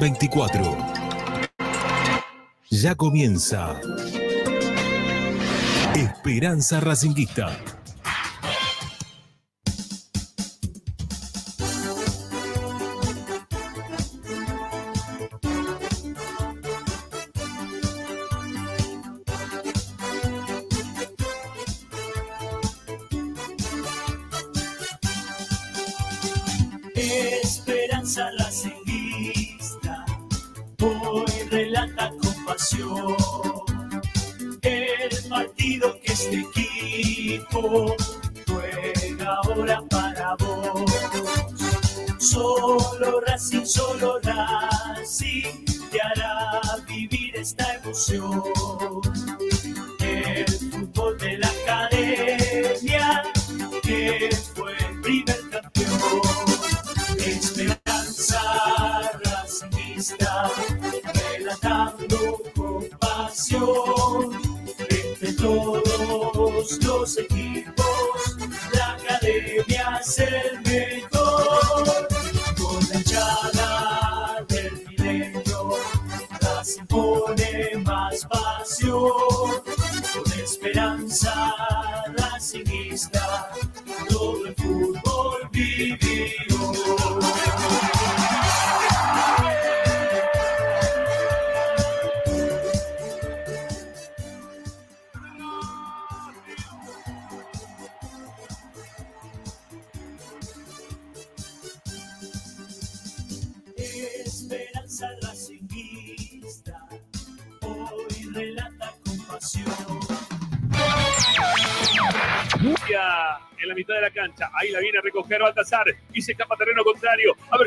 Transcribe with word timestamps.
2024. 0.00 0.76
Ya 2.70 2.94
comienza 2.94 3.78
Esperanza 5.94 6.80
Racinguista. 6.80 7.54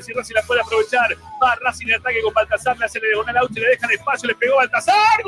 Si 0.03 0.13
Racing 0.13 0.35
la 0.35 0.43
puede 0.43 0.61
aprovechar. 0.61 1.15
Va 1.41 1.55
Racing 1.61 1.87
en 1.87 1.95
ataque 1.95 2.21
con 2.21 2.33
Baltasar. 2.33 2.77
Le 2.77 2.85
hace 2.85 2.99
la 2.99 3.07
diagonal 3.07 3.37
out 3.37 3.51
y 3.51 3.59
le 3.59 3.67
dejan 3.69 3.91
espacio. 3.91 4.27
Le 4.27 4.35
pegó 4.35 4.57
Baltasar. 4.57 5.22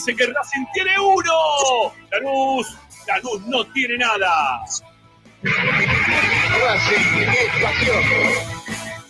Dice 0.00 0.16
que 0.16 0.32
Racing 0.32 0.64
tiene 0.72 0.98
uno. 0.98 1.92
Lanús, 2.10 2.66
Lanús 3.06 3.46
no 3.46 3.64
tiene 3.72 3.98
nada. 3.98 4.64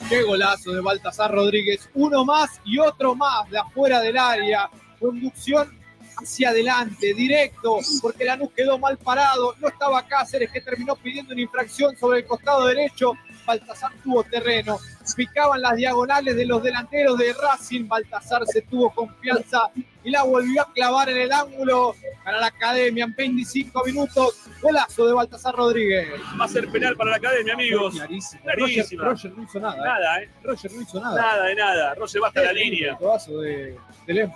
Qué 0.09 0.23
golazo 0.23 0.73
de 0.73 0.81
Baltasar 0.81 1.31
Rodríguez. 1.31 1.89
Uno 1.95 2.25
más 2.25 2.61
y 2.65 2.78
otro 2.78 3.15
más 3.15 3.49
de 3.51 3.59
afuera 3.59 4.01
del 4.01 4.19
área. 4.19 4.69
Conducción 4.99 5.78
hacia 6.17 6.51
adelante, 6.51 7.15
directo, 7.15 7.78
porque 8.03 8.25
Lanús 8.25 8.51
quedó 8.53 8.77
mal 8.77 8.99
parado. 8.99 9.55
No 9.61 9.69
estaba 9.69 10.05
Cáceres, 10.07 10.51
que 10.51 10.61
terminó 10.61 10.97
pidiendo 10.97 11.33
una 11.33 11.43
infracción 11.43 11.97
sobre 11.97 12.21
el 12.21 12.27
costado 12.27 12.67
derecho. 12.67 13.12
Baltasar 13.47 13.93
tuvo 14.03 14.23
terreno. 14.25 14.78
Picaban 15.17 15.61
las 15.61 15.77
diagonales 15.77 16.37
de 16.37 16.47
los 16.47 16.62
delanteros 16.62 17.19
de 17.19 17.33
Racing. 17.33 17.89
Baltasar 17.89 18.47
se 18.47 18.62
tuvo 18.62 18.91
confianza 18.91 19.71
y 20.05 20.11
la 20.11 20.23
volvió 20.23 20.62
a 20.62 20.73
clavar 20.73 21.11
en 21.11 21.19
el 21.19 21.33
ángulo 21.33 21.95
para 22.25 22.41
la 22.41 22.47
academia 22.47 23.05
en 23.05 23.15
25 23.15 23.84
minutos. 23.84 24.49
Golazo 24.62 25.06
de 25.06 25.15
Baltasar 25.15 25.55
Rodríguez. 25.55 26.09
Va 26.41 26.45
a 26.45 26.49
ser 26.49 26.69
penal 26.71 26.97
para 26.97 27.11
la 27.11 27.17
academia, 27.17 27.55
amigos. 27.55 27.95
Clarísimo. 27.95 28.43
Clarísima. 28.43 29.05
Roger, 29.05 29.31
Roger 29.31 29.39
no 29.39 29.43
hizo 29.45 29.61
nada. 29.61 29.77
¿eh? 29.77 29.84
Nada, 29.84 30.22
¿eh? 30.22 30.31
Roger 30.43 30.72
no 30.72 30.83
hizo 30.83 31.01
nada. 31.01 31.21
Nada 31.21 31.45
de 31.45 31.55
nada. 31.55 31.95
Roger 31.95 32.22
va 32.22 32.28
hasta 32.28 32.43
la 32.43 32.53
línea. 32.53 32.97
Codazo 32.97 33.41
de, 33.41 33.77
de 34.07 34.15
Lema. 34.15 34.34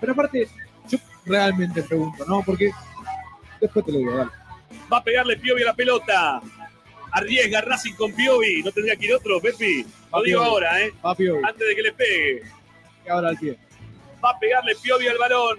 Pero 0.00 0.12
aparte, 0.12 0.48
yo 0.88 0.98
realmente 1.26 1.82
pregunto, 1.82 2.24
¿no? 2.26 2.42
Porque 2.42 2.70
después 3.60 3.84
te 3.84 3.92
lo 3.92 3.98
digo, 3.98 4.16
dale. 4.16 4.30
Va 4.92 4.98
a 4.98 5.04
pegarle 5.04 5.36
Piovi 5.36 5.62
a 5.62 5.66
la 5.66 5.74
pelota. 5.74 6.40
Arriesga 7.12 7.60
Racing 7.60 7.94
con 7.94 8.12
Piovi. 8.12 8.62
No 8.62 8.72
tendría 8.72 8.96
que 8.96 9.04
ir 9.06 9.14
otro, 9.14 9.40
Pepi. 9.40 9.84
Lo 10.12 10.22
digo 10.22 10.40
Piovi. 10.40 10.44
ahora, 10.48 10.80
¿eh? 10.82 10.92
Va 11.04 11.14
Piovi, 11.14 11.44
Antes 11.44 11.68
de 11.68 11.74
que 11.76 11.82
le 11.82 11.92
pegue. 11.92 12.42
ahora 13.10 13.28
al 13.28 13.36
pie. 13.38 13.58
Va 14.24 14.30
a 14.30 14.38
pegarle 14.38 14.74
Piovi 14.82 15.08
al 15.08 15.18
balón. 15.18 15.56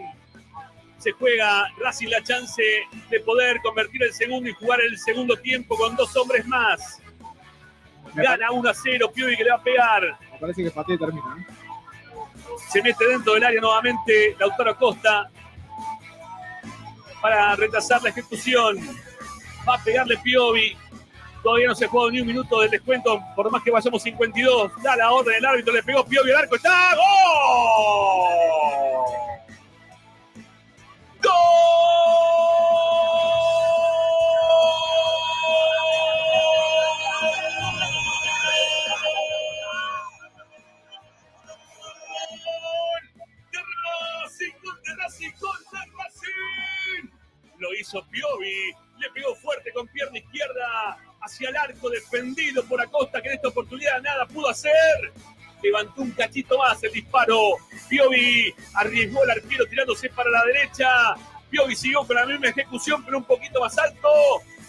Se 0.98 1.12
juega 1.12 1.70
Racing 1.80 2.08
la 2.08 2.24
chance 2.24 2.64
de 3.10 3.20
poder 3.20 3.58
convertir 3.62 4.02
el 4.04 4.14
segundo 4.14 4.50
y 4.50 4.54
jugar 4.54 4.80
el 4.82 4.98
segundo 4.98 5.36
tiempo 5.38 5.76
con 5.78 5.96
dos 5.96 6.16
hombres 6.16 6.46
más. 6.48 7.00
Gana 8.16 8.52
1 8.52 8.70
a 8.70 8.74
0. 8.74 9.12
Piovi 9.14 9.36
que 9.36 9.44
le 9.44 9.50
va 9.52 9.58
a 9.58 9.64
pegar. 9.64 10.02
me 10.32 10.40
parece 10.40 10.64
que 10.64 10.72
Paté 10.72 10.98
termina. 10.98 11.38
¿eh? 11.40 11.54
Se 12.72 12.82
mete 12.82 13.06
dentro 13.06 13.34
del 13.34 13.44
área 13.44 13.60
nuevamente 13.62 14.36
Lautaro 14.40 14.78
Costa 14.78 15.30
para 17.22 17.56
retrasar 17.56 18.02
la 18.04 18.10
ejecución. 18.10 18.78
Va 19.68 19.76
a 19.76 19.84
pegarle 19.84 20.18
Piovi. 20.18 20.78
Todavía 21.44 21.68
no 21.68 21.76
se 21.76 21.84
ha 21.84 21.90
jugado 21.90 22.10
ni 22.10 22.22
un 22.22 22.28
minuto 22.28 22.62
del 22.62 22.72
descuento, 22.72 23.22
por 23.36 23.52
más 23.52 23.62
que 23.62 23.70
vayamos 23.70 24.02
52. 24.02 24.72
Da 24.82 24.96
la 24.96 25.12
orden 25.12 25.36
el 25.36 25.46
árbitro, 25.46 25.74
le 25.74 25.84
pegó 25.84 26.06
Piovi 26.06 26.32
al 26.32 26.38
arco. 26.38 26.56
¡Está! 26.56 26.96
¡Gol! 26.96 28.64
Lo 47.60 47.74
hizo 47.76 48.06
Piovi, 48.10 48.74
le 48.98 49.10
pegó 49.14 49.36
fuerte 49.36 49.72
con 49.72 49.88
pierna 49.88 50.18
izquierda 50.18 50.98
hacia 51.24 51.50
el 51.50 51.56
arco 51.56 51.90
defendido 51.90 52.64
por 52.66 52.82
Acosta, 52.82 53.22
que 53.22 53.30
en 53.30 53.36
esta 53.36 53.48
oportunidad 53.48 54.02
nada 54.02 54.26
pudo 54.28 54.50
hacer. 54.50 54.72
Levantó 55.62 56.02
un 56.02 56.12
cachito 56.12 56.58
más 56.58 56.84
el 56.84 56.92
disparo. 56.92 57.56
Piovi 57.88 58.54
arriesgó 58.74 59.24
el 59.24 59.32
arquero 59.32 59.66
tirándose 59.66 60.10
para 60.10 60.30
la 60.30 60.44
derecha. 60.46 60.88
Piovi 61.50 61.76
siguió 61.76 62.06
con 62.06 62.18
la 62.18 62.26
misma 62.26 62.50
ejecución, 62.50 63.04
pero 63.06 63.20
un 63.20 63.24
poquito 63.24 63.62
más 63.62 63.78
alto. 63.78 64.10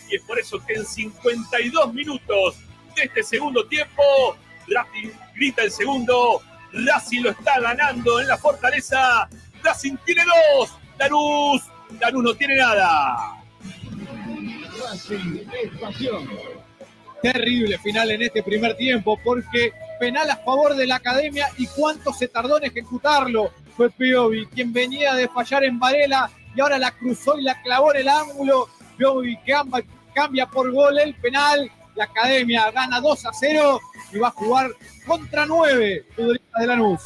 Y 0.09 0.17
es 0.17 0.23
por 0.23 0.39
eso 0.39 0.65
que 0.65 0.75
en 0.75 0.87
52 0.87 1.93
minutos 1.93 2.57
de 2.95 3.03
este 3.03 3.23
segundo 3.25 3.67
tiempo, 3.67 4.03
Racing 4.69 5.11
grita 5.35 5.63
el 5.63 5.73
segundo. 5.73 6.41
Racing 6.73 7.23
lo 7.23 7.31
está 7.31 7.59
ganando 7.59 8.21
en 8.21 8.29
la 8.29 8.39
fortaleza. 8.39 9.29
Racing 9.63 9.97
tiene 10.05 10.23
dos. 10.25 10.71
Lanús. 10.99 11.63
Lanús 12.01 12.23
no 12.23 12.35
tiene 12.35 12.57
nada. 12.57 13.44
Terrible 17.23 17.79
final 17.79 18.11
en 18.11 18.23
este 18.23 18.43
primer 18.43 18.77
tiempo 18.77 19.19
porque 19.25 19.73
penal 19.99 20.31
a 20.31 20.37
favor 20.37 20.75
de 20.75 20.87
la 20.87 20.97
academia 20.97 21.49
y 21.57 21.67
cuánto 21.69 22.13
se 22.13 22.29
tardó 22.29 22.59
en 22.59 22.65
ejecutarlo. 22.65 23.51
Fue 23.77 23.91
Piovi 23.91 24.47
quien 24.47 24.73
venía 24.73 25.15
de 25.15 25.29
fallar 25.29 25.65
en 25.65 25.79
Varela 25.79 26.31
y 26.55 26.61
ahora 26.61 26.79
la 26.79 26.91
cruzó 26.93 27.39
y 27.39 27.43
la 27.43 27.61
clavó 27.63 27.95
en 27.95 28.01
el 28.03 28.09
ángulo. 28.09 28.69
Piovi 28.97 29.39
cambia, 29.47 29.85
cambia 30.15 30.47
por 30.47 30.71
gol 30.71 30.99
el 30.99 31.15
penal. 31.15 31.71
La 31.95 32.05
academia 32.05 32.71
gana 32.73 33.01
2 33.01 33.27
a 33.27 33.31
0 33.33 33.81
y 34.13 34.19
va 34.19 34.29
a 34.29 34.33
jugar 34.33 34.71
contra 35.07 35.47
9 35.47 36.07
futbolistas 36.15 36.61
de 36.61 36.67
Lanús. 36.67 37.01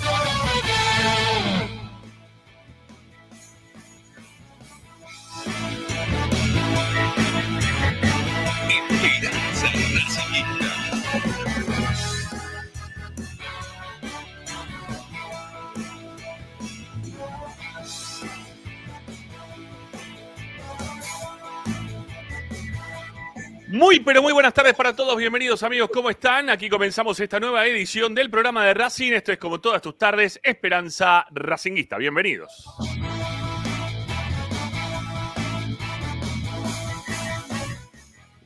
Muy, 23.79 24.01
pero 24.01 24.23
muy 24.23 24.33
buenas 24.33 24.55
tardes 24.55 24.75
para 24.75 24.97
todos. 24.97 25.17
Bienvenidos 25.17 25.63
amigos, 25.63 25.91
¿cómo 25.93 26.11
están? 26.11 26.51
Aquí 26.51 26.69
comenzamos 26.69 27.21
esta 27.21 27.39
nueva 27.39 27.65
edición 27.67 28.15
del 28.15 28.29
programa 28.29 28.65
de 28.65 28.75
Racing. 28.75 29.13
Esto 29.13 29.31
es 29.31 29.39
como 29.39 29.61
todas 29.61 29.81
tus 29.81 29.97
tardes, 29.97 30.41
Esperanza 30.43 31.27
Racinguista. 31.31 31.97
Bienvenidos. 31.97 32.67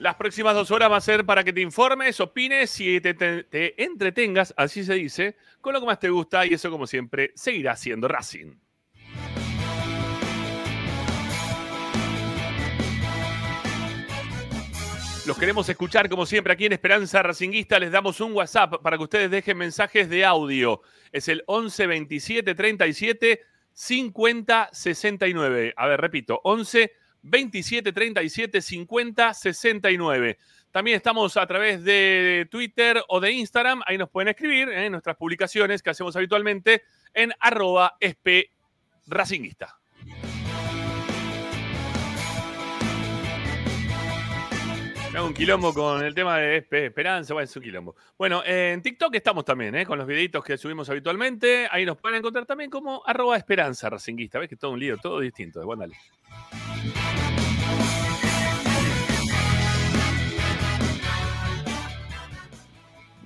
Las 0.03 0.17
próximas 0.17 0.57
dos 0.57 0.73
horas 0.73 0.91
va 0.91 0.97
a 0.97 1.01
ser 1.01 1.25
para 1.25 1.45
que 1.45 1.53
te 1.53 1.61
informes, 1.61 2.19
opines 2.19 2.81
y 2.81 3.01
te, 3.01 3.15
te- 3.15 3.45
te 3.45 3.85
entretengas, 3.85 4.53
así 4.57 4.83
se 4.83 4.95
dice, 4.95 5.37
con 5.61 5.73
lo 5.75 5.79
que 5.79 5.87
más 5.87 6.01
te 6.01 6.11
gusta 6.11 6.45
y 6.45 6.55
eso 6.55 6.73
como 6.73 6.89
siempre 6.89 7.31
seguirá 7.37 7.77
siendo 7.77 8.09
Racing. 8.09 8.57
Los 15.25 15.39
queremos 15.39 15.69
escuchar 15.69 16.09
como 16.09 16.27
siempre 16.27 16.53
aquí 16.53 16.67
en 16.67 16.73
Esperanza 16.73 17.23
Racinguista. 17.23 17.79
Les 17.79 17.93
damos 17.93 18.21
un 18.21 18.33
WhatsApp 18.33 18.83
para 18.83 18.97
que 18.97 19.05
ustedes 19.05 19.31
dejen 19.31 19.57
mensajes 19.57 20.11
de 20.11 20.25
audio. 20.25 20.83
Es 21.13 21.29
el 21.29 21.45
11 21.47 21.87
27 21.87 22.55
37 22.57 23.41
50 23.73 24.71
69. 24.73 25.75
A 25.77 25.87
ver, 25.87 26.01
repito, 26.01 26.41
11 26.43 26.93
27 27.23 27.93
37 27.93 28.61
50 28.61 29.35
69. 29.35 30.39
También 30.71 30.97
estamos 30.97 31.37
a 31.37 31.47
través 31.47 31.85
de 31.85 32.49
Twitter 32.51 33.03
o 33.09 33.21
de 33.21 33.33
Instagram. 33.33 33.83
Ahí 33.87 33.99
nos 33.99 34.11
pueden 34.11 34.29
escribir 34.29 34.69
en 34.71 34.93
nuestras 34.93 35.17
publicaciones 35.17 35.83
que 35.83 35.91
hacemos 35.91 36.17
habitualmente 36.17 36.83
en 37.15 37.33
arroba 37.41 37.97
esp 38.01 38.51
Un 45.21 45.35
quilombo 45.35 45.75
con 45.75 46.03
el 46.03 46.15
tema 46.15 46.39
de 46.39 46.67
Espe- 46.67 46.87
Esperanza, 46.87 47.35
bueno, 47.35 47.45
es 47.45 47.55
un 47.57 47.63
quilombo. 47.63 47.95
Bueno, 48.17 48.43
en 48.47 48.81
TikTok 48.81 49.15
estamos 49.15 49.45
también, 49.45 49.75
¿eh? 49.75 49.85
con 49.85 49.99
los 49.99 50.07
videitos 50.07 50.43
que 50.43 50.57
subimos 50.57 50.89
habitualmente. 50.89 51.69
Ahí 51.71 51.85
nos 51.85 51.99
pueden 51.99 52.19
encontrar 52.19 52.47
también 52.47 52.71
como 52.71 53.03
arroba 53.05 53.37
esperanza 53.37 53.91
racinguista. 53.91 54.39
¿Ves 54.39 54.49
que 54.49 54.57
todo 54.57 54.71
un 54.71 54.81
lío, 54.81 54.97
todo 54.97 55.21
distinto? 55.21 55.63
Bueno, 55.65 55.83
dale. 55.83 55.97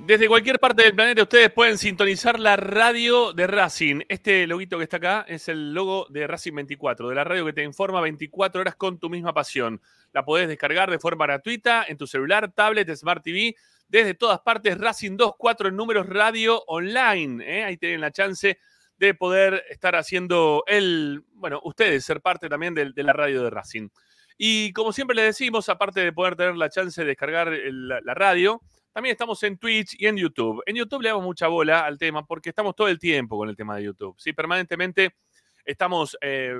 Desde 0.06 0.28
cualquier 0.28 0.60
parte 0.60 0.82
del 0.84 0.94
planeta 0.94 1.22
ustedes 1.22 1.50
pueden 1.50 1.78
sintonizar 1.78 2.38
la 2.38 2.56
radio 2.56 3.32
de 3.32 3.46
Racing. 3.46 4.02
Este 4.08 4.46
loguito 4.46 4.76
que 4.76 4.84
está 4.84 4.98
acá 4.98 5.24
es 5.26 5.48
el 5.48 5.72
logo 5.72 6.06
de 6.10 6.26
Racing 6.26 6.52
24, 6.54 7.08
de 7.08 7.14
la 7.14 7.24
radio 7.24 7.46
que 7.46 7.54
te 7.54 7.64
informa 7.64 8.00
24 8.02 8.60
horas 8.60 8.76
con 8.76 8.98
tu 9.00 9.08
misma 9.08 9.32
pasión. 9.32 9.80
La 10.16 10.24
podés 10.24 10.48
descargar 10.48 10.90
de 10.90 10.98
forma 10.98 11.26
gratuita 11.26 11.84
en 11.86 11.98
tu 11.98 12.06
celular, 12.06 12.50
tablet, 12.50 12.88
Smart 12.96 13.22
TV, 13.22 13.54
desde 13.86 14.14
todas 14.14 14.40
partes. 14.40 14.78
Racing 14.78 15.10
24 15.18 15.68
en 15.68 15.76
números 15.76 16.06
radio 16.08 16.64
online. 16.68 17.44
¿eh? 17.46 17.64
Ahí 17.64 17.76
tienen 17.76 18.00
la 18.00 18.10
chance 18.10 18.58
de 18.96 19.12
poder 19.12 19.62
estar 19.68 19.94
haciendo 19.94 20.64
el, 20.68 21.22
bueno, 21.34 21.60
ustedes 21.64 22.02
ser 22.02 22.22
parte 22.22 22.48
también 22.48 22.72
del- 22.72 22.94
de, 22.94 23.02
la 23.02 23.12
radio 23.12 23.42
de 23.42 23.50
Racing. 23.50 23.90
Y 24.38 24.72
como 24.72 24.90
siempre 24.90 25.14
les 25.14 25.26
decimos, 25.26 25.68
aparte 25.68 26.00
de 26.00 26.14
poder 26.14 26.34
tener 26.34 26.56
la 26.56 26.70
chance 26.70 26.98
de 26.98 27.08
descargar 27.08 27.52
la 27.52 28.14
radio, 28.14 28.62
también 28.94 29.12
estamos 29.12 29.42
en 29.42 29.58
Twitch 29.58 29.96
y 29.98 30.06
en 30.06 30.16
YouTube. 30.16 30.62
En 30.64 30.76
YouTube 30.76 31.02
le 31.02 31.10
damos 31.10 31.24
mucha 31.24 31.48
bola 31.48 31.80
al 31.84 31.98
tema 31.98 32.24
porque 32.24 32.48
estamos 32.48 32.74
todo 32.74 32.88
el 32.88 32.98
tiempo 32.98 33.36
con 33.36 33.50
el 33.50 33.54
tema 33.56 33.76
de 33.76 33.82
YouTube. 33.84 34.14
¿sí? 34.18 34.32
Permanentemente 34.32 35.14
estamos 35.62 36.16
eh, 36.22 36.54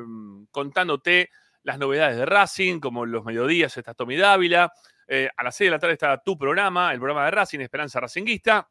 contándote 0.50 1.31
las 1.67 1.81
novedades 1.81 2.17
de 2.17 2.25
Racing, 2.25 2.79
como 2.79 3.05
los 3.05 3.25
mediodías 3.25 3.77
está 3.77 3.93
Tommy 3.93 4.17
Dávila. 4.17 4.73
eh, 5.09 5.29
a 5.37 5.43
las 5.43 5.57
6 5.57 5.67
de 5.67 5.71
la 5.73 5.79
tarde 5.81 5.95
está 5.95 6.23
tu 6.23 6.39
programa, 6.39 6.93
el 6.93 6.99
programa 6.99 7.25
de 7.25 7.33
Racing, 7.33 7.59
Esperanza 7.59 7.99
Racinguista. 7.99 8.71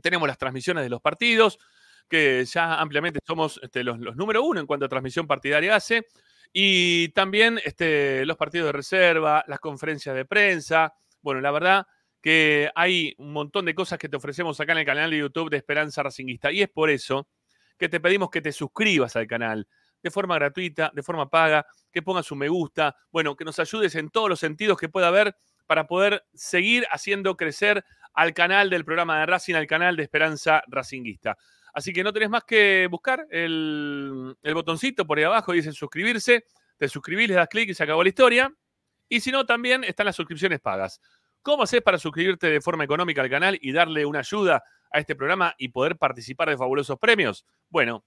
Tenemos 0.00 0.26
las 0.26 0.38
transmisiones 0.38 0.84
de 0.84 0.88
los 0.88 1.02
partidos, 1.02 1.58
que 2.08 2.46
ya 2.46 2.80
ampliamente 2.80 3.20
somos 3.26 3.60
este, 3.62 3.84
los, 3.84 3.98
número 3.98 4.42
uno 4.42 4.60
en 4.60 4.66
cuanto 4.66 4.86
a 4.86 4.88
transmisión 4.88 5.26
partidaria 5.26 5.76
hace. 5.76 6.06
Y 6.50 7.10
también 7.10 7.60
este, 7.62 8.24
los 8.24 8.38
partidos 8.38 8.68
de 8.68 8.72
reserva, 8.72 9.44
las 9.46 9.60
conferencias 9.60 10.16
de 10.16 10.24
prensa. 10.24 10.94
Bueno, 11.20 11.42
la 11.42 11.50
verdad 11.50 11.86
que 12.22 12.70
hay 12.74 13.14
un 13.18 13.34
montón 13.34 13.66
de 13.66 13.74
cosas 13.74 13.98
que 13.98 14.08
te 14.08 14.16
ofrecemos 14.16 14.58
acá 14.60 14.72
en 14.72 14.78
el 14.78 14.86
canal 14.86 15.10
de 15.10 15.18
YouTube 15.18 15.50
de 15.50 15.58
Esperanza 15.58 16.02
Racinguista. 16.02 16.50
Y 16.50 16.62
es 16.62 16.70
por 16.70 16.88
eso 16.88 17.28
que 17.76 17.90
te 17.90 18.00
pedimos 18.00 18.30
que 18.30 18.40
te 18.40 18.52
suscribas 18.52 19.14
al 19.16 19.26
canal 19.26 19.66
de 20.02 20.10
forma 20.10 20.34
gratuita, 20.34 20.90
de 20.94 21.02
forma 21.02 21.28
paga, 21.28 21.66
que 21.92 22.02
pongas 22.02 22.30
un 22.32 22.38
me 22.38 22.48
gusta, 22.48 22.96
bueno, 23.10 23.36
que 23.36 23.44
nos 23.44 23.58
ayudes 23.58 23.94
en 23.94 24.10
todos 24.10 24.28
los 24.28 24.40
sentidos 24.40 24.78
que 24.78 24.88
pueda 24.88 25.08
haber 25.08 25.34
para 25.66 25.86
poder 25.86 26.24
seguir 26.34 26.86
haciendo 26.90 27.36
crecer 27.36 27.84
al 28.14 28.34
canal 28.34 28.68
del 28.70 28.84
programa 28.84 29.20
de 29.20 29.26
Racing, 29.26 29.54
al 29.54 29.66
canal 29.66 29.96
de 29.96 30.02
Esperanza 30.02 30.62
Racinguista. 30.66 31.36
Así 31.72 31.92
que 31.92 32.04
no 32.04 32.12
tenés 32.12 32.28
más 32.28 32.44
que 32.44 32.86
buscar 32.90 33.26
el, 33.30 34.36
el 34.42 34.54
botoncito 34.54 35.06
por 35.06 35.18
ahí 35.18 35.24
abajo, 35.24 35.52
dice 35.52 35.72
suscribirse, 35.72 36.44
te 36.76 36.88
suscribís, 36.88 37.28
le 37.28 37.34
das 37.34 37.48
clic 37.48 37.70
y 37.70 37.74
se 37.74 37.82
acabó 37.84 38.02
la 38.02 38.10
historia. 38.10 38.52
Y 39.08 39.20
si 39.20 39.30
no, 39.30 39.46
también 39.46 39.84
están 39.84 40.06
las 40.06 40.16
suscripciones 40.16 40.60
pagas. 40.60 41.00
¿Cómo 41.42 41.64
haces 41.64 41.82
para 41.82 41.98
suscribirte 41.98 42.48
de 42.48 42.60
forma 42.60 42.84
económica 42.84 43.20
al 43.22 43.30
canal 43.30 43.58
y 43.60 43.72
darle 43.72 44.06
una 44.06 44.20
ayuda 44.20 44.62
a 44.90 44.98
este 45.00 45.16
programa 45.16 45.54
y 45.58 45.68
poder 45.68 45.96
participar 45.96 46.50
de 46.50 46.56
fabulosos 46.56 46.98
premios? 46.98 47.46
Bueno, 47.68 48.04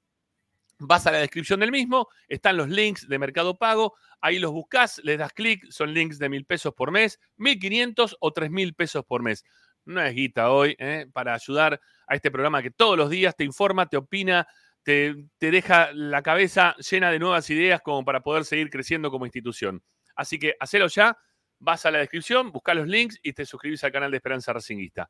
vas 0.80 1.08
a 1.08 1.12
la 1.12 1.20
descripción 1.20 1.60
del 1.60 1.72
mismo, 1.72 2.08
están 2.28 2.58
los 2.58 2.70
links 2.70 3.08
de 3.08 3.20
Mercado 3.20 3.58
Pago, 3.58 3.96
ahí 4.22 4.40
los 4.40 4.52
buscas, 4.52 5.00
les 5.04 5.18
das 5.18 5.34
clic, 5.34 5.66
son 5.70 5.94
links 5.94 6.20
de 6.20 6.30
mil 6.30 6.46
pesos 6.46 6.74
por 6.74 6.92
mes, 6.92 7.20
mil 7.38 7.60
quinientos 7.60 8.16
o 8.20 8.32
tres 8.32 8.52
mil 8.52 8.74
pesos 8.74 9.06
por 9.06 9.22
mes. 9.24 9.44
No 9.86 10.02
es 10.02 10.14
guita 10.16 10.52
hoy, 10.52 10.76
¿eh? 10.80 11.08
para 11.14 11.34
ayudar 11.34 11.80
a 12.08 12.16
este 12.16 12.32
programa 12.32 12.62
que 12.62 12.72
todos 12.72 12.98
los 12.98 13.10
días 13.10 13.36
te 13.36 13.44
informa, 13.44 13.88
te 13.88 13.98
opina, 13.98 14.48
te, 14.84 15.16
te 15.38 15.52
deja 15.52 15.92
la 15.94 16.22
cabeza 16.22 16.76
llena 16.78 17.12
de 17.12 17.20
nuevas 17.20 17.50
ideas 17.50 17.82
como 17.82 18.04
para 18.04 18.22
poder 18.22 18.46
seguir 18.46 18.70
creciendo 18.70 19.12
como 19.12 19.26
institución. 19.26 19.84
Así 20.16 20.40
que 20.40 20.56
hacelo 20.60 20.88
ya, 20.88 21.18
vas 21.60 21.86
a 21.86 21.92
la 21.92 22.00
descripción, 22.00 22.52
busca 22.52 22.74
los 22.74 22.88
links 22.88 23.20
y 23.22 23.34
te 23.34 23.46
suscribís 23.46 23.84
al 23.84 23.92
canal 23.92 24.12
de 24.12 24.18
Esperanza 24.18 24.54
Racinguista. 24.54 25.10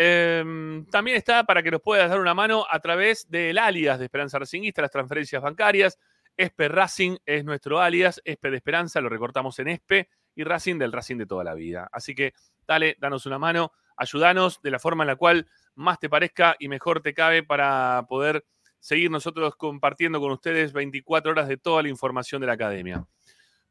Em, 0.00 0.86
también 0.86 1.16
está 1.16 1.42
para 1.42 1.60
que 1.60 1.72
nos 1.72 1.82
puedas 1.82 2.08
dar 2.08 2.20
una 2.20 2.32
mano 2.32 2.64
a 2.70 2.78
través 2.78 3.28
del 3.28 3.58
alias 3.58 3.98
de 3.98 4.04
Esperanza 4.04 4.38
Racinguista, 4.38 4.80
las 4.80 4.92
transferencias 4.92 5.42
bancarias. 5.42 5.98
Espe 6.36 6.68
Racing 6.68 7.16
es 7.26 7.44
nuestro 7.44 7.80
alias, 7.80 8.22
Espe 8.24 8.48
de 8.52 8.58
Esperanza, 8.58 9.00
lo 9.00 9.08
recortamos 9.08 9.58
en 9.58 9.66
Espe 9.66 10.08
y 10.36 10.44
Racing 10.44 10.78
del 10.78 10.92
Racing 10.92 11.16
de 11.16 11.26
toda 11.26 11.42
la 11.42 11.54
vida. 11.54 11.88
Así 11.90 12.14
que 12.14 12.32
dale, 12.64 12.96
danos 13.00 13.26
una 13.26 13.40
mano, 13.40 13.72
ayúdanos 13.96 14.62
de 14.62 14.70
la 14.70 14.78
forma 14.78 15.02
en 15.02 15.08
la 15.08 15.16
cual 15.16 15.48
más 15.74 15.98
te 15.98 16.08
parezca 16.08 16.54
y 16.60 16.68
mejor 16.68 17.02
te 17.02 17.12
cabe 17.12 17.42
para 17.42 18.06
poder 18.08 18.44
seguir 18.78 19.10
nosotros 19.10 19.56
compartiendo 19.56 20.20
con 20.20 20.30
ustedes 20.30 20.72
24 20.72 21.32
horas 21.32 21.48
de 21.48 21.56
toda 21.56 21.82
la 21.82 21.88
información 21.88 22.40
de 22.40 22.46
la 22.46 22.52
academia. 22.52 23.04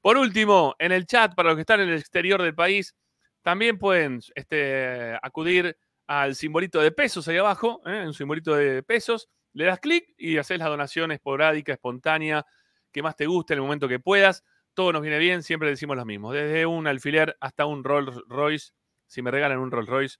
Por 0.01 0.17
último, 0.17 0.75
en 0.77 0.91
el 0.91 1.05
chat, 1.05 1.35
para 1.35 1.47
los 1.49 1.55
que 1.55 1.61
están 1.61 1.79
en 1.79 1.87
el 1.87 1.97
exterior 1.97 2.41
del 2.41 2.53
país, 2.53 2.97
también 3.43 3.79
pueden 3.79 4.19
este, 4.35 5.17
acudir 5.21 5.77
al 6.07 6.35
simbolito 6.35 6.81
de 6.81 6.91
pesos 6.91 7.27
ahí 7.27 7.37
abajo, 7.37 7.81
¿eh? 7.85 8.03
un 8.05 8.13
simbolito 8.13 8.55
de 8.55 8.81
pesos, 8.81 9.29
le 9.53 9.65
das 9.65 9.79
clic 9.79 10.13
y 10.17 10.37
haces 10.37 10.57
la 10.57 10.67
donación 10.67 11.11
esporádica, 11.11 11.73
espontánea, 11.73 12.45
que 12.91 13.03
más 13.03 13.15
te 13.15 13.25
guste 13.25 13.53
en 13.53 13.59
el 13.59 13.63
momento 13.63 13.87
que 13.87 13.99
puedas. 13.99 14.43
Todo 14.73 14.93
nos 14.93 15.01
viene 15.01 15.17
bien, 15.19 15.43
siempre 15.43 15.69
decimos 15.69 15.97
lo 15.97 16.05
mismo. 16.05 16.31
Desde 16.31 16.65
un 16.65 16.87
alfiler 16.87 17.35
hasta 17.41 17.65
un 17.65 17.83
Rolls 17.83 18.21
Royce. 18.27 18.71
Si 19.07 19.21
me 19.21 19.31
regalan 19.31 19.59
un 19.59 19.71
Rolls 19.71 19.89
Royce, 19.89 20.17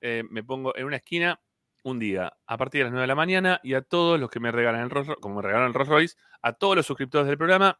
eh, 0.00 0.22
me 0.30 0.42
pongo 0.42 0.76
en 0.76 0.86
una 0.86 0.96
esquina 0.96 1.40
un 1.82 1.98
día 1.98 2.36
a 2.46 2.56
partir 2.56 2.80
de 2.80 2.84
las 2.84 2.92
9 2.92 3.02
de 3.02 3.06
la 3.06 3.14
mañana 3.14 3.60
y 3.62 3.74
a 3.74 3.82
todos 3.82 4.18
los 4.18 4.30
que 4.30 4.40
me 4.40 4.50
regalan 4.50 4.82
el 4.82 4.90
Rolls 4.90 5.08
Royce, 5.08 5.20
como 5.20 5.36
me 5.36 5.42
regalaron 5.42 5.68
el 5.68 5.74
Rolls 5.74 5.88
Royce, 5.88 6.16
a 6.42 6.52
todos 6.52 6.76
los 6.76 6.86
suscriptores 6.86 7.26
del 7.26 7.38
programa, 7.38 7.78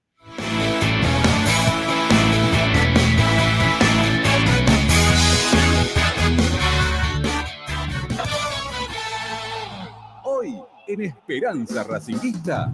en 10.93 11.03
Esperanza 11.03 11.85
Racinguista. 11.85 12.71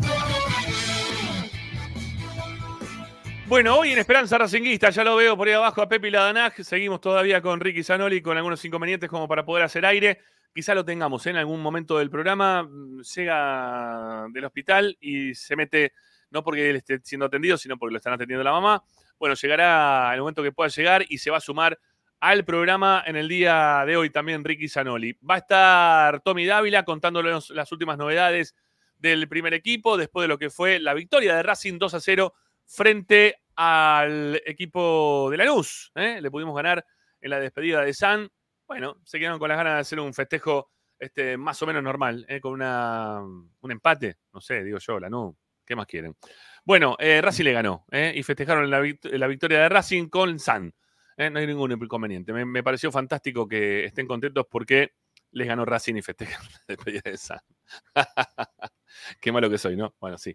Bueno, 3.46 3.76
hoy 3.76 3.92
en 3.92 3.98
Esperanza 3.98 4.36
Racinguista, 4.36 4.90
ya 4.90 5.04
lo 5.04 5.16
veo 5.16 5.36
por 5.36 5.46
ahí 5.46 5.54
abajo 5.54 5.80
a 5.80 5.88
Pepe 5.88 6.10
Ladanaj. 6.10 6.54
Seguimos 6.62 7.00
todavía 7.00 7.40
con 7.40 7.60
Ricky 7.60 7.82
Zanoli 7.82 8.20
con 8.20 8.36
algunos 8.36 8.64
inconvenientes 8.64 9.08
como 9.08 9.28
para 9.28 9.44
poder 9.44 9.64
hacer 9.64 9.86
aire. 9.86 10.20
Quizá 10.52 10.74
lo 10.74 10.84
tengamos 10.84 11.24
¿eh? 11.26 11.30
en 11.30 11.36
algún 11.36 11.62
momento 11.62 11.98
del 11.98 12.10
programa. 12.10 12.64
mm, 12.64 13.02
Llega 13.14 14.26
del 14.32 14.44
hospital 14.44 14.96
y 15.00 15.34
se 15.34 15.54
mete, 15.54 15.92
no 16.30 16.42
porque 16.42 16.70
él 16.70 16.76
esté 16.76 16.98
siendo 17.04 17.26
atendido, 17.26 17.56
sino 17.56 17.78
porque 17.78 17.92
lo 17.92 17.98
están 17.98 18.14
atendiendo 18.14 18.42
la 18.42 18.52
mamá. 18.52 18.82
Bueno, 19.18 19.36
llegará 19.36 20.12
el 20.12 20.20
momento 20.20 20.42
que 20.42 20.52
pueda 20.52 20.68
llegar 20.68 21.04
y 21.08 21.18
se 21.18 21.30
va 21.30 21.36
a 21.36 21.40
sumar 21.40 21.78
al 22.20 22.44
programa 22.44 23.02
en 23.06 23.16
el 23.16 23.28
día 23.28 23.84
de 23.86 23.96
hoy 23.96 24.10
también 24.10 24.44
Ricky 24.44 24.68
Zanoli. 24.68 25.18
Va 25.28 25.36
a 25.36 25.38
estar 25.38 26.20
Tommy 26.20 26.46
Dávila 26.46 26.84
contándonos 26.84 27.50
las 27.50 27.70
últimas 27.70 27.98
novedades 27.98 28.54
del 28.98 29.28
primer 29.28 29.54
equipo 29.54 29.96
después 29.96 30.24
de 30.24 30.28
lo 30.28 30.38
que 30.38 30.50
fue 30.50 30.80
la 30.80 30.94
victoria 30.94 31.36
de 31.36 31.42
Racing 31.42 31.78
2 31.78 31.94
a 31.94 32.00
0 32.00 32.34
frente 32.66 33.36
al 33.54 34.40
equipo 34.44 35.28
de 35.30 35.36
Lanús. 35.36 35.92
¿eh? 35.94 36.20
Le 36.20 36.30
pudimos 36.30 36.56
ganar 36.56 36.84
en 37.20 37.30
la 37.30 37.40
despedida 37.40 37.82
de 37.82 37.94
San. 37.94 38.28
Bueno, 38.66 39.00
se 39.04 39.18
quedaron 39.18 39.38
con 39.38 39.48
las 39.48 39.58
ganas 39.58 39.74
de 39.74 39.80
hacer 39.80 40.00
un 40.00 40.12
festejo 40.12 40.70
este, 40.98 41.36
más 41.36 41.62
o 41.62 41.66
menos 41.66 41.82
normal, 41.82 42.26
¿eh? 42.28 42.40
con 42.40 42.52
una, 42.52 43.20
un 43.20 43.70
empate. 43.70 44.16
No 44.32 44.40
sé, 44.40 44.64
digo 44.64 44.78
yo, 44.78 44.98
Lanús. 44.98 45.34
¿Qué 45.64 45.76
más 45.76 45.86
quieren? 45.86 46.16
Bueno, 46.64 46.96
eh, 46.98 47.20
Racing 47.20 47.44
le 47.44 47.52
ganó 47.52 47.84
¿eh? 47.90 48.12
y 48.16 48.22
festejaron 48.22 48.70
la, 48.70 48.82
la 49.02 49.26
victoria 49.26 49.60
de 49.60 49.68
Racing 49.68 50.08
con 50.08 50.38
San. 50.38 50.74
¿Eh? 51.18 51.28
No 51.28 51.38
hay 51.38 51.46
ningún 51.46 51.72
inconveniente. 51.72 52.32
Me, 52.32 52.62
pareció 52.62 52.90
fantástico 52.90 53.46
que 53.46 53.84
estén 53.84 54.06
contentos 54.06 54.46
porque 54.50 54.92
les 55.32 55.46
ganó 55.46 55.66
Racing 55.66 55.96
y 55.96 56.02
festejan. 56.02 56.40
Qué 59.20 59.32
malo 59.32 59.50
que 59.50 59.58
soy, 59.58 59.76
¿no? 59.76 59.94
Bueno, 60.00 60.16
sí. 60.16 60.34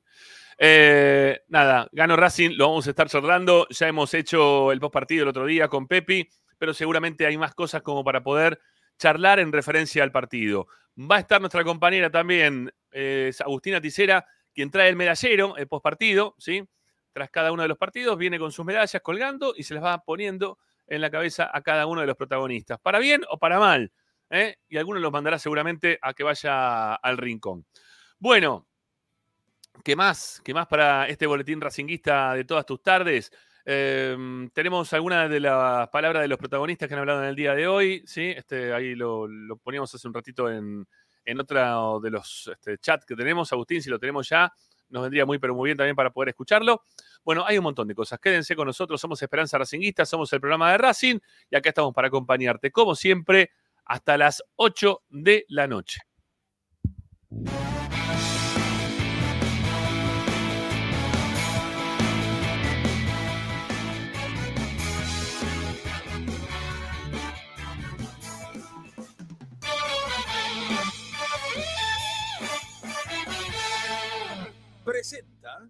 Eh, 0.57 1.41
nada, 1.47 1.89
ganó 1.91 2.15
Racing, 2.15 2.51
lo 2.55 2.67
vamos 2.67 2.85
a 2.85 2.91
estar 2.91 3.09
charlando. 3.09 3.65
Ya 3.69 3.87
hemos 3.87 4.13
hecho 4.13 4.71
el 4.71 4.79
post 4.79 4.93
partido 4.93 5.23
el 5.23 5.29
otro 5.29 5.45
día 5.45 5.67
con 5.67 5.87
Pepi, 5.87 6.29
pero 6.59 6.73
seguramente 6.73 7.25
hay 7.25 7.37
más 7.37 7.55
cosas 7.55 7.81
como 7.81 8.03
para 8.03 8.21
poder 8.21 8.59
charlar 8.99 9.39
en 9.39 9.51
referencia 9.51 10.03
al 10.03 10.11
partido. 10.11 10.67
Va 10.97 11.15
a 11.15 11.19
estar 11.19 11.41
nuestra 11.41 11.63
compañera 11.63 12.11
también, 12.11 12.71
eh, 12.91 13.31
Agustina 13.39 13.81
Ticera, 13.81 14.27
quien 14.53 14.69
trae 14.69 14.89
el 14.89 14.95
medallero, 14.95 15.57
el 15.57 15.67
post 15.67 15.83
partido, 15.83 16.35
¿sí? 16.37 16.63
Tras 17.11 17.31
cada 17.31 17.51
uno 17.51 17.63
de 17.63 17.67
los 17.67 17.77
partidos, 17.77 18.17
viene 18.17 18.37
con 18.37 18.51
sus 18.51 18.65
medallas 18.65 19.01
colgando 19.01 19.53
y 19.57 19.63
se 19.63 19.73
las 19.73 19.83
va 19.83 20.03
poniendo 20.03 20.59
en 20.93 21.01
la 21.01 21.09
cabeza 21.09 21.49
a 21.51 21.61
cada 21.61 21.85
uno 21.85 22.01
de 22.01 22.07
los 22.07 22.15
protagonistas, 22.15 22.79
para 22.79 22.99
bien 22.99 23.21
o 23.29 23.37
para 23.37 23.59
mal. 23.59 23.91
¿eh? 24.29 24.57
Y 24.69 24.77
algunos 24.77 25.01
los 25.01 25.11
mandará 25.11 25.39
seguramente 25.39 25.99
a 26.01 26.13
que 26.13 26.23
vaya 26.23 26.95
al 26.95 27.17
rincón. 27.17 27.65
Bueno, 28.19 28.67
¿Qué 29.81 29.95
más? 29.95 30.41
¿Qué 30.43 30.53
más 30.53 30.67
para 30.67 31.07
este 31.07 31.25
boletín 31.25 31.59
racinguista 31.59 32.33
de 32.35 32.45
todas 32.45 32.65
tus 32.65 32.81
tardes? 32.81 33.31
Eh, 33.65 34.15
tenemos 34.53 34.93
algunas 34.93 35.29
de 35.29 35.39
las 35.39 35.89
palabras 35.89 36.21
de 36.21 36.27
los 36.27 36.37
protagonistas 36.37 36.87
que 36.87 36.93
han 36.93 36.99
hablado 36.99 37.23
en 37.23 37.29
el 37.29 37.35
día 37.35 37.55
de 37.55 37.67
hoy. 37.67 38.03
¿sí? 38.05 38.29
Este, 38.29 38.73
ahí 38.73 38.95
lo, 38.95 39.27
lo 39.27 39.57
poníamos 39.57 39.93
hace 39.93 40.07
un 40.07 40.13
ratito 40.13 40.49
en, 40.49 40.87
en 41.25 41.39
otro 41.39 41.99
de 41.99 42.11
los 42.11 42.49
este, 42.51 42.77
chats 42.77 43.05
que 43.05 43.15
tenemos. 43.15 43.51
Agustín, 43.51 43.81
si 43.81 43.89
lo 43.89 43.99
tenemos 43.99 44.29
ya, 44.29 44.53
nos 44.89 45.03
vendría 45.03 45.25
muy, 45.25 45.39
pero 45.39 45.55
muy 45.55 45.69
bien 45.69 45.77
también 45.77 45.95
para 45.95 46.11
poder 46.11 46.29
escucharlo. 46.29 46.83
Bueno, 47.23 47.45
hay 47.45 47.57
un 47.57 47.63
montón 47.63 47.87
de 47.87 47.95
cosas. 47.95 48.19
Quédense 48.19 48.55
con 48.55 48.67
nosotros. 48.67 48.99
Somos 48.99 49.21
Esperanza 49.21 49.57
Racinguista, 49.57 50.05
somos 50.05 50.31
el 50.33 50.41
programa 50.41 50.71
de 50.71 50.77
Racing 50.77 51.19
y 51.49 51.55
acá 51.55 51.69
estamos 51.69 51.93
para 51.93 52.07
acompañarte, 52.07 52.71
como 52.71 52.95
siempre, 52.95 53.51
hasta 53.85 54.17
las 54.17 54.43
8 54.55 55.03
de 55.09 55.45
la 55.49 55.67
noche. 55.67 56.01
Presenta 74.83 75.69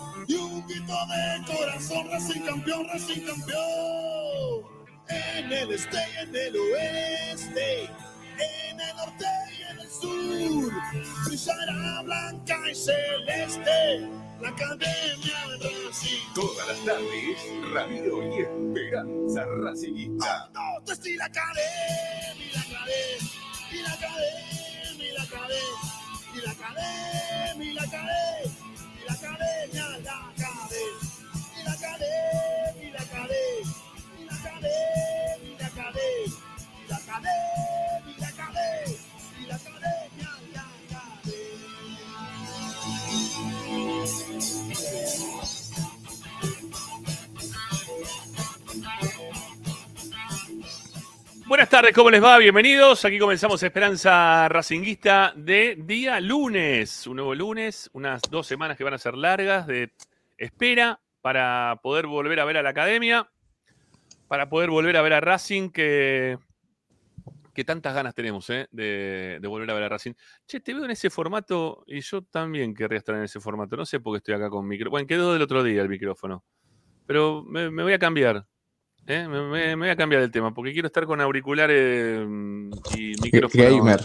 y 0.31 0.35
un 0.35 0.65
grito 0.67 0.93
de 1.07 1.53
corazón, 1.53 2.09
Racing 2.09 2.41
campeón, 2.41 2.87
Racing 2.87 3.21
campeón. 3.25 4.71
En 5.09 5.51
el 5.51 5.71
este 5.73 5.97
y 5.97 6.23
en 6.23 6.35
el 6.35 6.55
oeste, 6.55 7.83
en 7.83 8.79
el 8.79 8.95
norte 8.95 9.25
y 9.57 9.63
en 9.63 9.79
el 9.79 9.89
sur, 9.89 10.71
brillará 11.25 12.01
blanca 12.03 12.57
y 12.69 12.75
celeste 12.75 14.09
la 14.39 14.49
academia 14.49 15.39
de 15.59 15.87
Racing. 15.87 16.33
todas 16.33 16.67
las 16.67 16.85
tardes, 16.85 17.73
Radio 17.73 18.23
y 18.23 18.41
Esperanza 18.41 19.45
la 19.45 19.71
academia, 19.71 20.35
y 21.05 21.15
la 21.17 21.25
academia, 21.25 22.37
y 22.39 22.49
la 22.51 22.61
academia, 22.61 23.27
y 23.71 23.81
la 23.81 23.93
academia, 23.93 25.05
y 25.05 25.11
la 25.11 25.23
academia, 25.23 25.91
y 26.33 26.41
la 26.41 26.51
academia, 26.51 27.65
y 27.65 27.73
la 27.73 27.83
academia, 27.83 28.60
la 29.11 29.17
academia, 29.17 29.85
y 29.99 30.03
la 30.03 30.13
academia, 30.29 31.09
y 31.59 31.63
la 31.63 31.73
academia, 31.73 32.90
tardes, 51.71 51.93
¿cómo 51.93 52.09
les 52.09 52.21
va? 52.21 52.37
Bienvenidos. 52.37 53.05
Aquí 53.05 53.17
comenzamos 53.17 53.63
Esperanza 53.63 54.49
Racinguista 54.49 55.31
de 55.37 55.77
día 55.77 56.19
lunes. 56.19 57.07
Un 57.07 57.15
nuevo 57.15 57.33
lunes, 57.33 57.89
unas 57.93 58.21
dos 58.29 58.45
semanas 58.45 58.75
que 58.75 58.83
van 58.83 58.93
a 58.93 58.97
ser 58.97 59.15
largas 59.15 59.67
de 59.67 59.93
espera 60.37 60.99
para 61.21 61.79
poder 61.81 62.07
volver 62.07 62.41
a 62.41 62.45
ver 62.45 62.57
a 62.57 62.61
la 62.61 62.71
academia, 62.71 63.31
para 64.27 64.49
poder 64.49 64.69
volver 64.69 64.97
a 64.97 65.01
ver 65.01 65.13
a 65.13 65.21
Racing, 65.21 65.69
que, 65.69 66.37
que 67.53 67.63
tantas 67.63 67.95
ganas 67.95 68.13
tenemos 68.15 68.49
¿eh? 68.49 68.67
de, 68.71 69.39
volver 69.47 69.71
a 69.71 69.73
ver 69.73 69.83
a 69.83 69.89
Racing. 69.89 70.11
Che, 70.45 70.59
te 70.59 70.73
veo 70.73 70.83
en 70.83 70.91
ese 70.91 71.09
formato 71.09 71.85
y 71.87 72.01
yo 72.01 72.21
también 72.21 72.73
querría 72.73 72.99
estar 72.99 73.15
en 73.15 73.23
ese 73.23 73.39
formato. 73.39 73.77
No 73.77 73.85
sé 73.85 74.01
por 74.01 74.13
qué 74.13 74.17
estoy 74.17 74.33
acá 74.33 74.49
con 74.49 74.67
micrófono. 74.67 74.91
Bueno, 74.91 75.07
quedó 75.07 75.31
del 75.31 75.41
otro 75.41 75.63
día 75.63 75.81
el 75.81 75.89
micrófono. 75.89 76.43
Pero 77.07 77.45
me 77.45 77.69
voy 77.69 77.93
a 77.93 77.99
cambiar. 77.99 78.45
¿Eh? 79.07 79.27
Me, 79.27 79.41
me- 79.41 79.75
me 79.75 79.85
voy 79.85 79.89
a 79.89 79.95
cambiar 79.95 80.21
el 80.21 80.31
tema 80.31 80.53
porque 80.53 80.73
quiero 80.73 80.87
estar 80.87 81.05
con 81.05 81.19
auriculares 81.21 82.25
mm, 82.27 82.71
y 82.97 83.13
micrófono 83.21 83.63
Gamer. 83.63 84.01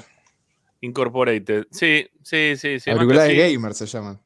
incorporated. 0.81 1.67
Sí, 1.71 2.09
sí, 2.23 2.55
sí. 2.57 2.81
sí. 2.81 2.91
Auriculares 2.91 3.37
gamer 3.37 3.75
se 3.75 3.87
llaman. 3.87 4.21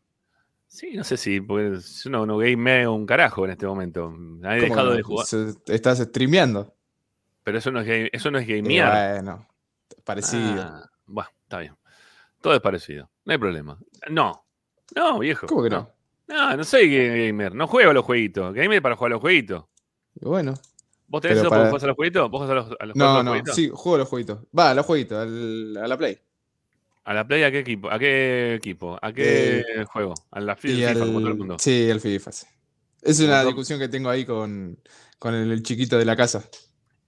Sí, 0.66 0.92
no 0.94 1.02
sé 1.04 1.16
si, 1.16 1.40
porque 1.40 1.78
yo 2.04 2.10
no, 2.10 2.26
no 2.26 2.38
gameo 2.38 2.92
un 2.92 3.04
carajo 3.06 3.44
en 3.44 3.50
este 3.52 3.66
momento. 3.66 4.12
He 4.12 4.42
¿Cómo 4.42 4.50
dejado 4.60 4.92
de 4.92 4.98
no? 5.00 5.04
jugar. 5.06 5.26
Se- 5.26 5.54
Estás 5.66 5.98
streameando. 5.98 6.74
Pero 7.42 7.58
eso 7.58 7.70
no 7.72 7.80
es, 7.80 7.86
game- 7.86 8.10
eso 8.12 8.30
no 8.30 8.38
es 8.38 8.46
gamear. 8.46 9.14
Bueno, 9.14 9.48
parecido. 10.04 10.62
Ah, 10.62 10.88
bueno, 11.06 11.30
está 11.42 11.58
bien. 11.58 11.74
Todo 12.40 12.54
es 12.54 12.60
parecido. 12.60 13.10
No 13.24 13.32
hay 13.32 13.38
problema. 13.38 13.78
No. 14.08 14.44
No, 14.94 15.18
viejo. 15.18 15.46
¿Cómo 15.46 15.62
que 15.64 15.70
no? 15.70 15.90
No, 16.28 16.56
no 16.56 16.62
soy 16.64 16.88
ga- 16.88 17.26
gamer. 17.26 17.54
No 17.54 17.66
juego 17.66 17.90
a 17.90 17.94
los 17.94 18.04
jueguitos. 18.04 18.54
Gamer 18.54 18.74
es 18.74 18.80
para 18.80 18.94
jugar 18.96 19.10
a 19.12 19.14
los 19.14 19.20
jueguitos. 19.20 19.64
Y 20.14 20.24
bueno. 20.26 20.54
¿Vos 21.08 21.20
tenés 21.22 21.38
eso 21.38 21.48
para 21.50 21.68
a 21.68 21.72
los 21.72 21.96
jueguitos? 21.96 22.30
¿Vos 22.30 22.40
jugás 22.42 22.50
a 22.50 22.54
los, 22.54 22.76
a 22.78 22.86
los, 22.86 22.96
No, 22.96 23.04
a 23.04 23.14
los 23.16 23.24
no, 23.24 23.30
jueguitos? 23.32 23.54
sí, 23.56 23.70
juego 23.72 23.98
los 23.98 24.08
jueguitos. 24.08 24.38
Va, 24.56 24.70
a 24.70 24.74
los 24.74 24.86
jueguitos, 24.86 25.18
al- 25.18 25.76
a 25.76 25.88
la 25.88 25.98
Play. 25.98 26.18
¿A 27.04 27.14
la 27.14 27.26
Play 27.26 27.42
a 27.42 27.50
qué 27.50 27.58
equipo? 27.60 27.90
¿A 27.90 27.98
qué 27.98 28.54
equipo? 28.54 28.98
¿A 29.02 29.12
qué 29.12 29.64
juego? 29.88 30.14
¿A 30.30 30.40
la 30.40 30.54
FIFA, 30.54 30.90
al- 30.90 30.98
como 30.98 31.18
todo 31.20 31.28
el 31.30 31.36
mundo? 31.38 31.56
Sí, 31.58 31.88
el 31.90 32.00
FIFA. 32.00 32.32
sí. 32.32 32.46
Es 33.02 33.18
una 33.20 33.42
discusión 33.44 33.78
que 33.80 33.88
tengo 33.88 34.10
ahí 34.10 34.24
con, 34.24 34.78
con 35.18 35.34
el, 35.34 35.50
el 35.50 35.62
chiquito 35.62 35.98
de 35.98 36.04
la 36.04 36.14
casa. 36.16 36.44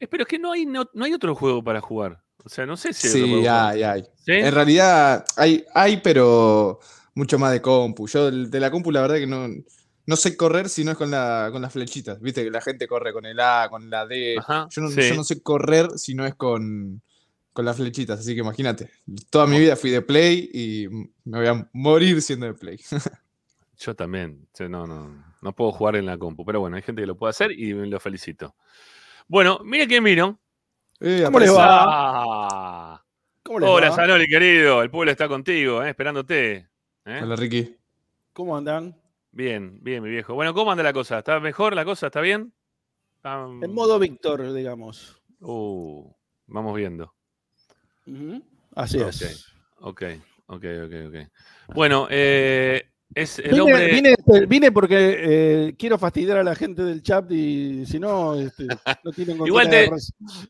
Eh, 0.00 0.08
Pero 0.08 0.22
es 0.22 0.28
que 0.28 0.38
no 0.38 0.52
hay, 0.52 0.66
no, 0.66 0.88
no 0.94 1.04
hay 1.04 1.12
otro 1.12 1.34
juego 1.34 1.62
para 1.62 1.80
jugar. 1.80 2.22
O 2.44 2.48
sea, 2.48 2.66
no 2.66 2.76
sé 2.76 2.92
si 2.92 3.06
hay 3.08 3.14
otro 3.22 3.28
juego 3.28 3.50
hay, 3.50 3.82
hay. 3.82 4.02
¿Sí? 4.24 4.32
En 4.32 4.52
realidad 4.54 5.24
hay, 5.36 5.64
hay, 5.74 5.98
pero 5.98 6.80
mucho 7.14 7.38
más 7.38 7.52
de 7.52 7.60
compu. 7.62 8.08
Yo 8.08 8.30
de 8.30 8.58
la 8.60 8.70
compu 8.70 8.90
la 8.90 9.02
verdad 9.02 9.16
que 9.16 9.26
no, 9.26 9.46
no 10.06 10.16
sé 10.16 10.36
correr 10.36 10.68
si 10.68 10.84
no 10.84 10.90
es 10.92 10.96
con, 10.96 11.10
la, 11.10 11.48
con 11.52 11.62
las 11.62 11.72
flechitas. 11.72 12.20
Viste 12.20 12.42
que 12.44 12.50
la 12.50 12.60
gente 12.60 12.86
corre 12.88 13.12
con 13.12 13.24
el 13.26 13.38
A, 13.40 13.68
con 13.70 13.88
la 13.90 14.06
D. 14.06 14.36
Ajá, 14.38 14.68
Yo 14.70 14.82
no, 14.82 14.90
sí. 14.90 15.08
yo 15.08 15.14
no 15.14 15.24
sé 15.24 15.42
correr 15.42 15.90
si 15.98 16.14
no 16.14 16.26
es 16.26 16.34
con, 16.34 17.02
con 17.52 17.64
las 17.64 17.76
flechitas. 17.76 18.20
Así 18.20 18.34
que 18.34 18.40
imagínate. 18.40 18.90
Toda 19.30 19.46
mi 19.46 19.58
vida 19.58 19.76
fui 19.76 19.90
de 19.90 20.02
Play 20.02 20.50
y 20.52 20.88
me 21.24 21.38
voy 21.38 21.46
a 21.46 21.68
morir 21.72 22.20
siendo 22.22 22.46
de 22.46 22.54
Play. 22.54 22.80
Yo 23.78 23.94
también. 23.96 24.46
No, 24.68 24.86
no, 24.86 25.24
no 25.40 25.52
puedo 25.54 25.72
jugar 25.72 25.96
en 25.96 26.06
la 26.06 26.16
compu. 26.18 26.44
Pero 26.44 26.60
bueno, 26.60 26.76
hay 26.76 26.82
gente 26.82 27.02
que 27.02 27.06
lo 27.06 27.16
puede 27.16 27.30
hacer 27.30 27.50
y 27.52 27.72
lo 27.72 27.98
felicito. 28.00 28.54
Bueno, 29.28 29.60
mire 29.64 29.86
quién 29.88 30.04
vino. 30.04 30.38
Eh, 31.00 31.22
¿Cómo 31.24 31.38
le 31.40 31.46
aparece- 31.46 31.56
va? 31.56 31.76
Ah. 32.94 33.04
¿Cómo 33.42 33.58
les 33.58 33.68
Hola, 33.68 33.90
va? 33.90 33.96
Zanoli, 33.96 34.28
querido. 34.28 34.82
El 34.82 34.90
pueblo 34.90 35.10
está 35.10 35.26
contigo, 35.26 35.82
eh, 35.82 35.90
esperándote. 35.90 36.68
¿eh? 37.04 37.20
Hola 37.22 37.34
Ricky. 37.34 37.76
¿Cómo 38.32 38.56
andan? 38.56 38.96
Bien, 39.32 39.78
bien, 39.82 40.02
mi 40.02 40.10
viejo. 40.10 40.34
Bueno, 40.34 40.52
¿cómo 40.52 40.70
anda 40.70 40.82
la 40.82 40.92
cosa? 40.92 41.18
¿Está 41.18 41.40
mejor 41.40 41.74
la 41.74 41.84
cosa? 41.84 42.06
¿Está 42.06 42.20
bien? 42.20 42.52
Está- 43.16 43.44
En 43.62 43.72
modo 43.74 43.98
Víctor, 43.98 44.52
digamos. 44.52 45.20
Uh, 45.40 46.12
vamos 46.46 46.76
viendo. 46.76 47.14
Así 48.74 48.98
es. 49.00 49.46
Ok, 49.80 50.02
ok, 50.46 50.64
ok, 50.84 50.92
ok. 51.08 51.74
Bueno, 51.74 52.08
eh, 52.10 52.90
es 53.14 53.38
el 53.38 53.50
Vine, 53.52 53.60
hombre. 53.62 53.88
vine- 53.94 54.46
vine 54.46 54.70
porque 54.72 55.16
eh, 55.68 55.74
quiero 55.78 55.96
fastidiar 55.98 56.38
a 56.38 56.44
la 56.44 56.54
gente 56.54 56.82
del 56.82 57.02
chat 57.02 57.30
y 57.30 57.86
si 57.86 57.98
no, 57.98 58.34
este, 58.34 58.66
no 59.02 59.12
tienen 59.12 59.38
con 59.38 59.46
Igual 59.48 59.70
te-. 59.70 59.90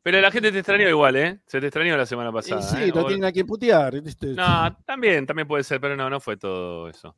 Pero 0.03 0.21
la 0.21 0.31
gente 0.33 0.51
te 0.51 0.59
extrañó 0.59 0.89
igual, 0.89 1.17
¿eh? 1.17 1.41
Se 1.47 1.61
te 1.61 1.67
extrañó 1.69 1.97
la 1.97 2.07
semana 2.07 2.31
Y 2.31 2.33
pasada. 2.33 2.63
sí, 2.63 2.89
¿eh? 2.89 2.93
no 2.93 3.03
O- 3.03 3.07
tienen 3.07 3.25
a 3.27 3.33
quién 3.33 3.47
putear. 3.47 4.01
¿viste? 4.03 4.35
No, 4.35 4.77
también, 4.85 5.25
también 5.25 5.47
puede 5.47 5.63
ser, 5.63 5.81
pero 5.81 5.97
no, 5.97 6.11
no 6.11 6.19
fue 6.21 6.37
todo 6.37 6.89
eso. 6.89 7.17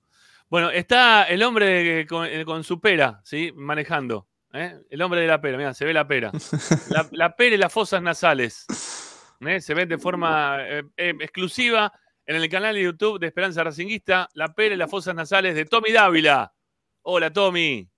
Bueno, 0.49 0.71
está 0.71 1.25
el 1.25 1.43
hombre 1.43 2.07
con, 2.07 2.27
eh, 2.27 2.45
con 2.45 2.65
su 2.65 2.81
pera, 2.81 3.21
¿sí? 3.25 3.53
Manejando. 3.55 4.29
¿eh? 4.53 4.79
El 4.89 5.03
hombre 5.03 5.21
de 5.21 5.27
la 5.27 5.41
pera, 5.41 5.57
mira, 5.59 5.75
se 5.75 5.85
ve 5.85 5.93
la 5.93 6.07
pera. 6.07 6.31
La, 6.89 7.09
la 7.13 7.37
pera 7.37 7.55
y 7.55 7.59
las 7.59 7.73
fosas 7.73 8.01
nasales. 8.03 8.67
¿eh? 9.41 9.61
Se 9.61 9.75
ven 9.75 9.89
de 9.89 9.99
forma 9.99 10.59
eh, 10.61 10.83
eh, 10.97 11.15
exclusiva 11.21 11.93
en 12.27 12.37
el 12.37 12.49
canal 12.49 12.75
de 12.75 12.83
YouTube 12.83 13.19
de 13.19 13.27
Esperanza 13.27 13.65
Racinguista, 13.65 14.29
la 14.35 14.55
pera 14.55 14.75
y 14.75 14.79
las 14.79 14.91
fosas 14.91 15.15
nasales 15.15 15.55
de 15.55 15.65
Tommy 15.65 15.93
Dávila. 15.93 16.53
Hola, 17.03 17.31
Tommy. 17.33 17.89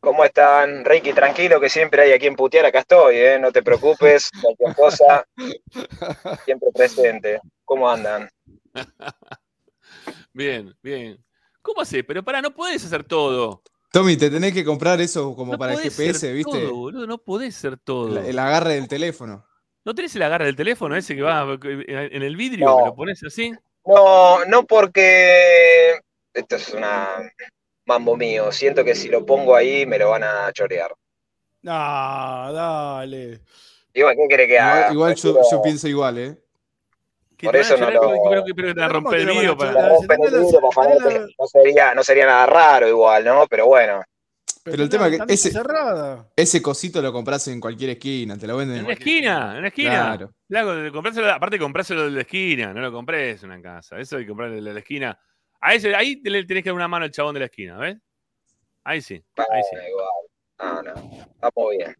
¿Cómo 0.00 0.24
están? 0.24 0.84
Ricky, 0.84 1.12
tranquilo 1.12 1.60
que 1.60 1.68
siempre 1.68 2.02
hay 2.02 2.12
a 2.12 2.18
quien 2.18 2.36
putear, 2.36 2.66
acá 2.66 2.80
estoy, 2.80 3.16
¿eh? 3.16 3.38
No 3.38 3.50
te 3.50 3.62
preocupes, 3.62 4.30
cualquier 4.42 4.74
cosa, 4.74 5.26
siempre 6.44 6.70
presente. 6.72 7.40
¿Cómo 7.64 7.90
andan? 7.90 8.28
Bien, 10.32 10.76
bien. 10.82 11.25
¿Cómo 11.66 11.80
haces? 11.80 12.04
Pero 12.06 12.22
para, 12.22 12.40
no 12.40 12.54
podés 12.54 12.84
hacer 12.84 13.02
todo. 13.02 13.60
Tommy, 13.90 14.16
te 14.16 14.30
tenés 14.30 14.52
que 14.54 14.64
comprar 14.64 15.00
eso 15.00 15.34
como 15.34 15.52
No 15.52 15.58
para 15.58 15.72
el 15.72 15.80
GPS, 15.80 16.18
ser 16.20 16.34
¿viste? 16.34 16.60
todo, 16.60 16.74
boludo, 16.74 17.06
no 17.08 17.18
podés 17.18 17.56
ser 17.56 17.76
todo. 17.76 18.20
El, 18.20 18.26
el 18.26 18.38
agarre 18.38 18.74
del 18.74 18.86
teléfono. 18.86 19.44
¿No 19.84 19.94
tenés 19.94 20.14
el 20.14 20.22
agarre 20.22 20.46
del 20.46 20.54
teléfono 20.54 20.94
ese 20.94 21.16
que 21.16 21.22
va 21.22 21.58
en 21.62 22.22
el 22.22 22.36
vidrio? 22.36 22.66
No. 22.66 22.76
que 22.78 22.84
lo 22.86 22.94
pones 22.94 23.22
así? 23.24 23.52
No, 23.84 24.44
no 24.44 24.64
porque 24.64 25.98
esto 26.32 26.54
es 26.54 26.72
una 26.72 27.08
mambo 27.84 28.16
mío. 28.16 28.52
Siento 28.52 28.84
que 28.84 28.94
si 28.94 29.08
lo 29.08 29.26
pongo 29.26 29.56
ahí 29.56 29.86
me 29.86 29.98
lo 29.98 30.10
van 30.10 30.22
a 30.22 30.52
chorear. 30.52 30.94
No, 31.62 31.72
dale. 32.52 33.40
Igual, 33.92 34.14
¿qué 34.16 34.26
quiere 34.28 34.46
que 34.46 34.58
haga? 34.58 34.92
Igual, 34.92 35.16
igual 35.18 35.42
yo, 35.42 35.50
yo 35.50 35.62
pienso 35.62 35.88
igual, 35.88 36.18
¿eh? 36.18 36.38
Que 37.36 37.46
Por 37.46 37.56
eso 37.56 37.76
no 37.76 37.90
lo- 37.90 38.00
la 38.02 38.08
la- 39.74 39.88
la- 41.10 41.26
no 41.38 41.46
sería, 41.46 41.94
no 41.94 42.02
sería 42.02 42.26
nada 42.26 42.46
raro 42.46 42.88
igual, 42.88 43.24
¿no? 43.24 43.46
Pero 43.46 43.66
bueno. 43.66 44.02
Pero 44.64 44.82
el 44.82 44.88
tema 44.88 45.08
la 45.08 45.26
que 45.26 45.34
ese- 45.34 45.52
cerrada. 45.52 46.28
Ese 46.34 46.60
cosito 46.60 47.00
lo 47.00 47.12
compras 47.12 47.46
en 47.48 47.60
cualquier 47.60 47.90
esquina, 47.90 48.36
te 48.36 48.46
lo 48.48 48.56
venden 48.56 48.78
En 48.78 48.84
cualquier 48.84 49.08
esquina, 49.18 49.52
en 49.52 49.58
una 49.58 49.68
esquina. 49.68 49.90
Claro. 49.90 50.30
Claro, 50.48 50.74
de 50.76 50.90
compráselo- 50.92 51.30
aparte 51.32 51.58
compráselo 51.58 52.04
de 52.06 52.10
la 52.10 52.20
esquina, 52.22 52.72
no 52.74 52.80
lo 52.80 52.90
compres 52.90 53.42
en 53.42 53.50
una 53.50 53.62
casa. 53.62 53.98
Eso 54.00 54.16
hay 54.16 54.22
que 54.24 54.28
comprarlo 54.28 54.56
de 54.56 54.62
la 54.72 54.78
esquina. 54.80 55.18
A 55.60 55.74
ese, 55.74 55.94
ahí 55.94 56.20
le 56.24 56.44
tenés 56.44 56.62
que 56.64 56.70
dar 56.70 56.74
una 56.76 56.88
mano 56.88 57.04
al 57.04 57.10
chabón 57.12 57.34
de 57.34 57.40
la 57.40 57.46
esquina, 57.46 57.76
¿ves? 57.78 57.96
Ahí 58.82 59.00
sí, 59.02 59.22
ahí 59.36 59.62
sí. 59.70 59.76
eh, 59.76 59.88
igual. 59.90 60.08
No, 60.58 60.82
no, 60.82 61.26
estamos 61.34 61.70
bien. 61.70 61.96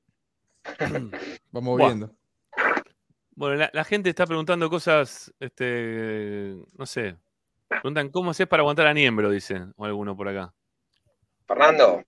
Vamos 1.53 1.79
Buah. 1.79 1.87
viendo. 1.89 2.11
Bueno, 3.37 3.57
la, 3.57 3.71
la 3.73 3.85
gente 3.85 4.09
está 4.09 4.27
preguntando 4.27 4.69
cosas, 4.71 5.33
este, 5.39 6.57
no 6.77 6.87
sé. 6.87 7.17
Preguntan 7.69 8.09
cómo 8.11 8.31
haces 8.31 8.47
para 8.47 8.63
aguantar 8.63 8.87
a 8.87 8.95
Niembro, 8.95 9.31
dice 9.31 9.61
o 9.77 9.85
alguno 9.85 10.17
por 10.17 10.29
acá. 10.29 10.53
Fernando, 11.47 12.03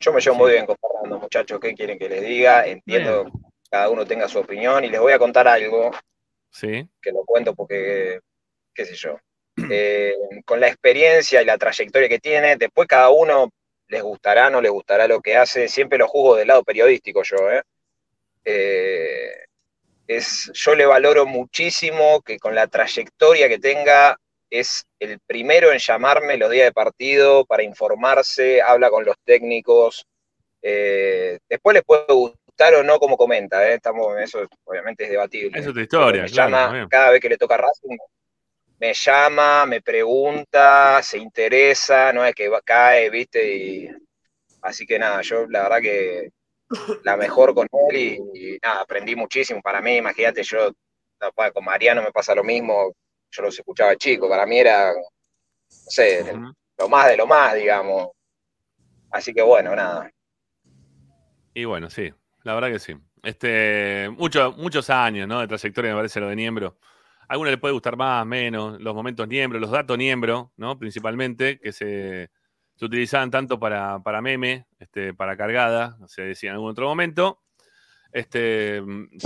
yo 0.00 0.12
me 0.12 0.20
llevo 0.20 0.34
Sí. 0.36 0.40
muy 0.42 0.50
bien 0.52 0.66
con 0.66 0.76
Fernando, 0.76 1.20
muchachos. 1.20 1.60
¿Qué 1.60 1.72
quieren 1.74 1.98
que 1.98 2.08
les 2.08 2.22
diga? 2.22 2.66
Entiendo 2.66 3.24
que 3.26 3.30
cada 3.70 3.88
uno 3.90 4.04
tenga 4.04 4.28
su 4.28 4.38
opinión 4.40 4.84
y 4.84 4.88
les 4.90 5.00
voy 5.00 5.12
a 5.12 5.18
contar 5.18 5.46
algo 5.46 5.92
Sí. 6.50 6.88
que 7.00 7.12
lo 7.12 7.24
cuento 7.24 7.54
porque, 7.54 8.18
qué 8.74 8.84
sé 8.86 8.94
yo, 8.96 9.16
eh, 9.70 10.14
con 10.44 10.58
la 10.58 10.66
experiencia 10.68 11.42
y 11.42 11.44
la 11.44 11.58
trayectoria 11.58 12.08
que 12.08 12.18
tiene, 12.18 12.56
después 12.56 12.88
cada 12.88 13.10
uno 13.10 13.50
les 13.86 14.02
gustará, 14.02 14.50
no 14.50 14.60
les 14.60 14.72
gustará 14.72 15.06
lo 15.06 15.20
que 15.20 15.36
hace, 15.36 15.68
siempre 15.68 15.98
lo 15.98 16.08
juzgo 16.08 16.34
del 16.36 16.48
lado 16.48 16.64
periodístico 16.64 17.22
yo, 17.22 17.50
¿eh? 17.52 17.62
Eh, 18.44 19.30
es, 20.06 20.50
yo 20.54 20.74
le 20.74 20.86
valoro 20.86 21.26
muchísimo 21.26 22.20
que 22.22 22.38
con 22.38 22.54
la 22.54 22.66
trayectoria 22.66 23.48
que 23.48 23.58
tenga 23.58 24.18
es 24.50 24.86
el 24.98 25.18
primero 25.20 25.72
en 25.72 25.78
llamarme 25.78 26.36
los 26.36 26.50
días 26.50 26.66
de 26.66 26.72
partido 26.72 27.44
para 27.44 27.62
informarse, 27.62 28.62
habla 28.62 28.90
con 28.90 29.04
los 29.04 29.16
técnicos, 29.24 30.06
eh, 30.62 31.38
después 31.48 31.74
les 31.74 31.82
puede 31.82 32.04
gustar 32.08 32.74
o 32.74 32.82
no 32.82 32.98
como 32.98 33.16
comenta, 33.16 33.68
¿eh? 33.68 33.74
Estamos, 33.74 34.16
eso 34.18 34.46
obviamente 34.64 35.04
es 35.04 35.10
debatible. 35.10 35.58
Es 35.58 35.66
tu 35.66 35.78
historia, 35.78 36.22
Me 36.22 36.28
claro. 36.28 36.50
llama 36.50 36.72
bien. 36.72 36.88
cada 36.88 37.10
vez 37.10 37.20
que 37.20 37.28
le 37.28 37.36
toca 37.36 37.56
Racing, 37.56 37.96
me 38.78 38.94
llama, 38.94 39.66
me 39.66 39.80
pregunta, 39.82 41.00
se 41.02 41.18
interesa, 41.18 42.12
no 42.12 42.24
es 42.24 42.34
que 42.34 42.50
cae, 42.64 43.10
viste, 43.10 43.56
y 43.56 43.90
así 44.62 44.86
que 44.86 44.98
nada, 44.98 45.20
yo 45.22 45.46
la 45.48 45.64
verdad 45.64 45.80
que 45.80 46.30
la 47.02 47.16
mejor 47.16 47.54
con 47.54 47.66
él 47.90 47.96
y, 47.96 48.54
y 48.54 48.58
nada, 48.62 48.82
aprendí 48.82 49.14
muchísimo. 49.16 49.60
Para 49.62 49.80
mí, 49.80 49.96
imagínate, 49.96 50.42
yo 50.42 50.70
con 51.52 51.64
Mariano 51.64 52.02
me 52.02 52.12
pasa 52.12 52.34
lo 52.34 52.44
mismo, 52.44 52.92
yo 53.30 53.42
los 53.42 53.58
escuchaba 53.58 53.96
chico, 53.96 54.28
para 54.28 54.46
mí 54.46 54.58
era, 54.58 54.92
no 54.92 55.00
sé, 55.68 56.24
lo 56.78 56.88
más 56.88 57.08
de 57.08 57.16
lo 57.16 57.26
más, 57.26 57.54
digamos. 57.54 58.10
Así 59.10 59.32
que 59.32 59.42
bueno, 59.42 59.74
nada. 59.74 60.10
Y 61.54 61.64
bueno, 61.64 61.88
sí, 61.88 62.12
la 62.42 62.54
verdad 62.54 62.70
que 62.70 62.78
sí. 62.78 62.96
Este, 63.22 64.10
mucho- 64.10 64.52
muchos 64.52 64.90
años, 64.90 65.26
¿no? 65.28 65.40
De 65.40 65.48
trayectoria 65.48 65.92
me 65.92 65.96
parece 65.98 66.20
lo 66.20 66.28
de 66.28 66.36
Niembro. 66.36 66.78
A 67.28 67.32
algunos 67.34 67.52
le 67.52 67.58
puede 67.58 67.72
gustar 67.72 67.96
más, 67.96 68.26
menos, 68.26 68.80
los 68.80 68.94
momentos 68.94 69.26
Niembro, 69.28 69.58
los 69.58 69.70
datos 69.70 69.96
Niembro, 69.96 70.52
¿no? 70.56 70.78
Principalmente, 70.78 71.58
que 71.58 71.72
se, 71.72 72.30
se 72.76 72.84
utilizaban 72.84 73.30
tanto 73.30 73.58
para, 73.58 73.98
para 74.00 74.20
meme, 74.20 74.66
este, 74.78 75.14
para 75.14 75.36
cargada, 75.36 75.96
se 76.06 76.22
decía 76.22 76.50
en 76.50 76.54
algún 76.54 76.70
otro 76.70 76.86
momento. 76.86 77.40
Este, 78.12 78.80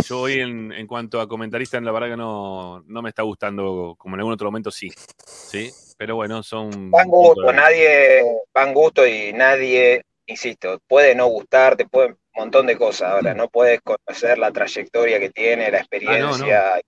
yo 0.09 0.21
hoy 0.21 0.41
en, 0.41 0.73
en 0.73 0.87
cuanto 0.87 1.21
a 1.21 1.29
comentarista, 1.29 1.79
la 1.81 1.93
verdad 1.93 2.09
que 2.09 2.17
no, 2.17 2.83
no 2.87 3.03
me 3.03 3.11
está 3.11 3.23
gustando, 3.23 3.95
como 3.99 4.15
en 4.17 4.21
algún 4.21 4.33
otro 4.33 4.47
momento 4.47 4.71
sí. 4.71 4.91
¿Sí? 5.27 5.71
Pero 5.99 6.15
bueno, 6.17 6.43
son. 6.43 6.91
Van 6.91 7.09
gusto, 7.09 7.43
de- 7.49 7.53
nadie, 7.53 8.23
van 8.55 8.73
gusto 8.73 9.07
y 9.07 9.33
nadie, 9.35 10.03
insisto, 10.27 10.81
puede 10.87 11.15
no 11.15 11.27
gustarte, 11.27 11.87
puede 11.87 12.09
un 12.09 12.17
montón 12.35 12.67
de 12.67 12.79
cosas. 12.79 13.11
Ahora, 13.13 13.35
no 13.35 13.49
puedes 13.49 13.81
conocer 13.83 14.39
la 14.39 14.53
trayectoria 14.53 15.19
que 15.21 15.31
tiene, 15.31 15.71
la 15.71 15.79
experiencia. 15.79 16.27
y 16.27 16.31
demás. 16.31 16.83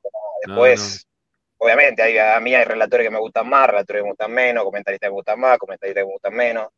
No, 0.46 0.54
Después, 0.54 1.06
obviamente, 1.60 2.02
hay, 2.02 2.18
a 2.18 2.40
mí 2.40 2.54
hay 2.54 2.64
relatores 2.64 3.06
que 3.06 3.10
me 3.12 3.20
gustan 3.20 3.48
más, 3.48 3.68
relatores 3.68 4.00
que 4.00 4.04
me 4.04 4.10
gustan 4.10 4.32
menos, 4.32 4.64
comentaristas 4.64 5.06
que 5.06 5.10
me 5.10 5.14
gustan 5.16 5.38
más, 5.40 5.58
comentaristas 5.58 6.02
que 6.02 6.06
me 6.06 6.12
gustan 6.12 6.34
menos. 6.34 6.68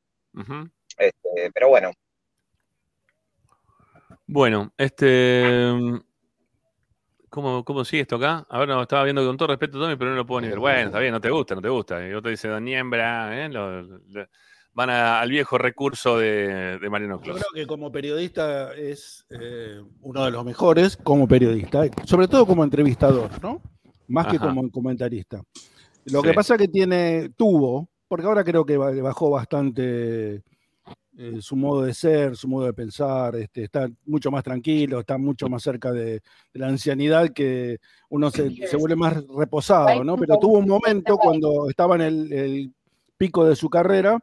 Este, 0.99 1.51
pero 1.55 1.69
bueno, 1.69 1.91
Bueno, 4.27 4.73
este. 4.77 5.73
¿Cómo, 7.29 7.65
¿Cómo 7.65 7.83
sigue 7.85 8.03
esto 8.03 8.17
acá? 8.17 8.47
A 8.51 8.59
ver, 8.59 8.69
no, 8.69 8.83
estaba 8.83 9.05
viendo 9.05 9.25
con 9.27 9.39
todo 9.39 9.49
respeto, 9.49 9.79
Tommy, 9.81 9.97
pero 9.97 10.11
no 10.11 10.17
lo 10.17 10.27
puedo 10.27 10.43
ni 10.43 10.49
ver. 10.49 10.59
Bueno, 10.59 10.87
está 10.89 10.99
bien, 10.99 11.13
no 11.13 11.21
te 11.21 11.31
gusta, 11.31 11.55
no 11.55 11.63
te 11.63 11.69
gusta. 11.71 12.07
Y 12.07 12.13
otro 12.13 12.31
dice 12.31 12.49
Daniembra, 12.49 13.45
¿eh? 13.45 13.49
Lo- 13.49 13.81
lo- 13.83 14.29
van 14.75 14.91
a- 14.91 15.21
al 15.21 15.31
viejo 15.31 15.57
recurso 15.57 16.19
de, 16.19 16.79
de 16.79 16.91
Mariano 16.91 17.17
Yo 17.17 17.23
Clos. 17.23 17.37
creo 17.37 17.49
que 17.55 17.67
como 17.67 17.91
periodista 17.91 18.75
es 18.75 19.27
eh, 19.31 19.81
uno 20.03 20.25
de 20.27 20.31
los 20.31 20.45
mejores 20.45 20.97
como 20.99 21.27
periodista, 21.27 21.85
sobre 22.05 22.29
todo 22.29 22.47
como 22.47 22.65
entrevistador, 22.65 23.31
¿no? 23.43 23.63
Más 24.09 24.27
que 24.27 24.39
como 24.39 24.71
comentarista. 24.71 25.43
Lo 26.07 26.21
Sí. 26.21 26.29
que 26.29 26.35
pasa 26.35 26.57
que 26.59 26.69
tiene, 26.69 27.31
tuvo, 27.37 27.89
porque 28.09 28.27
ahora 28.27 28.45
creo 28.45 28.65
que 28.65 28.77
ba- 28.77 28.91
bajó 29.03 29.31
bastante 29.31 30.43
eh, 31.19 31.39
su 31.41 31.57
modo 31.57 31.83
de 31.83 31.93
ser, 31.95 32.37
su 32.37 32.49
modo 32.49 32.65
de 32.67 32.73
pensar, 32.73 33.37
este, 33.37 33.65
está 33.65 33.87
mucho 34.07 34.31
más 34.31 34.43
tranquilo, 34.43 35.01
está 35.01 35.19
mucho 35.19 35.47
más 35.49 35.63
cerca 35.63 35.93
de, 35.93 36.05
de 36.15 36.21
la 36.55 36.69
ancianidad 36.69 37.31
que 37.33 37.79
uno 38.09 38.31
se, 38.31 38.51
se 38.67 38.77
vuelve 38.77 38.97
más 38.97 39.23
reposado, 39.29 40.03
¿no? 40.05 40.17
Pero 40.17 40.39
tuvo 40.39 40.59
un 40.59 40.67
momento 40.67 41.19
cuando 41.19 41.69
estaba 41.69 41.97
en 41.97 42.01
el, 42.01 42.33
el 42.33 42.75
pico 43.19 43.45
de 43.45 43.55
su 43.57 43.69
carrera 43.69 44.19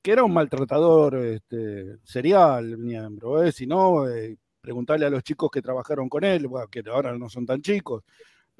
que 0.00 0.10
era 0.10 0.24
un 0.24 0.32
maltratador 0.32 1.16
este, 1.16 1.98
serial, 2.02 2.76
miembro, 2.78 3.42
¿eh? 3.44 3.52
si 3.52 3.66
no, 3.68 4.08
eh, 4.08 4.36
preguntarle 4.60 5.06
a 5.06 5.10
los 5.10 5.22
chicos 5.22 5.48
que 5.50 5.62
trabajaron 5.62 6.08
con 6.08 6.24
él, 6.24 6.48
bueno, 6.48 6.66
que 6.68 6.82
ahora 6.90 7.16
no 7.16 7.28
son 7.28 7.46
tan 7.46 7.60
chicos, 7.62 8.02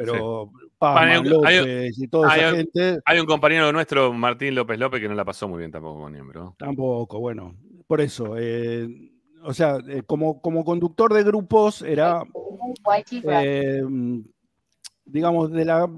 pero 0.04 0.50
Hay 0.80 1.18
un- 1.18 1.30
López 1.30 1.98
y 1.98 2.08
toda 2.08 2.34
esa 2.36 2.48
hay- 2.48 2.56
gente, 2.56 2.98
Hay 3.04 3.18
un 3.20 3.26
compañero 3.26 3.70
nuestro, 3.72 4.12
Martín 4.12 4.54
López 4.54 4.78
López, 4.78 5.00
que 5.00 5.08
no 5.08 5.14
la 5.14 5.24
pasó 5.24 5.46
muy 5.48 5.58
bien 5.60 5.70
tampoco 5.70 6.00
con 6.02 6.12
miembro. 6.12 6.54
tampoco, 6.58 7.20
bueno, 7.20 7.54
por 7.86 8.00
eso, 8.00 8.34
eh, 8.38 8.88
o 9.44 9.52
sea, 9.54 9.78
eh, 9.88 10.02
como, 10.06 10.40
como 10.40 10.64
conductor 10.64 11.12
de 11.14 11.22
grupos 11.22 11.82
era, 11.82 12.22
eh, 13.24 13.82
digamos, 15.04 15.50
de 15.50 15.64
la 15.64 15.88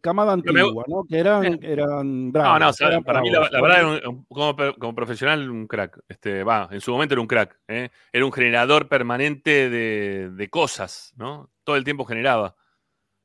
camada 0.00 0.32
antigua, 0.32 0.84
¿no? 0.88 1.04
Que 1.08 1.18
eran, 1.18 1.42
No, 1.42 1.58
eran 1.62 2.32
bravos. 2.32 2.60
no, 2.60 2.68
o 2.68 2.72
sea, 2.72 2.88
eran 2.88 3.04
para 3.04 3.20
mí 3.20 3.30
la, 3.30 3.38
bravos. 3.40 3.52
la 3.52 3.60
verdad, 3.62 3.78
era 3.78 3.88
un- 4.08 4.16
un- 4.16 4.24
como, 4.24 4.56
como 4.78 4.94
profesional, 4.94 5.50
un 5.50 5.66
crack. 5.66 6.00
Este, 6.08 6.42
va, 6.42 6.68
en 6.70 6.80
su 6.80 6.90
momento 6.90 7.14
era 7.14 7.20
un 7.20 7.26
crack. 7.26 7.58
¿eh? 7.68 7.90
Era 8.12 8.24
un 8.24 8.32
generador 8.32 8.88
permanente 8.88 9.68
de, 9.70 10.30
de 10.30 10.48
cosas, 10.50 11.12
¿no? 11.16 11.50
Todo 11.64 11.76
el 11.76 11.84
tiempo 11.84 12.04
generaba. 12.04 12.56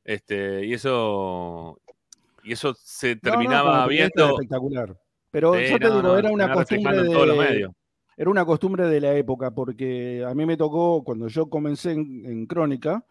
Este, 0.04 0.66
y 0.66 0.74
eso. 0.74 1.80
Y 2.44 2.54
eso 2.54 2.74
se 2.74 3.16
No, 3.16 3.22
no, 3.22 3.30
terminaba 3.32 3.78
era 3.78 3.88
viendo. 3.88 4.30
espectacular. 4.32 4.96
Pero 5.32 5.56
Sí, 5.56 5.72
yo 5.72 5.78
te 5.80 5.86
no, 5.86 5.90
digo, 5.90 6.02
no, 6.02 6.18
era 6.18 6.32
una 6.32 6.54
costumbre 6.54 6.98
de, 7.04 7.10
medios. 7.38 7.72
era 8.18 8.30
una 8.30 8.46
costumbre 8.46 8.88
de 8.88 9.00
la 9.00 9.14
época, 9.16 9.52
porque 9.52 10.26
a 10.28 10.34
mí 10.34 10.46
me 10.46 10.58
tocó, 10.58 11.04
cuando 11.04 11.28
yo 11.28 11.50
comencé 11.50 11.92
en, 11.92 12.26
en 12.26 12.46
Crónica, 12.48 13.06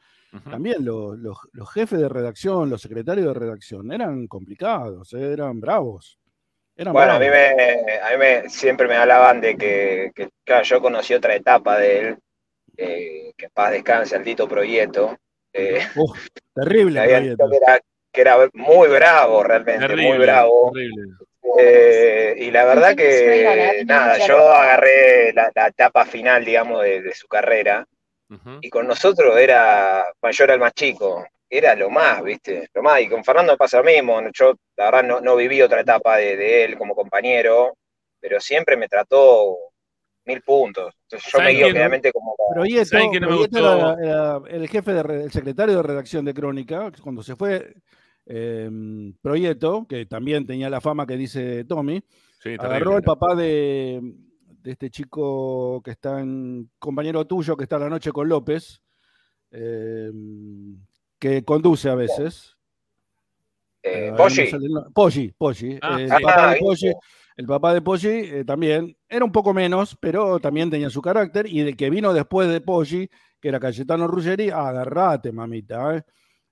también 0.51 0.85
los, 0.85 1.19
los- 1.19 1.39
los 1.53 1.73
jefes 1.73 1.99
de 2.01 2.09
redacción, 2.09 2.71
los 2.71 2.83
secretarios 2.83 3.27
de 3.27 3.35
redacción, 3.35 3.91
eran 3.93 4.27
complicados, 4.27 5.13
eh, 5.15 5.33
eran 5.33 5.61
bravos. 5.61 6.19
Eran 6.77 6.93
bueno, 6.95 7.13
a 7.13 7.19
mí, 7.19 7.27
me, 7.29 7.99
a 8.01 8.11
mí 8.11 8.17
me, 8.19 8.49
siempre 8.49 8.89
me 8.89 8.97
hablaban 8.97 9.41
de 9.41 9.57
que, 9.57 10.13
que, 10.15 10.29
claro, 10.45 10.65
yo 10.65 10.81
conocí 10.81 11.15
otra 11.15 11.35
etapa 11.35 11.79
de 11.79 11.99
él, 12.01 12.19
eh, 12.77 13.33
que 13.37 13.47
en 13.47 13.51
paz 13.53 13.73
descanse, 13.73 14.17
al 14.17 14.25
Tito 14.25 14.49
Proyecto. 14.49 15.17
Eh, 15.53 15.87
Uf, 15.97 16.27
terrible. 16.55 17.03
que 17.07 17.57
era, 17.57 17.81
que 18.13 18.21
era 18.21 18.37
muy 18.55 18.89
bravo, 18.89 19.43
realmente, 19.43 19.87
Terrible, 19.87 20.09
muy 20.09 20.19
bravo. 20.19 20.71
terrible. 20.73 21.03
Eh, 21.59 22.35
y 22.39 22.51
la 22.51 22.65
verdad 22.65 22.95
que, 22.95 23.83
nada, 23.87 24.19
yo 24.19 24.39
agarré 24.53 25.33
la, 25.33 25.51
la 25.55 25.67
etapa 25.69 26.05
final, 26.05 26.45
digamos, 26.45 26.83
de, 26.83 27.03
de 27.03 27.15
su 27.15 27.27
carrera. 27.27 27.87
Y 28.61 28.71
con 28.71 28.87
nosotros 28.87 29.37
era, 29.37 30.07
bueno, 30.21 30.33
yo 30.33 30.45
era 30.45 30.55
el 30.55 30.61
más 30.61 30.73
chico, 30.73 31.27
era 31.49 31.75
lo 31.75 31.91
más, 31.91 32.23
¿viste? 32.23 32.69
Lo 32.73 32.81
más. 32.81 33.01
Y 33.01 33.09
con 33.09 33.25
Fernando 33.25 33.57
pasa 33.57 33.79
lo 33.79 33.85
mismo. 33.85 34.21
Yo, 34.33 34.55
la 34.77 34.85
verdad, 34.85 35.03
no, 35.03 35.21
no 35.21 35.35
viví 35.35 35.61
otra 35.61 35.81
etapa 35.81 36.17
de, 36.19 36.37
de 36.37 36.63
él 36.63 36.79
como 36.79 36.95
compañero, 36.95 37.75
pero 38.21 38.41
siempre 38.41 38.77
me 38.77 38.87
trató 38.87 39.70
mil 40.31 40.43
puntos. 40.43 40.95
Entonces 41.05 41.33
yo 41.33 41.39
me 41.39 41.45
¿Saben 41.45 41.57
guío 41.57 41.67
generalmente 41.67 42.13
como. 42.13 42.35
Proyecto, 42.55 42.85
¿Saben 42.87 43.11
quién 43.11 43.23
no 43.23 43.29
me 43.31 43.35
Proyecto 43.49 43.59
era, 43.59 43.97
era 44.03 44.41
el 44.57 44.69
jefe 44.69 44.93
de 44.93 45.25
el 45.25 45.31
secretario 45.33 45.77
de 45.77 45.83
redacción 45.83 46.25
de 46.25 46.35
Crónica, 46.35 46.91
cuando 47.03 47.23
se 47.23 47.37
fue 47.37 47.75
eh, 48.27 48.71
Proyecto, 49.23 49.87
que 49.89 50.07
también 50.07 50.47
tenía 50.47 50.71
la 50.71 50.81
fama 50.81 51.07
que 51.07 51.17
dice 51.17 51.65
Tommy, 51.65 52.03
Sí, 52.43 52.51
agarró 52.59 52.71
terrible. 52.93 52.97
al 52.97 53.03
papá 53.03 53.35
de, 53.35 54.01
de 54.63 54.71
este 54.71 54.89
chico 54.91 55.83
que 55.83 55.91
está 55.91 56.21
en 56.21 56.71
compañero 56.79 57.27
tuyo, 57.27 57.57
que 57.57 57.65
está 57.65 57.77
a 57.77 57.81
la 57.81 57.89
noche 57.91 58.13
con 58.13 58.29
López, 58.29 58.81
eh, 59.51 60.11
que 61.19 61.45
conduce 61.45 61.89
a 61.91 61.95
veces. 61.95 62.57
Eh, 63.83 64.13
Poggi. 64.17 64.43
el 64.43 64.61
Poggi, 64.95 65.33
Poggi. 65.37 65.79
Ah, 65.83 65.99
el, 66.01 66.09
sí. 66.09 66.15
papá 66.23 66.35
Ah, 66.51 66.55
de. 66.55 66.61
Poggi 66.61 66.93
el 67.41 67.47
papá 67.47 67.73
de 67.73 67.81
Poggi 67.81 68.09
eh, 68.09 68.45
también 68.45 68.95
era 69.09 69.25
un 69.25 69.33
poco 69.33 69.55
menos, 69.55 69.97
pero 69.99 70.39
también 70.41 70.69
tenía 70.71 70.91
su 70.91 71.01
carácter. 71.01 71.47
Y 71.47 71.61
el 71.61 71.75
que 71.75 71.89
vino 71.89 72.13
después 72.13 72.49
de 72.51 72.61
Poggi, 72.61 73.09
que 73.41 73.49
era 73.49 73.59
Cayetano 73.59 74.07
Ruggeri, 74.07 74.51
agarrate, 74.51 75.33
mamita. 75.33 75.97
¿eh? 75.97 76.03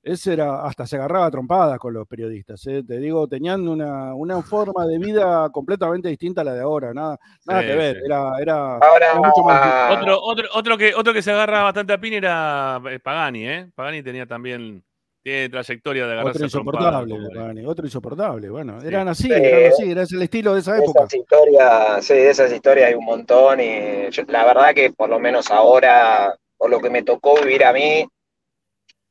Ese 0.02 0.32
era, 0.32 0.64
hasta 0.64 0.86
se 0.86 0.96
agarraba 0.96 1.26
a 1.26 1.30
trompadas 1.30 1.78
con 1.78 1.92
los 1.92 2.06
periodistas. 2.08 2.66
¿eh? 2.68 2.82
Te 2.82 2.98
digo, 2.98 3.28
tenían 3.28 3.68
una, 3.68 4.14
una 4.14 4.40
forma 4.40 4.86
de 4.86 4.98
vida 4.98 5.50
completamente 5.50 6.08
distinta 6.08 6.40
a 6.40 6.44
la 6.44 6.54
de 6.54 6.62
ahora. 6.62 6.94
Nada, 6.94 7.18
nada 7.44 7.60
Sí, 7.60 7.66
que 7.66 7.74
ver. 7.76 7.96
sí. 7.96 8.02
Era, 8.06 8.38
era, 8.40 8.76
Ahora, 8.76 9.06
era 9.12 9.14
mucho 9.16 9.42
más. 9.44 9.92
Otro, 9.98 10.18
otro, 10.22 10.48
otro, 10.54 10.78
que, 10.78 10.94
otro 10.94 11.12
que 11.12 11.20
se 11.20 11.32
agarra 11.32 11.64
bastante 11.64 11.92
a 11.92 12.00
pin 12.00 12.14
era 12.14 12.80
eh, 12.90 12.98
Pagani, 12.98 13.46
¿eh? 13.46 13.70
Pagani 13.74 14.02
tenía 14.02 14.24
también. 14.26 14.82
Tiene 15.22 15.48
trayectoria 15.48 16.06
de 16.06 16.12
agarrarse 16.12 16.36
Otro 16.38 16.46
insoportable, 16.46 17.66
otro 17.66 17.84
insoportable. 17.84 18.50
Bueno, 18.50 18.80
Sí. 18.80 18.86
eran 18.86 19.08
así, 19.08 19.22
Sí. 19.24 19.32
eran 19.32 19.72
así, 19.72 19.90
era 19.90 20.02
el 20.02 20.22
estilo 20.22 20.54
de 20.54 20.60
esa 20.60 20.74
de 20.74 20.78
época. 20.82 21.00
esas 21.00 21.14
historias, 21.14 22.04
sí, 22.04 22.14
de 22.14 22.30
esas 22.30 22.52
historias 22.52 22.88
hay 22.88 22.94
un 22.94 23.04
montón. 23.04 23.60
Y 23.60 24.10
yo- 24.10 24.22
la 24.28 24.44
verdad 24.44 24.74
que 24.74 24.92
por 24.92 25.08
lo 25.08 25.18
menos 25.18 25.50
ahora, 25.50 26.34
por 26.56 26.70
lo 26.70 26.80
que 26.80 26.90
me 26.90 27.02
tocó 27.02 27.34
vivir 27.40 27.64
a 27.64 27.72
mí, 27.72 28.06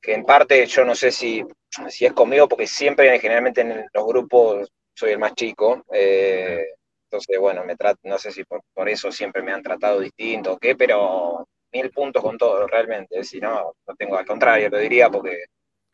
que 0.02 0.14
en 0.14 0.24
parte 0.26 0.66
yo 0.66 0.86
no 0.86 0.96
sé 0.96 1.12
si, 1.12 1.44
si 1.90 2.06
es 2.06 2.14
conmigo, 2.14 2.48
porque 2.48 2.68
siempre 2.68 3.20
generalmente 3.20 3.62
en 3.62 3.86
los 3.94 4.06
grupos 4.08 4.70
soy 4.94 5.12
el 5.12 5.20
más 5.20 5.34
chico. 5.36 5.84
eh, 5.94 6.64
entonces, 7.10 7.40
bueno, 7.40 7.64
me 7.64 7.76
tra- 7.78 7.96
no 8.04 8.18
sé 8.18 8.32
si 8.32 8.44
por, 8.44 8.62
por 8.74 8.90
eso 8.90 9.12
siempre 9.14 9.42
me 9.42 9.54
han 9.54 9.64
tratado 9.64 10.02
distinto 10.02 10.54
o 10.54 10.58
qué, 10.58 10.76
pero 10.76 11.48
mil 11.72 11.90
puntos 11.92 12.22
con 12.22 12.38
todo, 12.38 12.68
realmente. 12.68 13.24
Si 13.24 13.40
no, 13.40 13.74
no 13.88 13.96
tengo 13.96 14.18
al 14.18 14.26
contrario, 14.26 14.70
lo 14.70 14.78
diría, 14.78 15.10
porque 15.10 15.46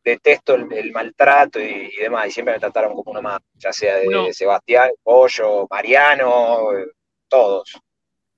detesto 0.03 0.55
el, 0.55 0.71
el 0.73 0.91
maltrato 0.91 1.59
y, 1.59 1.91
y 1.97 2.01
demás, 2.01 2.27
y 2.27 2.31
siempre 2.31 2.53
me 2.55 2.59
trataron 2.59 2.93
como 2.93 3.11
uno 3.11 3.21
más, 3.21 3.41
ya 3.55 3.71
sea 3.71 3.95
de 3.95 4.07
Uno- 4.07 4.33
Sebastián, 4.33 4.89
Pollo, 5.01 5.67
Mariano, 5.69 6.73
eh, 6.77 6.87
todos. 7.27 7.79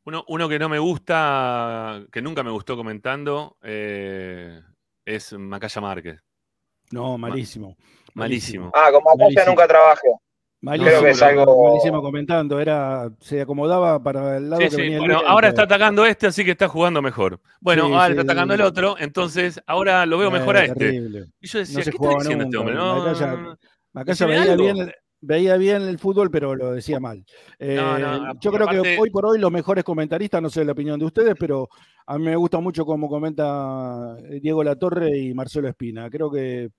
Uno, 0.06 0.24
uno 0.28 0.48
que 0.48 0.60
no 0.60 0.70
me 0.70 0.78
gusta, 0.78 2.04
que 2.12 2.22
nunca 2.22 2.44
me 2.44 2.52
gustó 2.52 2.76
comentando, 2.78 3.58
eh, 3.64 4.62
es 5.04 5.34
Macaya 5.34 5.82
Márquez. 5.82 6.20
No, 6.92 7.18
malísimo. 7.18 7.76
Malísimo. 8.14 8.72
Ah, 8.74 8.92
con 8.92 9.04
Macaya 9.04 9.46
nunca 9.48 9.68
trabajé. 9.68 10.08
Malísimo, 10.62 10.90
Creo 10.90 11.04
que 11.04 11.10
es 11.12 11.22
algo- 11.22 11.70
malísimo 11.70 12.02
comentando, 12.02 12.60
era, 12.60 13.10
se 13.20 13.42
acomodaba 13.42 14.02
para 14.02 14.38
el 14.38 14.50
lado 14.50 14.62
Sí, 14.62 14.70
que 14.70 14.76
sí. 14.76 14.82
venía 14.82 14.96
el 14.98 15.00
Bueno, 15.02 15.22
ahora 15.28 15.50
está 15.50 15.64
atacando 15.64 16.06
este, 16.06 16.28
así 16.28 16.44
que 16.44 16.52
está 16.52 16.68
jugando 16.68 17.02
mejor. 17.04 17.40
Bueno, 17.62 17.86
Sí, 17.88 17.94
ahora 17.94 18.06
sí, 18.08 18.12
está 18.14 18.22
atacando 18.24 18.54
el 18.56 18.62
otro, 18.62 18.96
entonces 18.98 19.62
ahora 19.68 20.06
lo 20.08 20.18
veo 20.18 20.32
mejor 20.32 20.58
a 20.58 20.62
Eh, 20.62 20.66
este. 20.68 20.80
terrible. 20.80 21.26
Y 21.40 21.48
yo 21.48 21.60
decía, 21.60 21.78
No 21.80 21.84
se 21.84 21.92
¿qué 21.92 21.98
está 22.02 22.18
diciendo 22.18 22.44
este 22.46 22.58
hombre? 22.58 22.74
No, 22.76 22.96
Macaya- 23.06 23.58
Macaya 23.94 24.12
decime 24.14 24.40
veía 24.40 24.52
algo. 24.54 24.64
bien, 24.64 24.92
veía 25.22 25.58
bien 25.58 25.82
el 25.84 26.00
fútbol, 26.00 26.32
pero 26.32 26.56
lo 26.56 26.72
decía 26.72 27.00
mal. 27.00 27.24
Eh, 27.60 27.76
No, 27.76 28.00
no, 28.00 28.34
yo 28.40 28.52
creo 28.52 28.64
aparte- 28.68 28.82
que 28.82 28.98
hoy 29.00 29.10
por 29.12 29.26
hoy 29.28 29.38
los 29.40 29.52
mejores 29.52 29.84
comentaristas, 29.84 30.42
no 30.42 30.50
sé 30.50 30.66
la 30.66 30.72
opinión 30.72 30.98
de 31.00 31.06
ustedes, 31.06 31.36
pero 31.40 31.70
a 32.08 32.18
mí 32.18 32.26
me 32.26 32.36
gusta 32.36 32.60
mucho 32.60 32.86
cómo 32.86 33.08
comenta 33.08 34.16
eh, 34.30 34.40
Diego 34.42 34.64
Latorre 34.64 35.16
y 35.16 35.34
Marcelo 35.36 35.68
Espina. 35.68 36.10
Creo 36.10 36.32
que 36.32 36.70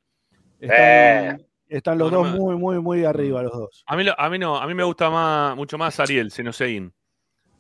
están, 0.58 1.42
están 1.68 1.98
los 1.98 2.10
No, 2.10 2.18
no 2.18 2.24
dos 2.24 2.32
me- 2.32 2.38
muy, 2.38 2.56
muy, 2.56 2.80
muy 2.80 3.04
arriba, 3.04 3.42
los 3.42 3.52
dos. 3.52 3.84
A 3.86 3.96
mí, 3.96 4.04
lo- 4.04 4.18
a 4.18 4.28
mí 4.30 4.38
no, 4.38 4.56
a 4.56 4.66
mí 4.66 4.74
me 4.74 4.84
gusta 4.84 5.10
más, 5.10 5.56
mucho 5.56 5.76
más 5.78 5.98
Ariel 6.00 6.30
Senosein, 6.30 6.92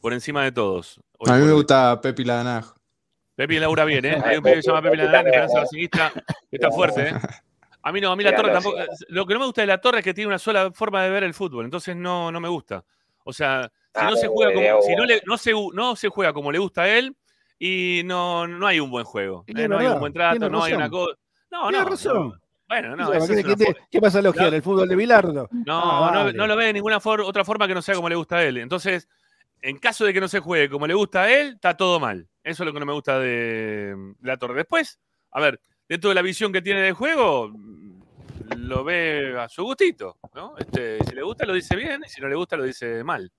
por 0.00 0.12
encima 0.12 0.42
de 0.44 0.52
todos. 0.52 1.00
Hoy 1.18 1.30
A 1.30 1.34
mí 1.36 1.44
me 1.44 1.52
gusta 1.52 2.00
Pepi 2.00 2.24
Ladanajo. 2.24 2.74
Pepi 3.34 3.58
Laura 3.58 3.84
bien, 3.84 4.04
¿eh? 4.04 4.18
Ah, 4.18 4.24
Hay 4.30 4.36
un 4.38 4.42
pibe 4.42 4.56
que 4.56 4.62
se 4.62 4.68
llama 4.70 4.82
Pepi, 4.82 5.00
Esperanza 5.00 5.58
¿eh? 5.58 5.60
Racingista, 5.60 6.12
que 6.50 6.56
está 6.56 6.70
fuerte, 6.70 7.08
¿eh? 7.10 7.14
A 7.82 7.92
mí 7.92 8.00
no, 8.00 8.10
a 8.10 8.16
mí 8.16 8.24
la 8.24 8.34
torre 8.34 8.52
tampoco. 8.52 8.78
Lo 9.08 9.26
que 9.26 9.34
no 9.34 9.40
me 9.40 9.46
gusta 9.46 9.60
de 9.60 9.66
la 9.68 9.80
torre 9.80 9.98
es 9.98 10.04
que 10.04 10.14
tiene 10.14 10.26
una 10.28 10.38
sola 10.38 10.72
forma 10.72 11.02
de 11.04 11.10
ver 11.10 11.22
el 11.22 11.34
fútbol, 11.34 11.64
entonces 11.66 11.94
no, 11.94 12.32
no 12.32 12.40
me 12.40 12.48
gusta. 12.48 12.84
O 13.24 13.32
sea, 13.32 13.70
si 13.94 14.00
Ah, 14.00 14.10
no 14.10 14.16
se 14.16 14.26
juega 14.28 14.52
como, 14.52 14.82
si 14.82 14.94
no, 14.96 15.04
le- 15.04 15.22
no, 15.26 15.36
se, 15.38 15.52
no 15.72 15.96
se 15.96 16.08
juega 16.08 16.32
como 16.32 16.50
le 16.52 16.58
gusta 16.58 16.82
a 16.82 16.88
él 16.88 17.16
y 17.58 18.02
no, 18.04 18.46
no 18.46 18.66
hay 18.66 18.80
un 18.80 18.90
buen 18.90 19.04
juego. 19.04 19.44
¿eh? 19.46 19.68
No 19.68 19.78
hay 19.78 19.86
un 19.86 19.98
buen 20.00 20.12
trato, 20.12 20.48
no 20.50 20.62
hay 20.64 20.74
una 20.74 20.90
cosa. 20.90 21.14
No, 21.50 21.68
Tiene 21.68 21.84
no, 21.84 21.90
razón. 21.90 22.40
No. 22.68 22.74
Bueno, 22.74 22.96
no, 22.96 23.10
¿Qué, 23.10 23.16
esa 23.18 23.24
es 23.24 23.30
qué- 23.44 23.46
una 23.46 23.56
qué- 23.56 23.74
qué 23.90 24.46
en 24.48 24.54
el 24.54 24.62
fútbol 24.62 24.88
de 24.88 24.96
Bilardo? 24.96 25.48
No, 25.52 25.80
Ah, 26.08 26.30
no, 26.34 26.46
lo 26.46 26.56
ve 26.56 26.66
de 26.66 26.72
ninguna 26.72 26.98
for- 27.00 27.20
otra 27.20 27.44
forma 27.44 27.68
que 27.68 27.74
no 27.74 27.82
sea 27.82 27.94
como 27.94 28.08
le 28.08 28.16
gusta 28.16 28.36
a 28.38 28.42
él. 28.44 28.56
Entonces, 28.58 29.08
en 29.62 29.78
caso 29.78 30.04
de 30.04 30.12
que 30.12 30.20
no 30.20 30.28
se 30.28 30.40
juegue 30.40 30.68
como 30.68 30.86
le 30.86 30.94
gusta 30.94 31.22
a 31.22 31.32
él, 31.32 31.54
está 31.54 31.76
todo 31.76 32.00
mal. 32.00 32.28
Eso 32.42 32.62
es 32.62 32.66
lo 32.66 32.72
que 32.72 32.80
no 32.80 32.86
me 32.86 32.92
gusta 32.92 33.18
de, 33.18 34.14
la 34.22 34.36
torre. 34.36 34.54
Después, 34.54 34.98
a 35.30 35.40
ver, 35.40 35.60
dentro 35.88 36.10
de 36.10 36.14
la 36.14 36.22
visión 36.22 36.52
que 36.52 36.62
tiene 36.62 36.80
del 36.82 36.94
juego, 36.94 37.48
mm, 37.52 38.00
lo 38.58 38.84
ve 38.84 39.36
a 39.38 39.48
su 39.48 39.62
gustito, 39.64 40.18
¿no? 40.34 40.56
Este, 40.58 40.98
si 41.04 41.14
le 41.14 41.22
gusta, 41.22 41.46
lo 41.46 41.52
dice 41.52 41.74
bien, 41.76 42.02
y 42.04 42.08
si 42.08 42.20
no 42.20 42.28
le 42.28 42.34
gusta, 42.36 42.56
lo 42.56 42.64
dice 42.64 43.02
mal. 43.04 43.30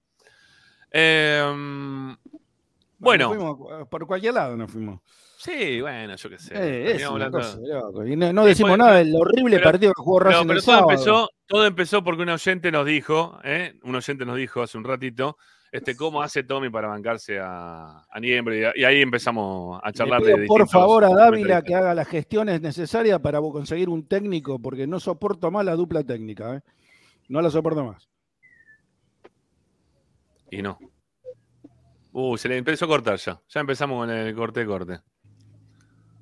Em, 0.91 2.15
bueno, 2.97 3.33
Nos 3.33 3.35
fuimos, 3.57 3.87
por 3.89 4.07
cualquier 4.07 4.33
lado 4.33 4.55
nos 4.55 4.71
fuimos. 4.71 5.01
Sí, 5.38 5.82
bueno, 5.82 6.15
yo 6.15 6.30
qué 6.30 6.38
sé. 6.38 6.54
Eh, 6.56 6.91
es 6.95 7.10
una 7.10 7.32
cosa 7.32 7.58
de 7.58 7.67
loco. 7.67 8.06
Y 8.06 8.15
no, 8.15 8.45
decimos 8.45 8.78
nada 8.78 8.95
del 8.95 9.15
horrible 9.15 9.58
pero- 9.58 9.71
partido 9.71 9.93
que 9.93 10.02
jugó 10.02 10.19
Racing 10.19 10.47
pero 10.47 10.60
el 10.60 10.65
todo 10.65 10.76
sábado. 10.76 10.91
empezó, 10.91 11.30
todo 11.45 11.65
empezó 11.65 12.04
porque 12.04 12.23
un 12.23 12.30
oyente 12.30 12.71
nos 12.71 12.86
dijo, 12.86 13.39
¿eh? 13.43 13.80
un 13.84 13.95
oyente 13.95 14.26
nos 14.26 14.36
dijo 14.38 14.62
hace 14.62 14.78
un 14.78 14.84
ratito, 14.84 15.38
este, 15.71 15.95
cómo 15.95 16.21
hace 16.21 16.43
Tommy 16.43 16.69
para 16.69 16.88
bancarse 16.88 17.39
a, 17.39 18.06
a 18.10 18.19
Niembro, 18.19 18.56
y, 18.56 18.84
ahí 18.84 19.02
empezamos 19.02 19.80
a 19.84 19.91
charlar 19.91 20.21
de 20.21 20.45
por 20.47 20.67
favor 20.67 21.04
a 21.04 21.10
Dávila 21.10 21.62
que 21.62 21.76
haga 21.76 21.93
las 21.93 22.08
gestiones 22.08 22.62
necesarias 22.62 23.19
para 23.19 23.39
conseguir 23.39 23.89
un 23.89 24.08
técnico, 24.08 24.60
porque 24.60 24.88
no 24.88 25.00
soporto 25.00 25.52
más 25.52 25.65
la 25.65 25.76
dupla 25.76 26.04
técnica. 26.04 26.56
¿eh? 26.56 26.62
No 27.28 27.41
la 27.41 27.50
soporto 27.50 27.84
más. 27.84 28.08
Y 30.50 30.62
no. 30.62 30.80
Uh, 32.13 32.38
se 32.38 32.47
le 32.50 32.58
empezó 32.58 32.86
a 32.86 32.88
cortar 32.88 33.17
ya. 33.17 33.39
Ya 33.50 33.60
empezamos 33.60 34.00
con 34.00 34.10
el 34.10 34.34
corte 34.34 34.65
corte. 34.65 35.02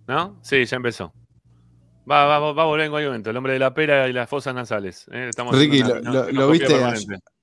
¿No? 0.08 0.38
Sí, 0.42 0.66
ya 0.66 0.78
empezó. 0.78 1.14
Va, 2.10 2.26
va, 2.26 2.52
va 2.54 2.64
a 2.64 2.66
volver 2.66 2.86
en 2.86 2.92
cualquier 2.92 3.10
momento. 3.10 3.30
El 3.32 3.38
hombre 3.38 3.54
de 3.54 3.60
la 3.60 3.74
pera 3.74 4.08
y 4.08 4.14
las 4.14 4.30
fosas 4.30 4.54
nasales. 4.54 5.08
¿eh? 5.12 5.28
Estamos 5.30 5.58
Ricky, 5.58 5.82
haciendo 5.82 5.96
¿lo, 5.96 6.02
una- 6.02 6.32
lo- 6.32 6.32
lo 6.32 6.50
viste 6.52 6.76
a, 6.84 6.94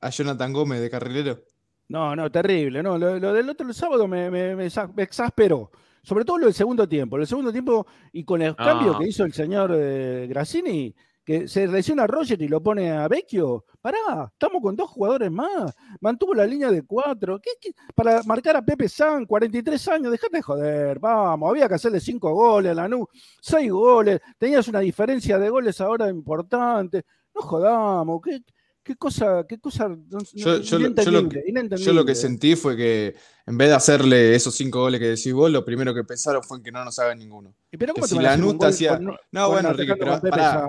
a 0.01 0.11
Jonathan 0.11 0.53
Gómez 0.53 0.81
de 0.81 0.89
carrilero? 0.91 1.41
No, 1.89 2.15
no, 2.15 2.31
terrible. 2.31 2.83
No, 2.83 2.97
lo, 2.97 3.19
lo 3.19 3.33
del 3.33 3.51
otro 3.51 3.73
sábado 3.73 4.07
me, 4.07 4.31
me- 4.31 4.55
me 4.55 4.67
exa- 4.67 4.93
me 4.95 5.03
exasperó. 5.03 5.71
Sobre 6.05 6.25
todo 6.25 6.39
lo 6.39 6.47
del 6.47 6.55
segundo 6.55 6.89
tiempo. 6.89 7.17
El 7.17 7.27
segundo 7.27 7.51
tiempo 7.53 7.87
y 8.13 8.25
con 8.25 8.41
el 8.43 8.51
No. 8.51 8.57
cambio 8.57 8.99
que 8.99 9.09
hizo 9.09 9.25
el 9.25 9.33
señor 9.33 9.73
eh, 9.75 10.27
Grassini, 10.29 10.95
que 11.25 11.47
se 11.49 11.67
lesiona 11.67 12.05
a 12.05 12.07
Roger 12.07 12.41
y 12.43 12.49
lo 12.49 12.63
pone 12.63 12.91
a 12.91 13.07
Vecchio. 13.09 13.65
Pará, 13.81 14.31
estamos 14.33 14.63
con 14.63 14.77
dos 14.77 14.91
jugadores 14.91 15.31
más. 15.31 15.75
Mantuvo 16.01 16.35
la 16.35 16.47
línea 16.47 16.71
de 16.71 16.83
cuatro. 16.83 17.41
¿Qué, 17.41 17.51
qué? 17.61 17.71
Para 17.95 18.23
marcar 18.25 18.57
a 18.57 18.63
Pepe 18.63 18.89
San, 18.89 19.27
43 19.27 19.89
años, 19.89 20.13
dejate 20.13 20.39
de 20.39 20.43
joder. 20.43 20.99
Vamos, 20.99 21.51
había 21.51 21.69
que 21.69 21.75
hacerle 21.75 22.01
cinco 22.01 22.33
goles 22.33 22.73
a 22.73 22.75
Lanús, 22.75 23.07
seis 23.41 23.71
goles. 23.71 24.21
Tenías 24.39 24.67
una 24.69 24.81
diferencia 24.81 25.39
de 25.39 25.49
goles 25.49 25.81
ahora 25.81 26.09
importante. 26.09 27.05
No 27.35 27.43
jodamos. 27.43 28.21
¿Qué, 28.23 28.41
qué 28.83 28.97
cosa? 28.97 29.45
Qué 29.49 29.59
cosa 29.59 29.89
no- 29.89 29.99
Yo, 30.33 30.59
yo, 30.59 30.59
lo- 30.59 30.63
yo 30.63 30.79
lo 30.79 30.81
inentendible, 31.21 31.29
que, 31.29 31.35
yo 31.37 31.43
lo 31.45 31.51
inentendible. 31.51 32.05
que 32.07 32.15
sentí 32.15 32.57
fue 32.57 32.77
que 32.77 33.15
en 33.47 33.59
vez 33.59 33.69
de 33.69 33.75
hacerle 33.75 34.35
esos 34.35 34.55
cinco 34.55 34.81
goles 34.81 35.01
que 35.01 35.09
decís 35.09 35.33
vos, 35.33 35.51
lo 35.51 35.65
primero 35.65 35.95
que 35.95 36.05
pensaron 36.05 36.43
fue 36.43 36.59
en 36.59 36.63
que 36.65 36.73
no 36.73 36.85
nos 36.85 36.99
hagan 36.99 37.19
ninguno. 37.19 37.55
¿Y 37.71 37.77
pero 37.77 37.95
Que 37.95 38.03
te 38.03 38.09
si 38.09 38.15
van 38.17 38.27
a 38.27 38.29
hacer 38.31 38.41
un 38.41 38.47
Lanús 38.49 38.59
te 38.59 38.65
gol 38.67 38.69
hacía. 38.75 38.99
No, 39.33 39.49
bueno, 39.51 39.73
Ricky, 39.73 39.93
pero, 39.99 40.21
pará. 40.21 40.69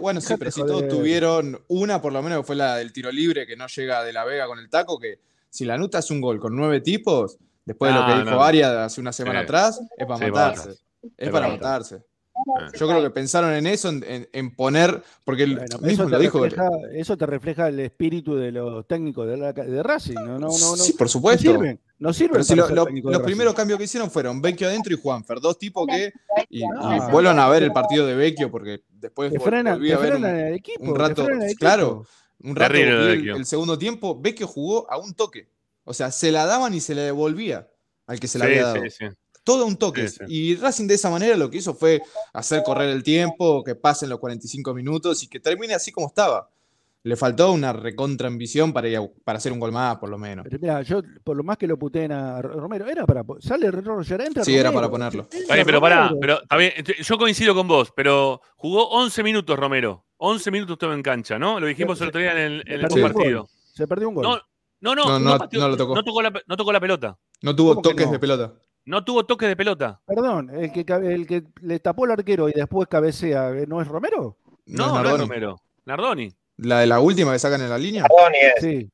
Bueno, 0.00 0.20
sí, 0.20 0.34
pero 0.38 0.50
si 0.50 0.60
joder. 0.60 0.76
todos 0.76 0.88
tuvieron 0.88 1.60
una, 1.68 2.00
por 2.02 2.12
lo 2.12 2.22
menos 2.22 2.38
que 2.40 2.44
fue 2.44 2.56
la 2.56 2.76
del 2.76 2.92
tiro 2.92 3.10
libre, 3.12 3.46
que 3.46 3.56
no 3.56 3.66
llega 3.66 4.02
de 4.04 4.12
la 4.12 4.24
Vega 4.24 4.46
con 4.46 4.58
el 4.58 4.68
taco, 4.68 4.98
que 4.98 5.18
si 5.50 5.64
Lanús 5.64 5.90
te 5.90 5.98
hace 5.98 6.12
un 6.12 6.20
gol 6.20 6.38
con 6.40 6.54
nueve 6.56 6.80
tipos, 6.80 7.38
después 7.64 7.92
de 7.92 7.98
lo 8.00 8.06
No, 8.08 8.24
que 8.24 8.30
dijo. 8.30 8.42
Arias 8.42 8.70
hace 8.72 9.00
una 9.00 9.12
semana 9.12 9.40
Sí. 9.40 9.44
atrás, 9.44 9.80
es 9.96 10.06
para 10.06 10.26
matarse. 10.30 10.70
Es 11.16 11.30
para 11.30 11.48
matarse. 11.48 12.02
Eh. 12.44 12.76
Yo 12.78 12.88
creo 12.88 13.02
que 13.02 13.10
pensaron 13.10 13.52
en 13.52 13.66
eso, 13.66 13.88
en, 13.88 14.04
en- 14.06 14.28
en 14.32 14.54
poner, 14.54 15.02
porque 15.24 15.46
Bueno, 15.46 15.62
pero 15.66 15.78
mismo 15.80 16.04
eso, 16.04 16.08
lo 16.10 16.16
te 16.16 16.22
dijo. 16.22 16.42
refleja, 16.44 16.68
eso 16.92 17.16
te 17.16 17.26
refleja 17.26 17.68
el 17.68 17.80
espíritu 17.80 18.34
de 18.36 18.52
los 18.52 18.86
técnicos 18.86 19.26
de, 19.28 19.36
la- 19.36 19.52
de 19.52 19.82
Racing. 19.82 20.14
No, 20.14 20.38
no, 20.38 20.38
no, 20.38 20.48
no, 20.48 20.76
sí, 20.76 20.92
por 20.94 21.06
no 21.06 21.08
supuesto. 21.08 21.50
sirven. 21.52 21.80
No 21.98 22.12
sirven 22.12 22.32
Pero 22.32 22.44
si 22.44 22.48
para 22.50 22.62
lo- 22.62 22.66
ser 22.68 22.76
lo- 22.76 22.84
técnico 22.86 23.08
de 23.08 23.14
los 23.14 23.22
primeros 23.22 23.54
cambios 23.54 23.78
que 23.78 23.84
hicieron 23.84 24.10
fueron 24.10 24.40
Vecchio 24.42 24.66
adentro 24.66 24.92
y 24.92 25.00
Juanfer, 25.00 25.40
dos 25.40 25.58
tipos 25.58 25.86
que. 25.86 26.12
Y, 26.50 26.60
y 26.60 26.64
Ah. 26.80 27.08
vuelvan 27.12 27.38
a 27.38 27.48
ver 27.48 27.62
el 27.62 27.72
partido 27.72 28.06
de 28.06 28.14
Vecchio, 28.14 28.50
porque 28.50 28.82
después 28.90 29.32
frenan, 29.42 29.74
volví 29.74 29.92
a 29.92 29.98
ver 29.98 30.16
un, 30.16 30.24
el 30.24 30.54
equipo. 30.54 30.82
un 30.84 30.94
rato. 30.96 31.28
el 31.28 31.42
equipo. 31.42 31.58
Claro, 31.60 32.06
un 32.42 32.56
rato 32.56 32.72
lo 32.74 32.78
el, 33.08 33.28
el 33.30 33.46
segundo 33.46 33.78
tiempo. 33.78 34.20
Vecchio 34.20 34.46
jugó 34.48 34.90
a 34.90 34.98
un 34.98 35.14
toque. 35.14 35.48
O 35.84 35.94
sea, 35.94 36.10
se 36.10 36.32
la 36.32 36.44
daban 36.46 36.74
y 36.74 36.80
se 36.80 36.94
le 36.94 37.02
devolvía 37.02 37.68
al 38.06 38.18
que 38.20 38.26
se 38.28 38.38
la 38.38 38.46
Sí, 38.46 38.50
había 38.52 38.64
dado. 38.66 38.82
sí, 38.82 38.90
sí. 38.90 39.04
Todo 39.44 39.66
un 39.66 39.76
toque. 39.76 40.08
Sí, 40.08 40.18
sí. 40.18 40.24
Y 40.28 40.56
Racing 40.56 40.86
de 40.86 40.94
esa 40.94 41.10
manera 41.10 41.36
lo 41.36 41.50
que 41.50 41.58
hizo 41.58 41.74
fue 41.74 42.00
hacer 42.32 42.62
correr 42.62 42.90
el 42.90 43.02
tiempo, 43.02 43.64
que 43.64 43.74
pasen 43.74 44.08
los 44.08 44.18
45 44.20 44.72
minutos 44.74 45.22
y 45.22 45.28
que 45.28 45.40
termine 45.40 45.74
así 45.74 45.90
como 45.92 46.06
estaba. 46.08 46.48
Le 47.04 47.16
faltó 47.16 47.50
una 47.50 47.72
recontra 47.72 48.28
ambición 48.28 48.72
para, 48.72 48.88
ir 48.88 48.96
a- 48.96 49.08
para 49.24 49.38
hacer 49.38 49.50
un 49.50 49.58
gol 49.58 49.72
más, 49.72 49.96
por 49.96 50.08
lo 50.08 50.16
menos. 50.18 50.44
Pero 50.48 50.58
mira, 50.60 50.82
yo 50.82 51.02
por 51.24 51.36
lo 51.36 51.42
más 51.42 51.56
que 51.58 51.66
lo 51.66 51.76
puteen 51.76 52.12
a 52.12 52.40
Romero, 52.40 52.86
era 52.88 53.04
para. 53.04 53.24
Sale 53.40 53.72
Roger, 53.72 54.20
entra 54.20 54.44
Sí, 54.44 54.54
era 54.56 54.70
para 54.70 54.88
ponerlo. 54.88 55.26
Está 55.32 55.54
bien, 55.54 55.66
pero 55.66 55.80
pará, 55.80 56.12
pero 56.20 56.40
está 56.42 56.56
bien, 56.56 56.70
ent- 56.76 57.02
yo 57.02 57.18
coincido 57.18 57.56
con 57.56 57.66
vos, 57.66 57.92
pero 57.96 58.40
jugó 58.54 58.88
11 58.90 59.24
minutos 59.24 59.58
Romero. 59.58 60.04
11 60.18 60.52
minutos 60.52 60.74
estuvo 60.74 60.92
en 60.92 61.02
cancha, 61.02 61.36
¿no? 61.40 61.58
Lo 61.58 61.66
dijimos 61.66 62.00
el 62.00 62.08
otro 62.10 62.20
día 62.20 62.30
en 62.32 62.38
el, 62.38 62.52
en 62.66 62.72
el 62.74 62.80
perdió 62.82 63.04
un 63.06 63.12
partido. 63.12 63.40
gol. 63.40 63.50
Se 63.74 63.88
perdió 63.88 64.08
un 64.08 64.14
gol. 64.14 64.22
No, 64.24 64.36
no, 64.80 64.94
no, 64.94 65.04
No, 65.08 65.18
no, 65.18 65.30
no- 65.32 65.38
pateó- 65.38 65.58
no 65.60 65.68
lo 65.70 65.76
tocó. 65.76 65.94
No 65.96 66.04
tocó 66.04 66.22
la, 66.22 66.32
no 66.46 66.56
tocó 66.56 66.72
la 66.72 66.78
pelota. 66.80 67.18
No 67.40 67.56
tuvo 67.56 67.70
¿Cómo 67.70 67.82
que 67.82 67.88
toques 67.90 68.06
no? 68.06 68.12
de 68.12 68.18
pelota. 68.20 68.52
No 68.84 69.04
tuvo 69.04 69.24
toques 69.24 69.48
de 69.48 69.56
pelota. 69.56 70.00
Perdón, 70.06 70.50
el 70.50 70.72
que, 70.72 70.84
el 70.92 71.26
que 71.26 71.44
le 71.60 71.78
tapó 71.80 72.04
el 72.04 72.10
arquero 72.12 72.48
y 72.48 72.52
después 72.52 72.88
cabecea, 72.88 73.50
¿eh? 73.50 73.64
¿no 73.68 73.80
es 73.80 73.86
Romero? 73.88 74.38
No, 74.66 74.72
es 74.74 74.78
no, 74.78 74.86
es 74.86 74.92
Nardoni. 74.94 75.22
Romero. 75.22 75.56
Nardoni. 75.84 76.34
La 76.58 76.80
de 76.80 76.86
la 76.86 77.00
última 77.00 77.32
que 77.32 77.38
sacan 77.38 77.60
en 77.62 77.70
la 77.70 77.78
línea. 77.78 78.02
Nardoni 78.02 78.38
es. 78.38 78.54
Sí. 78.60 78.90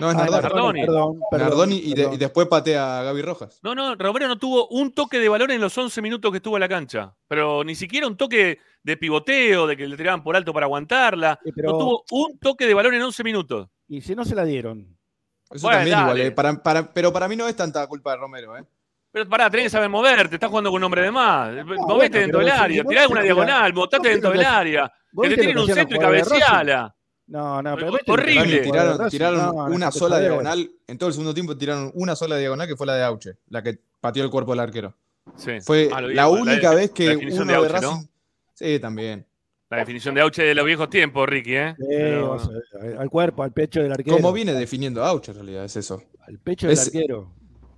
No, 0.00 0.10
es 0.10 0.16
Ah, 0.16 0.24
Nardoni. 0.24 0.42
Nardoni. 0.42 0.80
Perdón, 0.80 1.20
perdón, 1.30 1.48
Nardoni 1.48 1.76
y, 1.76 1.88
de- 1.90 1.94
perdón. 1.96 2.14
y 2.14 2.16
después 2.16 2.46
patea 2.48 2.98
a 3.00 3.02
Gaby 3.04 3.22
Rojas. 3.22 3.60
No, 3.62 3.74
no, 3.74 3.94
Romero 3.94 4.26
no 4.26 4.36
tuvo 4.38 4.66
un 4.68 4.92
toque 4.92 5.18
de 5.18 5.28
balón 5.28 5.50
en 5.52 5.60
los 5.60 5.76
11 5.78 6.02
minutos 6.02 6.30
que 6.32 6.38
estuvo 6.38 6.56
en 6.56 6.60
la 6.60 6.68
cancha. 6.68 7.14
Pero 7.28 7.62
ni 7.62 7.74
siquiera 7.74 8.06
un 8.06 8.16
toque 8.16 8.58
de 8.82 8.96
pivoteo, 8.96 9.66
de 9.66 9.76
que 9.76 9.86
le 9.86 9.96
tiraban 9.96 10.22
por 10.24 10.34
alto 10.34 10.52
para 10.52 10.66
aguantarla. 10.66 11.38
Sí, 11.44 11.52
pero- 11.54 11.72
No 11.72 11.78
tuvo 11.78 12.04
un 12.10 12.38
toque 12.38 12.66
de 12.66 12.74
balón 12.74 12.94
en 12.94 13.02
11 13.02 13.22
minutos. 13.22 13.68
Y 13.86 14.00
si 14.00 14.14
no 14.16 14.24
se 14.24 14.34
la 14.34 14.44
dieron. 14.44 14.96
Eso 15.50 15.62
Bueno, 15.66 15.78
también 15.78 15.96
dale. 15.98 16.10
igual. 16.10 16.20
eh, 16.26 16.30
para- 16.32 16.62
para- 16.62 16.92
pero 16.92 17.12
para 17.12 17.28
mí 17.28 17.36
no 17.36 17.46
es 17.46 17.54
tanta 17.54 17.86
culpa 17.86 18.10
de 18.12 18.16
Romero. 18.16 18.56
¿eh? 18.56 18.64
Pero 19.16 19.30
pará, 19.30 19.48
tenés 19.48 19.64
que 19.64 19.70
saber 19.70 19.88
moverte, 19.88 20.34
estás 20.34 20.50
jugando 20.50 20.70
con 20.70 20.76
un 20.76 20.84
hombre 20.84 21.00
de 21.00 21.10
más. 21.10 21.50
Movete 21.64 21.88
bueno, 21.88 22.08
dentro 22.10 22.38
del 22.40 22.50
área, 22.50 22.84
tirá 22.84 23.00
alguna 23.00 23.22
diagonal, 23.22 23.72
botate 23.72 24.10
dentro 24.10 24.30
del 24.30 24.44
área. 24.44 24.92
¿Vos 25.10 25.22
Que 25.26 25.30
te 25.36 25.40
tiren 25.40 25.56
que 25.56 25.62
un 25.62 25.66
centro 25.68 25.96
y 25.96 26.00
cabeceala. 26.00 26.94
No, 27.28 27.62
no, 27.62 27.76
pero 27.76 27.96
horrible. 28.08 28.58
Tiraron, 28.58 28.98
Racing. 28.98 29.10
tiraron 29.16 29.38
No, 29.38 29.52
no, 29.70 29.74
una 29.74 29.90
sola 29.90 30.20
diagonal. 30.20 30.70
En 30.86 30.98
todo 30.98 31.08
el 31.08 31.14
segundo 31.14 31.32
tiempo 31.32 31.56
tiraron 31.56 31.90
una 31.94 32.14
sola 32.14 32.36
diagonal 32.36 32.68
que 32.68 32.76
fue 32.76 32.86
la 32.86 32.94
de 32.94 33.04
Auche, 33.04 33.36
la 33.48 33.62
que 33.62 33.78
pateó 34.02 34.22
el 34.22 34.28
cuerpo 34.28 34.50
del 34.52 34.60
arquero. 34.60 34.94
Sí. 35.34 35.62
Fue 35.62 35.88
Ah, 35.94 36.02
la 36.02 36.28
única 36.28 36.74
vez 36.74 36.90
que 36.90 37.06
la 37.06 37.12
definición 37.12 37.44
uno 37.44 37.52
de 37.62 37.68
de, 37.68 37.74
Auche, 37.74 37.86
¿no? 37.86 38.04
Sí, 38.52 38.78
también. 38.80 39.24
La 39.70 39.78
definición 39.78 40.14
de 40.14 40.20
Auche 40.20 40.42
de 40.42 40.54
los 40.54 40.66
viejos 40.66 40.90
tiempos, 40.90 41.26
Ricky, 41.26 41.56
¿eh? 41.56 41.74
Sí, 41.78 41.84
Pero- 41.88 42.28
vas 42.32 42.48
a 42.48 42.84
ver, 42.84 42.98
al 42.98 43.08
cuerpo, 43.08 43.42
al 43.42 43.52
pecho 43.52 43.80
del 43.82 43.92
arquero. 43.92 44.14
Como 44.14 44.30
viene 44.34 44.52
definiendo 44.52 45.02
Auche, 45.02 45.32
en 45.32 45.38
realidad, 45.38 45.64
es 45.64 45.74
eso. 45.74 46.02
Al 46.20 46.38
pecho 46.38 46.66
del 46.66 46.74
Es- 46.74 46.86
arquero. 46.88 47.32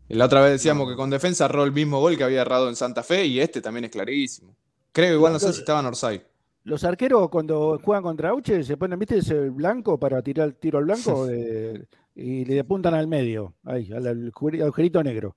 La 0.09 0.25
otra 0.25 0.41
vez 0.41 0.53
decíamos 0.53 0.89
que 0.89 0.97
con 0.97 1.11
defensa 1.11 1.45
erró 1.45 1.65
el 1.65 1.73
mismo 1.73 2.01
gol 2.01 2.17
que 2.17 2.25
había 2.25 2.41
errado 2.41 2.69
en 2.69 2.77
Santa 2.77 3.03
Fe 3.03 3.27
y 3.27 3.41
este 3.41 3.61
también 3.61 3.85
es 3.85 3.91
clarísimo. 3.91 4.55
Creo 4.93 5.15
igual 5.15 5.35
no 5.35 5.39
sé 5.39 5.53
si 5.53 5.61
estaba 5.61 5.81
en 5.81 5.87
Orsay. 5.87 6.23
Los 6.65 6.85
arqueros 6.85 7.29
cuando 7.31 7.79
juegan 7.83 8.03
contra 8.03 8.31
Auche 8.31 8.63
se 8.63 8.77
ponen, 8.77 8.99
¿viste 8.99 9.19
ese 9.19 9.49
blanco 9.51 9.99
para 9.99 10.21
tirar 10.23 10.53
tiro 10.53 10.79
al 10.79 10.85
blanco? 10.85 11.27
De- 11.27 11.87
y 12.15 12.45
le 12.45 12.61
apuntan 12.61 12.95
al 12.95 13.07
medio, 13.07 13.55
ahí, 13.65 13.91
al, 13.93 14.07
al 14.07 14.33
agujeri- 14.33 14.63
agujerito 14.63 15.03
negro. 15.03 15.37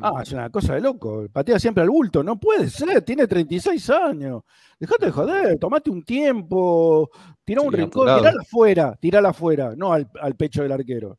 Ah, 0.00 0.20
es 0.22 0.30
una 0.30 0.48
cosa 0.50 0.74
de 0.74 0.80
loco. 0.80 1.26
Patea 1.32 1.58
siempre 1.58 1.82
al 1.82 1.90
bulto. 1.90 2.22
No 2.22 2.38
puede 2.38 2.70
ser, 2.70 3.02
tiene 3.02 3.26
36 3.26 3.90
años. 3.90 4.42
Dejate 4.78 5.06
de 5.06 5.10
joder, 5.12 5.58
tomate 5.58 5.90
un 5.90 6.04
tiempo, 6.04 7.10
tirá 7.44 7.62
un 7.62 7.72
rincón, 7.72 8.02
apurado. 8.02 8.18
tirala 8.20 8.42
afuera, 8.42 8.96
tirala 9.00 9.28
afuera, 9.30 9.74
no 9.76 9.92
al, 9.92 10.08
al 10.20 10.36
pecho 10.36 10.62
del 10.62 10.70
arquero. 10.70 11.18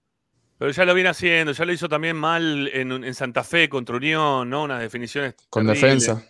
Pero 0.63 0.71
ya 0.71 0.85
lo 0.85 0.93
viene 0.93 1.09
haciendo, 1.09 1.51
ya 1.51 1.65
lo 1.65 1.73
hizo 1.73 1.89
también 1.89 2.15
mal 2.15 2.69
en, 2.71 2.89
en 3.03 3.13
Santa 3.13 3.43
Fe 3.43 3.67
contra 3.67 3.97
Unión, 3.97 4.49
¿no? 4.49 4.63
Unas 4.63 4.79
definiciones. 4.79 5.35
Con 5.49 5.65
terribles. 5.65 6.05
defensa. 6.05 6.29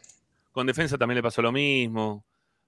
Con 0.51 0.65
defensa 0.65 0.97
también 0.97 1.17
le 1.17 1.21
pasó 1.21 1.43
lo 1.43 1.51
mismo. 1.51 2.25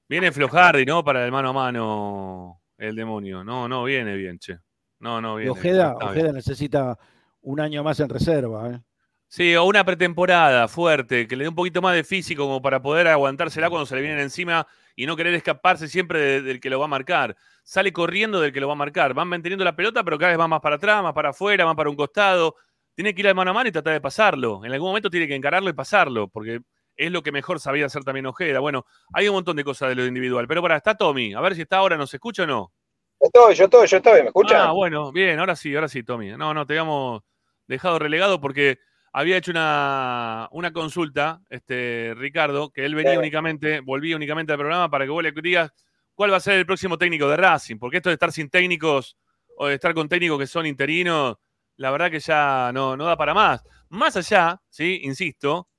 Viene 0.08 0.32
Flojardi, 0.32 0.86
¿no? 0.86 1.04
Para 1.04 1.25
el 1.25 1.32
mano 1.32 1.49
a 1.49 1.54
mano 1.54 2.62
el 2.78 2.95
demonio. 2.95 3.43
No, 3.43 3.67
no 3.67 3.84
viene 3.84 4.15
bien, 4.15 4.38
che. 4.38 4.60
No, 4.99 5.19
no 5.19 5.39
Y 5.39 5.45
viene. 5.45 5.60
Ojeda, 5.60 5.95
bien. 5.97 6.10
Ojeda 6.12 6.32
necesita 6.34 6.99
un 7.41 7.60
año 7.60 7.84
más 7.84 7.99
en 7.99 8.10
reserva. 8.10 8.69
¿eh? 8.69 8.80
Sí, 9.28 9.56
o 9.56 9.63
una 9.63 9.84
pretemporada 9.84 10.67
fuerte, 10.67 11.28
que 11.28 11.36
le 11.36 11.45
dé 11.45 11.49
un 11.49 11.56
poquito 11.56 11.82
más 11.82 11.95
de 11.95 12.04
físico 12.04 12.43
como 12.43 12.62
para 12.62 12.80
poder 12.80 13.08
aguantársela 13.08 13.71
cuando 13.71 13.88
se 13.88 13.95
le 13.95 14.01
vienen 14.01 14.19
encima 14.19 14.67
y 14.96 15.06
no 15.06 15.16
querer 15.16 15.34
escaparse 15.34 15.88
siempre 15.88 16.20
de- 16.20 16.42
del 16.42 16.60
que 16.60 16.70
lo 16.70 16.80
va 16.80 16.86
a 16.86 16.90
marcar. 16.90 17.36
Sale 17.64 17.92
corriendo 17.92 18.40
del 18.40 18.52
que 18.54 18.60
lo 18.62 18.68
va 18.68 18.74
a 18.74 18.78
marcar. 18.78 19.14
Van 19.14 19.28
manteniendo 19.28 19.66
la 19.66 19.76
pelota, 19.76 20.04
pero 20.04 20.18
cada 20.18 20.32
vez 20.32 20.40
va 20.40 20.48
más 20.48 20.62
para 20.62 20.76
atrás, 20.76 21.04
más 21.04 21.14
para 21.14 21.30
afuera, 21.30 21.66
más 21.66 21.76
para 21.76 21.90
un 21.90 21.96
costado. 21.96 22.56
Tiene 22.94 23.14
que 23.14 23.22
ir 23.22 23.28
al 23.28 23.36
mano 23.36 23.52
a 23.52 23.54
mano 23.54 23.68
y 23.70 23.72
tratar 23.72 23.94
de 23.94 24.02
pasarlo. 24.02 24.64
En 24.64 24.72
algún 24.72 24.90
momento 24.90 25.10
tiene 25.10 25.28
que 25.28 25.36
encararlo 25.36 25.70
y 25.70 25.74
pasarlo, 25.74 26.28
porque 26.30 26.62
es 26.96 27.12
lo 27.12 27.22
que 27.22 27.32
mejor 27.34 27.60
sabía 27.60 27.88
hacer 27.88 28.04
también 28.06 28.26
Ojeda. 28.26 28.60
Bueno, 28.60 28.86
hay 29.14 29.28
un 29.28 29.36
montón 29.36 29.58
de 29.58 29.66
cosas 29.66 29.90
de 29.90 29.96
lo 29.96 30.06
individual. 30.06 30.48
Pero 30.48 30.62
para, 30.62 30.78
está 30.78 30.96
Tommy. 30.96 31.34
A 31.34 31.42
ver 31.42 31.56
si 31.56 31.64
está 31.64 31.78
ahora, 31.78 31.98
¿nos 31.98 32.14
escucha 32.14 32.44
o 32.44 32.48
no? 32.48 32.72
Yo 33.20 33.28
estoy, 33.28 33.56
yo 33.56 33.64
estoy, 33.66 33.88
yo 33.88 33.98
estoy, 33.98 34.22
¿me 34.22 34.28
escuchan? 34.28 34.62
Ah, 34.62 34.72
bueno, 34.72 35.12
bien, 35.12 35.40
ahora 35.40 35.56
sí, 35.56 35.74
ahora 35.76 35.88
sí, 35.90 36.04
Tommy. 36.04 36.38
No, 36.38 36.54
no, 36.54 36.66
te 36.66 36.74
habíamos 36.74 37.24
dejado 37.68 38.00
relegado 38.00 38.40
porque 38.40 38.80
había 39.17 39.38
hecho 39.38 39.51
una, 39.51 40.49
una 40.51 40.73
consulta, 40.73 41.39
este, 41.49 42.13
Ricardo, 42.17 42.69
que 42.71 42.86
él 42.86 42.95
venía 42.95 43.13
Sí. 43.13 43.17
únicamente, 43.17 43.80
volvía 43.80 44.13
únicamente 44.17 44.51
al 44.51 44.60
programa 44.60 44.89
para 44.89 45.06
que 45.06 45.12
vos 45.12 45.23
le 45.23 45.32
digas 45.32 45.71
cuál 46.13 46.34
va 46.34 46.38
a 46.38 46.41
ser 46.41 46.56
el 46.56 46.65
próximo 46.65 46.97
técnico 46.97 47.30
de 47.30 47.38
Racing, 47.38 47.78
porque 47.78 47.97
esto 47.97 48.10
de 48.10 48.15
estar 48.15 48.34
sin 48.34 48.49
técnicos 48.49 49.15
o 49.56 49.67
de 49.67 49.75
estar 49.75 49.93
con 49.93 50.10
técnicos 50.10 50.38
que 50.38 50.47
son 50.47 50.65
interinos, 50.65 51.38
la 51.78 51.91
verdad 51.91 52.12
que 52.12 52.19
ya 52.19 52.71
no, 52.73 52.97
no 52.97 53.06
da 53.06 53.15
para 53.15 53.34
más. 53.34 53.63
Más 53.88 54.17
allá, 54.17 54.62
sí, 54.67 54.99
insisto, 55.04 55.69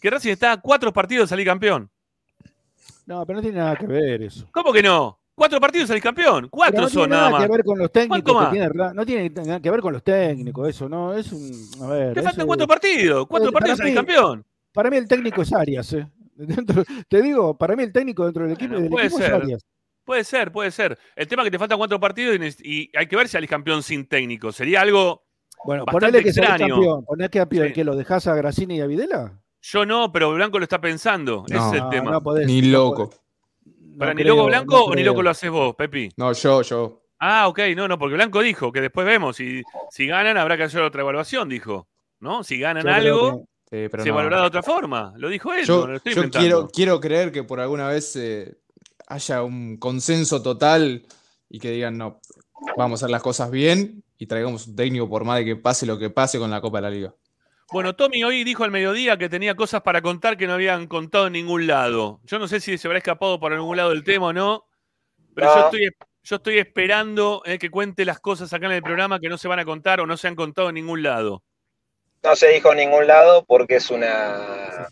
que 0.00 0.10
Racing 0.10 0.32
está 0.32 0.50
a 0.52 0.60
cuatro 0.60 0.92
partidos 0.92 1.28
de 1.28 1.34
salir 1.34 1.46
campeón. 1.46 1.88
No, 3.06 3.24
pero 3.24 3.36
no 3.36 3.42
tiene 3.42 3.58
nada 3.58 3.76
que 3.76 3.86
ver 3.86 4.22
eso. 4.22 4.48
¿Cómo 4.50 4.72
que 4.72 4.82
no? 4.82 5.20
Cuatro 5.34 5.58
partidos 5.60 5.88
salir 5.88 6.02
campeón. 6.02 6.48
Cuatro 6.50 6.82
no 6.82 6.88
son 6.88 7.08
nada 7.10 7.22
nada 7.22 7.32
más. 7.32 7.42
que 7.46 7.50
ver 7.52 7.64
con 7.64 7.78
los 7.78 7.90
técnicos. 7.90 8.22
¿Cuánto 8.22 8.38
que 8.38 8.44
más? 8.44 8.72
tiene 8.72 8.94
no 8.94 9.06
tiene 9.06 9.30
nada 9.30 9.60
que 9.60 9.70
ver 9.70 9.80
con 9.80 9.92
los 9.94 10.02
técnicos, 10.02 10.68
eso, 10.68 10.88
no. 10.88 11.14
Es 11.14 11.32
un. 11.32 11.50
A 11.82 11.86
ver. 11.88 12.14
Te 12.14 12.22
faltan 12.22 12.46
cuatro 12.46 12.66
partidos. 12.66 13.26
Cuatro 13.26 13.50
partidos 13.50 13.80
mí- 13.80 13.94
campeón. 13.94 14.44
Para 14.72 14.90
mí 14.90 14.96
el 14.98 15.08
técnico 15.08 15.42
es 15.42 15.52
Arias, 15.52 15.92
¿eh? 15.94 16.06
Dentro- 16.36 16.84
te 17.08 17.22
digo, 17.22 17.56
para 17.56 17.76
mí 17.76 17.82
el 17.82 17.92
técnico 17.92 18.24
dentro 18.24 18.44
del 18.44 18.52
equipo, 18.52 18.70
Bueno, 18.72 18.82
del 18.82 18.90
puede 18.90 19.06
equipo 19.06 19.20
es 19.20 19.26
ser. 19.26 19.34
Arias. 19.34 19.66
Puede 20.04 20.24
ser, 20.24 20.50
puede 20.52 20.70
ser. 20.70 20.98
El 21.14 21.28
tema 21.28 21.42
es 21.42 21.46
que 21.46 21.50
te 21.52 21.58
faltan 21.58 21.78
cuatro 21.78 22.00
partidos 22.00 22.36
y, 22.62 22.90
hay 22.96 23.06
que 23.06 23.16
ver 23.16 23.26
si 23.28 23.32
salís 23.32 23.48
campeón 23.48 23.82
sin 23.82 24.06
técnico. 24.06 24.50
Sería 24.52 24.80
algo. 24.80 25.24
Bueno, 25.64 25.84
Bastante 25.84 26.06
ponele 26.08 26.22
que 26.24 26.30
extraño. 26.30 26.74
campeón. 26.74 27.04
Ponés 27.04 27.30
que, 27.30 27.46
Sí. 27.68 27.72
que 27.72 27.84
lo 27.84 27.94
dejás 27.94 28.26
a 28.26 28.34
Gracini 28.34 28.78
y 28.78 28.80
a 28.80 28.86
Videla. 28.86 29.38
Yo 29.60 29.86
no, 29.86 30.10
pero 30.10 30.32
Blanco 30.34 30.58
lo 30.58 30.64
está 30.64 30.80
pensando. 30.80 31.44
Ese 31.46 31.54
No. 31.56 31.66
es 31.68 31.72
el 31.74 31.78
No, 31.84 31.88
tema. 31.90 32.10
no 32.10 32.20
podés, 32.22 32.46
Ni 32.48 32.62
no 32.62 32.68
loco. 32.78 33.10
No 33.92 33.98
¿Para 33.98 34.14
ni 34.14 34.24
loco 34.24 34.46
Blanco 34.46 34.76
no 34.76 34.84
o 34.84 34.94
ni 34.94 35.02
loco 35.02 35.22
lo 35.22 35.30
haces 35.30 35.50
vos, 35.50 35.74
Pepi? 35.76 36.10
No, 36.16 36.32
yo, 36.32 36.62
yo. 36.62 37.02
Ah, 37.18 37.46
ok, 37.48 37.60
no, 37.76 37.86
no, 37.86 37.98
porque 37.98 38.14
Blanco 38.14 38.40
dijo 38.40 38.72
que 38.72 38.80
después 38.80 39.06
vemos. 39.06 39.36
Si, 39.36 39.62
si 39.90 40.06
ganan, 40.06 40.36
habrá 40.36 40.56
que 40.56 40.64
hacer 40.64 40.80
otra 40.82 41.02
evaluación, 41.02 41.48
dijo. 41.48 41.88
¿No? 42.18 42.42
Si 42.42 42.58
ganan 42.58 42.84
Yo 42.84 42.90
algo, 42.90 43.44
se 43.70 43.88
no. 43.88 44.14
valorará 44.14 44.42
de 44.42 44.48
otra 44.48 44.62
forma. 44.62 45.12
Lo 45.16 45.28
dijo 45.28 45.52
él. 45.52 45.64
Yo, 45.64 45.86
lo 45.86 45.96
estoy 45.96 46.14
yo 46.14 46.30
quiero, 46.30 46.68
quiero 46.68 47.00
creer 47.00 47.30
que 47.32 47.44
por 47.44 47.60
alguna 47.60 47.88
vez 47.88 48.16
eh, 48.16 48.56
haya 49.06 49.42
un 49.42 49.76
consenso 49.76 50.42
total 50.42 51.06
y 51.48 51.58
que 51.58 51.70
digan, 51.70 51.98
no, 51.98 52.20
vamos 52.76 53.00
a 53.00 53.04
hacer 53.04 53.10
las 53.10 53.22
cosas 53.22 53.50
bien 53.50 54.02
y 54.18 54.26
traigamos 54.26 54.66
un 54.66 54.76
técnico 54.76 55.08
por 55.08 55.24
más 55.24 55.38
de 55.38 55.44
que 55.44 55.56
pase 55.56 55.86
lo 55.86 55.98
que 55.98 56.10
pase 56.10 56.38
con 56.38 56.50
la 56.50 56.60
Copa 56.60 56.78
de 56.78 56.82
la 56.82 56.90
Liga. 56.90 57.14
Bueno, 57.72 57.94
Tommy 57.96 58.22
hoy 58.22 58.44
dijo 58.44 58.64
al 58.64 58.70
mediodía 58.70 59.16
que 59.16 59.28
tenía 59.28 59.54
cosas 59.54 59.80
para 59.80 60.02
contar 60.02 60.36
que 60.36 60.46
no 60.46 60.54
habían 60.54 60.86
contado 60.86 61.26
en 61.28 61.32
ningún 61.32 61.66
lado. 61.66 62.20
Yo 62.24 62.38
no 62.38 62.46
sé 62.46 62.60
si 62.60 62.76
se 62.76 62.86
habrá 62.86 62.98
escapado 62.98 63.40
por 63.40 63.52
algún 63.52 63.76
lado 63.76 63.90
del 63.90 64.04
tema 64.04 64.26
o 64.26 64.32
no, 64.32 64.66
pero 65.34 65.46
yo, 65.48 65.54
No. 65.54 65.64
estoy, 65.64 65.90
yo 66.22 66.36
estoy 66.36 66.58
esperando 66.58 67.42
eh, 67.46 67.58
que 67.58 67.70
cuente 67.70 68.04
las 68.04 68.20
cosas 68.20 68.52
acá 68.52 68.66
en 68.66 68.72
el 68.72 68.82
programa 68.82 69.20
que 69.20 69.30
no 69.30 69.38
se 69.38 69.48
van 69.48 69.58
a 69.58 69.64
contar 69.64 70.00
o 70.00 70.06
no 70.06 70.16
se 70.18 70.28
han 70.28 70.34
contado 70.36 70.68
en 70.68 70.74
ningún 70.74 71.02
lado. 71.02 71.42
No 72.22 72.36
se 72.36 72.48
dijo 72.48 72.72
en 72.72 72.78
ningún 72.78 73.06
lado 73.06 73.44
porque 73.46 73.76
es 73.76 73.90
una, 73.90 74.88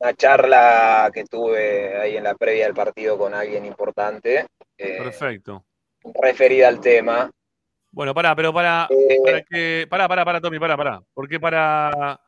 una 0.00 0.14
charla 0.14 1.10
que 1.12 1.24
tuve 1.24 1.96
ahí 1.98 2.16
en 2.16 2.24
la 2.24 2.34
previa 2.34 2.64
del 2.64 2.74
partido 2.74 3.18
con 3.18 3.34
alguien 3.34 3.66
importante, 3.66 4.46
eh, 4.78 4.96
Perfecto. 4.98 5.64
referida 6.22 6.68
al 6.68 6.80
tema. 6.80 7.30
Bueno, 7.98 8.14
pará, 8.14 8.36
pero 8.36 8.52
para, 8.52 8.86
Eh, 8.90 9.16
para 9.24 9.42
que. 9.42 9.86
Pará, 9.90 10.06
pará, 10.06 10.24
pará, 10.24 10.40
Tommy, 10.40 10.60
pará, 10.60 10.76
pará. 10.76 11.02
Porque 11.12 11.40
para, 11.40 12.20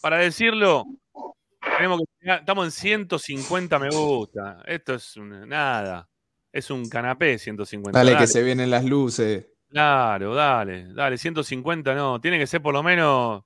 para 0.00 0.16
decirlo, 0.16 0.86
tenemos 1.76 2.00
que 2.18 2.30
estamos 2.32 2.64
en 2.64 2.70
150 2.70 3.78
me 3.78 3.90
gusta. 3.90 4.62
Esto 4.64 4.94
es 4.94 5.18
un- 5.18 5.46
nada. 5.46 6.08
Es 6.50 6.70
un 6.70 6.88
canapé 6.88 7.36
150. 7.36 7.98
Dale, 7.98 8.16
que 8.16 8.26
se 8.26 8.42
vienen 8.42 8.70
las 8.70 8.82
luces. 8.82 9.44
Claro, 9.68 10.34
dale, 10.34 10.86
dale, 10.94 11.18
150 11.18 11.94
no, 11.94 12.18
tiene 12.18 12.38
que 12.38 12.46
ser 12.46 12.62
por 12.62 12.72
lo 12.72 12.82
menos, 12.82 13.42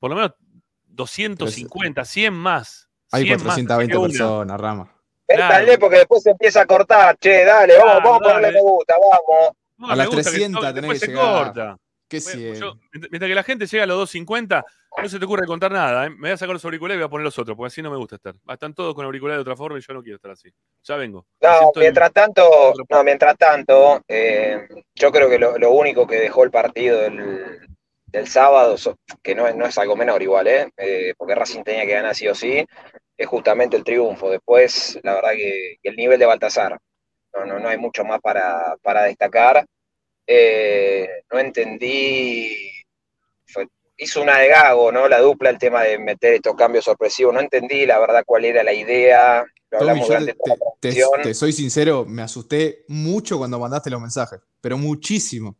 por 0.00 0.10
lo 0.10 0.16
menos 0.16 0.32
250, 0.82 2.04
100 2.04 2.34
más. 2.34 2.88
Hay 3.12 3.22
100 3.22 3.36
más, 3.36 3.54
420 3.54 3.92
que 3.92 3.98
una. 3.98 4.08
personas, 4.08 4.60
Rama. 4.60 4.92
Métanle 5.28 5.78
porque 5.78 5.98
después 5.98 6.24
se 6.24 6.30
empieza 6.30 6.62
a 6.62 6.66
cortar. 6.66 7.16
Che, 7.18 7.44
dale, 7.44 7.78
vamos, 7.78 7.92
Claro, 7.92 8.04
vamos 8.04 8.16
a 8.16 8.24
ponerle 8.24 8.46
dale. 8.48 8.54
me 8.56 8.62
gusta, 8.62 8.94
vamos. 9.00 9.56
No, 9.86 9.90
A 9.92 9.96
las 9.96 10.06
gusta 10.06 10.22
que 10.22 10.30
300 10.30 10.62
to- 10.62 10.74
tenés 10.74 11.00
que 11.00 11.06
llegar. 11.08 11.44
corta. 11.44 11.76
¿Qué 12.08 12.20
Bueno, 12.20 12.38
cien? 12.38 12.54
yo- 12.54 12.74
mientras 13.10 13.28
que 13.28 13.34
la 13.34 13.42
gente 13.42 13.66
llega 13.66 13.84
a 13.84 13.86
los 13.86 13.96
250, 13.98 14.64
no 15.02 15.08
se 15.08 15.18
te 15.18 15.24
ocurre 15.24 15.46
contar 15.46 15.72
nada. 15.72 16.06
¿eh? 16.06 16.10
Me 16.10 16.16
voy 16.20 16.30
a 16.30 16.36
sacar 16.36 16.52
los 16.52 16.64
auriculares 16.64 16.96
y 16.96 17.00
voy 17.00 17.06
a 17.06 17.10
poner 17.10 17.24
los 17.24 17.38
otros, 17.38 17.56
porque 17.56 17.68
así 17.68 17.82
no 17.82 17.90
me 17.90 17.96
gusta 17.96 18.16
estar. 18.16 18.34
Están 18.48 18.74
todos 18.74 18.94
con 18.94 19.04
auriculares 19.04 19.38
de 19.38 19.42
otra 19.42 19.56
forma 19.56 19.78
y 19.78 19.82
yo 19.82 19.94
no 19.94 20.02
quiero 20.02 20.16
estar 20.16 20.30
así. 20.30 20.48
Ya 20.84 20.96
vengo. 20.96 21.26
No, 21.40 21.48
en- 21.74 21.80
mientras 21.80 22.12
tanto, 22.12 22.72
no, 22.88 23.04
mientras 23.04 23.36
tanto, 23.36 24.00
eh, 24.08 24.68
yo 24.94 25.10
creo 25.12 25.28
que 25.28 25.38
lo, 25.38 25.58
lo 25.58 25.70
único 25.72 26.06
que 26.06 26.16
dejó 26.16 26.44
el 26.44 26.50
partido 26.50 27.00
del, 27.00 27.58
del 28.06 28.26
sábado, 28.28 28.76
que 29.22 29.34
no, 29.34 29.48
es- 29.48 29.56
no 29.56 29.66
es 29.66 29.76
algo 29.78 29.96
menor 29.96 30.22
igual, 30.22 30.46
¿eh? 30.46 30.70
Eh, 30.76 31.14
porque 31.16 31.34
Racing 31.34 31.62
tenía 31.64 31.84
que 31.86 31.92
ganar 31.94 32.14
sí 32.14 32.28
o 32.28 32.34
sí, 32.34 32.64
es 33.16 33.26
justamente 33.26 33.76
el 33.76 33.82
triunfo. 33.84 34.30
Después, 34.30 35.00
la 35.02 35.14
verdad 35.14 35.32
que, 35.32 35.76
que 35.82 35.88
el 35.88 35.96
nivel 35.96 36.18
de 36.18 36.26
Baltasar, 36.26 36.78
no, 37.34 37.44
no, 37.46 37.58
no 37.58 37.68
hay 37.68 37.78
mucho 37.78 38.04
más 38.04 38.20
para, 38.20 38.76
para 38.82 39.04
destacar. 39.04 39.64
Eh, 40.26 41.08
no 41.32 41.38
entendí, 41.38 42.56
fue- 43.46 43.68
hizo 43.96 44.22
una 44.22 44.38
de 44.38 44.48
Gago, 44.48 44.90
¿no? 44.92 45.08
La 45.08 45.20
dupla, 45.20 45.50
el 45.50 45.58
tema 45.58 45.82
de 45.82 45.98
meter 45.98 46.34
estos 46.34 46.54
cambios 46.54 46.84
sorpresivos, 46.84 47.34
no 47.34 47.40
entendí 47.40 47.86
la 47.86 47.98
verdad 47.98 48.22
cuál 48.26 48.44
era 48.44 48.62
la 48.62 48.72
idea. 48.72 49.44
Lo 49.70 49.78
Tommy, 49.78 49.90
hablamos 49.90 50.08
yo 50.08 50.14
durante 50.20 50.34
te, 50.80 50.94
te- 51.22 51.34
soy 51.34 51.52
sincero, 51.52 52.04
me 52.06 52.22
asusté 52.22 52.84
mucho 52.88 53.38
cuando 53.38 53.58
mandaste 53.58 53.90
los 53.90 54.00
mensajes, 54.00 54.40
pero 54.60 54.78
muchísimo. 54.78 55.56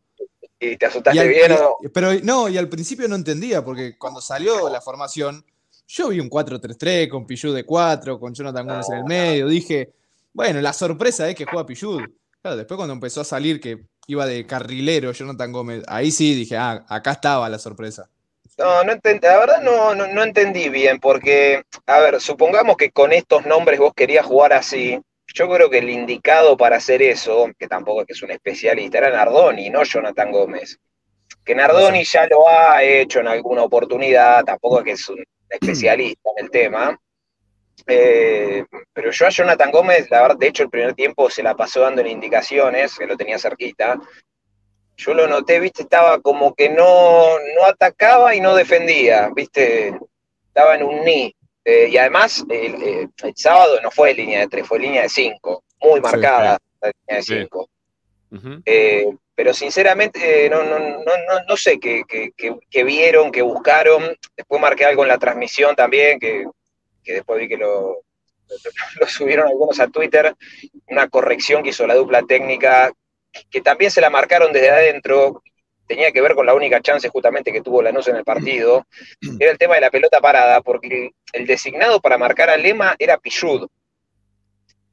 ¿Y 0.59 0.77
te 0.77 0.85
Y 0.85 0.87
asustaste 0.87 1.19
al- 1.19 1.27
bien 1.27 1.51
y- 1.51 1.53
o 1.55 1.77
no? 1.83 1.89
Pero 1.93 2.13
no, 2.23 2.49
y 2.49 2.57
al 2.57 2.69
principio 2.69 3.07
no 3.07 3.15
entendía, 3.15 3.63
porque 3.63 3.97
cuando 3.97 4.21
salió 4.21 4.69
la 4.69 4.79
formación, 4.81 5.45
yo 5.87 6.07
vi 6.09 6.19
un 6.19 6.29
4-3-3 6.29 7.09
con 7.09 7.27
Pillud 7.27 7.53
de 7.53 7.63
4, 7.65 8.19
con 8.19 8.33
Jonathan 8.33 8.65
Gómez 8.65 8.89
en 8.89 8.97
el 8.97 9.03
medio. 9.03 9.47
Dije, 9.47 9.91
bueno, 10.33 10.59
la 10.61 10.73
sorpresa 10.73 11.29
es 11.29 11.35
que 11.35 11.45
juega 11.45 11.65
Pillud. 11.65 12.01
Claro, 12.41 12.57
después 12.57 12.77
cuando 12.77 12.93
empezó 12.93 13.21
a 13.21 13.25
salir 13.25 13.59
que 13.59 13.83
iba 14.07 14.25
de 14.25 14.45
carrilero 14.45 15.11
Jonathan 15.11 15.51
Gómez, 15.51 15.83
ahí 15.87 16.11
sí 16.11 16.35
dije, 16.35 16.57
ah, 16.57 16.85
acá 16.87 17.11
estaba 17.11 17.49
la 17.49 17.59
sorpresa. 17.59 18.09
No, 18.57 18.83
no 18.83 18.93
entendí, 18.93 19.27
la 19.27 19.37
verdad 19.37 19.61
no, 19.61 19.93
no, 19.95 20.07
no 20.07 20.23
entendí 20.23 20.69
bien, 20.69 20.99
porque, 20.99 21.63
a 21.85 21.99
ver, 21.99 22.21
supongamos 22.21 22.77
que 22.77 22.91
con 22.91 23.11
estos 23.11 23.45
nombres 23.45 23.79
vos 23.79 23.93
querías 23.93 24.25
jugar 24.25 24.53
así. 24.53 24.99
Yo 25.33 25.49
creo 25.49 25.69
que 25.69 25.79
el 25.79 25.89
indicado 25.89 26.55
para 26.55 26.77
hacer 26.77 27.01
eso, 27.01 27.49
que 27.59 27.67
tampoco 27.67 28.01
es 28.01 28.07
que 28.07 28.13
es 28.13 28.21
un 28.23 28.31
especialista, 28.31 28.99
era 28.99 29.09
Nardoni, 29.09 29.69
no 29.69 29.83
Jonathan 29.83 30.31
Gómez. 30.31 30.79
Que 31.43 31.53
Nardoni 31.53 32.05
ya 32.05 32.27
lo 32.27 32.47
ha 32.47 32.81
hecho 32.81 33.19
en 33.19 33.27
alguna 33.27 33.63
oportunidad, 33.63 34.45
tampoco 34.45 34.79
es 34.79 34.85
que 34.85 34.91
es 34.91 35.09
un 35.09 35.23
especialista 35.49 36.29
en 36.37 36.45
el 36.45 36.51
tema. 36.51 36.97
Eh, 37.87 38.65
pero 38.93 39.11
yo 39.11 39.27
a 39.27 39.29
Jonathan 39.29 39.71
Gómez, 39.71 40.09
la 40.09 40.21
verdad, 40.23 40.37
de 40.37 40.47
hecho, 40.47 40.63
el 40.63 40.69
primer 40.69 40.93
tiempo 40.95 41.29
se 41.29 41.43
la 41.43 41.55
pasó 41.55 41.81
dando 41.81 42.05
indicaciones, 42.05 42.97
que 42.97 43.05
lo 43.05 43.15
tenía 43.15 43.37
cerquita. 43.37 43.99
Yo 44.97 45.13
lo 45.13 45.27
noté, 45.27 45.59
viste, 45.59 45.83
estaba 45.83 46.19
como 46.21 46.53
que 46.55 46.69
no, 46.69 47.37
no 47.55 47.65
atacaba 47.67 48.33
y 48.33 48.39
no 48.39 48.55
defendía, 48.55 49.29
viste, 49.35 49.93
estaba 50.47 50.75
en 50.75 50.83
un 50.83 51.03
ni. 51.03 51.35
Eh, 51.63 51.89
y 51.91 51.97
además, 51.97 52.43
el, 52.49 52.81
eh, 52.83 53.07
el 53.23 53.33
sábado 53.35 53.79
no 53.81 53.91
fue 53.91 54.13
línea 54.13 54.39
de 54.41 54.47
tres, 54.47 54.67
fue 54.67 54.79
línea 54.79 55.01
de 55.03 55.09
cinco, 55.09 55.63
muy 55.81 55.99
marcada 55.99 56.57
la 56.81 56.91
línea 56.91 57.17
de 57.17 57.23
Sí. 57.23 57.35
cinco. 57.39 57.69
Eh, 58.65 59.05
pero 59.33 59.53
sinceramente, 59.53 60.49
no, 60.49 60.63
no, 60.63 60.79
no, 60.79 60.95
no, 60.99 61.43
no 61.47 61.57
sé 61.57 61.79
qué, 61.79 62.03
qué- 62.07 62.31
qué- 62.37 62.55
qué 62.69 62.83
vieron, 62.83 63.31
qué 63.31 63.41
buscaron. 63.41 64.15
Después 64.35 64.61
marqué 64.61 64.85
algo 64.85 65.03
en 65.03 65.09
la 65.09 65.17
transmisión 65.17 65.75
también, 65.75 66.19
que, 66.19 66.45
que 67.05 67.13
después 67.13 67.39
vi 67.39 67.47
que 67.47 67.57
lo, 67.57 68.01
lo 68.99 69.07
subieron 69.07 69.47
algunos 69.47 69.79
a 69.79 69.87
Twitter, 69.87 70.35
una 70.87 71.07
corrección 71.07 71.63
que 71.63 71.69
hizo 71.69 71.87
la 71.87 71.95
dupla 71.95 72.23
técnica, 72.23 72.91
que 73.49 73.61
también 73.61 73.91
se 73.91 74.01
la 74.01 74.09
marcaron 74.09 74.51
desde 74.51 74.69
adentro, 74.69 75.43
tenía 75.87 76.11
que 76.11 76.21
ver 76.21 76.35
con 76.35 76.45
la 76.45 76.53
única 76.53 76.81
chance 76.81 77.09
justamente 77.09 77.51
que 77.51 77.61
tuvo 77.61 77.81
Lanús 77.81 78.07
en 78.07 78.15
el 78.15 78.23
partido, 78.23 78.85
era 79.39 79.51
el 79.51 79.57
tema 79.57 79.75
de 79.75 79.81
la 79.81 79.91
pelota 79.91 80.19
parada, 80.19 80.61
porque 80.61 81.11
el 81.33 81.45
designado 81.45 81.99
para 81.99 82.17
marcar 82.17 82.49
a 82.49 82.57
Lema 82.57 82.95
era 82.97 83.17
Pichud. 83.17 83.67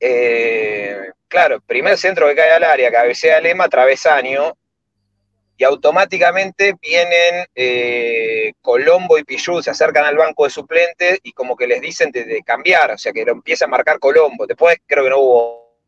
Eh, 0.01 0.99
claro, 1.29 1.61
primer 1.61 1.97
centro 1.97 2.27
que 2.29 2.35
cae 2.35 2.53
al 2.53 2.65
área, 2.65 2.91
cabecea 2.91 3.41
Lema, 3.41 3.69
travesaño, 3.69 4.57
y 5.57 5.65
automáticamente 5.65 6.75
vienen 6.81 7.47
eh, 7.55 8.53
Colombo 8.61 9.19
y 9.19 9.25
Pichud, 9.25 9.63
se 9.63 9.71
acercan 9.71 10.05
al 10.05 10.17
banco 10.17 10.45
de 10.45 10.51
suplentes 10.51 11.21
y 11.23 11.33
como 11.33 11.57
que 11.57 11.67
les 11.67 11.81
dicen 11.81 12.11
de, 12.11 12.43
cambiar, 12.45 12.93
o 12.93 12.99
sea 12.99 13.13
que 13.13 13.25
lo 13.25 13.33
empieza 13.33 13.67
a 13.67 13.69
marcar 13.69 13.99
Colombo. 13.99 14.47
Después 14.47 14.79
creo 14.87 15.05
que 15.05 15.11
no 15.11 15.19
hubo 15.19 15.79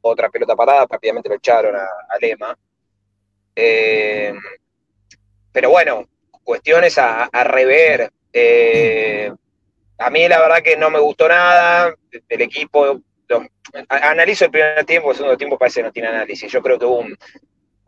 otra 0.00 0.28
pelota 0.30 0.56
parada, 0.56 0.86
rápidamente 0.88 1.28
lo 1.28 1.36
echaron 1.36 1.76
a, 1.76 1.84
a 2.08 2.18
Lema. 2.20 2.56
Eh, 3.54 4.32
pero 5.52 5.70
bueno, 5.70 6.08
cuestiones 6.44 6.96
a, 6.98 7.24
a 7.24 7.44
rever. 7.44 8.10
Eh, 8.32 9.32
a 9.98 10.10
mí 10.10 10.28
la 10.28 10.40
verdad 10.40 10.62
que 10.62 10.76
no 10.76 10.90
me 10.90 10.98
gustó 11.00 11.28
nada, 11.28 11.94
el 12.28 12.40
equipo, 12.40 13.00
analizo 13.88 14.46
el 14.46 14.50
primer 14.50 14.84
tiempo, 14.84 15.10
el 15.10 15.16
segundo 15.16 15.36
tiempo 15.36 15.58
parece 15.58 15.80
que 15.80 15.86
no 15.86 15.92
tiene 15.92 16.08
análisis, 16.08 16.50
yo 16.50 16.62
creo 16.62 16.78
que 16.78 16.84
hubo 16.86 17.00
un, 17.00 17.18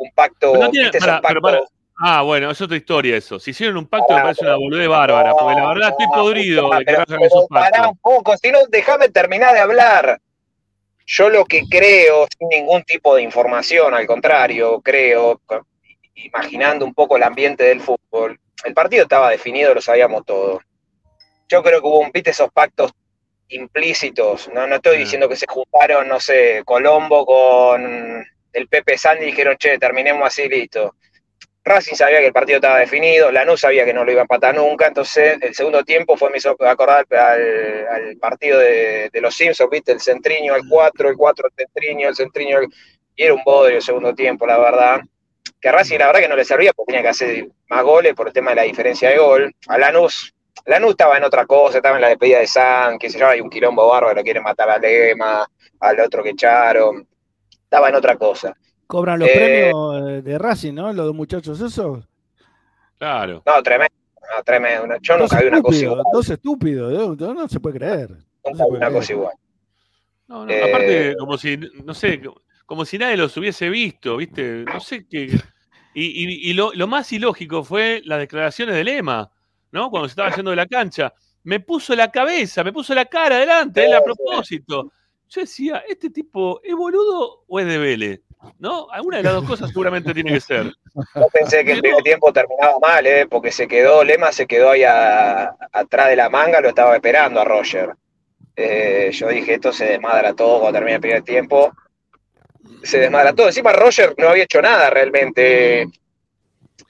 un 0.01 0.11
pacto, 0.15 0.53
Pero 0.53 1.41
no. 1.41 1.67
Ah, 2.03 2.23
bueno, 2.23 2.51
es 2.51 2.61
otra 2.61 2.77
historia 2.79 3.17
eso. 3.17 3.39
Si 3.39 3.51
hicieron 3.51 3.77
un 3.77 3.87
pacto 3.87 4.15
me 4.15 4.23
parece 4.23 4.45
una 4.45 4.57
boludez 4.57 4.89
bárbara, 4.89 5.33
porque 5.35 5.61
la 5.61 5.69
verdad 5.69 5.91
estoy 5.91 6.07
podrido 6.07 6.71
de 6.71 6.79
que 6.85 6.95
pero- 7.07 7.47
pará 7.49 7.89
un 7.89 7.99
poco, 7.99 8.37
si 8.39 8.51
no, 8.51 8.61
déjame 8.69 9.11
terminar 9.11 9.53
de 9.53 9.61
hablar. 9.61 10.19
Yo 11.07 11.29
lo 11.29 11.45
que 11.45 11.63
creo, 11.69 12.27
sin 12.39 12.49
ningún 12.49 12.83
tipo 12.85 13.17
de 13.17 13.23
información, 13.23 13.93
al 13.93 14.07
contrario, 14.07 14.81
creo, 14.81 15.41
imaginando 16.15 16.85
un 16.87 16.95
poco 16.95 17.17
el 17.17 17.23
ambiente 17.23 17.65
del 17.65 17.81
fútbol, 17.81 18.39
el 18.65 18.75
partido 18.75 19.03
estaba 19.03 19.29
definido, 19.31 19.75
lo 19.75 19.83
sabíamos 19.83 20.25
todo. 20.25 20.61
Yo 21.49 21.63
creo 21.63 21.83
que 21.83 21.87
hubo 21.89 21.99
un, 22.01 22.11
viste, 22.13 22.31
esos 22.31 22.51
pactos 22.53 22.93
implícitos, 23.49 24.49
no, 24.55 24.67
no 24.67 24.77
estoy 24.77 24.97
Ah. 24.97 25.01
diciendo 25.01 25.29
que 25.29 25.37
se 25.37 25.47
juntaron, 25.49 26.09
no 26.09 26.21
sé, 26.21 26.63
Colombo 26.65 27.27
con 27.27 28.25
el 28.53 28.69
Pepe 28.69 28.99
Sandy 28.99 29.27
dijeron, 29.27 29.57
che, 29.57 29.79
terminemos 29.79 30.27
así, 30.27 30.49
listo. 30.49 30.95
Racing 31.63 31.95
sabía 31.95 32.21
que 32.21 32.27
el 32.27 32.33
partido 32.33 32.57
estaba 32.57 32.79
definido, 32.79 33.31
Lanús 33.31 33.61
sabía 33.61 33.85
que 33.85 33.93
no 33.93 34.05
lo 34.05 34.11
iba 34.11 34.23
a 34.23 34.25
empatar 34.25 34.55
nunca, 34.55 34.87
entonces 34.87 35.37
el 35.43 35.55
segundo 35.55 35.85
tiempo 35.85 36.17
fue, 36.17 36.31
me 36.31 36.39
hizo 36.39 36.57
acordar 36.59 37.07
al, 37.11 38.17
partido 38.19 38.59
de, 38.59 39.11
los 39.21 39.35
Simpsons, 39.35 39.71
¿viste? 39.71 39.93
El 39.93 40.01
centriño 40.01 40.55
al 40.55 40.63
4, 40.69 41.11
el 41.11 41.17
4 41.17 41.47
al 41.47 41.53
centriño, 41.55 42.09
el 42.09 42.17
centriño. 42.17 42.61
Y 43.15 43.25
era 43.25 43.35
un 43.35 43.45
bodrio 43.45 43.77
el 43.77 43.83
segundo 43.83 44.15
tiempo, 44.15 44.47
la 44.47 44.59
verdad. 44.59 45.01
Que 45.61 45.69
a 45.69 45.73
Racing 45.73 45.99
la 45.99 46.07
verdad 46.07 46.21
que 46.21 46.29
no 46.29 46.37
le 46.37 46.45
servía 46.45 46.73
porque 46.73 46.93
tenía 46.93 47.03
que 47.03 47.09
hacer 47.09 47.49
más 47.69 47.83
goles 47.83 48.15
por 48.15 48.29
el 48.29 48.33
tema 48.33 48.51
de 48.51 48.57
la 48.57 48.63
diferencia 48.63 49.11
de 49.11 49.19
gol. 49.19 49.55
A 49.69 49.77
Lanús, 49.77 50.35
Lanús 50.65 50.93
estaba 50.93 51.19
en 51.19 51.25
otra 51.25 51.45
cosa, 51.45 51.79
estaba 51.79 51.97
en 51.97 52.03
la 52.03 52.09
despedida 52.09 52.39
de 52.39 52.47
San, 52.47 52.99
que 52.99 53.11
se 53.11 53.19
llama, 53.19 53.33
hay 53.33 53.43
un 53.43 53.51
quilombo 53.51 53.87
bárbaro, 53.87 54.23
quieren 54.23 54.43
matar 54.43 54.71
a 54.71 54.79
Lema, 54.79 55.47
al 55.81 56.01
otro 56.01 56.23
que 56.23 56.31
echaron. 56.31 57.07
Estaba 57.71 57.89
en 57.89 57.95
otra 57.95 58.17
cosa. 58.17 58.57
Cobran 58.89 59.21
los 59.21 59.29
Eh, 59.29 59.33
premios 59.71 60.11
eh, 60.11 60.23
de 60.23 60.39
Racing, 60.39 60.75
¿no? 60.75 60.93
Los 60.93 61.07
dos 61.07 61.15
muchachos 61.15 61.61
esos. 61.61 62.05
Claro. 62.99 63.45
No, 63.47 63.63
tremendo, 63.63 63.95
no, 64.37 64.43
tremendo. 64.43 64.97
Yo 65.01 65.17
Dos 65.17 65.31
nunca 65.31 65.41
vi 65.43 65.49
una 65.49 65.63
cosa 65.63 65.79
igual. 65.85 66.03
dos 66.13 66.29
estúpidos, 66.31 66.93
¿eh? 66.93 67.17
no, 67.25 67.35
no 67.35 67.49
se 67.49 67.61
puede 67.61 67.79
creer. 67.79 68.11
Nunca 68.45 68.65
vi 68.69 68.77
una 68.77 68.91
cosa 68.91 69.13
igual. 69.13 69.35
No, 70.27 70.45
no, 70.47 70.53
Eh, 70.53 70.69
aparte, 70.69 71.17
como 71.17 71.39
si, 71.39 71.57
no 71.85 71.95
sé, 71.95 72.21
como 72.67 72.85
si 72.85 72.99
nadie 72.99 73.17
los 73.17 73.37
hubiese 73.37 73.69
visto, 73.69 74.17
¿viste? 74.17 74.65
No 74.65 74.81
sé 74.81 75.07
qué. 75.09 75.27
Y, 75.95 76.05
y- 76.25 76.51
y 76.51 76.53
lo, 76.55 76.73
lo 76.75 76.87
más 76.89 77.13
ilógico 77.13 77.63
fue 77.63 78.03
las 78.05 78.19
declaraciones 78.19 78.75
de 78.75 78.83
Lema, 78.85 79.31
¿no? 79.71 79.91
Cuando 79.91 80.09
se 80.09 80.13
estaba 80.13 80.35
yendo 80.35 80.51
de 80.51 80.57
la 80.57 80.67
cancha. 80.67 81.13
Me 81.45 81.61
puso 81.61 81.95
la 81.97 82.11
cabeza, 82.11 82.63
me 82.65 82.73
puso 82.73 82.95
la 82.95 83.07
cara 83.07 83.37
adelante, 83.37 83.87
él 83.87 83.95
a 83.95 84.03
propósito. 84.03 84.93
Yo 85.31 85.41
decía, 85.43 85.83
¿este 85.89 86.11
tipo 86.11 86.61
es 86.63 86.75
boludo 86.75 87.45
o 87.47 87.61
es 87.61 87.67
de 87.67 87.79
Vélez? 87.79 88.21
¿No? 88.59 88.91
Alguna 88.91 89.19
de 89.19 89.23
las 89.23 89.35
dos 89.35 89.45
cosas 89.45 89.69
seguramente 89.69 90.13
tiene 90.15 90.33
que 90.33 90.41
ser. 90.41 90.73
Yo 91.15 91.29
pensé 91.33 91.65
que 91.65 91.73
el 91.73 91.81
primer 91.81 92.03
tiempo 92.03 92.33
terminaba 92.33 92.79
mal, 92.81 93.07
¿eh? 93.07 93.27
porque 93.29 93.53
se 93.53 93.69
quedó, 93.69 94.03
Lema 94.03 94.33
se 94.33 94.47
quedó 94.47 94.71
ahí 94.71 94.83
a- 94.83 95.55
atrás 95.73 96.09
de 96.09 96.17
la 96.17 96.29
manga, 96.31 96.61
lo 96.61 96.69
estaba 96.71 96.95
esperando 96.97 97.41
a 97.41 97.45
Roger. 97.45 97.91
Eh, 98.57 99.11
yo 99.13 99.29
dije, 99.29 99.55
esto 99.55 99.73
se 99.73 99.85
desmadra 99.85 100.35
todo 100.35 100.61
cuando 100.61 100.79
termina 100.79 100.97
el 100.97 101.01
primer 101.03 101.23
tiempo. 101.23 101.73
Se 102.83 102.99
desmadra 102.99 103.33
todo. 103.35 103.47
Encima 103.49 103.73
Roger 103.73 104.15
no 104.19 104.29
había 104.31 104.45
hecho 104.45 104.61
nada 104.61 104.91
realmente. 104.91 105.87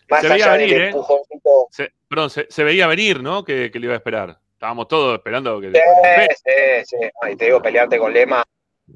Más 0.08 0.22
Se 0.22 0.28
veía 0.28 0.44
allá 0.46 0.56
venir, 0.56 0.72
del 0.74 0.82
¿eh? 0.82 0.86
empujoncito. 0.86 1.50
Se, 1.70 1.92
perdón, 2.08 2.30
se, 2.30 2.46
se 2.48 2.64
veía 2.64 2.86
venir, 2.86 3.22
¿no? 3.22 3.44
Que, 3.44 3.70
que 3.70 3.78
le 3.78 3.86
iba 3.86 3.94
a 3.94 3.98
esperar. 3.98 4.38
Estábamos 4.60 4.88
todos 4.88 5.14
esperando 5.16 5.58
que. 5.58 5.70
Sí, 5.72 5.80
sí, 6.44 6.84
sí. 6.84 6.96
Ay, 7.22 7.34
te 7.34 7.46
digo, 7.46 7.62
pelearte 7.62 7.96
con 7.96 8.12
Lema, 8.12 8.44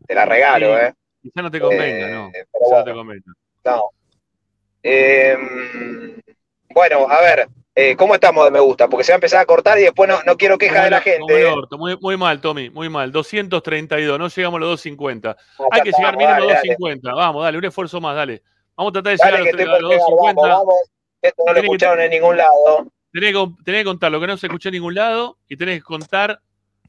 te 0.07 0.15
la 0.15 0.27
regalo, 0.27 0.79
¿eh? 0.79 0.93
Quizá 1.23 1.41
no 1.41 1.51
te 1.51 1.59
convenga, 1.59 2.07
Eh, 2.07 2.13
¿no? 2.13 2.31
Quizá 2.31 2.45
no 2.61 2.69
bueno. 2.69 2.85
te 2.85 2.93
convenga. 2.93 3.33
No. 3.65 3.85
Eh, 4.83 5.39
bueno, 6.69 7.07
a 7.09 7.19
ver, 7.23 7.49
eh, 7.75 7.97
¿cómo 7.97 8.13
estamos 8.15 8.45
de 8.45 8.51
me 8.51 8.61
gusta? 8.61 8.89
Porque 8.89 9.05
se 9.05 9.13
va 9.13 9.15
a 9.15 9.17
empezar 9.17 9.41
a 9.41 9.47
cortar 9.47 9.79
y 9.79 9.85
después 9.85 10.07
no, 10.07 10.23
no 10.27 10.37
quiero 10.37 10.59
quejas 10.59 10.85
de 10.85 10.91
la 10.91 11.01
gente. 11.01 11.41
¿eh? 11.41 11.47
orto, 11.47 11.79
Muy, 11.79 11.97
muy 11.99 12.19
mal, 12.19 12.43
Tommy, 12.43 12.69
muy 12.69 12.91
mal. 12.91 13.11
232, 13.11 14.19
no 14.19 14.29
llegamos 14.29 14.59
a 14.59 14.61
los 14.61 14.69
250. 14.69 15.31
Ah, 15.61 15.65
Hay 15.71 15.81
que 15.81 15.93
llegar 15.93 16.15
mínimo 16.19 16.35
a 16.35 16.41
los 16.41 16.49
dale, 16.49 16.59
dale. 16.59 16.69
250. 16.77 17.15
Vamos, 17.15 17.43
dale, 17.43 17.57
un 17.57 17.65
esfuerzo 17.65 18.03
más, 18.03 18.15
dale. 18.17 18.43
Vamos 18.77 18.91
a 18.91 18.93
tratar 19.01 19.13
de 19.13 19.17
Dale 19.17 19.37
llegar 19.39 19.41
a 19.41 19.41
los, 19.41 19.49
estoy 19.49 19.63
a 19.65 19.73
por 19.73 19.81
los 19.81 19.91
llegar, 19.93 20.01
250. 20.11 20.43
vamos, 20.43 20.59
vamos. 20.67 20.91
Esto 21.23 21.43
no 21.47 21.53
lo 21.55 21.61
que- 21.63 21.67
escucharon 21.67 22.01
en 22.03 22.11
ningún 22.11 22.37
lado. 22.37 22.87
Tenés 23.15 23.33
que, 23.33 23.47
tenés 23.65 23.81
que 23.83 23.85
contar 23.85 24.11
lo 24.11 24.21
que 24.21 24.27
no 24.27 24.37
se 24.37 24.49
escuchó 24.49 24.71
en 24.71 24.75
ningún 24.75 24.95
lado 24.97 25.39
y 25.49 25.57
tenés 25.57 25.79
que 25.79 25.85
contar 25.85 26.41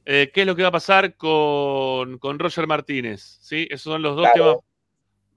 eh, 0.06 0.32
qué 0.34 0.42
es 0.42 0.48
lo 0.48 0.56
que 0.56 0.64
va 0.64 0.70
a 0.70 0.72
pasar 0.72 1.16
con, 1.16 2.18
con 2.18 2.40
Roger 2.40 2.66
Martínez. 2.66 3.38
¿sí? 3.42 3.68
Esos 3.70 3.94
son 3.94 4.02
los 4.02 4.16
dos 4.16 4.28
Claro. 4.34 4.64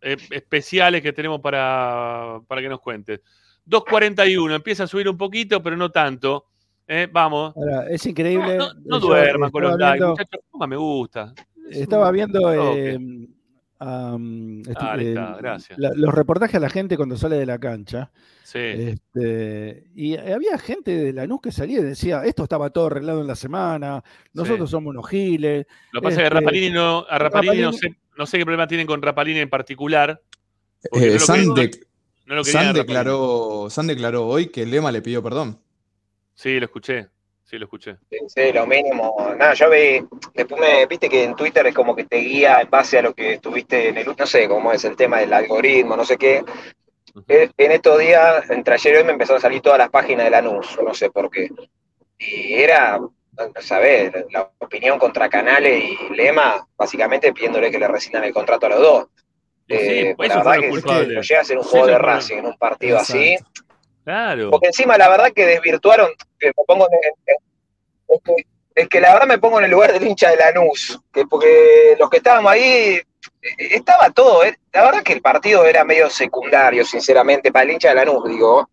temas 0.00 0.20
eh, 0.30 0.34
especiales 0.34 1.02
que 1.02 1.12
tenemos 1.12 1.40
para, 1.42 2.40
para 2.46 2.62
que 2.62 2.70
nos 2.70 2.80
cuentes. 2.80 3.20
2.41, 3.66 4.54
empieza 4.54 4.84
a 4.84 4.86
subir 4.86 5.10
un 5.10 5.18
poquito, 5.18 5.62
pero 5.62 5.76
no 5.76 5.90
tanto. 5.90 6.46
Eh, 6.86 7.06
vamos. 7.12 7.54
Ahora, 7.54 7.86
es 7.90 8.06
increíble. 8.06 8.56
No, 8.56 8.72
no, 8.72 8.80
no 8.84 8.98
yo 9.00 9.06
duerman 9.08 9.50
con 9.50 9.62
los 9.64 9.76
likes, 9.78 9.98
viendo- 9.98 10.08
muchachos. 10.12 10.40
Ponga 10.50 10.66
me 10.66 10.76
gusta. 10.76 11.34
Es 11.70 11.82
Estaba 11.82 12.08
un 12.08 12.14
viendo 12.14 12.50
eh, 12.74 12.98
este, 13.80 15.04
eh, 15.04 15.08
está, 15.10 15.36
gracias. 15.38 15.78
la- 15.78 15.90
los 15.94 16.12
reportajes 16.14 16.56
a 16.56 16.60
la 16.60 16.70
gente 16.70 16.96
cuando 16.96 17.16
sale 17.16 17.36
de 17.36 17.46
la 17.46 17.58
cancha. 17.58 18.10
Sí. 18.42 18.58
Este, 18.58 19.84
y 19.94 20.16
había 20.16 20.58
gente 20.58 20.90
de 20.96 21.12
Lanús 21.12 21.40
que 21.42 21.52
salía 21.52 21.80
y 21.80 21.82
decía, 21.84 22.24
esto 22.24 22.42
estaba 22.44 22.70
todo 22.70 22.86
arreglado 22.86 23.20
en 23.20 23.26
la 23.26 23.36
semana, 23.36 24.02
nosotros 24.32 24.70
somos 24.70 24.90
unos 24.90 25.08
giles. 25.08 25.66
Lo 25.92 26.00
que 26.00 26.04
pasa 26.04 26.14
es 26.14 26.18
que 26.18 26.24
este, 26.24 26.40
Rapalini 26.40 26.70
no, 26.70 27.06
a 27.08 27.18
Rapalini 27.18 27.62
no 27.62 27.72
sé, 27.72 27.96
no 28.16 28.26
sé 28.26 28.38
qué 28.38 28.44
problema 28.44 28.66
tienen 28.66 28.86
con 28.86 29.00
Rapalini 29.02 29.40
en 29.40 29.50
particular. 29.50 30.22
Eh, 30.92 31.06
no 31.06 31.12
lo 31.14 31.18
San, 31.20 31.54
de- 31.54 31.80
no 32.26 32.44
San 32.44 32.72
declaró, 32.74 33.68
San 33.70 33.86
declaró 33.86 34.26
hoy 34.26 34.46
que 34.48 34.64
Lema 34.66 34.90
le 34.92 35.02
pidió 35.02 35.22
perdón. 35.22 35.60
Sí, 36.34 36.58
lo 36.58 36.66
escuché. 36.66 37.08
Sí, 37.48 37.56
lo 37.56 37.64
escuché. 37.64 37.96
Sí, 38.10 38.52
lo 38.52 38.66
mínimo. 38.66 39.16
Nada, 39.38 39.54
yo 39.54 39.70
vi, 39.70 40.04
después 40.34 40.60
me, 40.60 40.84
viste 40.84 41.08
que 41.08 41.24
en 41.24 41.34
Twitter 41.34 41.66
es 41.66 41.74
como 41.74 41.96
que 41.96 42.04
te 42.04 42.18
guía 42.18 42.60
en 42.60 42.68
base 42.68 42.98
a 42.98 43.02
lo 43.02 43.14
que 43.14 43.34
estuviste 43.34 43.88
en 43.88 43.96
el, 43.96 44.14
no 44.14 44.26
sé 44.26 44.46
cómo 44.46 44.70
es 44.70 44.84
el 44.84 44.96
tema 44.96 45.20
del 45.20 45.32
algoritmo, 45.32 45.96
no 45.96 46.04
sé 46.04 46.18
qué. 46.18 46.44
Eh, 47.26 47.48
En 47.56 47.72
estos 47.72 47.98
días, 47.98 48.50
entre 48.50 48.74
ayer 48.74 48.94
y 48.94 48.96
hoy, 48.98 49.04
me 49.04 49.12
empezaron 49.12 49.38
a 49.38 49.40
salir 49.40 49.62
todas 49.62 49.78
las 49.78 49.88
páginas 49.88 50.24
de 50.24 50.30
Lanús, 50.30 50.78
no 50.84 50.92
sé 50.92 51.10
por 51.10 51.30
qué. 51.30 51.48
Y 52.18 52.52
era, 52.52 53.00
¿sabes? 53.60 54.12
La 54.30 54.50
opinión 54.58 54.98
contra 54.98 55.30
Canales 55.30 55.82
y 55.84 56.14
Lema, 56.14 56.68
básicamente 56.76 57.32
pidiéndole 57.32 57.70
que 57.70 57.78
le 57.78 57.88
rescindan 57.88 58.24
el 58.24 58.34
contrato 58.34 58.66
a 58.66 58.68
los 58.68 58.80
dos. 58.80 59.06
Sí, 59.66 59.74
Eh, 59.74 60.14
pues 60.16 60.28
la 60.28 60.34
eso 60.34 60.44
verdad 60.44 60.60
que 60.60 61.14
no 61.14 61.22
llega 61.22 61.40
a 61.40 61.44
ser 61.44 61.56
un 61.56 61.64
juego 61.64 61.86
de 61.86 61.98
Racing 61.98 62.36
en 62.36 62.46
un 62.46 62.58
partido 62.58 62.98
así. 62.98 63.36
Claro. 64.08 64.50
Porque 64.50 64.68
encima 64.68 64.96
la 64.96 65.06
verdad 65.10 65.32
que 65.34 65.44
desvirtuaron, 65.44 66.08
que 66.38 66.46
me 66.46 66.64
pongo 66.66 66.88
en- 66.90 67.34
es, 68.08 68.20
que, 68.24 68.34
es 68.74 68.88
que 68.88 69.00
la 69.02 69.12
verdad 69.12 69.28
me 69.28 69.36
pongo 69.36 69.58
en 69.58 69.66
el 69.66 69.70
lugar 69.70 69.92
del 69.92 70.06
hincha 70.06 70.30
de 70.30 70.38
Lanús, 70.38 70.98
que 71.12 71.26
porque 71.26 71.94
los 71.98 72.08
que 72.08 72.16
estábamos 72.16 72.50
ahí, 72.50 72.62
eh, 72.94 73.04
estaba 73.58 74.08
todo, 74.08 74.44
eh, 74.44 74.56
la 74.72 74.84
verdad 74.86 75.02
que 75.02 75.12
el 75.12 75.20
partido 75.20 75.66
era 75.66 75.84
medio 75.84 76.08
secundario, 76.08 76.86
sinceramente, 76.86 77.52
para 77.52 77.64
el 77.66 77.72
hincha 77.72 77.90
de 77.90 77.96
Lanús, 77.96 78.26
digo. 78.26 78.66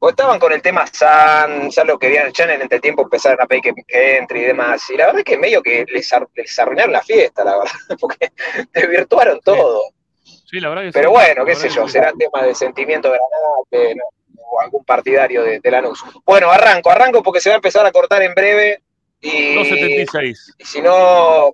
O 0.00 0.08
estaban 0.08 0.40
con 0.40 0.52
el 0.52 0.60
tema 0.60 0.84
San, 0.88 1.70
ya 1.70 1.84
lo 1.84 1.96
querían, 1.96 2.32
ya 2.32 2.42
en 2.42 2.50
el 2.50 2.62
entretiempo 2.62 3.02
empezaron 3.02 3.40
a 3.40 3.46
pedir 3.46 3.62
que, 3.62 3.72
que 3.86 4.16
entre 4.16 4.40
y 4.40 4.44
demás. 4.46 4.90
Y 4.90 4.96
la 4.96 5.06
verdad 5.06 5.22
que 5.22 5.38
medio 5.38 5.62
que 5.62 5.84
les, 5.92 6.10
les 6.34 6.58
arruinaron 6.58 6.92
la 6.92 7.02
fiesta, 7.02 7.44
la 7.44 7.56
verdad, 7.56 7.72
porque 8.00 8.32
desvirtuaron 8.72 9.38
todo. 9.42 9.80
Sí, 10.24 10.58
la 10.58 10.70
verdad 10.70 10.82
que 10.86 10.90
Pero 10.90 11.10
sí. 11.10 11.12
bueno, 11.14 11.44
qué 11.44 11.54
sé 11.54 11.68
yo, 11.68 11.86
será 11.86 12.12
tema 12.18 12.44
de 12.44 12.52
sentimiento 12.52 13.10
granate 13.12 13.94
¿no? 13.94 14.02
O 14.52 14.60
algún 14.60 14.84
partidario 14.84 15.42
de, 15.42 15.60
de 15.60 15.70
Lanús. 15.70 16.04
Bueno, 16.24 16.50
arranco, 16.50 16.90
arranco 16.90 17.22
porque 17.22 17.40
se 17.40 17.48
va 17.48 17.54
a 17.54 17.56
empezar 17.56 17.86
a 17.86 17.92
cortar 17.92 18.22
en 18.22 18.34
breve 18.34 18.82
y, 19.20 19.56
2.76. 19.56 20.54
y 20.58 20.64
si 20.64 20.82
no, 20.82 21.50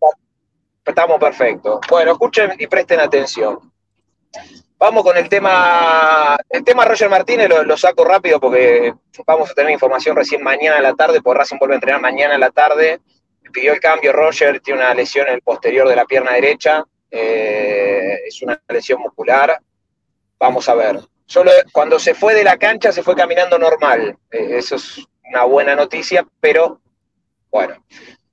estamos 0.84 1.18
perfectos. 1.20 1.80
Bueno, 1.88 2.12
escuchen 2.12 2.52
y 2.58 2.66
presten 2.66 2.98
atención. 2.98 3.72
Vamos 4.78 5.02
con 5.02 5.16
el 5.16 5.28
tema, 5.28 6.38
el 6.50 6.64
tema 6.64 6.84
Roger 6.84 7.08
Martínez 7.08 7.48
lo, 7.48 7.64
lo 7.64 7.76
saco 7.76 8.04
rápido 8.04 8.38
porque 8.40 8.94
vamos 9.26 9.50
a 9.50 9.54
tener 9.54 9.72
información 9.72 10.16
recién 10.16 10.42
mañana 10.42 10.78
a 10.78 10.82
la 10.82 10.94
tarde, 10.94 11.20
porque 11.20 11.38
Racing 11.38 11.58
vuelve 11.58 11.74
a 11.74 11.76
entrenar 11.76 12.00
mañana 12.00 12.34
a 12.36 12.38
la 12.38 12.50
tarde. 12.50 13.00
Pidió 13.52 13.72
el 13.72 13.80
cambio 13.80 14.12
Roger, 14.12 14.60
tiene 14.60 14.80
una 14.80 14.94
lesión 14.94 15.26
en 15.26 15.34
el 15.34 15.42
posterior 15.42 15.88
de 15.88 15.96
la 15.96 16.04
pierna 16.04 16.32
derecha, 16.32 16.84
eh, 17.10 18.20
es 18.26 18.42
una 18.42 18.60
lesión 18.68 19.00
muscular. 19.00 19.58
Vamos 20.38 20.68
a 20.68 20.74
ver. 20.74 21.00
Solo 21.28 21.50
cuando 21.72 21.98
se 21.98 22.14
fue 22.14 22.34
de 22.34 22.42
la 22.42 22.56
cancha 22.56 22.90
se 22.90 23.02
fue 23.02 23.14
caminando 23.14 23.58
normal. 23.58 24.16
Eh, 24.30 24.56
eso 24.56 24.76
es 24.76 25.06
una 25.28 25.44
buena 25.44 25.76
noticia, 25.76 26.26
pero 26.40 26.80
bueno, 27.50 27.84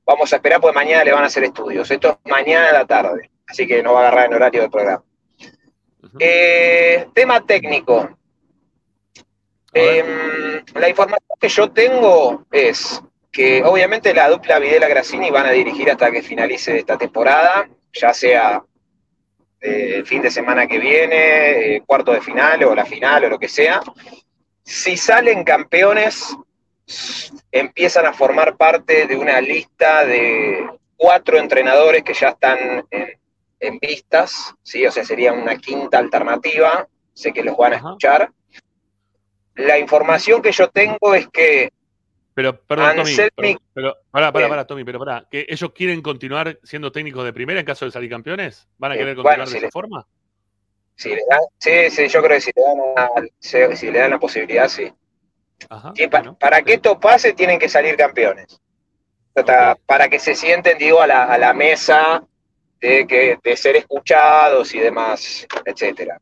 vamos 0.06 0.32
a 0.32 0.38
esperar 0.38 0.62
porque 0.62 0.76
mañana 0.76 1.04
le 1.04 1.12
van 1.12 1.24
a 1.24 1.28
hacer 1.28 1.44
estudios. 1.44 1.92
Esto 1.92 2.12
es 2.12 2.32
mañana 2.32 2.70
a 2.70 2.74
la 2.74 2.86
tarde, 2.86 3.30
así 3.48 3.68
que 3.68 3.84
no 3.84 3.94
va 3.94 4.00
a 4.00 4.08
agarrar 4.08 4.28
en 4.28 4.34
horario 4.36 4.62
del 4.62 4.72
programa. 4.72 5.04
Eh, 6.18 7.08
tema 7.14 7.46
técnico. 7.46 8.18
Em, 9.74 10.64
la 10.76 10.88
información 10.88 11.38
que 11.38 11.50
yo 11.50 11.72
tengo 11.72 12.46
es 12.50 13.04
que 13.30 13.62
obviamente 13.62 14.14
la 14.14 14.30
dupla 14.30 14.58
Videla 14.58 14.88
Grassini 14.88 15.30
van 15.32 15.48
a 15.48 15.52
dirigir 15.52 15.92
hasta 15.92 16.12
que 16.12 16.24
finalice 16.24 16.78
esta 16.78 16.98
temporada, 16.98 17.68
ya 17.92 18.14
sea 18.14 18.64
eh, 19.66 19.96
el 19.96 20.06
fin 20.06 20.22
de 20.22 20.30
semana 20.30 20.68
que 20.68 20.78
viene, 20.78 21.76
eh, 21.76 21.84
cuarto 21.86 22.12
de 22.12 22.22
final 22.22 22.64
o 22.64 22.76
la 22.76 22.86
final 22.86 23.26
o 23.26 23.30
lo 23.30 23.40
que 23.40 23.48
sea. 23.48 23.82
Si 24.64 24.96
salen 24.96 25.44
campeones, 25.44 26.36
empiezan 27.52 28.06
a 28.06 28.14
formar 28.14 28.58
parte 28.58 29.08
de 29.08 29.16
una 29.16 29.42
lista 29.42 30.06
de 30.06 30.70
cuatro 30.96 31.38
entrenadores 31.40 32.04
que 32.04 32.14
ya 32.14 32.30
están 32.30 32.86
en, 32.92 33.20
en 33.60 33.80
vistas, 33.80 34.54
¿sí? 34.62 34.86
o 34.86 34.92
sea, 34.92 35.04
sería 35.04 35.34
una 35.34 35.58
quinta 35.58 35.98
alternativa, 35.98 36.88
sé 37.14 37.34
que 37.34 37.44
los 37.44 37.58
van 37.58 37.74
a 37.74 37.78
escuchar. 37.78 38.32
La 39.56 39.80
información 39.80 40.42
que 40.42 40.52
yo 40.52 40.70
tengo 40.70 41.16
es 41.16 41.28
que 41.30 41.72
Pero, 42.36 42.62
perdón, 42.62 42.98
Tommy, 42.98 43.12
Anselmi- 43.12 43.30
pero, 43.34 43.60
pero, 43.74 43.98
pará, 44.12 44.32
pará, 44.34 44.50
pará, 44.50 44.68
Tommy, 44.68 44.84
pero 44.84 45.00
pará, 45.00 45.26
que 45.32 45.46
ellos 45.50 45.72
quieren 45.74 46.02
continuar 46.02 46.60
siendo 46.64 46.92
técnicos 46.92 47.24
de 47.24 47.32
primera 47.34 47.60
en 47.62 47.66
caso 47.66 47.86
de 47.86 47.92
salir 47.92 48.10
campeones, 48.10 48.68
¿van 48.78 48.92
a 48.92 48.96
Eh, 48.96 48.98
querer 49.00 49.16
bueno, 49.16 49.30
continuar 49.30 49.48
si 49.48 49.54
de 49.54 49.60
esa 49.68 49.72
forma? 49.72 50.08
si 50.98 51.10
le 51.10 51.22
dan, 51.30 51.40
sí, 51.58 51.90
sí, 51.90 52.08
yo 52.10 52.22
creo 52.22 52.36
que 52.38 52.42
si 52.42 52.52
le 52.56 52.62
dan, 52.62 52.78
la- 52.96 53.76
si- 53.76 53.90
le 53.92 54.00
dan 54.00 54.12
la 54.12 54.20
posibilidad, 54.20 54.68
sí. 54.68 54.92
Ajá, 55.70 55.94
Sí, 55.96 56.08
pa- 56.08 56.20
bueno, 56.20 56.38
para 56.38 56.62
que 56.62 56.74
esto 56.74 57.00
pase 57.00 57.34
tienen 57.34 57.58
que 57.58 57.70
salir 57.70 57.96
campeones. 57.96 58.60
Para 59.86 60.08
que 60.10 60.20
se 60.20 60.36
sienten, 60.36 60.78
digo, 60.78 61.02
a 61.02 61.08
la, 61.08 61.24
a 61.26 61.38
la 61.38 61.54
mesa 61.54 62.22
de, 62.80 63.06
que, 63.08 63.38
de 63.42 63.58
ser 63.58 63.76
escuchados 63.78 64.74
y 64.76 64.80
demás, 64.80 65.46
etcétera. 65.66 66.20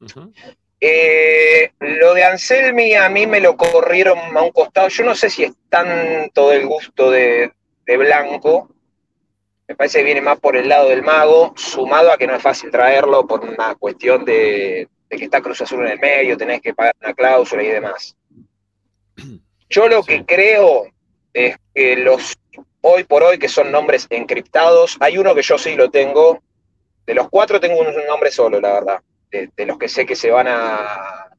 Ujú. 0.00 0.32
Eh, 0.80 1.72
lo 1.80 2.14
de 2.14 2.24
Anselmi 2.24 2.94
a 2.94 3.08
mí 3.08 3.26
me 3.26 3.40
lo 3.40 3.56
corrieron 3.56 4.18
a 4.36 4.42
un 4.42 4.50
costado. 4.52 4.88
Yo 4.88 5.04
no 5.04 5.14
sé 5.14 5.30
si 5.30 5.44
es 5.44 5.52
tanto 5.68 6.50
del 6.50 6.66
gusto 6.66 7.10
de, 7.10 7.52
de 7.84 7.96
Blanco. 7.96 8.68
Me 9.66 9.74
parece 9.74 9.98
que 9.98 10.04
viene 10.04 10.20
más 10.20 10.38
por 10.38 10.56
el 10.56 10.68
lado 10.68 10.88
del 10.88 11.02
mago, 11.02 11.52
sumado 11.56 12.10
a 12.10 12.16
que 12.16 12.26
no 12.26 12.34
es 12.34 12.42
fácil 12.42 12.70
traerlo 12.70 13.26
por 13.26 13.40
una 13.40 13.74
cuestión 13.74 14.24
de, 14.24 14.88
de 15.10 15.16
que 15.16 15.24
está 15.24 15.42
Cruz 15.42 15.60
Azul 15.60 15.84
en 15.84 15.92
el 15.92 15.98
medio, 15.98 16.38
tenés 16.38 16.62
que 16.62 16.72
pagar 16.72 16.94
una 17.02 17.12
cláusula 17.12 17.62
y 17.62 17.68
demás. 17.68 18.16
Yo 19.70 19.88
lo 19.88 20.02
que 20.02 20.24
creo 20.24 20.86
es 21.34 21.56
que 21.74 21.96
los 21.96 22.38
hoy 22.80 23.04
por 23.04 23.22
hoy, 23.22 23.38
que 23.38 23.48
son 23.48 23.70
nombres 23.70 24.06
encriptados, 24.08 24.96
hay 25.00 25.18
uno 25.18 25.34
que 25.34 25.42
yo 25.42 25.58
sí 25.58 25.74
lo 25.74 25.90
tengo. 25.90 26.40
De 27.04 27.12
los 27.12 27.28
cuatro 27.28 27.60
tengo 27.60 27.78
un 27.78 28.06
nombre 28.06 28.30
solo, 28.30 28.60
la 28.60 28.72
verdad 28.72 29.02
de, 29.30 29.66
los 29.66 29.78
que 29.78 29.88
sé 29.88 30.06
que 30.06 30.16
se 30.16 30.30
van 30.30 30.46
a, 30.48 31.30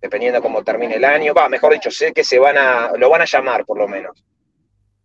dependiendo 0.00 0.42
cómo 0.42 0.62
termine 0.62 0.96
el 0.96 1.04
año, 1.04 1.34
va, 1.34 1.48
mejor 1.48 1.72
dicho, 1.72 1.90
sé 1.90 2.12
que 2.12 2.24
se 2.24 2.38
van 2.38 2.56
a, 2.58 2.92
lo 2.96 3.10
van 3.10 3.22
a 3.22 3.26
llamar 3.26 3.64
por 3.64 3.78
lo 3.78 3.88
menos. 3.88 4.22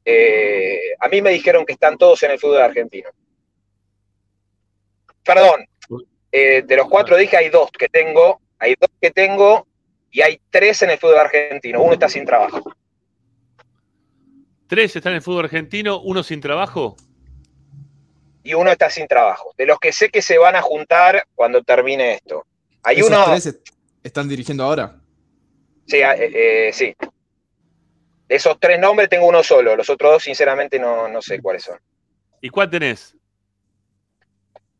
Eh, 0.03 0.95
a 0.99 1.07
mí 1.07 1.22
me 1.22 1.32
dijeron 1.32 1.65
que 1.65 1.74
están 1.74 1.97
todos 1.97 2.22
en 2.24 2.32
el 2.32 2.39
fútbol 2.39 2.61
argentino. 2.61 3.09
Perdón, 5.24 5.65
eh, 6.32 6.63
de 6.65 6.76
los 6.76 6.88
cuatro 6.88 7.17
dije 7.17 7.38
hay 7.38 7.49
dos 7.49 7.69
que 7.72 7.88
tengo, 7.88 8.41
hay 8.57 8.76
dos 8.80 8.89
que 8.99 9.11
tengo 9.11 9.67
y 10.09 10.22
hay 10.22 10.41
tres 10.49 10.82
en 10.82 10.91
el 10.91 10.97
fútbol 10.97 11.19
argentino, 11.19 11.82
uno 11.82 11.93
está 11.93 12.09
sin 12.09 12.26
trabajo. 12.26 12.63
Tres 14.67 14.95
están 14.95 15.11
en 15.11 15.17
el 15.17 15.22
fútbol 15.22 15.45
argentino, 15.45 15.99
uno 16.01 16.24
sin 16.24 16.39
trabajo. 16.39 16.95
Y 18.43 18.53
uno 18.53 18.71
está 18.71 18.89
sin 18.89 19.07
trabajo. 19.07 19.53
De 19.57 19.65
los 19.65 19.79
que 19.79 19.91
sé 19.91 20.09
que 20.09 20.21
se 20.21 20.37
van 20.37 20.55
a 20.55 20.61
juntar 20.61 21.25
cuando 21.35 21.61
termine 21.63 22.13
esto. 22.13 22.45
Hay 22.83 22.97
¿Esos 22.97 23.09
uno, 23.11 23.25
tres 23.25 23.45
est- 23.45 23.69
están 24.03 24.27
dirigiendo 24.27 24.63
ahora? 24.63 24.95
Sí, 25.87 25.97
eh, 25.97 26.67
eh, 26.67 26.73
sí. 26.73 26.95
De 28.27 28.35
esos 28.35 28.59
tres 28.59 28.79
nombres 28.79 29.09
tengo 29.09 29.27
uno 29.27 29.43
solo. 29.43 29.75
Los 29.75 29.89
otros 29.89 30.13
dos, 30.13 30.23
sinceramente, 30.23 30.79
no, 30.79 31.07
no 31.07 31.21
sé 31.21 31.41
cuáles 31.41 31.63
son. 31.63 31.77
¿Y 32.41 32.49
cuál 32.49 32.69
tenés? 32.69 33.15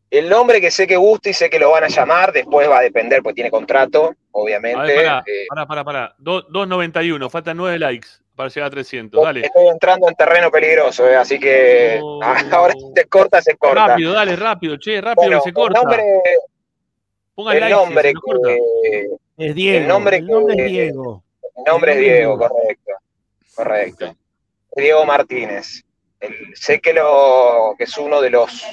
El 0.10 0.28
nombre 0.30 0.60
que 0.60 0.72
sé 0.72 0.88
que 0.88 0.98
gusta 0.98 1.30
y 1.30 1.34
sé 1.34 1.50
que 1.50 1.60
lo 1.60 1.72
van 1.72 1.86
a 1.86 1.88
llamar, 1.88 2.34
después 2.34 2.70
va 2.70 2.80
a 2.80 2.82
depender, 2.82 3.22
porque 3.24 3.36
tiene 3.36 3.52
contrato, 3.52 4.14
obviamente. 4.32 4.78
A 4.80 4.84
ver, 4.84 4.96
pará, 5.06 5.24
Eh, 5.26 5.46
pará, 5.48 5.66
pará, 5.68 5.84
pará. 5.86 6.16
Do- 6.18 6.48
2.91, 6.50 7.30
faltan 7.30 7.56
9 7.58 7.80
likes 7.80 8.08
para 8.42 8.50
llegar 8.50 8.68
a 8.68 8.72
300. 8.72 9.24
Dale. 9.24 9.42
Estoy 9.46 9.68
entrando 9.68 10.08
en 10.10 10.16
terreno 10.16 10.50
peligroso, 10.50 11.08
eh, 11.08 11.16
así 11.16 11.40
que 11.40 12.00
Oh. 12.04 12.20
ahora 12.24 12.74
si 12.74 12.94
te 12.94 13.06
corta, 13.06 13.42
se 13.42 13.56
corta. 13.56 13.88
Rápido, 13.88 14.14
dale, 14.14 14.36
rápido, 14.36 14.78
che, 14.78 15.00
rápido 15.00 15.28
Bueno, 15.28 15.42
que 15.44 15.50
se 15.50 15.54
corta. 15.54 15.80
El 15.80 15.86
nombre, 15.86 16.04
el 17.54 17.60
like, 17.60 17.76
nombre 17.76 18.14
que, 18.14 19.10
Es 19.38 19.56
Diego. 19.56 19.78
El 19.80 19.88
nombre 19.88 20.18
el 20.18 20.28
nombre 20.28 20.56
que- 20.56 20.66
es 20.66 20.72
Diego. 20.72 21.24
El 21.58 21.64
nombre 21.72 21.92
es 21.94 22.00
Diego, 22.00 22.38
correcto. 22.38 22.92
Correcto. 23.56 24.16
Diego 24.76 25.06
Martínez. 25.06 25.84
El- 26.20 26.56
sé 26.56 26.80
que, 26.82 26.94
lo, 26.94 27.76
que 27.78 27.84
es 27.84 27.98
uno 27.98 28.22
de 28.22 28.30
los 28.32 28.64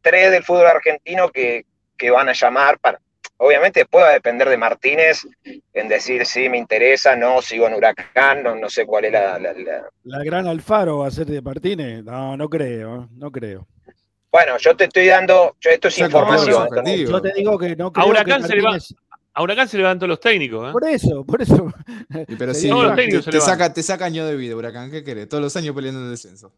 tres 0.00 0.30
del 0.32 0.42
fútbol 0.44 0.66
argentino 0.66 1.28
que, 1.30 1.64
que 1.96 2.10
van 2.10 2.28
a 2.28 2.32
llamar 2.32 2.78
para. 2.80 3.00
Obviamente 3.44 3.80
después 3.80 4.04
va 4.04 4.10
a 4.10 4.12
depender 4.12 4.48
de 4.48 4.56
Martínez 4.56 5.26
en 5.74 5.88
decir 5.88 6.24
si 6.26 6.48
me 6.48 6.58
interesa, 6.58 7.16
no, 7.16 7.42
sigo 7.42 7.66
en 7.66 7.74
Huracán, 7.74 8.42
no, 8.44 8.54
no 8.54 8.70
sé 8.70 8.86
cuál 8.86 9.06
es 9.06 9.12
la, 9.12 9.36
la- 9.40 9.52
la- 9.52 9.90
La 10.04 10.22
gran 10.22 10.46
Alfaro 10.46 10.98
va 10.98 11.08
a 11.08 11.10
ser 11.10 11.26
de 11.26 11.42
Martínez. 11.42 12.04
No, 12.04 12.36
no 12.36 12.48
creo, 12.48 13.08
no 13.16 13.30
creo. 13.32 13.66
Bueno, 14.30 14.56
yo 14.58 14.76
te 14.76 14.84
estoy 14.84 15.06
dando, 15.08 15.56
yo- 15.60 15.70
esto 15.70 15.88
es 15.88 15.98
información. 15.98 16.68
no-. 16.70 16.94
Yo 17.10 17.20
te 17.20 17.32
digo 17.34 17.58
que 17.58 17.74
no 17.74 17.92
creo 17.92 18.06
A 18.06 18.08
Huracán 18.08 18.42
que 18.42 18.48
se 18.48 18.54
le 18.54 18.62
va- 18.62 18.78
A 19.34 19.42
Huracán 19.42 19.66
se 19.68 19.76
levantan 19.78 20.08
los 20.08 20.20
técnicos, 20.20 20.68
¿eh? 20.68 20.72
Por 20.72 20.84
eso, 20.88 21.24
por 21.24 21.42
eso. 21.42 21.72
Pero 22.38 22.54
sí, 22.54 22.68
te, 22.70 22.94
técnicos 22.96 23.24
se 23.24 23.30
te 23.32 23.40
saca, 23.40 23.72
te 23.74 23.82
saca 23.82 24.04
año 24.04 24.24
de 24.24 24.36
vida, 24.36 24.54
Huracán. 24.54 24.90
¿Qué 24.90 25.02
querés? 25.02 25.28
Todos 25.28 25.42
los 25.42 25.56
años 25.56 25.74
peleando 25.74 25.98
en 26.00 26.06
el 26.06 26.12
descenso. 26.12 26.52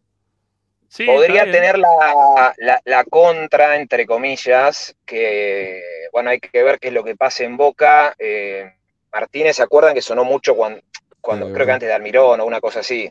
Sí, 0.94 1.06
Podría 1.06 1.42
tener 1.50 1.76
la, 1.76 2.54
la- 2.56 2.80
la 2.84 3.02
contra, 3.04 3.74
entre 3.80 4.06
comillas, 4.06 4.94
que, 5.04 5.82
bueno, 6.12 6.30
hay 6.30 6.38
que 6.38 6.62
ver 6.62 6.78
qué 6.78 6.86
es 6.88 6.94
lo 6.94 7.02
que 7.02 7.16
pasa 7.16 7.42
en 7.42 7.56
Boca. 7.56 8.14
Eh, 8.16 8.72
Martínez, 9.12 9.56
¿se 9.56 9.64
acuerdan 9.64 9.92
que 9.92 10.00
sonó 10.02 10.22
mucho 10.22 10.54
cuando, 10.54 10.80
cuando 11.20 11.46
Sí, 11.46 11.52
creo 11.52 11.58
que 11.58 11.64
bueno. 11.64 11.74
antes 11.74 11.88
de 11.88 11.94
Almirón 11.94 12.38
o 12.40 12.44
una 12.46 12.60
cosa 12.60 12.78
así? 12.78 13.10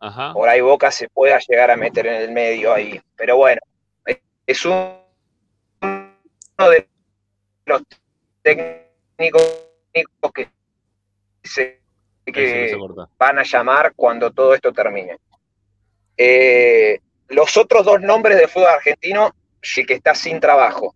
Ajá. 0.00 0.32
Por 0.32 0.48
ahí 0.48 0.60
Boca 0.60 0.90
se 0.90 1.08
pueda 1.08 1.38
llegar 1.46 1.70
a 1.70 1.76
meter 1.76 2.08
en 2.08 2.14
el 2.14 2.32
medio 2.32 2.74
ahí. 2.74 3.00
Pero 3.14 3.36
bueno, 3.36 3.60
es 4.44 4.64
uno 4.64 4.98
de 6.58 6.88
los 7.66 7.82
técnicos 8.42 9.42
que, 10.34 10.48
se- 11.44 11.80
que 12.24 12.68
se- 12.70 12.76
van 13.16 13.38
a 13.38 13.44
llamar 13.44 13.92
cuando 13.94 14.32
todo 14.32 14.54
esto 14.54 14.72
termine. 14.72 15.18
Eh, 16.16 17.00
los 17.28 17.56
otros 17.56 17.84
dos 17.84 18.00
nombres 18.00 18.38
del 18.38 18.48
fútbol 18.48 18.68
argentino, 18.68 19.34
sí 19.62 19.84
que 19.84 19.94
está 19.94 20.14
sin 20.14 20.40
trabajo. 20.40 20.94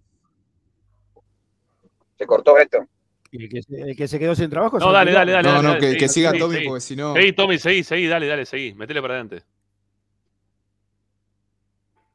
¿Se 2.18 2.26
cortó 2.26 2.58
esto? 2.58 2.86
El 3.32 3.48
que, 3.48 3.62
se, 3.62 3.80
el 3.80 3.96
que 3.96 4.08
se 4.08 4.18
quedó 4.18 4.34
sin 4.34 4.50
trabajo. 4.50 4.78
No, 4.78 4.92
dale, 4.92 5.12
dale, 5.12 5.32
dale. 5.32 5.48
no, 5.48 5.54
dale, 5.54 5.62
no, 5.62 5.74
dale, 5.74 5.80
que, 5.80 5.86
seguí, 5.88 5.98
que 5.98 6.08
siga 6.08 6.30
seguí, 6.30 6.40
Tommy, 6.40 6.54
seguí. 6.54 6.66
porque 6.68 6.80
si 6.80 6.96
no. 6.96 7.14
Seguí, 7.14 7.32
Tommy, 7.32 7.58
seguí, 7.58 7.84
seguí, 7.84 8.06
dale, 8.06 8.26
dale, 8.26 8.46
seguí. 8.46 8.74
Metele 8.74 9.00
para 9.00 9.14
adelante. 9.14 9.42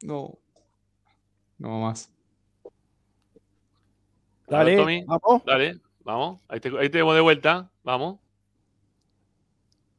No. 0.02 0.38
No 1.58 1.80
más. 1.80 2.12
Ver, 4.48 4.60
Dale, 4.60 4.76
Tommy. 4.78 5.04
vamos. 5.06 5.46
Dale, 5.46 5.80
vamos. 6.04 6.42
Ahí 6.48 6.60
te, 6.60 6.70
ahí 6.78 6.90
te 6.90 6.98
vemos 6.98 7.16
de 7.16 7.22
vuelta. 7.22 7.72
Vamos. 7.84 8.20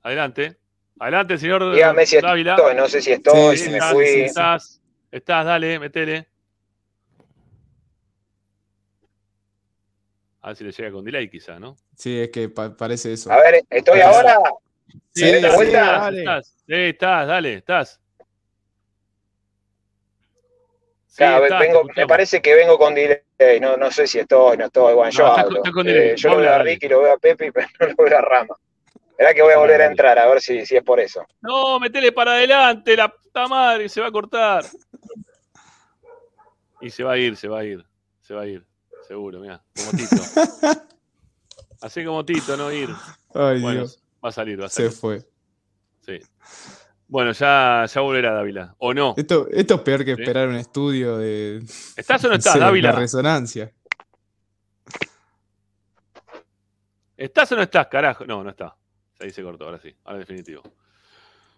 Adelante. 0.02 0.56
Adelante, 0.98 1.36
señor 1.36 1.74
Dígame 1.74 2.06
si 2.06 2.16
Dávila. 2.18 2.56
estoy, 2.56 2.74
no 2.74 2.88
sé 2.88 3.00
si 3.02 3.12
estoy, 3.12 3.56
Sí, 3.56 3.58
si 3.58 3.64
sí, 3.64 3.70
me 3.70 3.76
estás, 3.78 3.92
fui. 3.92 4.04
estás, 4.06 4.82
estás, 5.10 5.44
dale, 5.46 5.78
metele. 5.78 6.26
A 10.40 10.48
ver 10.48 10.56
si 10.56 10.64
le 10.64 10.72
llega 10.72 10.92
con 10.92 11.04
delay, 11.04 11.28
quizá, 11.28 11.58
¿no? 11.58 11.76
Sí, 11.96 12.18
es 12.20 12.30
que 12.30 12.48
pa- 12.48 12.74
parece 12.76 13.12
eso. 13.12 13.30
A 13.32 13.36
ver, 13.38 13.62
¿estoy 13.68 14.00
ahora? 14.00 14.38
Sí, 15.12 15.24
¿Me 15.24 15.32
de 15.32 15.50
sí, 15.50 15.56
vuelta? 15.56 15.80
estás, 15.80 16.00
dale. 16.02 16.18
estás. 16.20 16.46
Sí, 16.66 16.74
estás, 16.74 17.26
dale, 17.28 17.54
estás. 17.54 18.00
Sí, 21.08 21.16
Claro, 21.18 21.44
estás, 21.44 21.60
vengo, 21.60 21.84
me 21.96 22.06
parece 22.06 22.40
que 22.42 22.54
vengo 22.54 22.78
con 22.78 22.94
delay, 22.94 23.60
no, 23.60 23.76
no 23.76 23.90
sé 23.90 24.06
si 24.06 24.18
estoy, 24.18 24.56
no 24.58 24.66
estoy, 24.66 24.94
bueno, 24.94 25.10
yo 25.10 25.24
No, 25.24 25.28
estás 25.30 25.44
con- 25.44 25.56
hablo. 25.56 25.56
estás 25.58 25.72
con 25.72 25.88
Eh, 25.88 26.14
yo 26.16 26.28
lo 26.30 26.36
veo 26.36 26.48
a 26.50 26.58
dale. 26.58 26.70
Ricky, 26.70 26.88
lo 26.88 27.00
veo 27.00 27.12
a 27.14 27.18
Pepe, 27.18 27.52
pero 27.52 27.68
no 27.80 27.86
lo 27.88 28.04
veo 28.04 28.18
a 28.18 28.20
Rama. 28.22 28.56
Verá 29.18 29.32
que 29.34 29.42
voy 29.42 29.52
a 29.54 29.58
volver 29.58 29.80
a 29.82 29.86
entrar, 29.86 30.18
a 30.18 30.26
ver 30.28 30.40
si, 30.40 30.66
si 30.66 30.76
es 30.76 30.82
por 30.82 31.00
eso. 31.00 31.24
No, 31.40 31.78
metele 31.80 32.12
para 32.12 32.32
adelante, 32.32 32.96
la 32.96 33.08
puta 33.08 33.46
madre, 33.48 33.88
se 33.88 34.00
va 34.00 34.08
a 34.08 34.12
cortar. 34.12 34.64
Y 36.80 36.90
se 36.90 37.02
va 37.02 37.12
a 37.12 37.16
ir, 37.18 37.36
se 37.36 37.48
va 37.48 37.60
a 37.60 37.64
ir, 37.64 37.84
se 38.20 38.34
va 38.34 38.42
a 38.42 38.46
ir, 38.46 38.62
seguro, 39.08 39.40
mira, 39.40 39.62
como 39.74 39.90
Tito. 39.92 40.16
Así 41.80 42.04
como 42.04 42.24
Tito, 42.24 42.56
no 42.56 42.70
ir. 42.72 42.90
Ay, 43.34 43.60
Bueno, 43.62 43.80
Dios. 43.80 44.02
va 44.22 44.28
a 44.28 44.32
salir, 44.32 44.60
va 44.60 44.66
a 44.66 44.68
Se 44.68 44.82
salir. 44.90 44.92
fue. 44.92 45.22
Sí. 46.04 46.20
Bueno, 47.08 47.32
ya, 47.32 47.84
ya 47.86 48.00
volverá 48.00 48.32
Dávila. 48.32 48.74
¿O 48.78 48.92
no? 48.92 49.14
Esto, 49.16 49.46
esto 49.50 49.74
es 49.76 49.80
peor 49.82 50.04
que 50.04 50.14
Sí. 50.16 50.20
esperar 50.22 50.48
un 50.48 50.56
estudio 50.56 51.16
de. 51.18 51.62
¿Estás 51.96 52.22
o 52.24 52.26
no 52.28 52.32
no 52.34 52.36
estás, 52.38 52.52
sé, 52.54 52.58
Dávila? 52.58 52.92
La 52.92 52.98
resonancia. 52.98 53.72
¿Estás 57.16 57.50
o 57.52 57.56
no 57.56 57.62
estás, 57.62 57.86
carajo? 57.86 58.26
No, 58.26 58.42
no 58.44 58.50
está. 58.50 58.76
Ahí 59.20 59.30
se 59.30 59.42
cortó, 59.42 59.64
ahora 59.64 59.80
sí, 59.80 59.94
ahora 60.04 60.20
definitivo. 60.20 60.62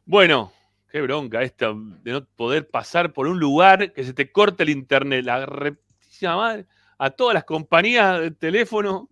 Bueno, 0.04 0.52
qué 0.90 1.00
bronca 1.00 1.42
esta 1.42 1.72
de 1.74 2.12
no 2.12 2.24
poder 2.24 2.68
pasar 2.68 3.12
por 3.12 3.26
un 3.26 3.38
lugar 3.38 3.92
que 3.92 4.04
se 4.04 4.12
te 4.12 4.30
corte 4.30 4.62
el 4.62 4.70
internet. 4.70 5.24
La 5.24 5.44
repetición 5.44 6.36
madre 6.36 6.66
a 6.98 7.10
todas 7.10 7.34
las 7.34 7.44
compañías 7.44 8.20
de 8.20 8.30
teléfono 8.30 9.08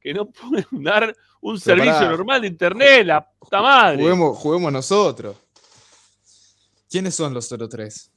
que 0.00 0.14
no 0.14 0.30
pueden 0.30 0.66
dar 0.82 1.16
un 1.40 1.54
Pero 1.60 1.76
servicio 1.76 1.92
pará. 1.94 2.10
normal 2.10 2.40
de 2.42 2.46
internet, 2.48 3.06
la 3.06 3.28
puta 3.28 3.62
madre. 3.62 3.98
Juguemos, 4.02 4.38
juguemos 4.38 4.72
nosotros. 4.72 5.36
¿Quiénes 6.88 7.14
son 7.14 7.34
los 7.34 7.50
otros 7.50 7.68
tres? 7.68 8.12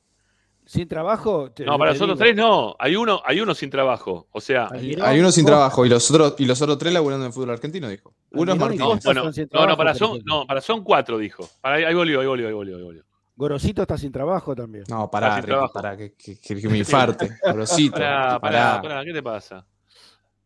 Sin 0.69 0.87
trabajo. 0.87 1.49
te- 1.51 1.65
No, 1.65 1.79
para 1.79 1.93
te 1.93 1.95
nosotros 1.97 2.19
digo, 2.19 2.25
tres 2.25 2.35
no. 2.35 2.75
Hay 2.77 2.95
uno, 2.95 3.23
hay 3.25 3.41
uno 3.41 3.55
sin 3.55 3.71
trabajo. 3.71 4.27
O 4.31 4.39
sea, 4.39 4.67
Hay, 4.71 4.77
Almirón, 4.81 5.07
hay 5.07 5.19
uno 5.19 5.31
sin 5.31 5.43
Costa. 5.43 5.55
trabajo 5.57 5.83
y 5.83 5.89
los 5.89 6.11
otros 6.11 6.35
y 6.37 6.45
los 6.45 6.61
otros 6.61 6.77
tres 6.77 6.93
laburando 6.93 7.25
en 7.25 7.29
el 7.29 7.33
fútbol 7.33 7.49
argentino, 7.49 7.89
dijo. 7.89 8.13
Uno 8.33 8.53
es 8.53 8.61
Almirón 8.61 8.89
Martínez. 8.89 9.03
Bueno, 9.03 9.23
no, 9.51 9.65
no, 9.65 9.77
para 9.77 9.95
son, 9.95 10.19
no, 10.25 10.45
para 10.45 10.61
son 10.61 10.83
cuatro, 10.83 11.17
dijo. 11.17 11.49
Para, 11.61 11.77
ahí 11.87 11.95
volvió, 11.95 12.21
ahí 12.21 12.27
volvió, 12.27 12.47
ahí 12.49 12.53
volvió, 12.53 12.75
ahí 12.77 12.83
volvió. 12.83 13.03
Gorosito 13.35 13.81
está 13.81 13.97
sin 13.97 14.11
trabajo 14.11 14.53
también. 14.55 14.83
No, 14.89 15.01
Ah, 15.01 15.09
pará, 15.09 15.29
sin 15.33 15.37
Ricky, 15.41 15.47
trabajo. 15.47 15.73
pará, 15.73 15.97
que, 15.97 16.13
que- 16.13 16.39
que- 16.39 16.61
que 16.61 16.69
me 16.69 16.77
infarte. 16.77 17.31
Gorosito, 17.43 17.93
Pará, 17.93 18.39
pará, 18.39 18.39
pará. 18.39 18.81
pará, 18.83 19.05
¿qué 19.05 19.13
te 19.13 19.23
pasa? 19.23 19.65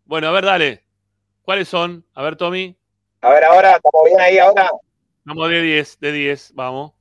Bueno, 0.05 0.29
a 0.29 0.31
ver, 0.31 0.45
dale. 0.45 0.83
¿Cuáles 1.41 1.67
son? 1.67 2.05
A 2.13 2.23
ver, 2.23 2.37
Tommy. 2.37 2.77
A 3.19 3.29
ver, 3.29 3.43
ahora, 3.43 3.71
¿estamos 3.75 4.05
bien 4.05 4.21
ahí 4.21 4.37
ahora? 4.37 4.71
Vamos 5.25 5.49
de 5.49 5.61
10, 5.61 5.99
de 5.99 6.11
10, 6.13 6.53
vamos. 6.55 6.93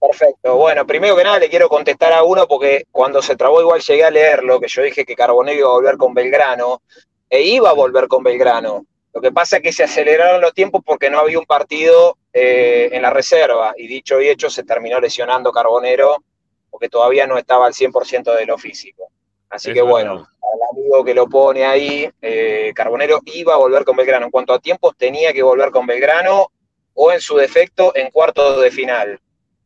Perfecto. 0.00 0.56
Bueno, 0.56 0.86
primero 0.86 1.14
que 1.14 1.24
nada 1.24 1.38
le 1.38 1.50
quiero 1.50 1.68
contestar 1.68 2.12
a 2.14 2.22
uno 2.22 2.48
porque 2.48 2.86
cuando 2.90 3.20
se 3.20 3.36
trabó 3.36 3.60
igual 3.60 3.80
llegué 3.82 4.04
a 4.04 4.10
leerlo, 4.10 4.58
que 4.58 4.68
yo 4.68 4.82
dije 4.82 5.04
que 5.04 5.14
Carbonero 5.14 5.58
iba 5.58 5.68
a 5.68 5.72
volver 5.72 5.96
con 5.98 6.14
Belgrano, 6.14 6.80
e 7.28 7.42
iba 7.42 7.68
a 7.68 7.74
volver 7.74 8.08
con 8.08 8.22
Belgrano. 8.22 8.86
Lo 9.12 9.20
que 9.20 9.30
pasa 9.30 9.58
es 9.58 9.62
que 9.62 9.72
se 9.72 9.84
aceleraron 9.84 10.40
los 10.40 10.54
tiempos 10.54 10.82
porque 10.84 11.10
no 11.10 11.18
había 11.18 11.38
un 11.38 11.44
partido 11.44 12.16
eh, 12.32 12.88
en 12.92 13.02
la 13.02 13.10
reserva, 13.10 13.74
y 13.76 13.86
dicho 13.86 14.20
y 14.20 14.28
hecho 14.28 14.48
se 14.48 14.64
terminó 14.64 14.98
lesionando 15.00 15.52
Carbonero 15.52 16.24
porque 16.70 16.88
todavía 16.88 17.26
no 17.26 17.36
estaba 17.36 17.66
al 17.66 17.74
100% 17.74 18.34
de 18.34 18.46
lo 18.46 18.56
físico. 18.56 19.08
Así 19.50 19.70
Es 19.70 19.74
que 19.74 19.82
bueno, 19.82 20.12
al 20.12 20.78
amigo 20.78 21.04
que 21.04 21.12
lo 21.12 21.26
pone 21.26 21.66
ahí, 21.66 22.08
eh, 22.22 22.72
Carbonero 22.74 23.20
iba 23.26 23.54
a 23.54 23.58
volver 23.58 23.84
con 23.84 23.96
Belgrano. 23.96 24.26
En 24.26 24.30
cuanto 24.30 24.54
a 24.54 24.60
tiempos, 24.60 24.96
tenía 24.96 25.32
que 25.32 25.42
volver 25.42 25.70
con 25.72 25.86
Belgrano 25.86 26.52
o 26.94 27.12
en 27.12 27.20
su 27.20 27.36
defecto 27.36 27.94
en 27.94 28.10
cuartos 28.10 28.62
de 28.62 28.70
final 28.70 29.20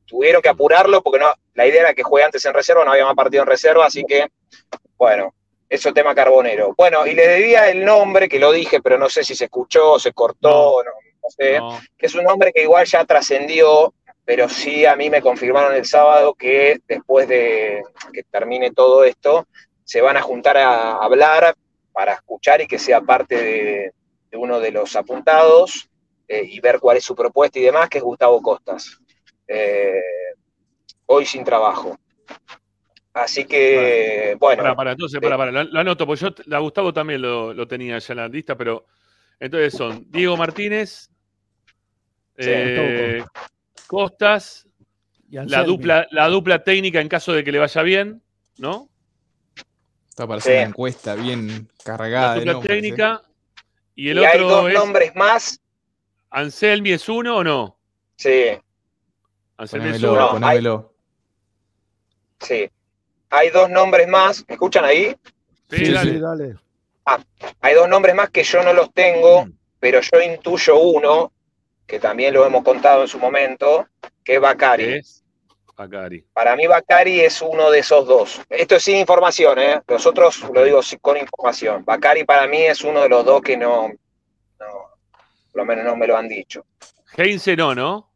tuvieron 0.06 0.42
que 0.42 0.48
apurarlo 0.48 1.02
porque 1.02 1.18
no, 1.20 1.26
la 1.54 1.66
idea 1.66 1.82
era 1.82 1.94
que 1.94 2.02
juegue 2.02 2.24
antes 2.24 2.44
en 2.44 2.54
reserva, 2.54 2.84
no 2.84 2.92
había 2.92 3.06
más 3.06 3.14
partido 3.14 3.42
en 3.42 3.48
reserva, 3.48 3.86
así 3.86 4.04
que, 4.06 4.26
bueno, 4.96 5.34
eso 5.68 5.92
tema 5.92 6.14
carbonero. 6.14 6.74
Bueno, 6.76 7.06
y 7.06 7.14
le 7.14 7.26
debía 7.26 7.68
el 7.70 7.84
nombre, 7.84 8.28
que 8.28 8.38
lo 8.38 8.52
dije, 8.52 8.80
pero 8.82 8.98
no 8.98 9.08
sé 9.08 9.24
si 9.24 9.34
se 9.34 9.44
escuchó, 9.46 9.98
se 9.98 10.12
cortó, 10.12 10.82
no, 10.84 10.90
no 11.22 11.30
sé, 11.30 11.58
No. 11.58 11.80
que 11.96 12.06
es 12.06 12.14
un 12.14 12.24
nombre 12.24 12.52
que 12.52 12.62
igual 12.62 12.86
ya 12.86 13.04
trascendió, 13.04 13.92
pero 14.24 14.48
sí 14.48 14.86
a 14.86 14.96
mí 14.96 15.10
me 15.10 15.20
confirmaron 15.22 15.74
el 15.74 15.84
sábado 15.84 16.34
que 16.34 16.78
después 16.86 17.28
de 17.28 17.82
que 18.12 18.22
termine 18.24 18.70
todo 18.72 19.04
esto, 19.04 19.46
se 19.84 20.00
van 20.00 20.16
a 20.16 20.22
juntar 20.22 20.56
a 20.56 20.96
hablar 20.96 21.54
para 21.92 22.14
escuchar 22.14 22.60
y 22.62 22.66
que 22.66 22.78
sea 22.78 23.00
parte 23.00 23.36
de, 23.36 23.92
de 24.30 24.36
uno 24.36 24.60
de 24.60 24.70
los 24.70 24.96
apuntados 24.96 25.88
eh, 26.26 26.42
y 26.44 26.58
ver 26.60 26.80
cuál 26.80 26.96
es 26.96 27.04
su 27.04 27.14
propuesta 27.14 27.58
y 27.58 27.62
demás, 27.62 27.88
que 27.88 27.98
es 27.98 28.04
Gustavo 28.04 28.40
Costas. 28.40 28.98
Eh, 29.48 30.00
hoy 31.06 31.26
sin 31.26 31.44
trabajo. 31.44 31.98
Así 33.12 33.44
que, 33.44 34.36
bueno, 34.40 34.62
Para, 34.62 34.74
para, 34.74 34.92
entonces, 34.92 35.20
para, 35.20 35.36
para, 35.36 35.52
lo, 35.52 35.62
lo 35.64 35.80
anoto, 35.80 36.04
porque 36.06 36.22
yo, 36.22 36.56
a 36.56 36.58
Gustavo 36.58 36.92
también 36.92 37.22
lo, 37.22 37.54
lo 37.54 37.68
tenía 37.68 37.98
ya 37.98 38.12
en 38.12 38.16
la 38.16 38.28
lista, 38.28 38.56
pero 38.56 38.86
entonces 39.38 39.72
son 39.74 40.04
Diego 40.10 40.36
Martínez, 40.36 41.10
Sí, 42.36 42.50
eh, 42.50 43.24
Costas, 43.86 44.66
Y 45.30 45.36
la 45.36 45.62
dupla, 45.62 46.08
la 46.10 46.26
dupla 46.28 46.64
técnica 46.64 47.00
en 47.00 47.08
caso 47.08 47.32
de 47.32 47.44
que 47.44 47.52
le 47.52 47.60
vaya 47.60 47.82
bien, 47.82 48.20
¿no? 48.58 48.88
Está 50.08 50.26
para 50.26 50.38
hacer 50.38 50.52
Sí. 50.52 50.58
una 50.58 50.68
encuesta 50.68 51.14
bien 51.14 51.68
La 51.78 51.84
cargada 51.84 52.34
de 52.34 52.40
dupla 52.40 52.58
¿eh? 52.58 52.62
técnica. 52.66 53.22
Y 53.94 54.08
el 54.08 54.18
y 54.18 54.24
hay 54.24 54.36
otro 54.40 54.48
dos 54.48 54.68
es 54.68 54.74
nombres 54.74 55.14
más. 55.14 55.60
Anselmi 56.30 56.90
es 56.90 57.08
uno 57.08 57.36
o 57.36 57.44
no? 57.44 57.78
Sí, 58.16 58.58
Anselmi 59.56 59.86
Ponémelo. 59.92 60.14
No, 60.16 60.30
ponémelo. 60.30 60.92
sí. 62.40 62.70
Hay 63.30 63.50
dos 63.50 63.68
nombres 63.68 64.06
más. 64.06 64.44
¿Me 64.48 64.54
escuchan 64.54 64.84
ahí? 64.84 65.16
Sí, 65.70 65.86
Sí, 65.86 65.92
dale. 65.92 66.12
sí, 66.12 66.18
dale. 66.20 66.56
Hay 67.60 67.74
dos 67.74 67.88
nombres 67.88 68.14
más 68.14 68.30
que 68.30 68.44
yo 68.44 68.62
no 68.62 68.72
los 68.72 68.92
tengo, 68.92 69.48
pero 69.80 70.00
yo 70.00 70.20
intuyo 70.22 70.78
uno, 70.78 71.32
que 71.86 71.98
también 71.98 72.32
lo 72.32 72.46
hemos 72.46 72.62
contado 72.62 73.02
en 73.02 73.08
su 73.08 73.18
momento, 73.18 73.88
que 74.22 74.36
es 74.36 74.40
Bacari. 74.40 74.84
¿Qué 74.84 74.96
es? 74.98 75.24
Bacari. 75.76 76.24
Para 76.32 76.54
mí 76.54 76.66
Bacari 76.68 77.20
es 77.20 77.42
uno 77.42 77.70
de 77.72 77.80
esos 77.80 78.06
dos. 78.06 78.40
Esto 78.48 78.76
es 78.76 78.84
sin 78.84 78.96
información, 78.98 79.58
¿eh? 79.58 79.82
Los 79.88 80.06
otros 80.06 80.40
lo 80.54 80.62
digo 80.62 80.80
con 81.00 81.16
información. 81.16 81.84
Bacari 81.84 82.22
para 82.24 82.46
mí 82.46 82.58
es 82.62 82.82
uno 82.84 83.00
de 83.02 83.08
los 83.08 83.24
dos 83.24 83.42
que 83.42 83.56
no, 83.56 83.88
no, 83.88 84.66
por 85.50 85.56
lo 85.60 85.64
menos 85.64 85.84
no 85.84 85.96
me 85.96 86.06
lo 86.06 86.16
han 86.16 86.28
dicho. 86.28 86.64
Heinze 87.16 87.56
no, 87.56 87.74
¿no? 87.74 88.10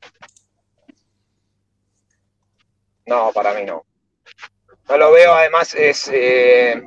No, 3.08 3.32
para 3.32 3.54
mí 3.54 3.64
no. 3.64 3.84
No 4.88 4.96
lo 4.98 5.12
veo, 5.12 5.32
además 5.34 5.74
es... 5.74 6.08
eh, 6.12 6.82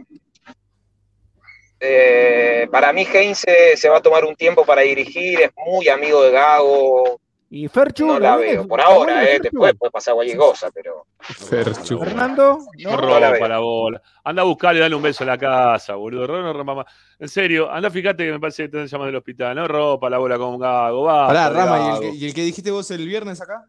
eh, 1.79 2.67
para 2.71 2.93
mí 2.93 3.05
Heinze 3.11 3.75
se 3.75 3.89
va 3.89 3.97
a 3.97 4.01
tomar 4.01 4.23
un 4.25 4.35
tiempo 4.35 4.63
para 4.65 4.81
dirigir, 4.81 5.41
es 5.41 5.51
muy 5.65 5.87
amigo 5.89 6.21
de 6.23 6.31
Gago, 6.31 7.19
Y 7.49 7.67
Ferchu. 7.67 8.05
no 8.05 8.13
¿lo 8.13 8.19
la 8.19 8.35
veo. 8.37 8.67
Por 8.67 8.79
¿Lo 8.79 8.85
ahora, 8.85 9.23
eh, 9.29 9.39
después 9.41 9.73
puede 9.77 9.91
pasar 9.91 10.13
cualquier 10.13 10.37
cosa, 10.37 10.69
pero... 10.71 11.07
Ferchu. 11.19 11.99
Fernando. 11.99 12.59
No, 12.83 12.91
No, 12.97 13.19
la 13.19 13.31
rompa 13.31 13.39
veo. 13.39 13.47
la 13.47 13.59
bola. 13.59 14.01
Anda 14.23 14.41
a 14.43 14.45
buscarle 14.45 14.79
dale 14.79 14.95
un 14.95 15.01
beso 15.01 15.23
a 15.23 15.27
la 15.27 15.37
casa, 15.39 15.95
boludo. 15.95 16.27
No, 16.27 16.41
no 16.43 16.53
rompa 16.53 16.75
más. 16.75 16.85
En 17.19 17.27
serio, 17.29 17.69
anda, 17.71 17.89
fíjate 17.89 18.25
que 18.25 18.31
me 18.31 18.39
parece 18.39 18.63
que 18.63 18.69
te 18.69 18.87
llaman 18.87 19.07
del 19.07 19.15
hospital. 19.15 19.55
No 19.55 19.67
rompa 19.67 20.09
la 20.09 20.19
bola 20.19 20.37
con 20.37 20.59
Gago. 20.59 21.03
Va. 21.03 21.27
Pará, 21.27 21.49
Rama, 21.49 21.79
¿y 21.79 21.89
el, 21.95 21.99
que, 22.11 22.15
y 22.17 22.25
el 22.27 22.33
que 22.35 22.41
dijiste 22.43 22.69
vos 22.71 22.89
el 22.91 23.07
viernes 23.07 23.41
acá? 23.41 23.65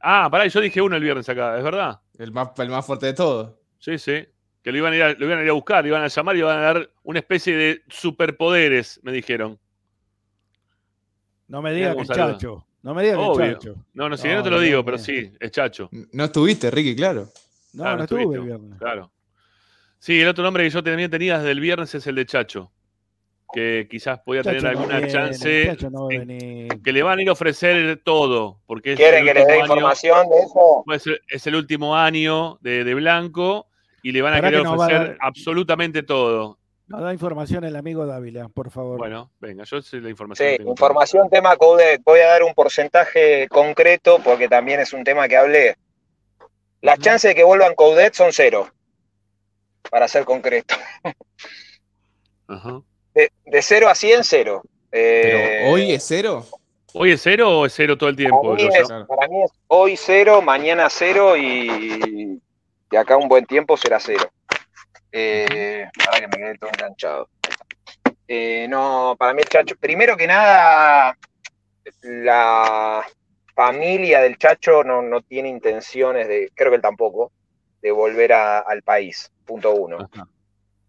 Ah, 0.00 0.28
pará, 0.30 0.46
yo 0.46 0.60
dije 0.60 0.80
uno 0.80 0.96
el 0.96 1.02
viernes 1.02 1.28
acá, 1.28 1.56
¿es 1.58 1.62
verdad? 1.64 2.00
El 2.18 2.32
más, 2.32 2.50
el 2.58 2.68
más 2.70 2.84
fuerte 2.86 3.06
de 3.06 3.12
todos. 3.14 3.52
Sí, 3.78 3.98
sí. 3.98 4.26
Que 4.62 4.72
lo 4.72 4.78
iban, 4.78 4.92
a 4.92 4.96
ir 4.96 5.02
a, 5.02 5.12
lo 5.14 5.26
iban 5.26 5.38
a 5.38 5.42
ir 5.42 5.50
a 5.50 5.52
buscar, 5.52 5.82
lo 5.84 5.88
iban 5.88 6.02
a 6.02 6.08
llamar 6.08 6.36
y 6.36 6.38
iban 6.40 6.58
a 6.58 6.60
dar 6.60 6.90
una 7.02 7.18
especie 7.18 7.56
de 7.56 7.82
superpoderes, 7.88 9.00
me 9.02 9.12
dijeron. 9.12 9.58
no 11.48 11.62
me 11.62 11.72
digas 11.72 11.96
que. 11.96 12.04
Chacho. 12.06 12.66
No 12.82 12.94
me 12.94 13.02
digas 13.02 13.18
que 13.18 13.24
Obvio. 13.24 13.44
es 13.44 13.52
Chacho. 13.58 13.74
No, 13.94 14.08
no, 14.08 14.16
si 14.16 14.28
No, 14.28 14.34
no 14.36 14.42
te 14.42 14.50
lo 14.50 14.56
no, 14.56 14.62
digo, 14.62 14.78
no, 14.78 14.84
pero 14.84 14.98
sí, 14.98 15.32
es 15.38 15.50
Chacho. 15.50 15.88
No 16.12 16.24
estuviste, 16.24 16.70
Ricky, 16.70 16.94
claro. 16.96 17.28
No, 17.72 17.84
Ah, 17.84 17.90
no 17.92 17.96
no 17.98 18.02
estuve 18.04 18.22
el 18.36 18.40
viernes. 18.42 18.78
Claro. 18.78 19.10
Sí, 19.98 20.20
el 20.20 20.28
otro 20.28 20.42
nombre 20.44 20.64
que 20.64 20.70
yo 20.70 20.82
también 20.82 21.10
tenía 21.10 21.38
desde 21.38 21.50
el 21.52 21.60
viernes 21.60 21.94
es 21.94 22.06
el 22.06 22.14
de 22.14 22.26
Chacho. 22.26 22.72
Que 23.52 23.88
quizás 23.90 24.20
podía 24.20 24.42
tener 24.42 24.60
Chacho 24.62 24.72
no 24.74 24.78
alguna 24.80 24.96
viene, 24.98 25.12
chance. 25.12 25.76
No 25.90 26.08
que 26.08 26.92
le 26.92 27.02
van 27.02 27.18
a 27.18 27.22
ir 27.22 27.28
a 27.28 27.32
ofrecer 27.32 28.00
todo. 28.04 28.60
Porque 28.66 28.92
es 28.92 28.96
¿Quiere 28.98 29.18
el 29.18 29.24
que 29.26 29.34
les 29.34 29.46
dé 29.46 29.52
último 29.58 29.64
año- 29.64 29.74
información 29.74 30.28
de 30.28 30.38
eso? 30.38 30.82
Pues 30.86 31.04
es- 31.28 31.46
el 31.46 31.54
último 31.56 31.96
año 31.96 32.58
de, 32.60 32.84
de 32.84 32.94
Blanco 32.94 33.66
y 34.02 34.12
le 34.12 34.22
van 34.22 34.34
a 34.34 34.40
querer 34.40 34.58
que 34.60 34.64
no 34.64 34.76
va 34.76 34.84
a 34.84 34.86
ofrecer 34.88 35.08
dar- 35.08 35.18
absolutamente 35.20 36.02
todo. 36.02 36.58
Nos 36.86 37.02
da 37.02 37.12
información 37.12 37.62
el 37.64 37.76
amigo 37.76 38.04
Dávila, 38.04 38.48
por 38.48 38.70
favor. 38.70 38.98
Bueno, 38.98 39.30
venga, 39.40 39.62
yo 39.64 39.80
sé 39.80 40.00
la 40.00 40.10
información. 40.10 40.48
Sí, 40.50 40.56
tengo. 40.58 40.70
información 40.70 41.28
tema 41.30 41.56
Coudet. 41.56 42.02
Voy 42.04 42.18
a 42.20 42.26
dar 42.28 42.42
un 42.42 42.52
porcentaje 42.54 43.46
concreto 43.48 44.18
porque 44.24 44.48
también 44.48 44.80
es 44.80 44.92
un 44.92 45.04
tema 45.04 45.28
que 45.28 45.36
hablé. 45.36 45.76
Las 46.82 46.98
chances 46.98 47.30
de 47.30 47.34
que 47.36 47.44
vuelvan 47.44 47.74
Coudet 47.76 48.14
son 48.14 48.32
cero, 48.32 48.68
para 49.90 50.08
ser 50.08 50.24
concreto. 50.24 50.74
Ajá. 52.48 52.82
De, 53.20 53.32
de 53.44 53.62
0 53.62 53.88
a 53.88 53.94
100, 53.94 54.24
cero. 54.24 54.62
Pero 54.90 55.38
Eh, 55.38 55.70
hoy 55.70 55.92
es 55.92 56.04
cero. 56.06 56.46
¿Hoy 56.92 57.12
es 57.12 57.22
cero 57.22 57.60
o 57.60 57.66
es 57.66 57.72
cero 57.74 57.96
todo 57.96 58.08
el 58.08 58.16
tiempo? 58.16 58.42
para, 58.42 58.54
mí 58.54 58.68
es, 58.74 58.86
Claro. 58.86 59.06
para 59.06 59.28
mí 59.28 59.42
es 59.44 59.50
hoy 59.68 59.96
cero, 59.96 60.42
mañana 60.42 60.88
cero 60.90 61.36
y 61.36 62.40
de 62.90 62.98
acá 62.98 63.16
un 63.16 63.28
buen 63.28 63.46
tiempo 63.46 63.76
será 63.76 64.00
cero. 64.00 64.28
Eh, 65.12 65.86
para 66.04 66.20
que 66.20 66.26
me 66.28 66.36
quede 66.44 66.58
todo 66.58 66.70
enganchado. 66.70 67.28
Eh, 68.26 68.66
no, 68.68 69.14
para 69.18 69.34
mí 69.34 69.42
el 69.42 69.48
Chacho, 69.48 69.74
primero 69.76 70.16
que 70.16 70.26
nada, 70.26 71.16
la 72.02 73.04
familia 73.54 74.20
del 74.20 74.38
Chacho 74.38 74.82
no, 74.84 75.02
no 75.02 75.20
tiene 75.22 75.48
intenciones 75.48 76.26
de, 76.28 76.50
creo 76.54 76.70
que 76.70 76.76
él 76.76 76.82
tampoco, 76.82 77.32
de 77.82 77.90
volver 77.90 78.32
a- 78.32 78.60
al 78.60 78.82
país. 78.82 79.30
Punto 79.44 79.72
uno. 79.74 80.08
Ajá. 80.12 80.26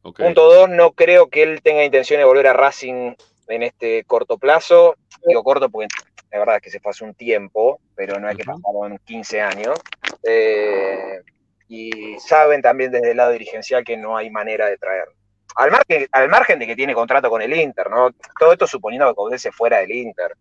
Punto 0.02 0.54
dos, 0.54 0.70
no 0.70 0.92
creo 0.94 1.30
que 1.30 1.44
él 1.44 1.62
tenga 1.62 1.84
intención 1.84 2.20
de 2.20 2.26
volver 2.26 2.48
a 2.48 2.54
Racing 2.54 3.14
en 3.48 3.64
este 3.64 4.04
corto 4.06 4.38
plazo. 4.38 4.96
Digo 5.26 5.44
corto 5.44 5.70
porque 5.70 5.88
la 6.32 6.40
verdad 6.40 6.56
es 6.56 6.62
que 6.62 6.70
se 6.72 6.80
fue 6.80 6.92
hace 6.92 7.04
un 7.04 7.14
tiempo, 7.14 7.80
pero 7.96 8.20
no 8.20 8.28
hay 8.28 8.36
que 8.36 8.50
Ujú. 8.50 8.62
pasar 8.62 9.00
15 9.06 9.42
años. 9.42 9.80
Eh, 10.24 11.22
y 11.68 12.20
saben 12.20 12.62
también 12.62 12.92
desde 12.92 13.12
el 13.12 13.18
lado 13.18 13.32
dirigencial 13.32 13.84
que 13.84 13.98
no 13.98 14.18
hay 14.18 14.30
manera 14.30 14.68
de 14.68 14.78
traerlo. 14.78 15.14
Al 15.56 15.70
margen, 15.70 16.08
al 16.12 16.30
margen 16.30 16.60
de 16.60 16.68
que 16.68 16.76
tiene 16.76 16.94
contrato 16.94 17.30
con 17.30 17.42
el 17.42 17.54
Inter, 17.54 17.90
¿no? 17.90 18.10
Todo 18.40 18.54
esto 18.54 18.68
suponiendo 18.68 19.08
que 19.08 19.16
Coudet 19.16 19.40
se 19.40 19.52
fuera 19.52 19.80
del 19.80 19.92
Inter. 19.92 20.34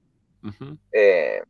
Eh, 0.92 1.42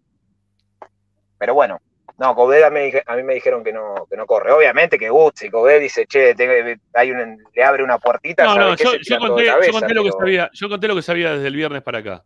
pero 1.38 1.54
bueno, 1.54 1.80
no, 2.21 2.35
Coudet 2.35 2.62
a 2.62 2.71
mí, 2.71 2.91
a 3.07 3.16
mí 3.16 3.23
me 3.23 3.33
dijeron 3.33 3.64
que 3.64 3.73
no, 3.73 4.07
que 4.09 4.14
no 4.14 4.27
corre. 4.27 4.53
Obviamente 4.53 4.99
que 4.99 5.09
gusta, 5.09 5.41
si 5.41 5.49
Coudet 5.51 5.81
dice, 5.81 6.07
che, 6.07 6.35
te- 6.35 6.79
hay 6.93 7.11
un- 7.12 7.43
le 7.55 7.64
abre 7.64 7.83
una 7.83 7.99
puertita, 7.99 8.45
No, 8.45 8.55
¿sabes 8.55 8.85
no, 8.85 8.93
yo, 8.93 9.18
conté, 9.18 9.47
yo 9.47 9.95
lo 9.95 10.05
que 10.05 10.12
sabía, 10.12 10.51
yo 10.53 10.68
conté 10.68 10.87
lo 10.89 10.95
que 10.97 11.03
sabía 11.03 11.33
desde 11.33 11.49
el 11.49 11.57
viernes 11.57 11.83
para 11.83 11.99
acá. 11.99 12.23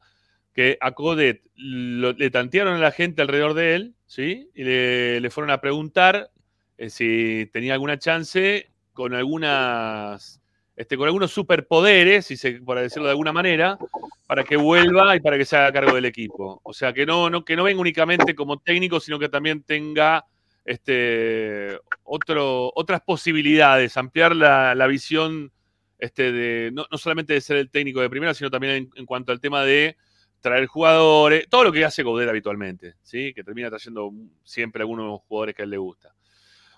Que 0.52 0.76
a 0.80 0.90
Codet 0.90 1.42
lo- 1.54 2.12
le 2.12 2.30
tantearon 2.30 2.74
a 2.74 2.78
la 2.78 2.90
gente 2.90 3.22
alrededor 3.22 3.54
de 3.54 3.74
él, 3.76 3.94
¿sí? 4.06 4.50
Y 4.54 4.64
le, 4.64 5.20
le 5.20 5.30
fueron 5.30 5.50
a 5.52 5.60
preguntar 5.60 6.30
eh, 6.76 6.90
si 6.90 7.48
tenía 7.52 7.74
alguna 7.74 7.96
chance 7.98 8.68
con 8.92 9.14
algunas. 9.14 10.40
Este, 10.76 10.96
con 10.96 11.06
algunos 11.06 11.30
superpoderes, 11.30 12.26
si 12.26 12.36
se, 12.36 12.54
por 12.54 12.78
decirlo 12.78 13.04
de 13.04 13.12
alguna 13.12 13.32
manera, 13.32 13.78
para 14.26 14.42
que 14.42 14.56
vuelva 14.56 15.14
y 15.14 15.20
para 15.20 15.38
que 15.38 15.44
se 15.44 15.56
haga 15.56 15.72
cargo 15.72 15.94
del 15.94 16.04
equipo. 16.04 16.60
O 16.64 16.72
sea, 16.72 16.92
que 16.92 17.06
no, 17.06 17.44
que 17.44 17.54
no 17.54 17.62
venga 17.62 17.80
únicamente 17.80 18.34
como 18.34 18.58
técnico, 18.58 18.98
sino 18.98 19.18
que 19.18 19.28
también 19.28 19.62
tenga 19.62 20.24
este, 20.64 21.78
otras 22.02 23.02
posibilidades, 23.02 23.96
ampliar 23.96 24.34
la, 24.34 24.86
visión 24.88 25.52
este, 25.98 26.70
no, 26.72 26.86
solamente 26.98 27.34
de 27.34 27.40
ser 27.40 27.58
el 27.58 27.70
técnico 27.70 28.00
de 28.00 28.10
primera, 28.10 28.34
sino 28.34 28.50
también 28.50 28.90
en, 28.96 29.06
cuanto 29.06 29.30
al 29.30 29.40
tema 29.40 29.62
de 29.62 29.96
traer 30.40 30.66
jugadores, 30.66 31.46
todo 31.48 31.64
lo 31.64 31.72
que 31.72 31.84
hace 31.84 32.02
Godet 32.02 32.28
habitualmente, 32.28 32.94
¿sí? 33.02 33.32
que 33.32 33.44
termina 33.44 33.70
trayendo 33.70 34.12
siempre 34.42 34.82
algunos 34.82 35.20
jugadores 35.22 35.54
que 35.54 35.62
a 35.62 35.64
él 35.64 35.70
le 35.70 35.78
gusta. 35.78 36.14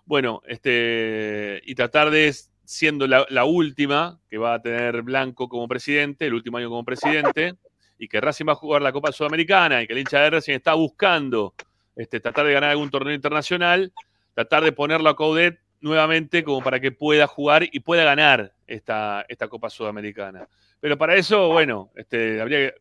Bueno, 0.05 0.40
y 0.47 1.74
tratar 1.74 2.11
de, 2.11 2.32
siendo 2.67 3.07
la, 3.07 3.45
última 3.45 4.19
que 4.29 4.39
va 4.39 4.55
a 4.55 4.62
tener 4.62 5.03
Blanco 5.03 5.49
como 5.49 5.69
presidente, 5.69 6.27
el 6.27 6.35
último 6.35 6.59
año 6.59 6.69
como 6.69 6.85
presidente, 6.85 7.55
y 7.99 8.09
que 8.09 8.21
Racing 8.21 8.47
va 8.47 8.53
a 8.53 8.57
jugar 8.57 8.83
la 8.83 8.93
Copa 8.93 9.12
Sudamericana 9.12 9.83
y 9.83 9.87
que 9.87 9.95
el 9.95 10.01
hincha 10.01 10.21
de 10.21 10.31
Racing 10.31 10.55
está 10.55 10.75
buscando 10.75 11.55
este, 11.95 12.21
tratar 12.21 12.47
de 12.47 12.53
ganar 12.53 12.71
algún 12.71 12.91
torneo 12.91 13.14
internacional, 13.14 13.93
tratar 14.35 14.64
de 14.64 14.73
ponerlo 14.73 15.09
a 15.09 15.17
Coudet 15.17 15.59
nuevamente 15.81 16.45
como 16.45 16.62
para 16.62 16.81
que 16.81 16.93
pueda 16.93 17.27
jugar 17.27 17.64
y 17.71 17.81
pueda 17.81 18.05
ganar 18.05 18.53
esta, 18.67 19.25
esta 19.29 19.49
Copa 19.49 19.71
Sudamericana. 19.71 20.47
Pero 20.81 20.99
para 20.99 21.14
eso, 21.14 21.49
bueno, 21.49 21.91
este, 21.97 22.41
habría, 22.41 22.59
que, 22.59 22.75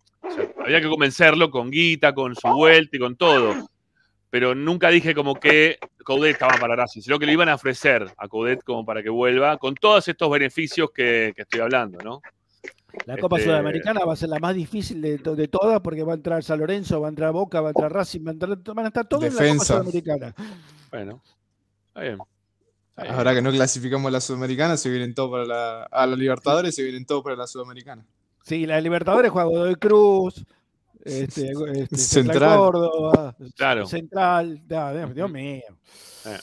habría 0.60 0.82
que 0.82 0.90
convencerlo 0.90 1.50
con 1.50 1.72
guita, 1.72 2.14
con 2.14 2.36
su 2.36 2.48
vuelta 2.50 2.98
y 2.98 3.00
con 3.00 3.16
todo. 3.16 3.70
Pero 4.36 4.54
nunca 4.54 4.90
dije 4.90 5.16
como 5.16 5.36
que 5.36 5.80
Coudet 6.04 6.34
estaba 6.34 6.58
para 6.60 6.76
Racing, 6.76 7.00
sino 7.00 7.18
que 7.18 7.26
le 7.26 7.32
iban 7.32 7.48
a 7.48 7.56
ofrecer 7.56 8.06
a 8.18 8.28
Coudet 8.28 8.62
como 8.66 8.84
para 8.86 9.02
que 9.02 9.10
vuelva 9.10 9.56
con 9.58 9.76
todos 9.76 10.06
estos 10.10 10.30
beneficios 10.30 10.90
que, 10.94 11.32
que 11.34 11.44
estoy 11.44 11.62
hablando, 11.62 12.00
¿no? 12.04 12.22
La 13.06 13.18
Copa 13.18 13.38
Este, 13.38 13.50
Sudamericana 13.50 14.04
va 14.04 14.12
a 14.12 14.16
ser 14.18 14.28
la 14.28 14.40
más 14.40 14.54
difícil 14.54 15.02
de, 15.02 15.20
to- 15.20 15.38
de 15.38 15.48
todas 15.48 15.80
porque 15.80 16.04
va 16.04 16.12
a 16.12 16.16
entrar 16.18 16.44
San 16.44 16.60
Lorenzo, 16.60 17.00
va 17.00 17.08
a 17.08 17.12
entrar 17.12 17.32
Boca, 17.32 17.62
va 17.62 17.70
a 17.70 17.72
entrar 17.72 17.94
Racing, 17.94 18.26
va 18.28 18.32
a 18.32 18.34
entrar- 18.34 18.58
van 18.76 18.84
a 18.84 18.88
estar 18.90 19.08
todos 19.08 19.24
en 19.24 19.30
la 19.30 19.36
Copa 19.36 19.44
Defensa. 19.46 19.74
Sudamericana. 19.78 20.36
Bueno, 20.92 21.22
está 21.88 22.02
bien. 22.02 22.18
Está 22.90 23.04
bien. 23.04 23.16
Ahora 23.16 23.34
que 23.36 23.42
no 23.42 23.52
clasificamos 23.52 24.10
a 24.10 24.12
la 24.12 24.20
Sudamericana, 24.20 24.76
se 24.76 24.90
vienen 24.90 25.14
todos 25.16 25.32
para 25.32 25.46
la, 25.46 25.84
a 25.84 26.06
la 26.06 26.16
Libertadores, 26.18 26.76
se 26.76 26.84
vienen 26.84 27.06
todos 27.06 27.24
para 27.24 27.38
la 27.38 27.48
Sudamericana. 27.48 28.06
Sí, 28.44 28.66
la 28.66 28.82
Libertadores 28.82 29.32
juega 29.32 29.48
Godoy 29.48 29.76
Cruz, 29.76 30.44
este, 31.06 31.52
este, 31.82 31.98
Central. 31.98 31.98
Central. 31.98 32.58
Córdoba, 32.58 33.36
Claro. 33.56 33.86
Central, 33.86 34.62
Dios, 35.14 35.32
mío. 35.32 35.62
Eh. 36.26 36.40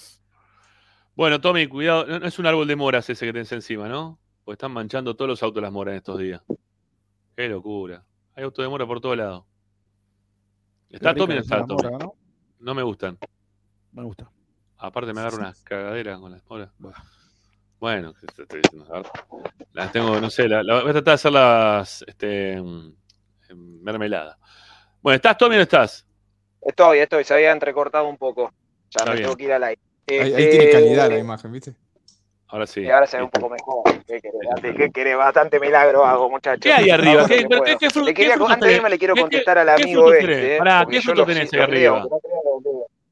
Bueno, 1.14 1.40
Tommy, 1.40 1.66
cuidado, 1.66 2.06
no 2.06 2.18
no 2.20 2.26
es 2.26 2.38
un 2.38 2.46
árbol 2.46 2.66
de 2.66 2.76
moras 2.76 3.08
ese 3.10 3.26
que 3.26 3.32
tenés 3.32 3.52
encima, 3.52 3.88
¿no? 3.88 4.18
Porque 4.44 4.54
están 4.54 4.72
manchando 4.72 5.14
todos 5.14 5.28
los 5.28 5.42
autos 5.42 5.62
las 5.62 5.70
moras 5.72 5.92
en 5.92 5.96
estos 5.98 6.18
días. 6.18 6.42
Qué 7.36 7.48
locura. 7.48 8.04
Hay 8.34 8.44
autos 8.44 8.64
de 8.64 8.68
mora 8.68 8.86
por 8.86 9.00
todos 9.00 9.16
lados. 9.16 9.44
¿Está 10.88 11.14
Tommy 11.14 11.34
o 11.34 11.38
está 11.40 11.64
Tommy? 11.66 11.82
mora, 11.84 11.98
¿no? 11.98 12.14
No 12.60 12.74
me 12.74 12.82
gustan. 12.82 13.18
Me 13.92 14.02
gusta. 14.04 14.30
Aparte 14.78 15.12
me 15.12 15.20
agarro 15.20 15.38
unas 15.38 15.62
cagaderas 15.62 16.18
con 16.18 16.32
las 16.32 16.42
moras. 16.48 16.70
Bueno. 17.78 18.14
Las 19.72 19.92
tengo, 19.92 20.20
no 20.20 20.30
sé, 20.30 20.48
la, 20.48 20.62
la- 20.62 20.80
voy 20.82 20.90
a 20.90 20.92
tratar 20.92 21.04
de 21.04 21.12
hacerlas 21.12 22.04
este, 22.06 22.52
en 22.54 22.96
mermelada. 23.54 24.38
Bueno, 25.00 25.16
¿estás 25.16 25.36
Tommy 25.38 25.54
o 25.54 25.58
no 25.58 25.62
estás? 25.62 26.06
Estoy, 26.60 26.98
estoy, 26.98 27.24
se 27.24 27.34
había 27.34 27.52
entrecortado 27.52 28.08
un 28.08 28.16
poco. 28.16 28.50
Ya 28.90 28.98
Está 29.00 29.04
me 29.06 29.12
bien. 29.12 29.22
tengo 29.24 29.36
que 29.36 29.44
ir 29.44 29.52
al 29.52 29.64
aire. 29.64 29.80
Ahí, 30.08 30.18
ahí 30.18 30.32
Este, 30.32 30.48
tiene 30.50 30.70
calidad 30.70 31.08
la 31.10 31.18
imagen, 31.18 31.52
¿viste? 31.52 31.74
Ahora 32.48 32.66
sí. 32.66 32.82
Y 32.82 32.90
ahora 32.90 33.06
se 33.06 33.16
ve 33.16 33.22
un 33.22 33.30
poco 33.30 33.48
mejor. 33.48 33.82
¿Qué 34.06 34.20
querés? 34.20 34.40
Antes, 34.54 34.76
¿Qué 34.76 34.90
querés? 34.90 35.16
Bastante 35.16 35.58
milagro 35.58 36.04
hago, 36.04 36.28
muchachos. 36.28 36.60
¿Qué 36.60 36.72
hay 36.72 36.90
arriba? 36.90 37.24
¿Qué, 37.26 37.46
pero 37.48 37.62
qué, 37.62 37.76
qué 37.78 37.88
fru- 37.88 38.04
Le 38.04 38.12
quería- 38.12 38.34
antes 38.34 38.68
de 38.68 38.74
irme 38.76 38.90
le 38.90 38.98
quiero 38.98 39.14
¿Qué- 39.14 39.20
contestar 39.22 39.58
al 39.58 39.68
amigo 39.70 40.12
este. 40.12 40.56
eh, 40.56 40.58
Pará, 40.58 40.84
¿qué 40.88 41.00
frutos 41.00 41.26
tenés 41.26 41.52
ahí 41.54 41.60
arriba? 41.60 42.06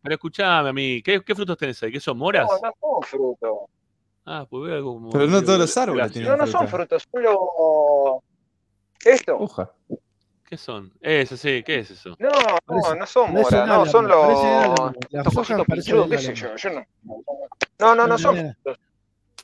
pero 0.02 0.14
escuchame 0.14 0.68
a 0.68 0.72
mí, 0.72 1.02
¿qué, 1.02 1.22
qué 1.24 1.34
frutos 1.34 1.56
tenés 1.56 1.82
ahí? 1.82 1.90
¿Qué 1.92 2.00
son 2.00 2.18
moras? 2.18 2.46
No, 2.48 2.68
no 2.68 2.72
son 2.80 3.02
frutos. 3.02 3.58
Ah, 4.26 4.46
pues 4.48 4.64
veo 4.64 4.74
algo 4.76 4.94
como. 4.94 5.10
Pero 5.10 5.26
no 5.26 5.42
todos 5.42 5.58
los 5.58 5.76
árboles 5.78 6.12
tienen 6.12 6.30
No, 6.30 6.36
no 6.36 6.46
son 6.46 6.68
frutos, 6.68 7.06
son 7.10 7.22
los... 7.22 7.38
¿Esto? 9.04 9.36
Hoja. 9.38 9.70
¿Qué 10.50 10.56
son? 10.56 10.92
Eso, 11.00 11.36
sí, 11.36 11.62
¿qué 11.64 11.78
es 11.78 11.92
eso? 11.92 12.16
No, 12.18 12.28
no, 12.28 12.58
Parece- 12.66 12.96
no 12.98 13.06
son 13.06 13.32
moras, 13.32 13.68
no, 13.68 13.86
son 13.86 14.08
los... 14.08 14.92
Las 15.10 15.26
hojas 15.36 15.62
parecen 15.64 16.10
qué 16.10 16.18
sé 16.18 16.34
yo, 16.34 16.56
yo 16.56 16.70
no... 16.70 16.84
No, 17.78 17.94
no, 17.94 18.06
no 18.08 18.18
son 18.18 18.34
frutos. 18.36 18.78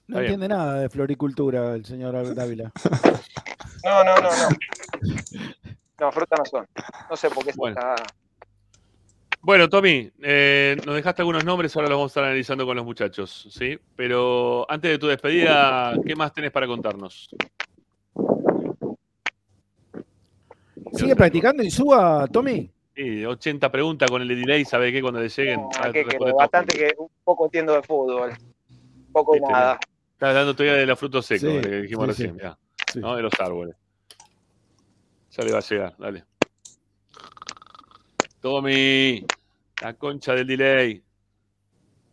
No 0.08 0.18
Está 0.18 0.20
bien. 0.20 0.32
entiende 0.32 0.48
nada 0.48 0.80
de 0.80 0.88
floricultura 0.88 1.74
el 1.74 1.84
señor 1.84 2.34
Dávila. 2.34 2.72
No, 3.84 4.02
no, 4.02 4.16
no, 4.16 4.22
no. 4.22 4.48
No, 6.00 6.12
fruta 6.12 6.36
no 6.36 6.44
son. 6.44 6.66
No 7.08 7.16
sé 7.16 7.30
por 7.30 7.44
qué 7.44 7.52
Bueno. 7.56 7.78
está... 7.80 7.94
Bueno, 9.40 9.68
Tommy, 9.68 10.10
eh, 10.22 10.76
nos 10.84 10.96
dejaste 10.96 11.22
algunos 11.22 11.44
nombres, 11.44 11.74
ahora 11.76 11.88
los 11.88 11.96
vamos 11.98 12.10
a 12.10 12.12
estar 12.12 12.24
analizando 12.24 12.66
con 12.66 12.76
los 12.76 12.84
muchachos, 12.84 13.46
¿sí? 13.50 13.78
Pero 13.94 14.66
antes 14.68 14.90
de 14.90 14.98
tu 14.98 15.06
despedida, 15.06 15.94
¿qué 16.04 16.16
más 16.16 16.32
tenés 16.32 16.50
para 16.50 16.66
contarnos? 16.66 17.28
¿Sigue 20.96 21.16
practicando 21.16 21.62
y 21.62 21.70
suba, 21.70 22.26
Tommy? 22.28 22.70
Sí, 22.94 23.24
80 23.24 23.70
preguntas 23.70 24.10
con 24.10 24.22
el 24.22 24.28
delay, 24.28 24.64
¿sabe 24.64 24.90
qué? 24.90 25.02
Cuando 25.02 25.20
le 25.20 25.28
lleguen. 25.28 25.60
No, 25.60 25.70
ah. 25.78 26.32
Bastante 26.34 26.78
que 26.78 26.94
un 26.96 27.10
poco 27.22 27.44
entiendo 27.44 27.74
de 27.74 27.82
fútbol. 27.82 28.32
Un 28.70 29.12
poco 29.12 29.36
y 29.36 29.40
Viste, 29.40 29.52
nada. 29.52 29.78
Estás 30.12 30.28
hablando 30.30 30.56
todavía 30.56 30.78
de 30.78 30.86
los 30.86 30.98
frutos 30.98 31.26
secos, 31.26 31.50
Sí, 31.52 31.60
que 31.60 31.80
dijimos 31.82 32.16
sí, 32.16 32.26
recién, 32.26 32.56
Sí. 32.90 33.00
¿no? 33.00 33.14
De 33.14 33.22
los 33.22 33.38
árboles. 33.38 33.76
Ya 35.30 35.44
le 35.44 35.52
va 35.52 35.58
a 35.58 35.60
llegar, 35.60 35.94
dale. 35.98 36.24
Tommy, 38.40 39.26
la 39.82 39.92
concha 39.94 40.34
del 40.34 40.46
delay. 40.46 41.02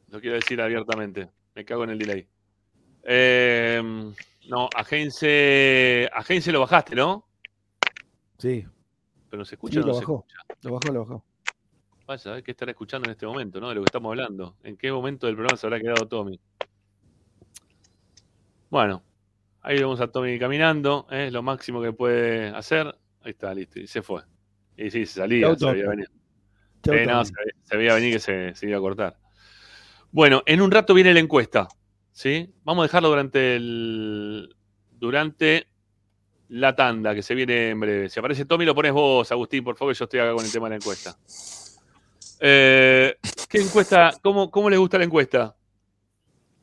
Lo 0.10 0.20
quiero 0.20 0.36
decir 0.36 0.60
abiertamente. 0.60 1.30
Me 1.56 1.64
cago 1.64 1.86
en 1.86 1.92
el 1.92 2.00
delay. 2.00 2.28
Eh, 3.04 3.82
no, 4.50 4.70
agencia. 4.76 6.08
Agencia 6.08 6.52
lo 6.52 6.60
bajaste, 6.60 6.96
¿no? 6.96 7.26
Sí, 8.38 8.66
Pero 9.30 9.40
no 9.40 9.46
se 9.46 9.56
escucha 9.56 9.74
sí, 9.74 9.80
o 9.80 9.82
no 9.82 9.88
lo 9.88 9.94
se 9.94 10.00
bajó. 10.02 10.26
escucha. 10.28 10.38
Lo 10.64 10.74
bajó, 10.74 10.92
lo 10.94 11.00
bajó. 11.06 11.26
Vaya, 12.06 12.32
a 12.32 12.34
ver 12.36 12.44
qué 12.44 12.52
estará 12.52 12.72
escuchando 12.72 13.08
en 13.08 13.12
este 13.12 13.26
momento, 13.26 13.60
¿no? 13.62 13.70
De 13.70 13.76
lo 13.76 13.82
que 13.82 13.86
estamos 13.86 14.10
hablando. 14.10 14.58
¿En 14.64 14.76
qué 14.76 14.92
momento 14.92 15.26
del 15.28 15.36
programa 15.36 15.58
se 15.58 15.66
habrá 15.68 15.80
quedado 15.80 16.08
Tommy? 16.08 16.40
Bueno, 18.70 19.04
ahí 19.62 19.78
vemos 19.78 20.02
a 20.02 20.08
Tommy 20.08 20.38
caminando, 20.40 21.08
¿eh? 21.12 21.28
es 21.28 21.34
lo 21.34 21.44
máximo 21.44 21.82
que 21.82 21.94
puede 21.94 22.48
hacer. 22.50 22.88
Ahí 23.22 23.32
está, 23.32 23.54
listo, 23.54 23.80
y 23.80 23.88
se 23.88 24.02
fue. 24.02 24.22
Y 24.76 24.90
sí, 24.90 25.06
se 25.06 25.20
salía, 25.22 25.48
Chau, 25.56 25.70
se 25.70 25.72
veía 25.74 25.90
venir. 25.90 26.10
Chau, 26.84 26.94
Eh, 26.96 27.06
no, 27.06 27.24
se, 27.24 27.34
se 27.64 27.78
veía 27.78 27.94
venir 27.94 28.14
que 28.14 28.20
se, 28.20 28.56
se 28.56 28.68
iba 28.68 28.78
a 28.78 28.82
cortar. 28.82 29.18
Bueno, 30.12 30.44
en 30.46 30.62
un 30.62 30.72
rato 30.72 30.94
viene 30.94 31.14
la 31.14 31.20
encuesta, 31.22 31.68
¿sí? 32.12 32.54
Vamos 32.64 32.84
a 32.84 32.88
dejarlo 32.88 33.10
durante 33.10 33.56
el 33.56 34.56
durante 34.92 35.68
la 36.54 36.76
tanda 36.76 37.16
que 37.16 37.24
se 37.24 37.34
viene 37.34 37.72
en 37.72 37.80
breve. 37.80 38.10
Si 38.10 38.20
aparece 38.20 38.46
Tommy, 38.46 38.64
lo 38.66 38.76
pones 38.76 38.92
vos, 38.92 39.32
Agustín, 39.32 39.64
por 39.64 39.76
favor, 39.76 39.94
que 39.94 39.98
yo 40.00 40.06
estoy 40.06 40.20
acá 40.20 40.34
con 40.34 40.46
el 40.46 40.52
tema 40.52 40.68
de 40.68 40.70
la 40.72 40.76
encuesta. 40.76 41.18
Eh, 42.40 43.16
¿Qué 43.50 43.58
encuesta? 43.60 44.14
¿Cómo, 44.22 44.52
¿Cómo 44.52 44.70
les 44.70 44.78
gusta 44.78 44.98
la 45.00 45.06
encuesta? 45.06 45.56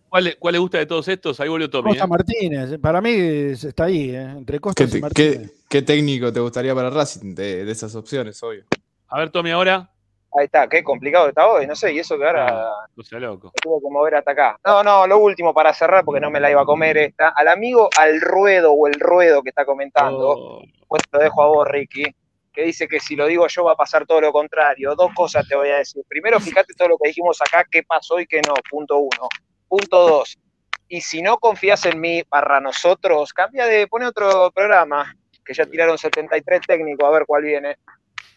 ¿Cuál, 0.09 0.25
le- 0.25 0.37
¿Cuál 0.37 0.53
le 0.53 0.59
gusta 0.59 0.79
de 0.79 0.87
todos 0.87 1.07
estos? 1.09 1.41
Ahí 1.41 1.49
volvió 1.49 1.69
Tommy. 1.71 1.91
Costa 1.91 2.05
¿eh? 2.05 2.09
Martínez, 2.09 2.79
para 2.81 3.01
mí 3.01 3.11
es- 3.11 3.65
está 3.65 3.85
ahí, 3.85 4.11
eh, 4.11 4.23
entre 4.23 4.59
¿Qué, 4.59 4.61
Costas 4.61 4.95
y 4.95 5.01
Martínez. 5.01 5.51
qué- 5.51 5.57
qué 5.69 5.83
técnico 5.83 6.33
te 6.33 6.41
gustaría 6.41 6.75
para 6.75 6.91
Racing 6.91 7.35
de, 7.35 7.65
de 7.65 7.73
esas 7.73 7.95
opciones, 7.95 8.41
obvio? 8.43 8.65
A 9.09 9.19
ver, 9.19 9.31
Tommy, 9.31 9.51
ahora. 9.51 9.91
Ahí 10.39 10.45
está, 10.45 10.69
qué 10.69 10.85
complicado 10.85 11.29
está 11.29 11.49
hoy, 11.49 11.67
no 11.67 11.75
sé, 11.75 11.93
y 11.93 11.99
eso 11.99 12.17
que 12.17 12.25
ahora 12.25 12.71
sea 13.03 13.19
loco. 13.19 13.53
tuve 13.61 13.81
que 13.81 13.91
mover 13.91 14.15
hasta 14.15 14.31
acá. 14.31 14.61
No, 14.65 14.83
no, 14.85 15.07
lo 15.07 15.19
último 15.19 15.53
para 15.53 15.75
cerrar, 15.75 16.05
porque 16.05 16.21
no 16.21 16.31
me 16.31 16.39
la 16.39 16.51
iba 16.51 16.63
a 16.63 16.65
comer 16.65 16.97
esta. 16.99 17.31
Al 17.31 17.49
amigo 17.49 17.89
al 17.99 18.21
ruedo 18.21 18.73
o 18.73 18.87
el 18.87 18.95
ruedo 19.01 19.43
que 19.43 19.49
está 19.49 19.65
comentando, 19.65 20.31
Oh, 20.31 20.63
pues 20.87 21.03
te 21.03 21.19
lo 21.19 21.25
dejo 21.25 21.43
a 21.43 21.47
vos, 21.47 21.67
Ricky, 21.69 22.05
que 22.53 22.63
dice 22.63 22.87
que 22.87 23.01
si 23.01 23.17
lo 23.17 23.27
digo 23.27 23.47
yo 23.49 23.65
va 23.65 23.73
a 23.73 23.77
pasar 23.77 24.07
todo 24.07 24.21
lo 24.21 24.33
contrario. 24.33 24.95
Dos 24.95 25.13
cosas 25.15 25.49
te 25.49 25.57
voy 25.57 25.69
a 25.71 25.79
decir. 25.79 26.05
Primero, 26.09 26.39
fíjate 26.39 26.75
todo 26.75 26.89
lo 26.89 26.99
que 26.99 27.09
dijimos 27.09 27.41
acá, 27.41 27.67
qué 27.69 27.83
pasó 27.83 28.21
y 28.21 28.27
qué 28.27 28.41
no, 28.47 28.55
punto 28.71 28.99
uno. 28.99 29.29
Punto 29.69 30.09
dos, 30.09 30.39
y 30.91 31.01
si 31.01 31.23
no 31.23 31.39
confías 31.39 31.87
en 31.87 32.01
mí 32.01 32.25
para 32.25 32.61
nosotros, 32.61 33.33
cambia 33.33 33.65
de, 33.67 33.87
pone 33.87 34.07
otro 34.07 34.51
programa, 34.51 35.15
que 35.45 35.55
ya 35.55 35.65
tiraron 35.65 35.97
73 35.97 36.63
técnicos, 36.67 37.09
a 37.09 37.13
ver 37.13 37.27
cuál 37.27 37.45
viene. 37.45 37.77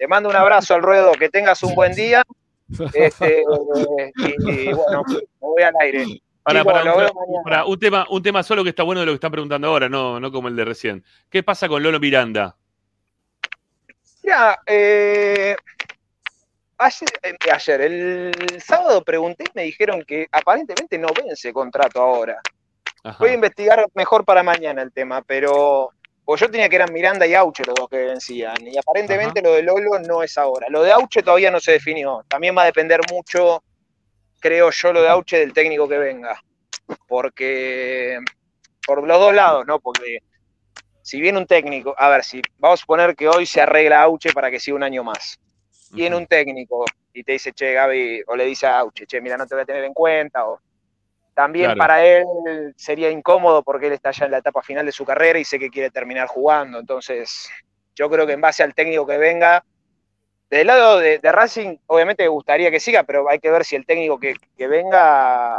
Te 0.03 0.07
mando 0.09 0.27
un 0.27 0.35
abrazo 0.35 0.75
al 0.75 0.81
ruedo, 0.81 1.13
que 1.13 1.29
tengas 1.29 1.63
un 1.63 1.75
buen 1.75 1.95
día 1.95 2.23
Este, 2.93 3.41
y, 4.17 4.51
y 4.51 4.73
bueno, 4.73 5.01
me 5.07 5.21
voy 5.39 5.63
al 5.63 5.73
aire. 5.79 6.05
Para, 6.43 6.61
para, 6.65 6.93
un, 6.93 7.05
tema- 7.05 7.43
para, 7.45 7.65
un 7.65 7.79
tema, 7.79 8.05
un 8.09 8.21
tema 8.21 8.43
solo 8.43 8.63
que 8.65 8.71
está 8.71 8.83
bueno 8.83 8.99
de 8.99 9.05
lo 9.05 9.13
que 9.13 9.15
están 9.15 9.31
preguntando 9.31 9.65
ahora, 9.69 9.87
no, 9.87 10.19
no 10.19 10.29
como 10.29 10.49
el 10.49 10.57
de 10.57 10.65
recién. 10.65 11.05
¿Qué 11.29 11.41
pasa 11.41 11.69
con 11.69 11.81
Lolo 11.81 12.01
Miranda? 12.01 12.57
Mira, 14.21 14.59
eh, 14.65 15.55
ayer, 16.79 17.09
eh, 17.23 17.37
ayer, 17.49 17.81
el 17.81 18.61
sábado 18.61 19.05
pregunté 19.05 19.45
y 19.45 19.51
me 19.55 19.63
dijeron 19.63 20.03
que 20.05 20.27
aparentemente 20.33 20.97
no 20.97 21.07
vence 21.15 21.53
contrato 21.53 22.01
ahora. 22.01 22.41
Ajá. 23.05 23.19
Voy 23.21 23.29
a 23.29 23.35
investigar 23.35 23.85
mejor 23.93 24.25
para 24.25 24.43
mañana 24.43 24.81
el 24.81 24.91
tema, 24.91 25.21
pero 25.21 25.91
o 26.25 26.35
yo 26.35 26.49
tenía 26.49 26.69
que 26.69 26.77
eran 26.77 26.93
Miranda 26.93 27.27
y 27.27 27.33
Auche 27.33 27.63
los 27.65 27.75
dos 27.75 27.89
que 27.89 27.97
vencían, 27.97 28.55
y 28.61 28.77
aparentemente 28.77 29.41
lo 29.41 29.53
de 29.53 29.63
Lolo 29.63 29.99
no 29.99 30.23
es 30.23 30.37
ahora. 30.37 30.67
Lo 30.69 30.81
de 30.81 30.91
Auche 30.91 31.21
todavía 31.21 31.51
no 31.51 31.59
se 31.59 31.73
definió. 31.73 32.23
También 32.27 32.57
va 32.57 32.63
a 32.63 32.65
depender 32.65 33.01
mucho, 33.11 33.63
creo 34.39 34.69
yo, 34.71 34.93
lo 34.93 35.01
de 35.01 35.09
Auche 35.09 35.39
del 35.39 35.53
técnico 35.53 35.87
que 35.87 35.97
venga. 35.97 36.41
Porque 37.07 38.19
por 38.85 39.05
los 39.05 39.19
dos 39.19 39.33
lados, 39.33 39.65
¿no? 39.65 39.79
Porque 39.79 40.19
si 41.01 41.19
viene 41.19 41.37
un 41.37 41.45
técnico, 41.45 41.93
a 41.97 42.09
ver, 42.09 42.23
si 42.23 42.41
vamos 42.57 42.79
a 42.79 42.81
suponer 42.81 43.15
que 43.15 43.27
hoy 43.27 43.45
se 43.45 43.61
arregla 43.61 44.01
Auche 44.01 44.31
para 44.31 44.49
que 44.49 44.59
siga 44.59 44.77
un 44.77 44.83
año 44.83 45.03
más. 45.03 45.37
Viene 45.91 46.15
un 46.15 46.25
técnico 46.25 46.85
y 47.13 47.23
te 47.23 47.33
dice, 47.33 47.51
che, 47.51 47.73
Gaby, 47.73 48.23
o 48.27 48.35
le 48.35 48.45
dice 48.45 48.65
a 48.65 48.79
Auche, 48.79 49.05
che, 49.05 49.19
mira, 49.19 49.37
no 49.37 49.45
te 49.45 49.55
voy 49.55 49.63
a 49.63 49.65
tener 49.65 49.83
en 49.83 49.93
cuenta, 49.93 50.47
o 50.47 50.59
también 51.33 51.65
Claro. 51.67 51.77
para 51.79 52.05
él 52.05 52.25
sería 52.75 53.09
incómodo 53.09 53.63
porque 53.63 53.87
él 53.87 53.93
está 53.93 54.11
ya 54.11 54.25
en 54.25 54.31
la 54.31 54.37
etapa 54.37 54.61
final 54.61 54.85
de 54.85 54.91
su 54.91 55.05
carrera 55.05 55.39
y 55.39 55.45
sé 55.45 55.57
que 55.59 55.69
quiere 55.69 55.89
terminar 55.89 56.27
jugando. 56.27 56.79
Entonces, 56.79 57.49
yo 57.95 58.09
creo 58.09 58.25
que 58.27 58.33
en 58.33 58.41
base 58.41 58.63
al 58.63 58.73
técnico 58.73 59.05
que 59.07 59.17
venga, 59.17 59.63
del 60.49 60.67
lado 60.67 60.99
de, 60.99 61.17
de 61.19 61.31
Racing, 61.31 61.77
obviamente 61.87 62.23
me 62.23 62.29
gustaría 62.29 62.69
que 62.69 62.79
siga, 62.79 63.03
pero 63.03 63.29
hay 63.29 63.39
que 63.39 63.49
ver 63.49 63.65
si 63.65 63.75
el 63.75 63.85
técnico 63.85 64.19
que, 64.19 64.35
que 64.55 64.67
venga 64.67 65.57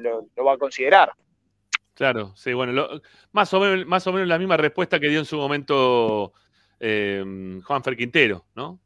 lo, 0.00 0.26
va 0.44 0.54
a 0.54 0.58
considerar. 0.58 1.12
Claro, 1.94 2.34
sí, 2.36 2.52
bueno, 2.52 2.72
lo- 2.72 3.00
más, 3.32 3.52
o 3.54 3.60
menos, 3.60 3.86
más 3.86 4.06
o 4.06 4.12
menos 4.12 4.28
la 4.28 4.38
misma 4.38 4.56
respuesta 4.56 4.98
que 4.98 5.08
dio 5.08 5.20
en 5.20 5.24
su 5.24 5.36
momento 5.36 6.32
eh, 6.80 7.24
Juanfer 7.64 7.96
Quintero, 7.96 8.44
¿no? 8.54 8.78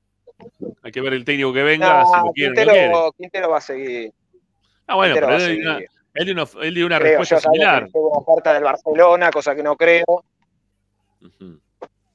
Hay 0.83 0.93
que 0.93 1.01
ver 1.01 1.15
el 1.15 1.25
técnico 1.25 1.53
que 1.53 1.63
venga, 1.63 2.05
si 2.07 2.13
lo 2.25 2.33
quiere 2.33 2.51
o 2.53 2.55
no 2.55 2.65
lo 2.67 2.73
quiere. 2.73 2.87
Quintero, 2.89 3.13
Quintero 3.13 3.51
va 3.51 3.59
a 3.59 3.63
seguir. 3.63 4.13
Ah, 4.91 4.97
bueno, 4.97 5.15
pero 5.15 5.29
él 5.37 5.39
dio 5.57 5.63
una, 5.71 5.75
seguir. 5.77 5.91
él 6.15 6.25
dio 6.25 6.35
una, 6.35 6.67
él 6.67 6.75
dio 6.75 6.87
una 6.87 6.99
Creo, 6.99 7.19
respuesta 7.19 7.41
similar. 7.41 7.89
tuvo 7.93 8.09
una 8.11 8.19
oferta 8.19 8.53
del 8.55 8.65
Barcelona, 8.65 9.31
cosa 9.31 9.55
que 9.55 9.63
no 9.63 9.77
creo. 9.77 10.25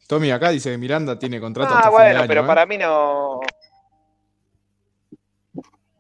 Tommy 0.07 0.32
acá 0.32 0.49
dice 0.49 0.71
que 0.71 0.78
Miranda 0.78 1.17
tiene 1.17 1.39
contrato 1.39 1.73
Ah, 1.73 1.78
hasta 1.78 1.89
fin 1.89 1.93
bueno, 1.93 2.09
de 2.09 2.17
año. 2.17 2.28
pero 2.28 2.41
¿eh? 2.43 2.47
para 2.47 2.65
mí 2.65 2.78
no. 2.78 3.39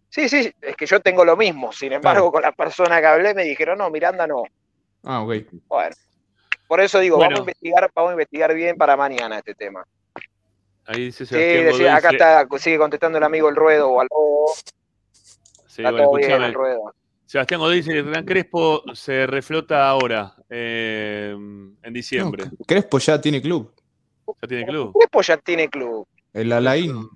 Sí, 0.09 0.29
sí, 0.29 0.53
es 0.61 0.75
que 0.75 0.85
yo 0.85 0.99
tengo 1.01 1.25
lo 1.25 1.35
mismo. 1.35 1.71
Sin 1.73 1.91
embargo, 1.93 2.31
con 2.31 2.41
la 2.41 2.51
persona 2.51 2.99
que 3.01 3.07
hablé 3.07 3.33
me 3.33 3.43
dijeron, 3.43 3.77
no, 3.77 3.89
Miranda 3.89 4.27
no. 4.27 4.43
Ah, 5.03 5.21
ok. 5.21 5.33
Bueno, 5.67 5.95
por 6.67 6.79
eso 6.81 6.99
digo, 6.99 7.17
Bueno. 7.17 7.29
vamos 7.35 7.39
a 7.39 7.43
investigar, 7.43 7.91
vamos 7.93 8.09
a 8.09 8.13
investigar 8.13 8.53
bien 8.53 8.75
para 8.77 8.95
mañana 8.95 9.37
este 9.39 9.55
tema. 9.55 9.85
Ahí 10.87 11.05
dice 11.05 11.25
Sí, 11.25 11.33
Sebastián 11.35 11.65
decía, 11.65 11.71
Godoy, 11.71 11.97
acá 11.97 12.09
está, 12.43 12.57
sigue 12.59 12.77
contestando 12.77 13.17
el 13.17 13.23
amigo 13.23 13.49
el 13.49 13.55
ruedo 13.55 13.89
o 13.89 14.01
algo. 14.01 14.45
Sí, 15.75 15.81
Está 15.81 15.91
bueno, 15.91 16.05
todo 16.05 16.63
bien. 16.63 16.79
Sebastián 17.25 17.59
Godoy 17.59 17.77
dice 17.77 17.91
que 17.91 17.99
Hernán 17.99 18.25
Crespo 18.25 18.83
se 18.93 19.25
reflota 19.25 19.89
ahora, 19.89 20.35
eh, 20.49 21.35
en 21.35 21.93
diciembre. 21.93 22.45
Crespo 22.67 22.99
ya 22.99 23.19
tiene 23.19 23.41
club. 23.41 23.73
¿Ya 24.41 24.47
tiene 24.47 24.65
club? 24.65 24.93
Crespo 24.93 25.21
ya 25.21 25.37
tiene 25.37 25.69
club. 25.69 26.07
El 26.33 26.51
Alain. 26.51 27.09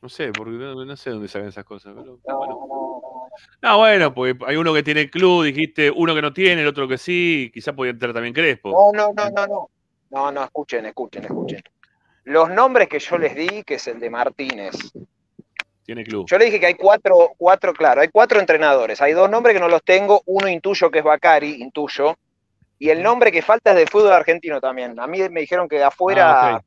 No 0.00 0.08
sé, 0.08 0.32
porque 0.32 0.52
no, 0.52 0.84
no 0.84 0.96
sé 0.96 1.10
dónde 1.10 1.28
sacan 1.28 1.48
esas 1.48 1.64
cosas. 1.64 1.94
pero 1.94 2.18
bueno. 2.38 3.28
No, 3.62 3.78
bueno, 3.78 4.14
porque 4.14 4.38
hay 4.46 4.56
uno 4.56 4.72
que 4.72 4.82
tiene 4.82 5.10
club, 5.10 5.44
dijiste 5.44 5.90
uno 5.90 6.14
que 6.14 6.22
no 6.22 6.32
tiene, 6.32 6.62
el 6.62 6.68
otro 6.68 6.86
que 6.88 6.98
sí, 6.98 7.50
quizá 7.52 7.74
podía 7.74 7.90
entrar 7.92 8.12
también 8.12 8.34
Crespo. 8.34 8.70
No, 8.70 8.92
no, 8.92 9.12
no, 9.12 9.30
no, 9.30 9.46
no. 9.46 9.70
No, 10.10 10.30
no, 10.30 10.44
escuchen, 10.44 10.86
escuchen, 10.86 11.24
escuchen. 11.24 11.62
Los 12.24 12.48
nombres 12.50 12.88
que 12.88 12.98
yo 12.98 13.18
les 13.18 13.34
di, 13.34 13.64
que 13.64 13.74
es 13.74 13.86
el 13.88 13.98
de 14.00 14.10
Martínez. 14.10 14.92
Tiene 15.84 16.04
club. 16.04 16.26
Yo 16.28 16.38
le 16.38 16.46
dije 16.46 16.58
que 16.58 16.66
hay 16.66 16.74
cuatro, 16.74 17.32
cuatro, 17.36 17.72
claro, 17.74 18.00
hay 18.00 18.08
cuatro 18.08 18.40
entrenadores. 18.40 19.00
Hay 19.02 19.12
dos 19.12 19.28
nombres 19.28 19.54
que 19.54 19.60
no 19.60 19.68
los 19.68 19.82
tengo. 19.82 20.22
Uno 20.26 20.48
intuyo 20.48 20.90
que 20.90 20.98
es 21.00 21.04
Bacari, 21.04 21.60
intuyo. 21.62 22.16
Y 22.78 22.88
el 22.90 23.02
nombre 23.02 23.30
que 23.30 23.42
falta 23.42 23.70
es 23.70 23.76
de 23.76 23.86
fútbol 23.86 24.12
argentino 24.12 24.60
también. 24.60 24.98
A 24.98 25.06
mí 25.06 25.18
me 25.28 25.40
dijeron 25.40 25.68
que 25.68 25.76
de 25.76 25.84
afuera, 25.84 26.56
Ah, 26.56 26.60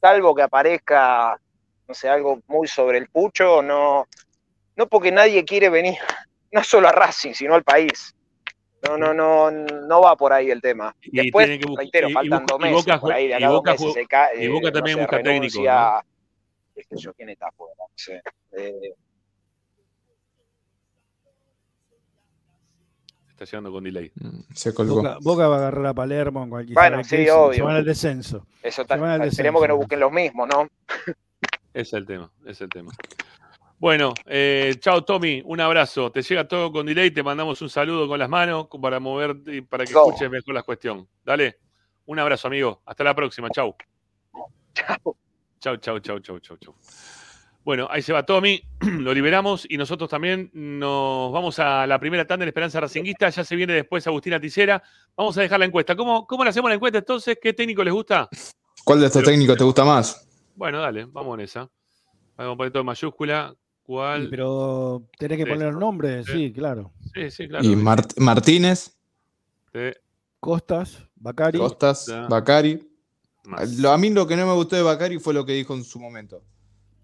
salvo 0.00 0.34
que 0.34 0.42
aparezca, 0.42 1.38
no 1.86 1.94
sé, 1.94 2.08
algo 2.08 2.40
muy 2.46 2.66
sobre 2.66 2.98
el 2.98 3.08
pucho, 3.08 3.62
no, 3.62 4.06
no 4.76 4.86
porque 4.88 5.12
nadie 5.12 5.44
quiere 5.44 5.68
venir, 5.68 5.96
no 6.52 6.64
solo 6.64 6.88
a 6.88 6.92
Racing, 6.92 7.32
sino 7.34 7.54
al 7.54 7.62
país. 7.64 8.14
No, 8.86 8.98
no, 8.98 9.14
no, 9.14 9.50
no 9.50 10.00
va 10.02 10.14
por 10.16 10.32
ahí 10.32 10.50
el 10.50 10.60
tema. 10.60 10.94
Y 11.00 11.16
Después, 11.22 11.48
reitero, 11.76 12.08
y- 12.08 12.10
y 12.10 12.14
faltan 12.14 12.44
dos 12.46 12.58
y 12.58 12.62
meses 12.62 12.84
Boca 12.84 13.00
por 13.00 13.12
ahí, 13.12 13.28
de 13.28 13.34
acá 13.34 13.44
y 13.44 13.48
Boca 13.48 13.70
meses 13.72 13.92
se 13.94 14.06
cae, 14.06 14.44
y 14.44 14.48
Boca 14.48 14.68
eh, 14.68 14.72
también 14.72 14.98
no 14.98 15.02
sé, 15.02 15.06
busca 15.06 15.22
técnico, 15.22 15.62
renuncia, 15.62 16.04
sé 16.82 16.96
yo, 16.96 17.14
quién 17.14 17.28
está 17.28 17.48
afuera, 17.48 17.74
no 17.78 17.86
sé. 17.96 18.20
Eh, 18.52 18.94
Está 23.30 23.44
llegando 23.46 23.72
con 23.72 23.82
delay. 23.82 24.12
Se 24.54 24.72
colgó. 24.72 24.96
Boca, 24.96 25.18
Boca 25.20 25.48
va 25.48 25.56
a 25.56 25.58
agarrar 25.58 25.86
a 25.86 25.94
Palermo 25.94 26.44
en 26.44 26.50
cualquier 26.50 26.74
Bueno, 26.76 27.02
¿sabe 27.02 27.24
sí, 27.24 27.30
obvio. 27.30 27.54
Se 27.54 27.62
van 27.62 27.76
al 27.76 27.84
descenso. 27.84 28.46
Eso 28.62 28.84
Se 28.84 28.96
van 28.96 29.10
al 29.10 29.14
está, 29.22 29.26
esperemos 29.26 29.60
que 29.60 29.68
no 29.68 29.74
descenso. 29.74 29.78
busquen 29.82 30.00
los 30.00 30.12
mismos, 30.12 30.48
¿no? 30.48 30.68
Ese 31.74 31.80
es 31.82 31.92
el 31.94 32.06
tema, 32.06 32.30
es 32.46 32.60
el 32.60 32.68
tema. 32.68 32.92
Bueno, 33.80 34.14
eh, 34.26 34.76
chao 34.78 35.04
Tommy, 35.04 35.42
un 35.44 35.60
abrazo. 35.60 36.12
Te 36.12 36.22
llega 36.22 36.46
todo 36.46 36.70
con 36.70 36.86
delay, 36.86 37.10
te 37.10 37.24
mandamos 37.24 37.60
un 37.60 37.68
saludo 37.68 38.06
con 38.06 38.20
las 38.20 38.28
manos 38.28 38.68
para 38.80 39.00
mover 39.00 39.36
y 39.46 39.62
para 39.62 39.84
que 39.84 39.90
escuches 39.90 40.30
mejor 40.30 40.54
la 40.54 40.62
cuestión. 40.62 41.08
Dale, 41.24 41.58
un 42.06 42.20
abrazo 42.20 42.46
amigo, 42.46 42.82
hasta 42.86 43.02
la 43.02 43.14
próxima, 43.16 43.50
chau. 43.50 43.74
Chao. 44.74 45.16
Chau, 45.64 45.78
chau, 45.78 45.98
chau, 45.98 46.18
chau, 46.20 46.38
chau, 46.40 46.56
chau. 46.58 46.74
Bueno, 47.64 47.88
ahí 47.90 48.02
se 48.02 48.12
va 48.12 48.22
Tommy, 48.26 48.60
lo 48.82 49.14
liberamos 49.14 49.64
y 49.66 49.78
nosotros 49.78 50.10
también 50.10 50.50
nos 50.52 51.32
vamos 51.32 51.58
a 51.58 51.86
la 51.86 51.98
primera 51.98 52.26
tanda 52.26 52.44
de 52.44 52.50
Esperanza 52.50 52.80
Racinguista. 52.80 53.30
Ya 53.30 53.42
se 53.44 53.56
viene 53.56 53.72
después 53.72 54.06
Agustina 54.06 54.38
Ticera. 54.38 54.82
Vamos 55.16 55.38
a 55.38 55.40
dejar 55.40 55.58
la 55.60 55.64
encuesta. 55.64 55.96
¿Cómo, 55.96 56.26
cómo 56.26 56.44
le 56.44 56.50
hacemos 56.50 56.68
la 56.68 56.74
encuesta 56.74 56.98
entonces? 56.98 57.38
¿Qué 57.40 57.54
técnico 57.54 57.82
les 57.82 57.94
gusta? 57.94 58.28
¿Cuál 58.84 59.00
de 59.00 59.06
estos 59.06 59.22
Pero- 59.22 59.30
técnicos 59.32 59.56
te 59.56 59.64
gusta 59.64 59.86
más? 59.86 60.28
Bueno, 60.54 60.82
dale, 60.82 61.06
vamos 61.06 61.38
en 61.38 61.44
esa. 61.46 61.70
Vamos 62.36 62.52
a 62.52 62.56
poner 62.58 62.70
todo 62.70 62.80
en 62.82 62.86
mayúscula. 62.86 63.54
¿Cuál? 63.84 64.22
Sí, 64.24 64.28
pero 64.30 65.08
tenés 65.18 65.38
que 65.38 65.44
Sí. 65.44 65.50
poner 65.50 65.72
nombre, 65.74 66.24
sí, 66.24 66.52
claro. 66.52 66.92
Sí, 67.14 67.30
sí, 67.30 67.48
claro. 67.48 67.64
Y 67.64 67.74
Mart- 67.74 68.18
Martínez, 68.18 68.98
Sí, 69.72 69.78
Costas, 70.40 71.02
Bacari. 71.16 71.56
Costas. 71.58 72.12
Bacari. 72.28 72.86
Más. 73.44 73.78
Lo- 73.78 73.90
a 73.92 73.98
mí 73.98 74.10
lo 74.10 74.26
que 74.26 74.36
no 74.36 74.46
me 74.46 74.52
gustó 74.54 74.76
de 74.76 74.82
Bacari 74.82 75.18
fue 75.18 75.34
lo 75.34 75.44
que 75.44 75.52
dijo 75.52 75.74
en 75.74 75.84
su 75.84 75.98
momento. 75.98 76.42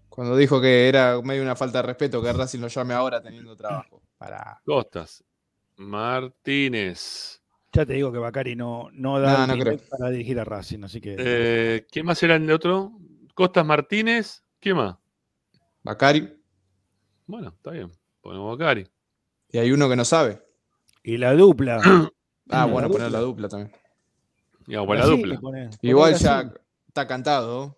Cuando 0.09 0.35
dijo 0.35 0.59
que 0.59 0.89
era 0.89 1.21
medio 1.21 1.41
una 1.41 1.55
falta 1.55 1.77
de 1.79 1.83
respeto 1.87 2.21
que 2.21 2.33
Racing 2.33 2.59
lo 2.59 2.67
llame 2.67 2.93
ahora 2.93 3.21
teniendo 3.21 3.55
trabajo. 3.55 4.01
Para... 4.17 4.61
Costas. 4.65 5.23
Martínez. 5.77 7.41
Ya 7.73 7.85
te 7.85 7.93
digo 7.93 8.11
que 8.11 8.17
Bacari 8.17 8.55
no, 8.55 8.89
no 8.91 9.19
da 9.19 9.47
No, 9.47 9.55
para 9.89 10.09
dirigir 10.09 10.37
a 10.39 10.43
Racing, 10.43 10.83
así 10.83 10.99
que 10.99 11.15
Eh, 11.17 11.85
¿Quién 11.89 12.05
más 12.05 12.21
era 12.21 12.35
el 12.35 12.51
otro? 12.51 12.91
Costas 13.33 13.65
Martínez. 13.65 14.43
¿Quién 14.59 14.75
más? 14.75 14.97
Bacari. 15.81 16.37
Bueno, 17.25 17.49
está 17.55 17.71
bien. 17.71 17.89
Ponemos 18.19 18.57
Bacari. 18.57 18.85
Y 19.49 19.57
hay 19.59 19.71
uno 19.71 19.87
que 19.89 19.95
no 19.95 20.03
sabe. 20.05 20.41
y 21.03 21.17
la 21.17 21.33
dupla. 21.33 21.81
Ah, 22.49 22.65
bueno, 22.65 22.89
poner 22.89 23.11
la 23.11 23.19
dupla 23.19 23.47
también. 23.47 23.71
Y 24.67 24.73
la 24.73 25.05
dupla. 25.05 25.39
Igual 25.81 26.15
ya 26.15 26.51
está 26.87 27.07
cantado. 27.07 27.77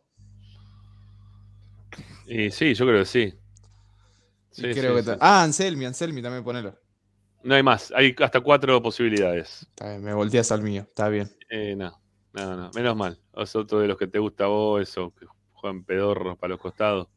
Y 2.26 2.52
sí, 2.52 2.74
yo 2.74 2.86
creo 2.86 3.00
que 3.00 3.06
sí. 3.06 3.34
Y 4.56 4.56
Sí, 4.56 4.62
creo 4.74 4.92
sí, 4.92 4.96
que 4.98 5.04
sí. 5.04 5.06
ta- 5.06 5.18
Ah, 5.20 5.44
Anselmi, 5.44 5.86
Anselmi 5.86 6.22
también 6.22 6.44
ponelo. 6.44 6.78
No 7.44 7.56
hay 7.56 7.64
más. 7.64 7.92
Hay 7.96 8.16
hasta 8.22 8.40
cuatro 8.40 8.82
posibilidades. 8.82 9.64
Está 9.70 9.90
bien, 9.90 10.04
me 10.04 10.14
volteas 10.14 10.52
al 10.52 10.62
mío, 10.62 10.84
está 10.88 11.10
bien. 11.10 11.30
Eh, 11.50 11.76
no, 11.76 12.00
no, 12.34 12.56
no. 12.56 12.72
Menos 12.74 12.96
mal. 12.96 13.20
Es 13.36 13.56
otro 13.56 13.80
de 13.80 13.88
los 13.88 13.98
que 13.98 14.08
te 14.08 14.20
gusta 14.20 14.46
a 14.46 14.48
vos, 14.48 14.82
eso, 14.82 15.14
que 15.20 15.26
juegan 15.54 15.84
pedorros 15.84 16.38
para 16.38 16.52
los 16.52 16.60
costados. 16.62 17.08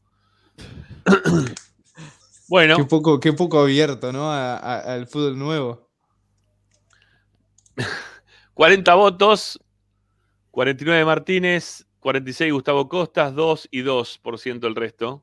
bueno, 2.48 2.76
Qué 2.76 2.84
poco, 2.84 3.20
qué 3.20 3.32
poco 3.32 3.60
abierto, 3.60 4.12
¿no? 4.12 4.30
A- 4.32 4.56
a- 4.56 4.94
al 4.94 5.06
fútbol 5.06 5.38
nuevo. 5.38 5.88
40 8.56 8.94
votos, 8.94 9.60
49 10.50 11.04
Martínez, 11.04 11.86
46 12.00 12.54
Gustavo 12.54 12.88
Costas, 12.88 13.34
2 13.34 13.68
y 13.70 13.82
2% 13.82 14.66
el 14.66 14.74
resto. 14.74 15.22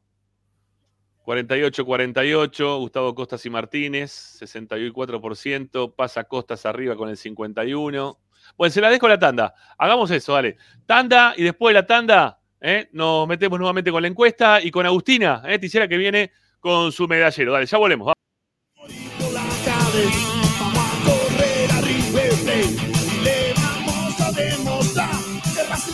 48-48, 1.25 2.77
Gustavo 2.77 3.15
Costas 3.15 3.43
y 3.47 3.49
Martínez, 3.49 4.37
64%, 4.39 5.95
pasa 5.95 6.25
Costas 6.25 6.67
arriba 6.67 6.95
con 6.95 7.09
el 7.09 7.17
51%. 7.17 8.17
Bueno, 8.55 8.71
se 8.71 8.81
la 8.81 8.91
dejo 8.91 9.07
la 9.07 9.17
tanda. 9.17 9.55
Hagamos 9.79 10.11
eso, 10.11 10.33
dale. 10.33 10.57
Tanda 10.85 11.33
y 11.35 11.41
después 11.41 11.73
de 11.73 11.81
la 11.81 11.87
tanda 11.87 12.39
¿eh? 12.61 12.87
nos 12.91 13.27
metemos 13.27 13.57
nuevamente 13.57 13.91
con 13.91 14.03
la 14.03 14.09
encuesta 14.09 14.61
y 14.61 14.69
con 14.69 14.85
Agustina, 14.85 15.41
¿eh? 15.47 15.59
Que 15.59 15.97
viene 15.97 16.31
con 16.59 16.91
su 16.91 17.07
medallero. 17.07 17.51
Dale, 17.51 17.65
ya 17.65 17.79
volvemos. 17.79 18.13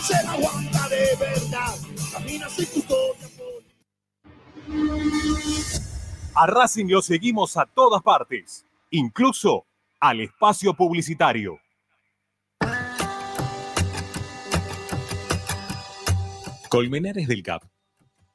La 0.08 0.32
aguanta 0.32 0.88
de 0.88 1.16
verdad. 1.18 1.74
Camina 2.12 2.48
sin 2.48 2.66
custodia 2.66 3.28
por 3.36 3.62
A 6.34 6.46
Racing 6.46 6.86
lo 6.86 7.02
seguimos 7.02 7.56
a 7.56 7.66
todas 7.66 8.02
partes, 8.02 8.64
incluso 8.90 9.66
al 10.00 10.20
espacio 10.20 10.74
publicitario. 10.74 11.58
Colmenares 16.68 17.28
del 17.28 17.42
Cap. 17.42 17.64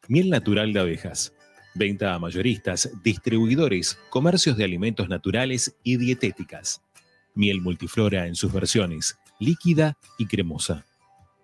Miel 0.08 0.30
natural 0.30 0.74
de 0.74 0.82
abejas. 0.82 1.34
Venta 1.74 2.14
a 2.14 2.20
mayoristas, 2.20 2.92
distribuidores, 3.04 3.98
comercios 4.10 4.56
de 4.56 4.66
alimentos 4.66 5.10
naturales 5.10 5.76
y 5.84 5.98
dietéticas. 5.98 6.82
Miel 7.34 7.62
multiflora 7.62 8.28
en 8.28 8.36
sus 8.36 8.54
versiones, 8.54 9.18
líquida 9.40 9.98
y 10.18 10.28
cremosa. 10.28 10.86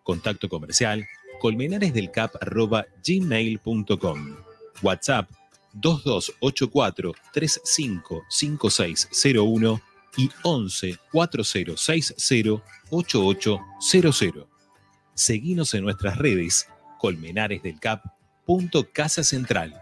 Contacto 0.03 0.49
comercial 0.49 1.07
colmenaresdelcap.gmail.com 1.39 4.35
WhatsApp 4.81 5.29
2284 5.73 7.13
355601 7.33 9.81
y 10.17 10.29
11 10.43 10.97
4060 11.11 12.63
8800. 12.89 14.47
Seguinos 15.13 15.73
en 15.73 15.83
nuestras 15.83 16.17
redes 16.17 16.67
Colmenares 16.99 17.63
del 17.63 17.79
Cap. 17.79 18.03
punto 18.45 18.91
Casa 18.91 19.23
Central. 19.23 19.73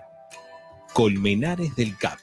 Colmenares 0.93 1.75
del 1.75 1.97
Cap. 1.97 2.19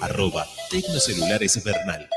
Arroba 0.00 0.46
Tecnocelulares 0.70 1.62
Bernal. 1.62 2.08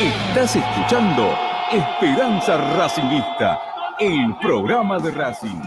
Estás 0.00 0.56
escuchando 0.56 1.34
Esperanza 1.70 2.56
Racingista, 2.76 3.60
el 3.98 4.36
programa 4.40 4.98
de 4.98 5.10
Racing. 5.10 5.62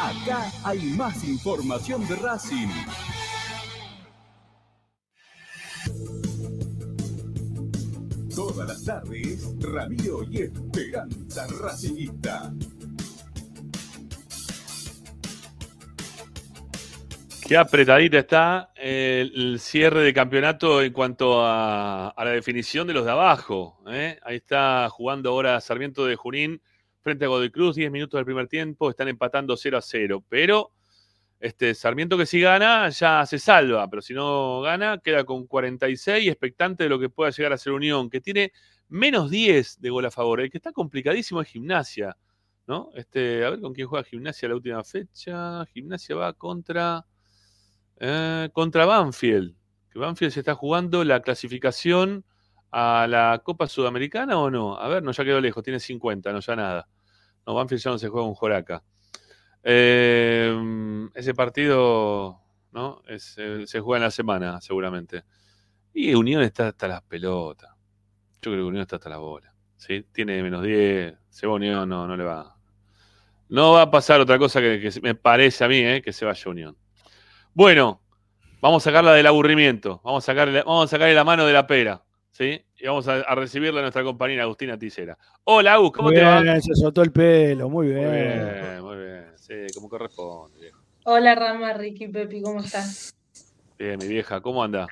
Acá 0.00 0.50
hay 0.64 0.80
más 0.96 1.24
información 1.24 2.06
de 2.06 2.16
Racing. 2.16 2.68
Todas 8.34 8.68
las 8.68 8.84
tardes, 8.84 9.48
Ramiro 9.60 10.22
y 10.30 10.42
Esperanza 10.42 11.46
Racingista. 11.60 12.52
Qué 17.48 17.56
apretadita 17.56 18.18
está 18.18 18.72
el, 18.76 19.32
el 19.34 19.58
cierre 19.58 20.02
de 20.02 20.12
campeonato 20.12 20.82
en 20.82 20.92
cuanto 20.92 21.42
a, 21.42 22.08
a 22.08 22.24
la 22.26 22.32
definición 22.32 22.86
de 22.86 22.92
los 22.92 23.06
de 23.06 23.10
abajo. 23.10 23.80
¿eh? 23.90 24.18
Ahí 24.22 24.36
está 24.36 24.86
jugando 24.90 25.30
ahora 25.30 25.58
Sarmiento 25.62 26.04
de 26.04 26.14
Junín 26.14 26.60
frente 27.00 27.24
a 27.24 27.28
Godoy 27.28 27.50
Cruz, 27.50 27.76
10 27.76 27.90
minutos 27.90 28.18
del 28.18 28.26
primer 28.26 28.48
tiempo, 28.48 28.90
están 28.90 29.08
empatando 29.08 29.56
0 29.56 29.78
a 29.78 29.80
0. 29.80 30.24
Pero 30.28 30.72
este 31.40 31.74
Sarmiento 31.74 32.18
que 32.18 32.26
si 32.26 32.38
gana 32.38 32.90
ya 32.90 33.24
se 33.24 33.38
salva, 33.38 33.88
pero 33.88 34.02
si 34.02 34.12
no 34.12 34.60
gana 34.60 34.98
queda 34.98 35.24
con 35.24 35.46
46 35.46 36.28
expectante 36.28 36.84
de 36.84 36.90
lo 36.90 37.00
que 37.00 37.08
pueda 37.08 37.30
llegar 37.30 37.54
a 37.54 37.56
ser 37.56 37.72
Unión, 37.72 38.10
que 38.10 38.20
tiene 38.20 38.52
menos 38.88 39.30
10 39.30 39.80
de 39.80 39.88
gol 39.88 40.04
a 40.04 40.10
favor. 40.10 40.42
El 40.42 40.50
que 40.50 40.58
está 40.58 40.70
complicadísimo 40.70 41.40
es 41.40 41.48
Gimnasia. 41.48 42.14
¿no? 42.66 42.90
Este, 42.94 43.42
a 43.42 43.48
ver 43.48 43.60
con 43.62 43.72
quién 43.72 43.88
juega 43.88 44.04
Gimnasia 44.04 44.50
la 44.50 44.56
última 44.56 44.84
fecha. 44.84 45.64
Gimnasia 45.72 46.14
va 46.14 46.34
contra... 46.34 47.06
Eh, 48.00 48.48
contra 48.52 48.86
Banfield. 48.86 49.54
Que 49.90 49.98
Banfield 49.98 50.32
se 50.32 50.40
está 50.40 50.54
jugando 50.54 51.04
la 51.04 51.20
clasificación 51.20 52.24
a 52.70 53.06
la 53.08 53.40
Copa 53.44 53.66
Sudamericana 53.66 54.38
o 54.38 54.50
no. 54.50 54.78
A 54.78 54.88
ver, 54.88 55.02
no, 55.02 55.12
ya 55.12 55.24
quedó 55.24 55.40
lejos, 55.40 55.62
tiene 55.64 55.80
50, 55.80 56.32
no 56.32 56.40
ya 56.40 56.56
nada. 56.56 56.88
No, 57.46 57.54
Banfield 57.54 57.82
ya 57.82 57.90
no 57.90 57.98
se 57.98 58.08
juega 58.08 58.26
un 58.26 58.34
Joraca. 58.34 58.82
Eh, 59.62 61.08
ese 61.14 61.34
partido 61.34 62.40
¿no? 62.72 63.02
Eh, 63.08 63.18
se 63.18 63.80
juega 63.80 63.98
en 63.98 64.02
la 64.04 64.10
semana, 64.10 64.60
seguramente. 64.60 65.24
Y 65.92 66.14
Unión 66.14 66.42
está 66.42 66.68
hasta 66.68 66.88
las 66.88 67.02
pelotas. 67.02 67.70
Yo 68.42 68.52
creo 68.52 68.56
que 68.56 68.68
Unión 68.68 68.82
está 68.82 68.96
hasta 68.96 69.10
la 69.10 69.18
bola. 69.18 69.52
¿sí? 69.76 70.06
Tiene 70.12 70.42
menos 70.42 70.62
10. 70.62 71.14
Se 71.28 71.46
va 71.46 71.54
Unión, 71.54 71.88
no, 71.88 72.06
no 72.06 72.16
le 72.16 72.24
va. 72.24 72.56
No 73.48 73.72
va 73.72 73.82
a 73.82 73.90
pasar 73.90 74.20
otra 74.20 74.38
cosa 74.38 74.60
que, 74.60 74.80
que 74.80 75.00
me 75.00 75.14
parece 75.14 75.64
a 75.64 75.68
mí, 75.68 75.78
¿eh? 75.78 76.02
que 76.02 76.12
se 76.12 76.24
vaya 76.24 76.50
Unión. 76.50 76.76
Bueno, 77.58 78.00
vamos 78.60 78.84
a 78.84 78.90
sacarla 78.90 79.14
del 79.14 79.26
aburrimiento. 79.26 80.00
Vamos 80.04 80.22
a 80.22 80.26
sacarle, 80.26 80.62
vamos 80.62 80.84
a 80.84 80.88
sacarle 80.88 81.12
la 81.12 81.24
mano 81.24 81.44
de 81.44 81.52
la 81.52 81.66
pera. 81.66 82.00
¿sí? 82.30 82.64
Y 82.76 82.86
vamos 82.86 83.08
a, 83.08 83.14
a 83.14 83.34
recibirla 83.34 83.80
a 83.80 83.82
nuestra 83.82 84.04
compañera 84.04 84.44
Agustina 84.44 84.78
Ticera. 84.78 85.18
Hola, 85.42 85.72
Agus, 85.72 85.90
¿cómo 85.90 86.10
Muy 86.10 86.14
te 86.14 86.22
va? 86.22 86.40
bien, 86.40 86.62
se 86.62 86.72
soltó 86.76 87.02
el 87.02 87.10
pelo, 87.10 87.68
muy 87.68 87.88
bien. 87.88 88.06
Muy 88.06 88.16
bien, 88.16 88.82
muy 88.84 88.96
bien. 88.98 89.24
Sí, 89.34 89.54
como 89.74 89.88
corresponde. 89.88 90.56
viejo. 90.60 90.78
Hola 91.02 91.34
Rama, 91.34 91.72
Ricky, 91.72 92.06
Pepi, 92.06 92.42
¿cómo 92.42 92.60
estás? 92.60 93.12
Bien, 93.76 93.98
mi 93.98 94.06
vieja, 94.06 94.40
¿cómo 94.40 94.62
anda? 94.62 94.86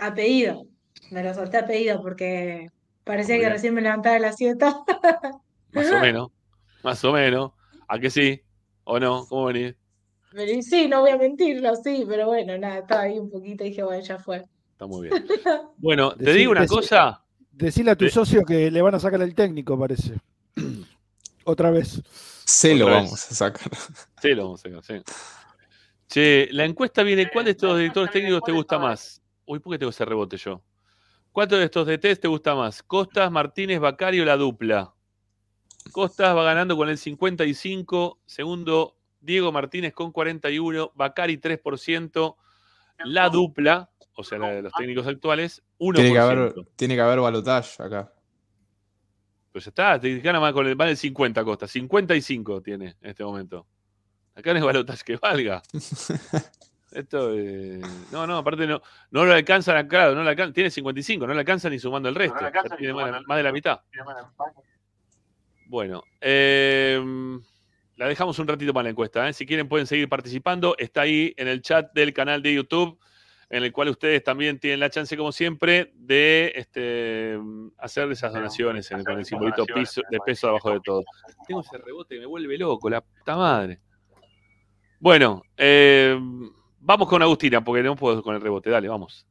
Apellido. 0.00 0.66
Me 1.12 1.22
lo 1.22 1.34
solté 1.34 1.58
apellido 1.58 2.02
porque 2.02 2.68
parecía 3.04 3.36
Muy 3.36 3.42
que 3.42 3.46
bien. 3.46 3.52
recién 3.52 3.74
me 3.74 3.80
levantaba 3.80 4.14
de 4.16 4.20
la 4.22 4.32
siesta. 4.32 4.82
Más 5.72 5.88
o 5.92 6.00
menos, 6.00 6.30
más 6.82 7.04
o 7.04 7.12
menos. 7.12 7.52
¿A 7.86 8.00
que 8.00 8.10
sí? 8.10 8.42
¿O 8.82 8.98
no? 8.98 9.24
¿Cómo 9.28 9.44
venís? 9.44 9.76
Pero 10.34 10.62
sí, 10.62 10.88
no 10.88 11.00
voy 11.00 11.10
a 11.10 11.16
mentirlo, 11.16 11.74
sí, 11.76 12.04
pero 12.08 12.26
bueno, 12.26 12.58
nada, 12.58 12.78
estaba 12.78 13.02
ahí 13.02 13.18
un 13.18 13.30
poquito 13.30 13.64
y 13.64 13.68
dije, 13.68 13.82
bueno, 13.84 14.02
ya 14.02 14.18
fue. 14.18 14.42
Está 14.72 14.86
muy 14.86 15.08
bien. 15.08 15.24
Bueno, 15.76 16.12
te 16.14 16.24
Decí- 16.24 16.34
digo 16.38 16.52
una 16.52 16.62
decí- 16.64 16.68
cosa. 16.68 17.22
Decirle 17.52 17.92
a 17.92 17.96
tu 17.96 18.04
De- 18.06 18.10
socio 18.10 18.42
que 18.44 18.70
le 18.70 18.82
van 18.82 18.94
a 18.96 19.00
sacar 19.00 19.22
el 19.22 19.34
técnico, 19.34 19.78
parece. 19.78 20.14
Otra 21.44 21.70
vez. 21.70 22.02
Se 22.44 22.74
lo 22.74 22.86
Otra 22.86 22.96
vez. 22.96 23.04
vamos 23.04 23.30
a 23.30 23.34
sacar. 23.34 23.70
Sí, 24.22 24.28
lo 24.34 24.44
vamos 24.44 24.60
a 24.60 24.68
sacar, 24.68 24.82
sí. 24.84 24.94
Che, 26.08 26.48
la 26.52 26.64
encuesta 26.64 27.02
viene, 27.02 27.28
¿cuál 27.30 27.44
de 27.46 27.52
estos 27.52 27.76
directores 27.78 28.10
técnicos 28.10 28.42
te 28.44 28.52
gusta 28.52 28.78
más? 28.78 29.20
Uy, 29.46 29.58
¿por 29.58 29.72
qué 29.72 29.78
tengo 29.78 29.90
ese 29.90 30.04
rebote 30.04 30.36
yo? 30.36 30.62
¿Cuál 31.32 31.48
de 31.48 31.64
estos 31.64 31.86
DTs 31.86 32.20
te 32.20 32.28
gusta 32.28 32.54
más? 32.54 32.82
Costas, 32.82 33.30
Martínez, 33.30 33.80
Bacario, 33.80 34.24
la 34.24 34.36
dupla. 34.36 34.94
Costas 35.92 36.34
va 36.36 36.44
ganando 36.44 36.76
con 36.76 36.88
el 36.88 36.96
55, 36.98 38.20
segundo 38.24 38.96
Diego 39.24 39.50
Martínez 39.52 39.92
con 39.92 40.12
41, 40.12 40.92
Bacari 40.94 41.38
3%, 41.38 42.36
la 43.04 43.28
dupla, 43.28 43.90
o 44.14 44.22
sea, 44.22 44.38
la 44.38 44.48
de 44.50 44.62
los 44.62 44.72
técnicos 44.72 45.06
actuales, 45.06 45.62
1%. 45.78 45.94
Tiene 45.94 46.12
que 46.12 46.18
haber, 46.18 46.54
tiene 46.76 46.94
que 46.94 47.00
haber 47.00 47.20
balotage 47.20 47.82
acá. 47.82 48.12
Pues 49.50 49.64
ya 49.64 49.68
está, 49.70 50.00
te 50.00 50.18
gana 50.20 50.40
más 50.40 50.52
con 50.52 50.66
el, 50.66 50.74
vale 50.74 50.92
el 50.92 50.96
50 50.96 51.44
Costa, 51.44 51.66
55 51.66 52.60
tiene 52.60 52.96
en 53.00 53.10
este 53.10 53.24
momento. 53.24 53.66
Acá 54.34 54.52
no 54.52 54.58
es 54.58 54.64
balotaje 54.64 55.04
que 55.04 55.16
valga. 55.16 55.62
Esto, 56.92 57.34
eh, 57.34 57.80
no, 58.12 58.24
no, 58.26 58.36
aparte 58.36 58.66
no, 58.68 58.80
no 59.10 59.24
lo 59.24 59.32
alcanzan 59.32 59.76
acá, 59.76 60.12
no 60.12 60.22
le 60.22 60.30
alcan- 60.30 60.52
tiene 60.52 60.70
55, 60.70 61.26
no 61.26 61.34
le 61.34 61.40
alcanza 61.40 61.68
ni 61.68 61.78
sumando 61.78 62.08
el 62.08 62.14
resto. 62.14 62.38
tiene 62.78 62.94
más, 62.94 63.22
más 63.26 63.36
de 63.36 63.42
la 63.42 63.52
mitad. 63.52 63.80
Bueno, 65.66 66.04
eh, 66.20 67.00
la 67.96 68.08
dejamos 68.08 68.38
un 68.38 68.48
ratito 68.48 68.72
para 68.72 68.84
la 68.84 68.90
encuesta. 68.90 69.28
¿eh? 69.28 69.32
Si 69.32 69.46
quieren 69.46 69.68
pueden 69.68 69.86
seguir 69.86 70.08
participando. 70.08 70.74
Está 70.78 71.02
ahí 71.02 71.32
en 71.36 71.48
el 71.48 71.62
chat 71.62 71.92
del 71.92 72.12
canal 72.12 72.42
de 72.42 72.54
YouTube, 72.54 72.98
en 73.50 73.62
el 73.62 73.72
cual 73.72 73.88
ustedes 73.90 74.24
también 74.24 74.58
tienen 74.58 74.80
la 74.80 74.90
chance, 74.90 75.16
como 75.16 75.30
siempre, 75.30 75.92
de 75.94 76.52
este, 76.56 77.38
hacer 77.78 78.10
esas 78.10 78.32
donaciones 78.32 78.90
en- 78.90 79.04
con 79.04 79.18
el 79.18 79.24
simbolito 79.24 79.64
piso- 79.66 80.02
de 80.10 80.18
peso 80.24 80.48
abajo 80.48 80.70
de 80.72 80.80
todo. 80.80 81.02
Tengo 81.46 81.60
ese 81.60 81.78
rebote 81.78 82.14
que 82.16 82.20
me 82.20 82.26
vuelve 82.26 82.58
loco, 82.58 82.90
la 82.90 83.00
puta 83.00 83.36
madre. 83.36 83.80
Bueno, 84.98 85.42
eh, 85.56 86.18
vamos 86.80 87.08
con 87.08 87.22
Agustina, 87.22 87.62
porque 87.62 87.82
no 87.82 87.94
puedo 87.94 88.22
con 88.22 88.34
el 88.34 88.40
rebote. 88.40 88.70
Dale, 88.70 88.88
vamos. 88.88 89.26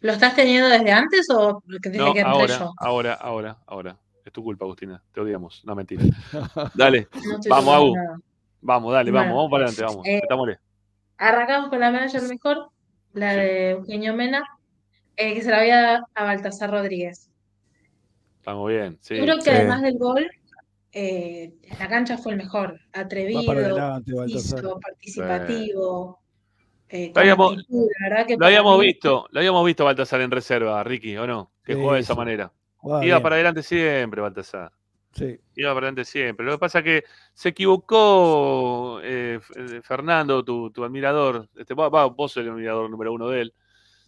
¿Lo 0.00 0.12
estás 0.12 0.36
teniendo 0.36 0.68
desde 0.68 0.92
antes 0.92 1.26
o 1.30 1.62
desde 1.64 1.98
No, 1.98 2.12
que 2.12 2.20
entré 2.20 2.22
ahora, 2.24 2.58
yo? 2.58 2.72
ahora, 2.76 3.14
ahora, 3.14 3.58
ahora. 3.66 3.98
Es 4.34 4.36
tu 4.36 4.42
culpa, 4.42 4.64
Agustina. 4.64 5.00
Te 5.12 5.20
odiamos. 5.20 5.62
No, 5.64 5.76
mentira. 5.76 6.02
Dale. 6.74 7.06
No 7.24 7.38
vamos, 7.48 7.92
nada. 7.94 8.18
Vamos, 8.62 8.92
dale, 8.92 9.10
Bueno, 9.12 9.26
vamos, 9.26 9.36
vamos 9.36 9.50
para 9.52 9.64
adelante, 9.66 9.82
vamos. 10.28 10.52
eh. 10.52 10.58
Arrancamos 11.18 11.68
con 11.70 11.78
la 11.78 11.92
manager 11.92 12.22
mejor, 12.22 12.70
la 13.12 13.32
de 13.34 13.70
Eugenio 13.70 14.12
Mena, 14.16 14.42
eh, 15.16 15.34
que 15.34 15.42
se 15.42 15.50
la 15.52 15.58
voy 15.60 15.70
a 15.70 15.80
dar 15.82 16.00
a 16.16 16.24
Baltasar 16.24 16.70
Rodríguez. 16.72 17.30
Estamos 18.38 18.68
bien, 18.70 18.98
sí. 19.02 19.14
Yo 19.16 19.22
creo 19.22 19.38
que 19.38 19.50
además 19.52 19.82
del 19.82 19.98
gol, 19.98 20.28
eh, 20.90 21.52
en 21.62 21.78
la 21.78 21.88
cancha 21.88 22.18
fue 22.18 22.32
el 22.32 22.38
mejor, 22.38 22.80
atrevido, 22.92 23.52
adelante, 23.52 24.14
Baltasar. 24.14 24.58
hizo, 24.58 24.80
participativo, 24.80 26.18
eh, 26.88 27.12
Lo 27.14 27.20
habíamos, 27.20 27.52
actitud, 27.52 27.86
la 28.00 28.08
verdad 28.08 28.26
que 28.26 28.32
lo 28.32 28.38
para 28.38 28.46
habíamos 28.48 28.78
mí- 28.80 28.86
visto, 28.86 29.26
lo 29.30 29.38
habíamos 29.38 29.64
visto 29.64 29.84
Baltasar 29.84 30.20
en 30.22 30.30
reserva, 30.32 30.82
Ricky, 30.82 31.16
¿o 31.18 31.24
no? 31.28 31.52
Que 31.64 31.74
Sí, 31.74 31.78
jugaba 31.78 31.94
de 31.94 32.00
esa 32.02 32.14
sí. 32.14 32.18
manera. 32.18 32.52
Iba 32.84 33.00
bien. 33.00 33.22
para 33.22 33.36
adelante 33.36 33.62
siempre, 33.62 34.20
Baltasar. 34.20 34.70
Sí. 35.12 35.38
Iba 35.54 35.72
para 35.74 35.86
adelante 35.86 36.04
siempre. 36.04 36.44
Lo 36.44 36.52
que 36.52 36.58
pasa 36.58 36.80
es 36.80 36.84
que 36.84 37.04
se 37.32 37.50
equivocó 37.50 39.00
eh, 39.02 39.40
eh, 39.56 39.80
Fernando, 39.82 40.44
tu, 40.44 40.70
tu 40.70 40.84
admirador. 40.84 41.48
Este, 41.56 41.74
va, 41.74 41.88
va, 41.88 42.06
vos 42.06 42.32
sos 42.32 42.42
el 42.44 42.50
admirador 42.50 42.90
número 42.90 43.12
uno 43.12 43.28
de 43.28 43.42
él. 43.42 43.54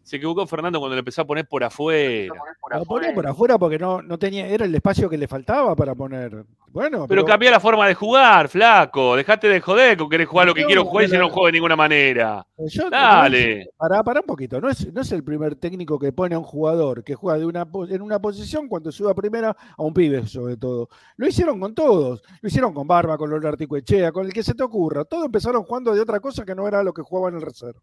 Se 0.07 0.17
equivocó 0.19 0.47
Fernando 0.47 0.79
cuando 0.79 0.95
le 0.95 1.01
empezó 1.01 1.23
a 1.23 1.27
poner 1.27 1.49
por 1.49 1.65
afuera. 1.65 2.33
Lo 2.71 2.85
ponía 2.85 3.13
por 3.13 3.27
afuera 3.27 3.59
porque 3.59 3.77
no, 3.77 4.01
no 4.03 4.17
tenía, 4.21 4.47
era 4.47 4.65
el 4.65 4.73
espacio 4.73 5.11
que 5.11 5.19
le 5.19 5.27
faltaba 5.27 5.75
para 5.75 5.97
poner. 5.97 6.45
Bueno, 6.69 7.07
Pero 7.09 7.25
cambiá 7.25 7.51
la 7.51 7.59
forma 7.59 7.89
de 7.89 7.95
jugar, 7.95 8.49
flaco. 8.49 9.17
Dejate 9.17 9.49
de 9.49 9.61
joder 9.61 9.97
con 9.97 10.09
querer 10.09 10.27
jugar 10.27 10.47
lo 10.47 10.55
que 10.55 10.61
No, 10.61 10.67
quiero 10.69 10.85
jugar 10.85 11.05
y 11.05 11.09
si 11.09 11.13
pero- 11.13 11.25
no 11.25 11.31
juego 11.31 11.47
de 11.47 11.53
ninguna 11.53 11.75
manera. 11.75 12.47
Yo- 12.69 12.89
Dale. 12.89 13.71
Pará, 13.77 14.05
pará 14.05 14.21
un 14.21 14.27
poquito. 14.27 14.61
No 14.61 14.69
es, 14.69 14.93
no 14.93 15.01
es 15.01 15.11
el 15.11 15.25
primer 15.25 15.57
técnico 15.57 15.99
que 15.99 16.13
pone 16.13 16.37
a 16.37 16.39
un 16.39 16.45
jugador 16.45 17.03
que 17.03 17.17
juega 17.17 17.39
de 17.41 17.47
una, 17.47 17.67
en 17.89 18.01
una 18.03 18.21
posición 18.21 18.69
cuando 18.69 18.93
sube 18.93 19.11
a 19.11 19.15
primera 19.15 19.57
a 19.77 19.83
un 19.83 19.93
pibe, 19.93 20.25
sobre 20.29 20.57
todo. 20.57 20.89
Lo 21.17 21.27
hicieron 21.27 21.59
con 21.59 21.75
todos. 21.75 22.23
Lo 22.41 22.47
hicieron 22.49 22.73
con 22.73 22.87
Barba, 22.87 23.19
con 23.19 23.29
Lola 23.29 23.49
Articuechea, 23.49 24.13
con 24.13 24.25
el 24.27 24.33
que 24.33 24.45
se 24.45 24.55
te 24.55 24.63
ocurra. 24.63 25.05
Todos 25.05 25.25
empezaron 25.25 25.65
jugando 25.65 25.93
de 25.95 26.01
otra 26.01 26.21
cosa 26.21 26.45
que 26.45 26.55
no 26.55 26.69
era 26.69 26.85
lo 26.85 26.93
que 26.95 27.03
jugaban 27.03 27.33
en 27.35 27.41
el 27.41 27.47
reserva. 27.47 27.81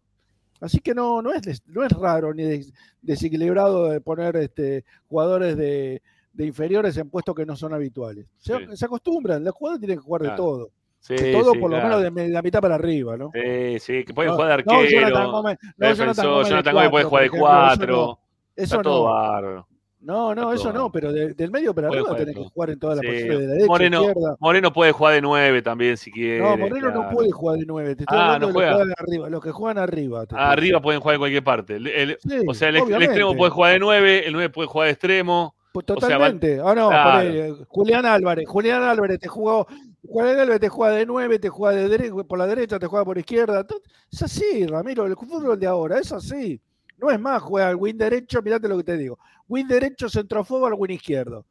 Así 0.60 0.78
que 0.80 0.94
no, 0.94 1.20
no, 1.20 1.32
es, 1.32 1.62
no 1.66 1.84
es 1.84 1.92
raro 1.92 2.32
ni 2.32 2.42
des- 2.44 2.72
desequilibrado 3.02 3.90
de 3.90 4.00
poner 4.00 4.36
este, 4.36 4.84
jugadores 5.08 5.56
de, 5.56 6.00
de 6.32 6.46
inferiores 6.46 6.96
en 6.96 7.10
puestos 7.10 7.34
que 7.34 7.44
no 7.46 7.54
son 7.56 7.74
habituales. 7.74 8.26
Se, 8.38 8.56
Sí. 8.56 8.76
se 8.76 8.84
acostumbran, 8.86 9.44
los 9.44 9.54
jugadores 9.54 9.80
tienen 9.80 9.98
que 9.98 10.04
jugar 10.04 10.22
de 10.22 10.30
todo. 10.30 10.70
Sí, 11.00 11.14
de 11.16 11.32
todo, 11.32 11.52
sí, 11.52 11.58
por 11.58 11.70
lo 11.70 11.76
menos 11.76 12.00
de 12.02 12.28
la 12.30 12.40
mitad 12.40 12.62
para 12.62 12.76
arriba, 12.76 13.16
¿no? 13.18 13.30
Sí, 13.34 13.78
sí, 13.78 14.04
que 14.04 14.14
pueden 14.14 14.30
No, 14.30 14.36
jugar 14.36 14.56
de 14.56 14.64
no, 14.64 14.72
arquero. 14.80 15.00
Jonathan 15.02 15.26
Gómez- 15.30 15.58
no, 15.76 15.86
defensor, 15.88 16.46
Jonathan 16.48 16.74
Gómez 16.74 16.90
puede 16.90 17.04
jugar 17.04 17.20
de 17.22 17.26
eso 17.26 17.36
cuatro. 17.38 17.96
no. 17.96 18.18
Eso 18.56 18.76
Está 18.76 18.82
todo 18.82 19.40
no. 19.42 19.66
No, 20.04 20.34
no, 20.34 20.52
eso 20.52 20.72
no, 20.72 20.92
pero 20.92 21.12
de- 21.12 21.32
del 21.34 21.50
medio 21.50 21.74
para 21.74 21.88
Puede 21.88 22.00
arriba 22.02 22.16
tenés 22.16 22.36
que 22.36 22.44
jugar 22.44 22.70
en 22.70 22.78
todas 22.78 22.96
las 22.96 23.02
Sí, 23.02 23.06
posiciones 23.08 23.38
de 23.40 23.46
la 23.46 23.52
derecha, 23.54 23.66
Moreno, 23.68 24.00
izquierda. 24.00 24.36
Moreno 24.38 24.72
puede 24.72 24.92
jugar 24.92 25.14
de 25.14 25.22
9 25.22 25.62
también 25.62 25.96
si 25.96 26.10
quiere. 26.12 26.40
No, 26.40 26.56
Moreno 26.56 26.90
no 26.90 27.08
puede 27.10 27.30
jugar 27.32 27.58
de 27.58 27.64
9. 27.66 27.96
Te 27.96 28.02
estoy 28.02 28.18
Ah, 28.18 28.34
hablando 28.34 28.46
no 28.52 28.60
de 28.60 28.66
los 28.70 28.86
que 28.86 28.94
arriba. 29.02 29.30
Los 29.30 29.42
que 29.42 29.50
juegan 29.50 29.78
arriba. 29.78 30.26
te 30.26 30.34
Ah, 30.36 30.50
arriba 30.52 30.80
pueden 30.82 31.00
jugar 31.00 31.14
en 31.14 31.20
cualquier 31.20 31.42
parte. 31.44 31.76
El- 31.76 31.86
el- 31.86 32.18
Sí, 32.20 32.36
o 32.46 32.52
sea, 32.54 32.68
el, 32.68 32.76
extremo 32.76 33.34
puede 33.34 33.50
jugar 33.50 33.72
de 33.72 33.78
9, 33.78 34.26
el 34.26 34.32
9 34.34 34.50
puede 34.50 34.68
jugar 34.68 34.86
de 34.86 34.92
extremo. 34.92 35.54
Pues 35.72 35.86
O 35.88 35.98
sea, 36.00 36.18
van- 36.18 36.38
totalmente. 36.38 36.60
Ah, 36.64 36.74
no, 36.74 36.88
Claro. 36.90 37.18
ponele, 37.18 37.54
Julián 37.68 38.06
Álvarez. 38.06 38.44
Julián 38.46 38.82
Álvarez 38.82 39.18
te 39.18 39.28
jugó. 39.28 39.66
Julián 40.06 40.38
Álvarez 40.38 40.60
te 40.60 40.68
juega 40.68 40.94
de 40.94 41.06
9, 41.06 41.38
te 41.38 41.48
juega 41.48 41.76
de 41.76 41.88
dere- 41.88 42.24
por 42.26 42.38
la 42.38 42.46
derecha, 42.46 42.78
te 42.78 42.86
juega 42.86 43.04
por 43.04 43.18
izquierda. 43.18 43.66
Es 44.12 44.22
así, 44.22 44.66
Ramiro. 44.66 45.06
El 45.06 45.16
fútbol 45.16 45.58
de 45.58 45.66
ahora 45.66 45.98
es 45.98 46.12
así. 46.12 46.60
No 46.98 47.10
es 47.10 47.18
más, 47.20 47.42
juega 47.42 47.68
al 47.68 47.76
win 47.76 47.98
derecho, 47.98 48.40
mirate 48.42 48.68
lo 48.68 48.76
que 48.78 48.84
te 48.84 48.96
digo. 48.96 49.18
Win 49.48 49.66
derecho, 49.68 50.08
centrofobo 50.08 50.66
al 50.66 50.74
win 50.74 50.92
izquierdo. 50.92 51.44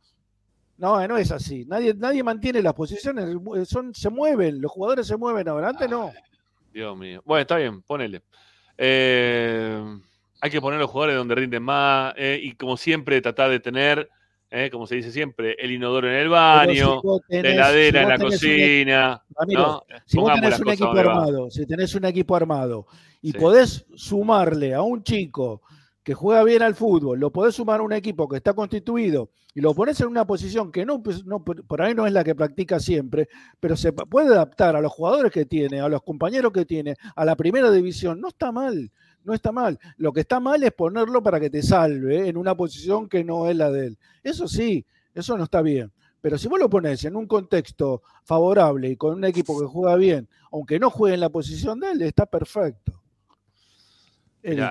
No, 0.77 0.99
eh, 0.99 1.07
no 1.07 1.17
es 1.17 1.31
así. 1.31 1.65
Nadie, 1.65 1.93
nadie 1.93 2.23
mantiene 2.23 2.61
las 2.61 2.73
posiciones. 2.73 3.25
eh, 3.55 3.65
Son, 3.65 3.93
se 3.93 4.09
mueven, 4.09 4.59
los 4.61 4.71
jugadores 4.71 5.05
se 5.07 5.15
mueven 5.17 5.47
ahora. 5.47 5.69
Antes 5.69 5.89
no. 5.89 6.11
Dios 6.73 6.97
mío. 6.97 7.21
Bueno, 7.25 7.41
está 7.41 7.57
bien, 7.57 7.81
ponele. 7.83 8.23
Eh, 8.77 9.81
hay 10.41 10.49
que 10.49 10.59
poner 10.61 10.79
los 10.79 10.89
jugadores 10.89 11.15
donde 11.15 11.35
rinden 11.35 11.63
más 11.63 12.13
eh, 12.17 12.39
y 12.41 12.53
como 12.53 12.75
siempre 12.75 13.21
tratar 13.21 13.49
de 13.51 13.59
tener, 13.59 14.09
eh, 14.49 14.69
como 14.71 14.87
se 14.87 14.95
dice 14.95 15.11
siempre, 15.11 15.55
el 15.59 15.71
inodoro 15.71 16.09
en 16.09 16.15
el 16.15 16.29
baño, 16.29 17.01
si 17.29 17.41
la 17.41 17.49
heladera 17.49 17.99
si 17.99 18.03
en 18.03 18.09
la 18.09 18.15
un- 18.15 18.21
cocina. 18.31 19.23
Ramiro, 19.37 19.61
¿no? 19.61 19.83
si 20.05 20.17
vos 20.17 20.33
tenés 20.33 20.59
un 20.59 20.69
equipo 20.69 20.91
armado, 20.91 21.49
si 21.51 21.65
tenés 21.65 21.95
un 21.95 22.05
equipo 22.05 22.35
armado 22.35 22.87
y 23.23 23.31
Sí. 23.31 23.37
podés 23.39 23.85
sumarle 23.95 24.75
a 24.75 24.83
un 24.83 25.01
chico 25.01 25.61
que 26.03 26.13
juega 26.13 26.43
bien 26.43 26.61
al 26.61 26.75
fútbol, 26.75 27.19
lo 27.19 27.31
podés 27.31 27.55
sumar 27.55 27.79
a 27.79 27.83
un 27.83 27.93
equipo 27.93 28.27
que 28.27 28.35
está 28.37 28.53
constituido 28.53 29.29
y 29.55 29.61
lo 29.61 29.73
pones 29.73 29.99
en 30.01 30.07
una 30.07 30.27
posición 30.27 30.71
que 30.71 30.85
no, 30.85 31.01
pues, 31.01 31.25
no, 31.25 31.43
por 31.43 31.81
ahí 31.81 31.95
no 31.95 32.05
es 32.05 32.11
la 32.11 32.23
que 32.23 32.35
practica 32.35 32.79
siempre, 32.79 33.29
pero 33.59 33.77
se 33.77 33.93
puede 33.93 34.27
adaptar 34.27 34.75
a 34.75 34.81
los 34.81 34.91
jugadores 34.91 35.31
que 35.31 35.45
tiene, 35.45 35.79
a 35.79 35.87
los 35.87 36.03
compañeros 36.03 36.51
que 36.51 36.65
tiene, 36.65 36.95
a 37.15 37.23
la 37.23 37.35
primera 37.37 37.71
división, 37.71 38.19
no 38.19 38.27
está 38.27 38.51
mal, 38.51 38.91
no 39.23 39.33
está 39.33 39.53
mal. 39.53 39.79
Lo 39.95 40.11
que 40.11 40.19
está 40.21 40.41
mal 40.41 40.61
es 40.63 40.73
ponerlo 40.73 41.23
para 41.23 41.39
que 41.39 41.49
te 41.49 41.63
salve 41.63 42.27
en 42.27 42.35
una 42.35 42.55
posición 42.55 43.07
que 43.07 43.23
no 43.23 43.47
es 43.47 43.55
la 43.55 43.71
de 43.71 43.87
él. 43.87 43.97
Eso 44.23 44.47
sí, 44.49 44.85
eso 45.13 45.37
no 45.37 45.45
está 45.45 45.61
bien. 45.61 45.91
Pero 46.19 46.37
si 46.37 46.47
vos 46.49 46.59
lo 46.59 46.69
pones 46.69 47.05
en 47.05 47.15
un 47.15 47.27
contexto 47.27 48.01
favorable 48.23 48.89
y 48.89 48.95
con 48.97 49.13
un 49.15 49.23
equipo 49.23 49.57
que 49.59 49.67
juega 49.67 49.95
bien, 49.95 50.27
aunque 50.51 50.79
no 50.79 50.89
juegue 50.89 51.13
en 51.15 51.21
la 51.21 51.29
posición 51.29 51.79
de 51.79 51.91
él, 51.91 52.01
está 52.01 52.25
perfecto. 52.25 53.02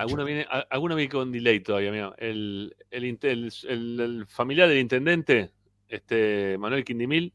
Alguno 0.01 0.23
viene, 0.25 0.45
a- 0.49 0.65
alguno 0.69 0.95
viene 0.95 1.11
con 1.11 1.31
delay 1.31 1.59
todavía, 1.61 1.91
mira. 1.91 2.13
El, 2.17 2.75
el, 2.91 3.05
inte- 3.05 3.31
el- 3.31 3.51
el- 3.67 3.99
el 3.99 4.25
familiar 4.27 4.69
del 4.69 4.77
intendente, 4.79 5.51
este 5.87 6.57
Manuel 6.59 6.83
Quindimil, 6.85 7.33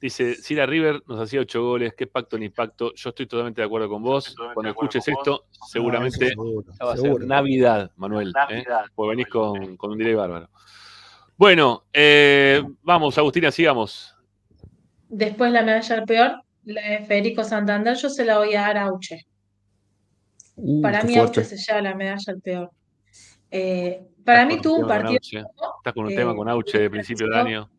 dice, 0.00 0.34
si 0.34 0.54
era 0.54 0.66
River 0.66 1.02
nos 1.06 1.20
hacía 1.20 1.40
ocho 1.40 1.62
goles, 1.62 1.94
qué 1.96 2.06
pacto 2.06 2.36
ni 2.38 2.48
pacto. 2.48 2.92
Yo 2.94 3.10
estoy 3.10 3.26
totalmente 3.26 3.60
de 3.60 3.66
acuerdo 3.66 3.88
con 3.88 4.02
vos. 4.02 4.34
Cuando 4.52 4.70
escuches 4.70 5.06
esto, 5.08 5.44
seguramente 5.70 6.28
seguro, 6.28 6.64
ya 6.78 6.84
va 6.84 6.92
a 6.92 6.96
ser 6.96 7.02
seguro. 7.06 7.26
Navidad, 7.26 7.90
Manuel. 7.96 8.32
¿eh? 8.50 8.64
Porque 8.94 9.08
venís 9.10 9.26
con, 9.28 9.76
con 9.76 9.90
un 9.92 9.98
delay 9.98 10.14
bárbaro. 10.14 10.50
Bueno, 11.36 11.84
eh, 11.92 12.62
vamos, 12.82 13.16
Agustina, 13.18 13.50
sigamos. 13.50 14.14
Después 15.08 15.52
la 15.52 15.62
medalla 15.62 15.96
al 15.96 16.04
peor, 16.04 16.42
la 16.64 16.80
de 16.82 17.04
Federico 17.06 17.44
Santander, 17.44 17.96
yo 17.96 18.08
se 18.08 18.24
la 18.24 18.38
voy 18.38 18.54
a 18.54 18.62
dar 18.62 18.76
a 18.78 18.82
Auche. 18.86 19.24
Uh, 20.56 20.80
Para 20.80 21.02
mí 21.02 21.14
fuerte. 21.14 21.40
Auche 21.40 21.44
se 21.44 21.56
lleva 21.56 21.82
la 21.82 21.94
medalla 21.94 22.32
al 22.32 22.40
peor. 22.40 22.70
Eh, 23.50 24.02
para 24.24 24.44
mí 24.44 24.60
tuvo 24.60 24.78
un 24.78 24.88
partido. 24.88 25.18
Estás 25.22 25.94
con 25.94 26.06
un 26.06 26.12
eh, 26.12 26.16
tema 26.16 26.34
con 26.34 26.48
Auche 26.48 26.78
de 26.78 26.90
principio 26.90 27.28
de 27.28 27.38
año. 27.38 27.70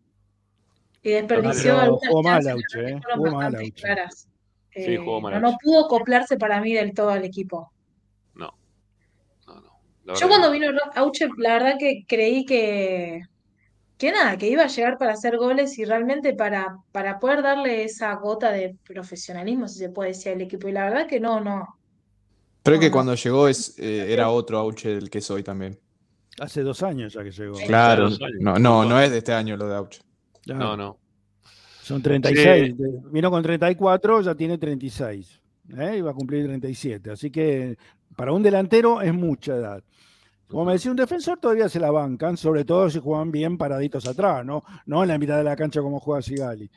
y 1.03 1.09
desperdició 1.11 1.79
algunas 1.79 2.07
jugó 2.07 2.23
mal 2.23 2.47
Auche, 2.47 2.89
¿eh? 2.89 3.01
Jugó 3.15 3.31
mal 3.31 3.55
Auche. 3.55 3.71
claras. 3.73 4.29
Sí, 4.73 4.95
jugó 4.95 5.19
mal 5.19 5.33
no, 5.33 5.51
no 5.51 5.57
pudo 5.61 5.85
acoplarse 5.85 6.37
para 6.37 6.61
mí 6.61 6.73
del 6.73 6.93
todo 6.93 7.09
al 7.09 7.25
equipo. 7.25 7.71
No. 8.35 8.53
No, 9.47 9.61
no. 10.05 10.13
Yo 10.13 10.27
cuando 10.27 10.51
vino 10.51 10.67
Auche, 10.95 11.27
la 11.37 11.53
verdad 11.53 11.75
que 11.79 12.05
creí 12.07 12.45
que, 12.45 13.23
que 13.97 14.11
nada, 14.11 14.37
que 14.37 14.47
iba 14.47 14.63
a 14.63 14.67
llegar 14.67 14.97
para 14.99 15.13
hacer 15.13 15.37
goles 15.37 15.77
y 15.79 15.85
realmente 15.85 16.33
para, 16.33 16.77
para 16.91 17.19
poder 17.19 17.41
darle 17.41 17.83
esa 17.83 18.13
gota 18.15 18.51
de 18.51 18.77
profesionalismo, 18.85 19.67
si 19.67 19.79
se 19.79 19.89
puede 19.89 20.09
decir, 20.09 20.33
al 20.33 20.41
equipo. 20.41 20.67
Y 20.67 20.73
la 20.73 20.85
verdad 20.85 21.07
que 21.07 21.19
no, 21.19 21.39
no. 21.41 21.76
No, 22.75 22.79
que 22.79 22.87
no. 22.87 22.91
cuando 22.93 23.15
llegó 23.15 23.47
es, 23.47 23.77
eh, 23.79 24.11
era 24.11 24.29
otro 24.29 24.57
Auche 24.59 24.89
del 24.95 25.09
que 25.09 25.21
soy 25.21 25.43
también. 25.43 25.79
Hace 26.39 26.61
dos 26.61 26.83
años 26.83 27.13
ya 27.13 27.23
que 27.23 27.31
llegó. 27.31 27.57
Claro, 27.65 28.09
no, 28.39 28.59
no, 28.59 28.85
no 28.85 28.99
es 29.01 29.09
de 29.11 29.17
este 29.19 29.33
año 29.33 29.57
lo 29.57 29.67
de 29.67 29.75
Auche. 29.75 30.01
Claro. 30.43 30.59
No, 30.63 30.77
no. 30.77 30.97
Son 31.81 32.01
36. 32.01 32.77
de- 32.77 33.01
Vino 33.11 33.31
con 33.31 33.41
34, 33.41 34.21
ya 34.21 34.35
tiene 34.35 34.57
36. 34.57 35.41
¿eh? 35.77 35.95
Y 35.97 36.01
va 36.01 36.11
a 36.11 36.13
cumplir 36.13 36.45
37. 36.45 37.11
Así 37.11 37.31
que 37.31 37.77
para 38.15 38.33
un 38.33 38.43
delantero 38.43 39.01
es 39.01 39.13
mucha 39.13 39.55
edad. 39.55 39.83
Como 40.47 40.63
me 40.65 40.73
decía 40.73 40.91
un 40.91 40.97
defensor, 40.97 41.39
todavía 41.39 41.67
se 41.67 41.79
la 41.79 41.91
bancan, 41.91 42.37
sobre 42.37 42.63
todo 42.63 42.89
si 42.89 42.99
juegan 42.99 43.31
bien 43.31 43.57
paraditos 43.57 44.07
atrás, 44.07 44.45
¿no? 44.45 44.63
No 44.85 45.01
en 45.03 45.09
la 45.09 45.17
mitad 45.17 45.37
de 45.37 45.43
la 45.43 45.55
cancha 45.57 45.81
como 45.81 45.99
juega 45.99 46.21
Sigali. 46.21 46.69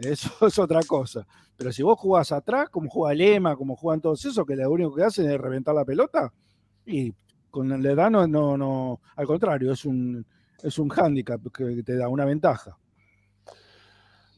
Eso 0.00 0.30
es 0.46 0.58
otra 0.58 0.80
cosa. 0.82 1.26
Pero 1.56 1.72
si 1.72 1.82
vos 1.82 1.98
jugás 1.98 2.32
atrás, 2.32 2.68
como 2.70 2.88
juega 2.90 3.14
Lema, 3.14 3.56
como 3.56 3.76
juegan 3.76 4.00
todos 4.00 4.24
esos, 4.24 4.44
que 4.46 4.56
lo 4.56 4.70
único 4.70 4.94
que 4.94 5.04
hacen 5.04 5.30
es 5.30 5.38
reventar 5.40 5.74
la 5.74 5.84
pelota, 5.84 6.32
y 6.84 7.12
con 7.50 7.68
la 7.82 7.90
edad 7.90 8.10
no, 8.10 8.26
no, 8.26 8.56
no 8.58 9.00
al 9.16 9.26
contrario, 9.26 9.72
es 9.72 9.84
un, 9.86 10.24
es 10.62 10.78
un 10.78 10.88
hándicap 10.90 11.40
que 11.52 11.82
te 11.82 11.96
da 11.96 12.08
una 12.08 12.24
ventaja. 12.26 12.76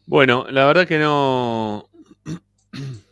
Bueno, 0.06 0.46
la 0.50 0.64
verdad 0.66 0.86
que 0.86 0.98
no. 0.98 1.88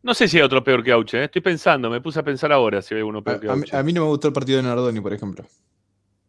No 0.00 0.14
sé 0.14 0.28
si 0.28 0.38
hay 0.38 0.42
otro 0.44 0.62
peor 0.64 0.82
que 0.82 0.92
Auche. 0.92 1.20
¿eh? 1.20 1.24
Estoy 1.24 1.42
pensando, 1.42 1.90
me 1.90 2.00
puse 2.00 2.20
a 2.20 2.22
pensar 2.22 2.50
ahora 2.52 2.80
si 2.80 2.94
hay 2.94 3.02
uno 3.02 3.18
A, 3.18 3.22
peor 3.22 3.40
que 3.40 3.48
a 3.50 3.54
mí, 3.54 3.60
Auche. 3.62 3.76
a 3.76 3.82
mí 3.82 3.92
no 3.92 4.02
me 4.02 4.06
gustó 4.08 4.28
el 4.28 4.32
partido 4.32 4.56
de 4.56 4.62
Nardoni, 4.62 5.00
por 5.00 5.12
ejemplo. 5.12 5.44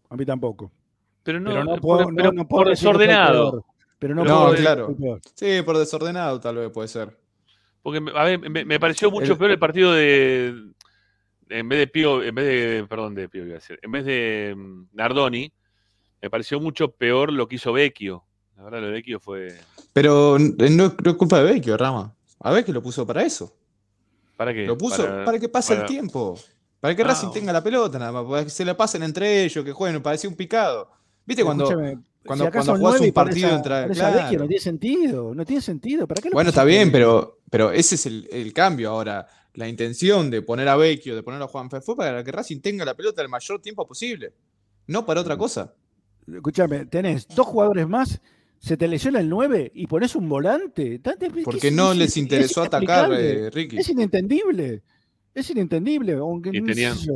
A 0.09 0.15
mí 0.17 0.25
tampoco. 0.25 0.71
Pero 1.23 1.39
no, 1.39 1.49
pero 1.51 1.63
no 1.63 1.71
por- 1.73 1.79
puedo- 1.81 2.09
no- 2.11 2.15
pero 2.15 2.31
no 2.33 2.47
puedo 2.47 2.59
por 2.63 2.65
que 2.65 2.69
desordenado. 2.71 3.65
Pero 3.99 4.15
no, 4.15 4.23
No, 4.23 4.51
decir 4.51 4.65
claro. 4.65 4.95
Sí, 5.35 5.61
por 5.63 5.77
desordenado 5.77 6.39
tal 6.39 6.55
vez 6.55 6.69
puede 6.71 6.87
ser. 6.87 7.17
Porque, 7.81 8.01
a 8.15 8.23
ver, 8.23 8.39
me, 8.49 8.65
me 8.65 8.79
pareció 8.79 9.11
mucho 9.11 9.33
El- 9.33 9.37
peor 9.37 9.51
el 9.51 9.59
partido 9.59 9.93
de. 9.93 10.71
En 11.49 11.67
vez 11.67 11.79
de 11.79 11.87
Pío, 11.87 12.23
en 12.23 12.33
vez 12.35 12.45
de. 12.45 12.85
Perdón, 12.87 13.15
de 13.15 13.27
Pío, 13.29 13.43
iba 13.43 13.53
a 13.53 13.59
decir. 13.59 13.79
En 13.81 13.91
vez 13.91 14.05
de 14.05 14.53
mm, 14.55 14.87
Nardoni, 14.93 15.51
me 16.21 16.29
pareció 16.29 16.59
mucho 16.59 16.91
peor 16.91 17.31
lo 17.33 17.47
que 17.47 17.55
hizo 17.55 17.73
Vecchio. 17.73 18.23
La 18.57 18.63
verdad, 18.63 18.79
lo 18.81 18.85
de 18.87 18.91
Vecchio 18.93 19.19
fue. 19.19 19.57
Pero 19.93 20.37
no, 20.39 20.67
no 21.03 21.11
es 21.11 21.15
culpa 21.15 21.39
de 21.41 21.51
Vecchio, 21.53 21.75
Rama. 21.77 22.13
A 22.41 22.51
Vecchio 22.51 22.73
lo 22.73 22.81
puso 22.83 23.05
para 23.07 23.23
eso. 23.23 23.53
¿Para 24.37 24.53
qué? 24.53 24.65
Lo 24.65 24.77
puso 24.77 25.03
para, 25.05 25.25
Para- 25.25 25.39
que 25.39 25.49
pase 25.49 25.73
para- 25.73 25.85
el 25.85 25.91
tiempo. 25.91 26.39
Para 26.79 26.95
que 26.95 27.01
Ah, 27.01 27.07
Racing 27.07 27.31
tenga 27.33 27.51
la 27.51 27.61
pelota, 27.63 27.99
nada 27.99 28.11
más. 28.13 28.23
Para 28.25 28.43
que 28.45 28.49
se 28.49 28.63
la 28.63 28.77
pasen 28.77 29.03
entre 29.03 29.43
ellos, 29.43 29.65
que 29.65 29.73
jueguen. 29.73 30.01
Parecía 30.01 30.29
un 30.29 30.35
picado. 30.37 30.89
¿Viste 31.25 31.43
cuando, 31.43 31.69
cuando, 32.37 32.45
si 32.45 32.51
cuando 32.79 33.03
y 33.03 33.07
un 33.07 33.13
partido 33.13 33.47
a- 33.49 33.55
entre. 33.55 33.81
pones 33.83 33.99
a 33.99 34.09
Vecchio, 34.11 34.27
Claro. 34.29 34.39
no 34.43 34.47
tiene 34.47 34.61
sentido, 34.61 35.35
no 35.35 35.45
tiene 35.45 35.61
sentido. 35.61 36.07
¿Para 36.07 36.21
qué 36.21 36.29
lo 36.29 36.33
Bueno, 36.33 36.49
está 36.49 36.63
bien, 36.63 36.91
pero, 36.91 37.39
pero 37.49 37.71
ese 37.71 37.95
es 37.95 38.05
el, 38.05 38.27
el 38.31 38.53
cambio 38.53 38.91
ahora. 38.91 39.27
La 39.55 39.67
intención 39.67 40.29
de 40.29 40.41
poner 40.41 40.67
a 40.69 40.75
Vecchio, 40.77 41.15
de 41.15 41.23
poner 41.23 41.41
a 41.41 41.47
Juan 41.47 41.69
Fe, 41.69 41.81
fue 41.81 41.95
para 41.97 42.23
que 42.23 42.31
Racing 42.31 42.61
tenga 42.61 42.85
la 42.85 42.95
pelota 42.95 43.21
el 43.21 43.29
mayor 43.29 43.59
tiempo 43.61 43.85
posible. 43.87 44.33
No 44.87 45.05
para 45.05 45.21
otra 45.21 45.35
cosa. 45.37 45.73
Escúchame, 46.31 46.85
tenés 46.85 47.27
dos 47.27 47.47
jugadores 47.47 47.87
más, 47.87 48.21
se 48.59 48.77
te 48.77 48.87
lesiona 48.87 49.19
el 49.19 49.27
9 49.27 49.71
y 49.73 49.87
pones 49.87 50.15
un 50.15 50.29
volante. 50.29 51.01
Porque 51.43 51.71
no 51.71 51.91
es- 51.93 51.97
les 51.97 52.07
es 52.11 52.17
interesó 52.17 52.61
atacar, 52.61 53.11
eh, 53.13 53.49
Ricky. 53.49 53.77
Es 53.79 53.89
inentendible. 53.89 54.83
Es 55.33 55.49
inentendible. 55.49 56.13
Aunque, 56.13 56.49
Y 56.53 56.61
no 56.61 56.73
sé 56.73 57.09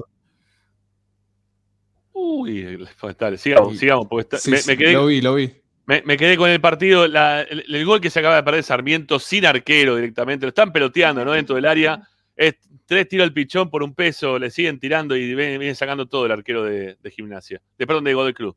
Uy, 2.26 2.88
dale, 3.20 3.38
sigamos, 3.38 3.78
sigamos. 3.78 4.08
Porque 4.08 4.22
está- 4.22 4.38
Sí, 4.38 4.52
me, 4.52 4.58
sí, 4.58 4.72
me 4.72 4.78
quedé, 4.78 4.94
Lo 4.94 5.06
vi, 5.08 5.20
lo 5.22 5.36
vi. 5.36 5.52
me, 5.86 6.02
me 6.04 6.16
quedé 6.18 6.38
con 6.38 6.50
el 6.50 6.62
partido, 6.62 7.06
la- 7.08 7.42
el, 7.42 7.66
el 7.68 7.86
gol 7.86 8.00
que 8.00 8.10
se 8.10 8.20
acaba 8.20 8.36
de 8.38 8.44
perder 8.44 8.64
Sarmiento 8.64 9.20
sin 9.20 9.46
arquero 9.46 9.96
directamente. 9.98 10.46
Lo 10.46 10.50
están 10.50 10.72
peloteando, 10.72 11.26
¿no? 11.26 11.34
Dentro 11.34 11.56
del 11.56 11.66
área. 11.66 12.02
Es 12.36 12.56
tres 12.86 13.08
tiros 13.10 13.26
al 13.26 13.34
pichón 13.34 13.70
por 13.70 13.84
un 13.84 13.94
peso, 13.94 14.40
le 14.40 14.50
siguen 14.50 14.80
tirando 14.80 15.16
y 15.16 15.36
viene, 15.36 15.58
viene 15.58 15.76
sacando 15.76 16.08
todo 16.08 16.26
el 16.26 16.32
arquero 16.32 16.64
de, 16.64 16.96
de 17.00 17.12
gimnasia. 17.12 17.62
De 17.78 17.86
perdón, 17.86 18.06
de 18.06 18.14
Godoy 18.14 18.34
Cruz. 18.34 18.56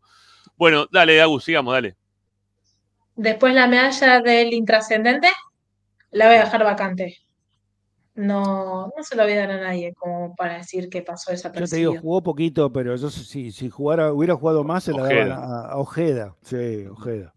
Bueno, 0.56 0.86
dale, 0.90 1.20
Agus, 1.20 1.44
sigamos, 1.44 1.74
dale. 1.74 1.96
Después 3.16 3.52
la 3.54 3.66
medalla 3.66 4.20
del 4.20 4.52
intrascendente, 4.52 5.28
la 6.12 6.26
voy 6.28 6.36
a 6.36 6.44
dejar 6.44 6.64
vacante. 6.64 7.18
No, 8.16 8.86
no 8.96 9.02
se 9.04 9.14
la 9.14 9.24
voy 9.24 9.34
a 9.34 9.40
dar 9.40 9.50
a 9.52 9.60
nadie 9.60 9.92
como 9.94 10.34
para 10.34 10.58
decir 10.58 10.88
que 10.88 11.02
pasó 11.02 11.32
Yo 11.34 11.66
te 11.66 11.76
digo, 11.76 11.96
jugó 12.00 12.22
poquito, 12.22 12.72
pero 12.72 12.96
yo 12.96 13.10
si, 13.10 13.52
si 13.52 13.68
jugara, 13.70 14.12
hubiera 14.12 14.34
jugado 14.34 14.64
más, 14.64 14.84
se 14.84 14.92
la 14.92 15.02
Ojeda. 15.02 15.26
daban 15.28 15.44
a, 15.44 15.60
a 15.72 15.76
Ojeda. 15.76 16.34
Sí, 16.42 16.86
Ojeda. 16.90 17.34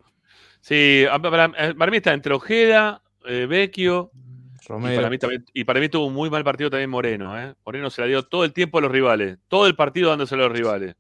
Sí, 0.62 1.06
a- 1.12 1.20
para, 1.20 1.52
para 1.52 1.92
mí 1.92 1.98
está 1.98 2.14
entre 2.14 2.34
Ojeda, 2.34 3.02
eh, 3.26 3.46
Vecchio. 3.46 4.12
Y 4.14 4.68
Romero. 4.68 4.96
para, 4.98 5.10
mí 5.10 5.18
también, 5.18 5.46
y 5.54 5.64
para 5.64 5.80
mí 5.80 5.90
tuvo 5.90 6.06
un 6.06 6.14
muy 6.14 6.30
mal 6.30 6.44
partido 6.44 6.70
también 6.70 6.90
Moreno. 6.92 7.38
¿eh? 7.40 7.56
Moreno 7.66 7.90
se 7.90 8.02
la 8.02 8.08
dio 8.08 8.24
todo 8.24 8.46
el 8.46 8.54
tiempo 8.54 8.78
a 8.78 8.82
los 8.82 8.92
rivales. 8.92 9.38
Todo 9.48 9.66
el 9.68 9.76
partido 9.76 10.10
dándoselo 10.12 10.46
a 10.46 10.48
los 10.48 10.58
rivales. 10.58 10.96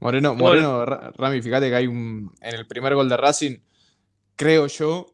Moreno, 0.00 0.34
Moreno, 0.34 0.84
Ra- 0.84 1.10
Rami, 1.16 1.40
fíjate 1.42 1.68
que 1.68 1.74
hay 1.76 1.86
un. 1.86 2.30
En 2.40 2.54
el 2.54 2.66
primer 2.66 2.94
gol 2.94 3.08
de 3.08 3.16
Racing, 3.16 3.56
creo 4.36 4.66
yo 4.66 5.06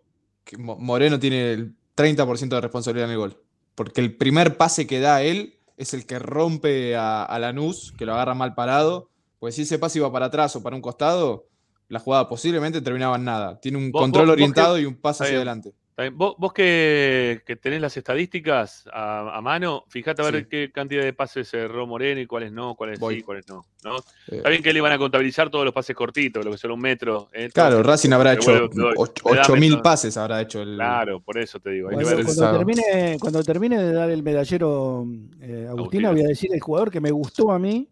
que 0.44 0.56
Mo- 0.58 0.76
Moreno 0.78 1.18
tiene 1.18 1.52
el 1.52 1.74
30% 1.96 2.48
de 2.56 2.60
responsabilidad 2.60 3.06
en 3.08 3.12
el 3.12 3.18
gol. 3.18 3.36
Porque 3.76 4.00
el 4.00 4.16
primer 4.16 4.56
pase 4.56 4.88
que 4.88 4.98
da 4.98 5.22
él 5.22 5.60
es 5.76 5.94
el 5.94 6.06
que 6.06 6.18
rompe 6.18 6.96
a, 6.96 7.22
a 7.22 7.38
Lanús, 7.38 7.92
que 7.96 8.06
lo 8.06 8.14
agarra 8.14 8.34
mal 8.34 8.54
parado. 8.56 9.10
Pues 9.38 9.54
si 9.54 9.62
ese 9.62 9.78
pase 9.78 9.98
iba 10.00 10.10
para 10.10 10.26
atrás 10.26 10.56
o 10.56 10.62
para 10.62 10.74
un 10.74 10.82
costado, 10.82 11.46
la 11.88 12.00
jugada 12.00 12.28
posiblemente 12.28 12.80
terminaba 12.80 13.16
en 13.16 13.24
nada. 13.24 13.60
Tiene 13.60 13.78
un 13.78 13.92
control 13.92 14.30
orientado 14.30 14.78
y 14.78 14.86
un 14.86 14.96
pase 14.96 15.24
hacia 15.24 15.36
adelante. 15.36 15.74
Vos, 16.12 16.34
vos 16.36 16.52
que, 16.52 17.40
que 17.46 17.56
tenés 17.56 17.80
las 17.80 17.96
estadísticas 17.96 18.84
a, 18.92 19.34
a 19.34 19.40
mano, 19.40 19.84
fíjate 19.88 20.20
a 20.20 20.26
ver 20.30 20.42
Sí. 20.42 20.46
qué 20.50 20.70
cantidad 20.70 21.02
de 21.02 21.14
pases 21.14 21.48
cerró 21.48 21.86
Moreno 21.86 22.20
y 22.20 22.26
cuáles 22.26 22.52
no, 22.52 22.74
cuáles 22.74 23.00
Voy. 23.00 23.14
sí, 23.16 23.22
cuáles 23.22 23.48
no. 23.48 23.64
¿no? 23.82 23.96
Eh, 23.96 24.36
Está 24.36 24.50
bien 24.50 24.62
que 24.62 24.74
le 24.74 24.80
iban 24.80 24.92
a 24.92 24.98
contabilizar 24.98 25.48
todos 25.48 25.64
los 25.64 25.72
pases 25.72 25.96
cortitos, 25.96 26.44
lo 26.44 26.50
que 26.50 26.58
son 26.58 26.72
un 26.72 26.80
metro. 26.80 27.30
¿eh? 27.32 27.48
Claro, 27.50 27.76
Entonces, 27.78 27.86
Racing 27.86 28.10
habrá 28.12 28.34
hecho 28.34 28.50
vuelvo- 28.50 28.68
te 28.68 28.76
doy- 28.78 28.94
och- 28.94 29.24
me 29.24 29.36
da 29.36 29.40
8000 29.42 29.70
menos- 29.70 29.82
pases, 29.82 30.16
habrá 30.18 30.42
hecho 30.42 30.60
el. 30.60 30.74
Claro, 30.74 31.20
por 31.20 31.38
eso 31.38 31.60
te 31.60 31.70
digo. 31.70 31.88
Hay 31.88 31.96
que 31.96 32.02
Cuando, 32.02 32.16
ver 32.16 32.24
cuando 32.26 32.42
sábado. 32.42 32.58
termine, 32.58 33.18
cuando 33.18 33.42
termine 33.42 33.82
de 33.82 33.92
dar 33.94 34.10
el 34.10 34.22
medallero 34.22 35.06
eh, 35.40 35.66
Agustina, 35.70 36.10
voy 36.10 36.20
a 36.24 36.28
decir 36.28 36.50
el 36.52 36.60
jugador 36.60 36.90
que 36.90 37.00
me 37.00 37.10
gustó 37.10 37.50
a 37.52 37.58
mí, 37.58 37.88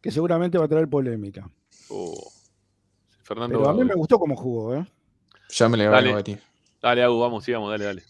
que 0.00 0.10
seguramente 0.10 0.58
va 0.58 0.64
a 0.64 0.68
traer 0.68 0.88
polémica. 0.88 1.48
Oh, 1.88 2.32
Fernando. 3.22 3.58
Pero 3.60 3.70
a 3.70 3.74
mí 3.74 3.84
me 3.84 3.94
gustó 3.94 4.18
cómo 4.18 4.34
jugó, 4.34 4.74
¿eh? 4.74 4.84
Ya 5.50 5.68
me 5.68 5.76
le 5.76 5.84
vengo 5.88 5.96
a 6.14 6.16
venir. 6.22 6.40
Dale, 6.82 7.02
Agu, 7.02 7.18
vamos, 7.20 7.44
sigamos, 7.44 7.70
dale, 7.70 7.84
dale. 7.84 8.02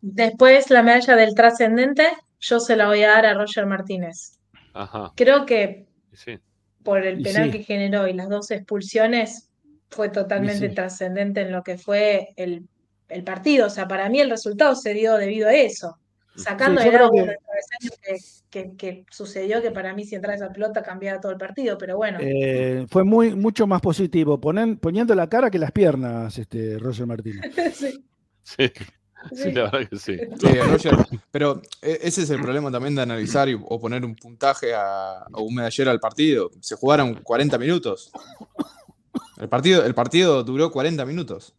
Después 0.00 0.70
la 0.70 0.82
medalla 0.82 1.16
del 1.16 1.34
trascendente, 1.34 2.04
yo 2.40 2.60
se 2.60 2.76
la 2.76 2.86
voy 2.86 3.02
a 3.02 3.08
dar 3.08 3.26
a 3.26 3.34
Roger 3.34 3.66
Martínez. 3.66 4.38
Ajá, 4.74 5.12
Creo 5.16 5.44
que 5.46 5.86
sí. 6.12 6.38
por 6.82 7.04
el 7.04 7.22
penal 7.22 7.50
sí. 7.52 7.58
que 7.58 7.64
generó 7.64 8.08
y 8.08 8.12
las 8.12 8.28
dos 8.28 8.50
expulsiones, 8.50 9.48
fue 9.90 10.08
totalmente 10.08 10.68
sí. 10.70 10.74
trascendente 10.74 11.42
en 11.42 11.52
lo 11.52 11.62
que 11.62 11.76
fue 11.76 12.28
el, 12.36 12.66
el 13.08 13.24
partido. 13.24 13.66
O 13.66 13.70
sea, 13.70 13.86
para 13.86 14.08
mí 14.08 14.20
el 14.20 14.30
resultado 14.30 14.74
se 14.74 14.94
dio 14.94 15.16
debido 15.16 15.48
a 15.48 15.54
eso. 15.54 15.98
Sacando 16.34 16.80
el 16.80 16.86
que- 16.90 16.96
travesaño 16.96 17.90
que, 18.02 18.16
que- 18.50 18.76
que 18.76 19.04
sucedió, 19.10 19.60
que 19.60 19.70
para 19.70 19.94
mí 19.94 20.04
si 20.06 20.14
entraba 20.14 20.34
esa 20.36 20.48
pelota 20.50 20.82
cambiaba 20.82 21.20
todo 21.20 21.30
el 21.32 21.36
partido, 21.38 21.76
pero 21.76 21.98
bueno. 21.98 22.18
Eh, 22.22 22.86
fue 22.88 23.04
muy, 23.04 23.34
mucho 23.34 23.66
más 23.66 23.82
positivo, 23.82 24.40
ponen- 24.40 24.78
poniendo 24.78 25.14
la 25.14 25.26
cara 25.28 25.50
que 25.50 25.58
las 25.58 25.72
piernas, 25.72 26.38
este, 26.38 26.78
Roger 26.78 27.06
Martínez. 27.06 27.42
Sí, 27.74 28.02
Sí, 28.42 28.70
sí, 28.74 28.84
sí. 29.44 29.52
la 29.52 29.62
verdad 29.70 29.88
que 29.88 29.98
sí. 29.98 30.18
Sí, 30.40 30.46
Roger, 30.60 30.96
pero 31.30 31.62
e- 31.80 32.00
ese 32.02 32.22
es 32.22 32.30
el 32.30 32.40
problema 32.40 32.70
también 32.70 32.94
de 32.94 33.02
analizar 33.02 33.48
y- 33.48 33.54
o 33.60 33.80
poner 33.80 34.04
un 34.04 34.14
puntaje 34.16 34.74
a, 34.74 35.24
o 35.32 35.42
un 35.42 35.54
medallero 35.54 35.90
al 35.90 36.00
partido. 36.00 36.50
Se 36.60 36.74
jugaron 36.76 37.14
40 37.14 37.56
minutos. 37.58 38.10
El 39.38 39.48
partido, 39.48 39.84
el 39.84 39.94
partido 39.94 40.42
duró 40.44 40.70
40 40.70 41.04
minutos. 41.04 41.54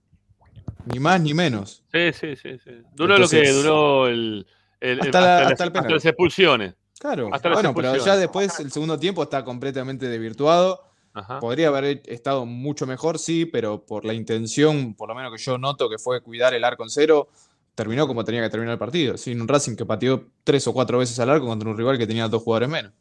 Ni 0.91 0.99
más 0.99 1.19
ni 1.21 1.33
menos. 1.33 1.83
Sí, 1.91 2.11
sí, 2.13 2.35
sí. 2.35 2.57
sí. 2.63 2.71
Duró 2.93 3.17
lo 3.17 3.27
que 3.27 3.51
duró 3.51 4.07
el, 4.07 4.45
el- 4.81 4.99
el- 4.99 5.01
Hasta 5.01 5.21
la- 5.21 5.41
las- 5.43 5.51
hasta 5.53 5.63
el 5.63 5.71
penal. 5.71 5.91
las 5.93 6.05
expulsiones. 6.05 6.75
Claro. 6.99 7.29
Hasta 7.33 7.49
las 7.49 7.57
Bueno, 7.57 7.73
pero 7.73 7.97
ya 7.97 8.15
después 8.15 8.59
el 8.59 8.71
segundo 8.71 8.97
tiempo 8.99 9.23
está 9.23 9.43
completamente 9.43 10.07
desvirtuado. 10.07 10.92
Ajá. 11.13 11.39
Podría 11.39 11.67
haber 11.67 12.01
estado 12.05 12.45
mucho 12.45 12.85
mejor, 12.87 13.19
sí, 13.19 13.45
pero 13.45 13.85
por 13.85 14.03
la 14.03 14.13
intención, 14.13 14.95
por 14.95 15.09
lo 15.09 15.15
menos 15.15 15.31
que 15.31 15.41
yo 15.41 15.57
noto 15.57 15.87
que 15.89 15.97
fue 15.99 16.21
cuidar 16.21 16.53
el 16.53 16.63
arco 16.63 16.83
en 16.83 16.89
cero, 16.89 17.27
terminó 17.75 18.07
como 18.07 18.23
tenía 18.23 18.41
que 18.41 18.49
terminar 18.49 18.73
el 18.73 18.79
partido. 18.79 19.15
Sin 19.17 19.39
un 19.41 19.47
Racing 19.47 19.75
que 19.75 19.85
pateó 19.85 20.25
tres 20.43 20.67
o 20.67 20.73
cuatro 20.73 20.97
veces 20.97 21.19
al 21.19 21.29
arco 21.29 21.45
contra 21.45 21.69
un 21.69 21.77
rival 21.77 21.97
que 21.97 22.07
tenía 22.07 22.27
dos 22.27 22.41
jugadores 22.43 22.69
menos. 22.69 22.93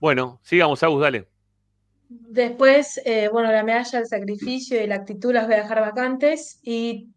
Bueno, 0.00 0.40
sigamos, 0.42 0.82
Agus, 0.82 1.00
dale. 1.00 1.28
Después, 2.08 3.00
eh, 3.04 3.28
bueno, 3.32 3.52
la 3.52 3.62
medalla 3.62 3.98
del 3.98 4.08
sacrificio 4.08 4.82
y 4.82 4.86
la 4.86 4.94
actitud 4.94 5.32
las 5.32 5.46
voy 5.46 5.56
a 5.56 5.62
dejar 5.62 5.80
vacantes 5.80 6.58
y 6.62 7.08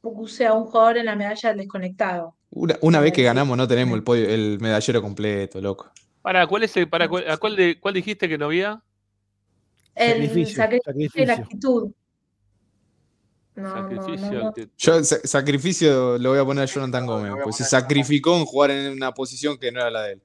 puse 0.00 0.46
a 0.46 0.54
un 0.54 0.64
jugador 0.64 0.96
en 0.98 1.06
la 1.06 1.14
medalla 1.14 1.50
del 1.50 1.58
desconectado. 1.58 2.34
Una, 2.50 2.76
una 2.80 3.00
vez 3.00 3.12
que 3.12 3.22
ganamos 3.22 3.56
no 3.56 3.68
tenemos 3.68 3.96
el, 3.96 4.02
podio- 4.02 4.28
el 4.28 4.58
medallero 4.60 5.02
completo, 5.02 5.60
loco. 5.60 5.90
Para, 6.22 6.46
¿cuál 6.46 6.62
es 6.64 6.76
el, 6.76 6.88
para, 6.88 7.08
cuál, 7.08 7.28
a 7.30 7.36
cuál, 7.38 7.56
de, 7.56 7.78
cuál 7.80 7.94
dijiste 7.94 8.28
que 8.28 8.36
no 8.38 8.46
había? 8.46 8.82
El 9.94 10.12
Sacrificio, 10.28 10.54
sacrificio 10.84 11.22
y 11.22 11.26
la 11.26 11.34
actitud. 11.34 11.90
No, 13.56 13.72
Sacrificio. 13.72 14.30
no, 14.32 14.42
no. 14.42 14.48
actitud. 14.48 14.70
Yo 14.78 15.04
sa- 15.04 15.20
sacrificio 15.26 16.18
lo 16.18 16.30
voy 16.30 16.38
a 16.38 16.44
poner 16.44 16.64
a 16.64 16.66
Jonathan 16.66 17.06
Gómez, 17.06 17.32
pues 17.42 17.56
se 17.56 17.64
sacrificó 17.64 18.36
en 18.36 18.44
jugar 18.44 18.70
en 18.70 18.92
una 18.92 19.12
posición 19.12 19.58
que 19.58 19.72
no 19.72 19.80
era 19.80 19.90
la 19.90 20.02
de 20.02 20.12
él. 20.14 20.22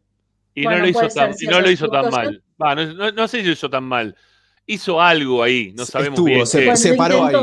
Y 0.54 0.64
Bueno, 0.64 0.78
no 0.80 0.84
lo 0.86 0.90
hizo 0.90 1.00
tan, 1.02 1.10
ser, 1.10 1.34
si 1.34 1.46
y 1.46 1.48
no 1.50 1.60
lo 1.62 1.70
hizo 1.72 1.90
tan 1.90 2.10
mal. 2.10 2.44
Va, 2.62 2.76
no, 2.76 2.94
no- 2.94 3.12
no 3.12 3.28
sé 3.28 3.40
si 3.42 3.48
lo 3.48 3.54
hizo 3.54 3.70
tan 3.70 3.84
mal. 3.84 4.16
Hizo 4.66 5.02
algo 5.02 5.44
ahí, 5.44 5.74
no 5.76 5.86
sabemos 5.86 6.20
Estuvo, 6.20 6.26
bien. 6.28 6.48
se, 6.48 6.60
qué. 6.60 6.66
Bueno, 6.66 6.78
se 6.78 6.94
paró 6.94 7.26
ahí. 7.26 7.36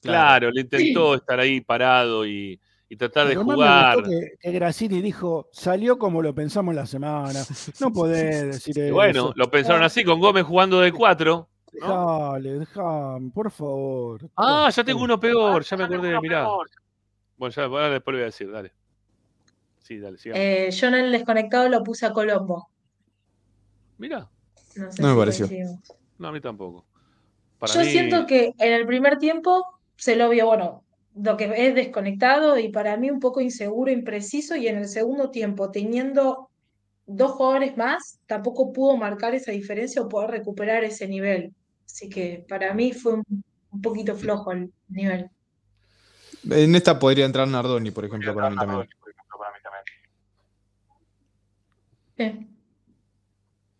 Claro, 0.00 0.50
le 0.50 0.60
intentó 0.60 1.14
estar 1.14 1.40
ahí 1.40 1.60
parado 1.62 2.26
y, 2.26 2.60
y 2.88 2.96
tratar 2.96 3.26
de 3.28 3.34
Pero 3.34 3.44
me 3.46 3.54
jugar. 3.54 3.96
gustó 3.96 4.10
que, 4.10 4.32
que 4.40 4.50
Grassini 4.52 5.00
dijo, 5.00 5.48
salió 5.52 5.98
como 5.98 6.22
lo 6.22 6.34
pensamos 6.34 6.74
la 6.74 6.86
semana. 6.86 7.40
No 7.80 7.92
podés 7.92 8.46
decir 8.46 8.78
eso. 8.78 8.94
bueno, 8.94 9.32
lo 9.36 9.50
pensaron 9.50 9.82
así 9.82 10.04
con 10.04 10.20
Gómez 10.20 10.44
jugando 10.44 10.80
de 10.80 10.92
cuatro. 10.92 11.48
Dejale, 11.72 12.58
dejame, 12.60 13.30
por 13.32 13.50
favor. 13.50 14.30
Ah, 14.36 14.70
ya 14.70 14.84
tengo 14.84 15.02
uno 15.02 15.18
peor, 15.18 15.64
ya 15.64 15.76
me 15.76 15.84
acordé, 15.84 16.20
mirá. 16.20 16.46
Bueno, 17.36 17.52
ya 17.52 17.64
ahora 17.64 17.90
después 17.90 18.12
lo 18.12 18.18
voy 18.18 18.22
a 18.22 18.26
decir, 18.26 18.50
dale. 18.52 18.72
Sí, 19.82 19.98
dale, 19.98 20.16
sigamos. 20.18 20.40
Eh, 20.40 20.70
yo 20.70 20.86
en 20.86 20.94
el 20.94 21.10
desconectado 21.12 21.68
lo 21.68 21.82
puse 21.82 22.06
a 22.06 22.12
Colombo. 22.12 22.68
Mirá, 23.98 24.28
No 24.76 24.92
sé 24.92 25.02
No 25.02 25.08
me 25.08 25.14
si 25.14 25.18
pareció. 25.18 25.46
coincidimos. 25.48 25.80
no, 26.18 26.28
a 26.28 26.32
mí 26.32 26.40
tampoco. 26.40 26.84
Para 27.58 27.72
Yo 27.74 27.80
mí, 27.80 27.86
siento 27.86 28.26
que 28.26 28.54
en 28.58 28.72
el 28.72 28.86
primer 28.86 29.18
tiempo 29.18 29.80
se 29.96 30.14
lo 30.16 30.28
vio, 30.28 30.46
bueno, 30.46 30.83
lo 31.14 31.36
que 31.36 31.52
es 31.56 31.74
desconectado 31.74 32.58
y 32.58 32.68
para 32.70 32.96
mí 32.96 33.10
un 33.10 33.20
poco 33.20 33.40
inseguro, 33.40 33.90
impreciso, 33.90 34.56
y 34.56 34.68
en 34.68 34.78
el 34.78 34.88
segundo 34.88 35.30
tiempo, 35.30 35.70
teniendo 35.70 36.50
dos 37.06 37.32
jugadores 37.32 37.76
más, 37.76 38.18
tampoco 38.26 38.72
pudo 38.72 38.96
marcar 38.96 39.34
esa 39.34 39.52
diferencia 39.52 40.02
o 40.02 40.08
poder 40.08 40.30
recuperar 40.30 40.82
ese 40.84 41.06
nivel. 41.06 41.54
Así 41.86 42.08
que 42.08 42.44
para 42.48 42.74
mí 42.74 42.92
fue 42.92 43.14
un, 43.14 43.24
un 43.70 43.82
poquito 43.82 44.16
flojo 44.16 44.52
el 44.52 44.72
nivel. 44.88 45.28
En 46.50 46.74
esta 46.74 46.98
podría 46.98 47.26
entrar 47.26 47.46
Nardoni, 47.46 47.90
por 47.90 48.04
ejemplo, 48.04 48.34
para 48.34 48.50
mí 48.50 48.56
también. 48.56 48.88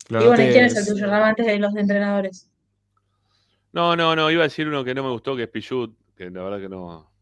Lo 0.09 0.23
Y 0.23 0.27
bueno, 0.27 0.43
¿y 0.43 0.47
anoté, 0.47 0.53
quién 0.53 0.65
es 0.67 0.77
el 0.77 0.83
es- 0.83 0.89
tuyo, 0.89 1.07
Rama, 1.07 1.29
antes 1.29 1.47
de 1.47 1.59
los 1.59 1.75
entrenadores? 1.77 2.51
No, 3.73 3.97
no, 3.97 4.15
no, 4.15 4.31
iba 4.31 4.43
a 4.43 4.45
decir 4.45 4.69
uno 4.69 4.85
que 4.85 4.95
no 4.95 5.03
me 5.03 5.11
gustó, 5.11 5.35
que 5.35 5.45
es 5.45 5.49
Pichut, 5.49 5.97
que 6.17 6.31
la 6.31 6.43
verdad 6.45 6.61
que 6.61 6.69
no. 6.69 7.14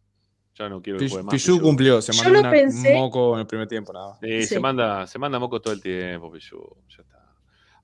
Ya 0.54 0.68
no 0.68 0.82
quiero 0.82 0.98
que 0.98 1.08
juegue 1.08 1.24
más. 1.24 1.32
Pichu 1.34 1.60
cumplió, 1.60 2.02
se 2.02 2.12
Yo 2.12 2.22
mandó 2.24 2.40
una- 2.40 2.50
pensé- 2.50 2.94
moco 2.94 3.34
en 3.34 3.40
el 3.40 3.46
primer 3.46 3.68
tiempo, 3.68 3.92
nada 3.92 4.08
más. 4.10 4.20
Sí, 4.20 4.42
Sí. 4.42 4.46
Se, 4.54 4.60
manda, 4.60 5.06
se 5.06 5.18
manda 5.18 5.38
moco 5.38 5.60
todo 5.60 5.72
el 5.72 5.80
tiempo, 5.80 6.30
Pichut. 6.30 6.60
Ya 6.90 7.02
está. 7.02 7.34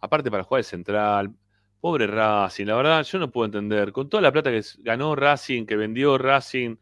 Aparte 0.00 0.30
para 0.30 0.42
jugar 0.44 0.60
de 0.60 0.64
central. 0.68 1.30
Pobre 1.80 2.06
Racing, 2.08 2.66
la 2.66 2.74
verdad, 2.74 3.04
yo 3.04 3.18
no 3.20 3.30
puedo 3.30 3.46
entender. 3.46 3.92
Con 3.92 4.08
toda 4.08 4.20
la 4.20 4.32
plata 4.32 4.50
que 4.50 4.60
ganó 4.80 5.14
Racing, 5.14 5.64
que 5.64 5.76
vendió 5.76 6.18
Racing, 6.18 6.74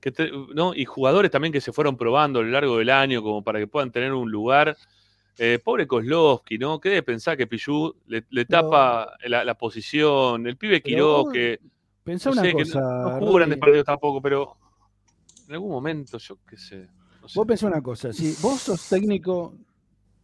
que 0.00 0.12
te- 0.12 0.30
¿no? 0.54 0.74
y 0.74 0.84
jugadores 0.84 1.30
también 1.30 1.50
que 1.52 1.60
se 1.62 1.72
fueron 1.72 1.96
probando 1.96 2.38
a 2.40 2.42
lo 2.42 2.50
largo 2.50 2.76
del 2.78 2.90
año 2.90 3.22
como 3.22 3.42
para 3.42 3.58
que 3.58 3.66
puedan 3.66 3.90
tener 3.90 4.12
un 4.12 4.30
lugar. 4.30 4.76
Eh, 5.38 5.58
pobre 5.64 5.86
Kozlovsky, 5.86 6.58
¿no? 6.58 6.78
¿Qué 6.80 6.90
debe 6.90 7.02
pensar 7.04 7.36
que 7.36 7.46
Pichu 7.46 7.94
le, 8.06 8.24
le 8.30 8.44
tapa 8.44 9.12
la, 9.24 9.44
la 9.44 9.54
posición? 9.54 10.46
El 10.46 10.56
pibe 10.56 10.82
Quiró, 10.82 11.26
que 11.32 11.58
Pensá 12.04 12.28
no 12.30 12.32
una 12.34 12.42
sé, 12.42 12.48
que 12.48 12.62
cosa. 12.64 12.80
no, 12.80 13.02
no 13.10 13.18
jugó 13.18 13.32
grandes 13.34 13.58
partidos 13.58 13.84
tampoco, 13.86 14.20
pero 14.20 14.56
en 15.48 15.54
algún 15.54 15.70
momento, 15.70 16.18
yo 16.18 16.38
qué 16.48 16.56
sé. 16.56 16.86
no 17.22 17.28
sé. 17.28 17.38
Vos 17.38 17.46
pensá 17.46 17.66
una 17.66 17.82
cosa, 17.82 18.12
si 18.12 18.34
vos 18.42 18.60
sos 18.60 18.88
técnico 18.88 19.54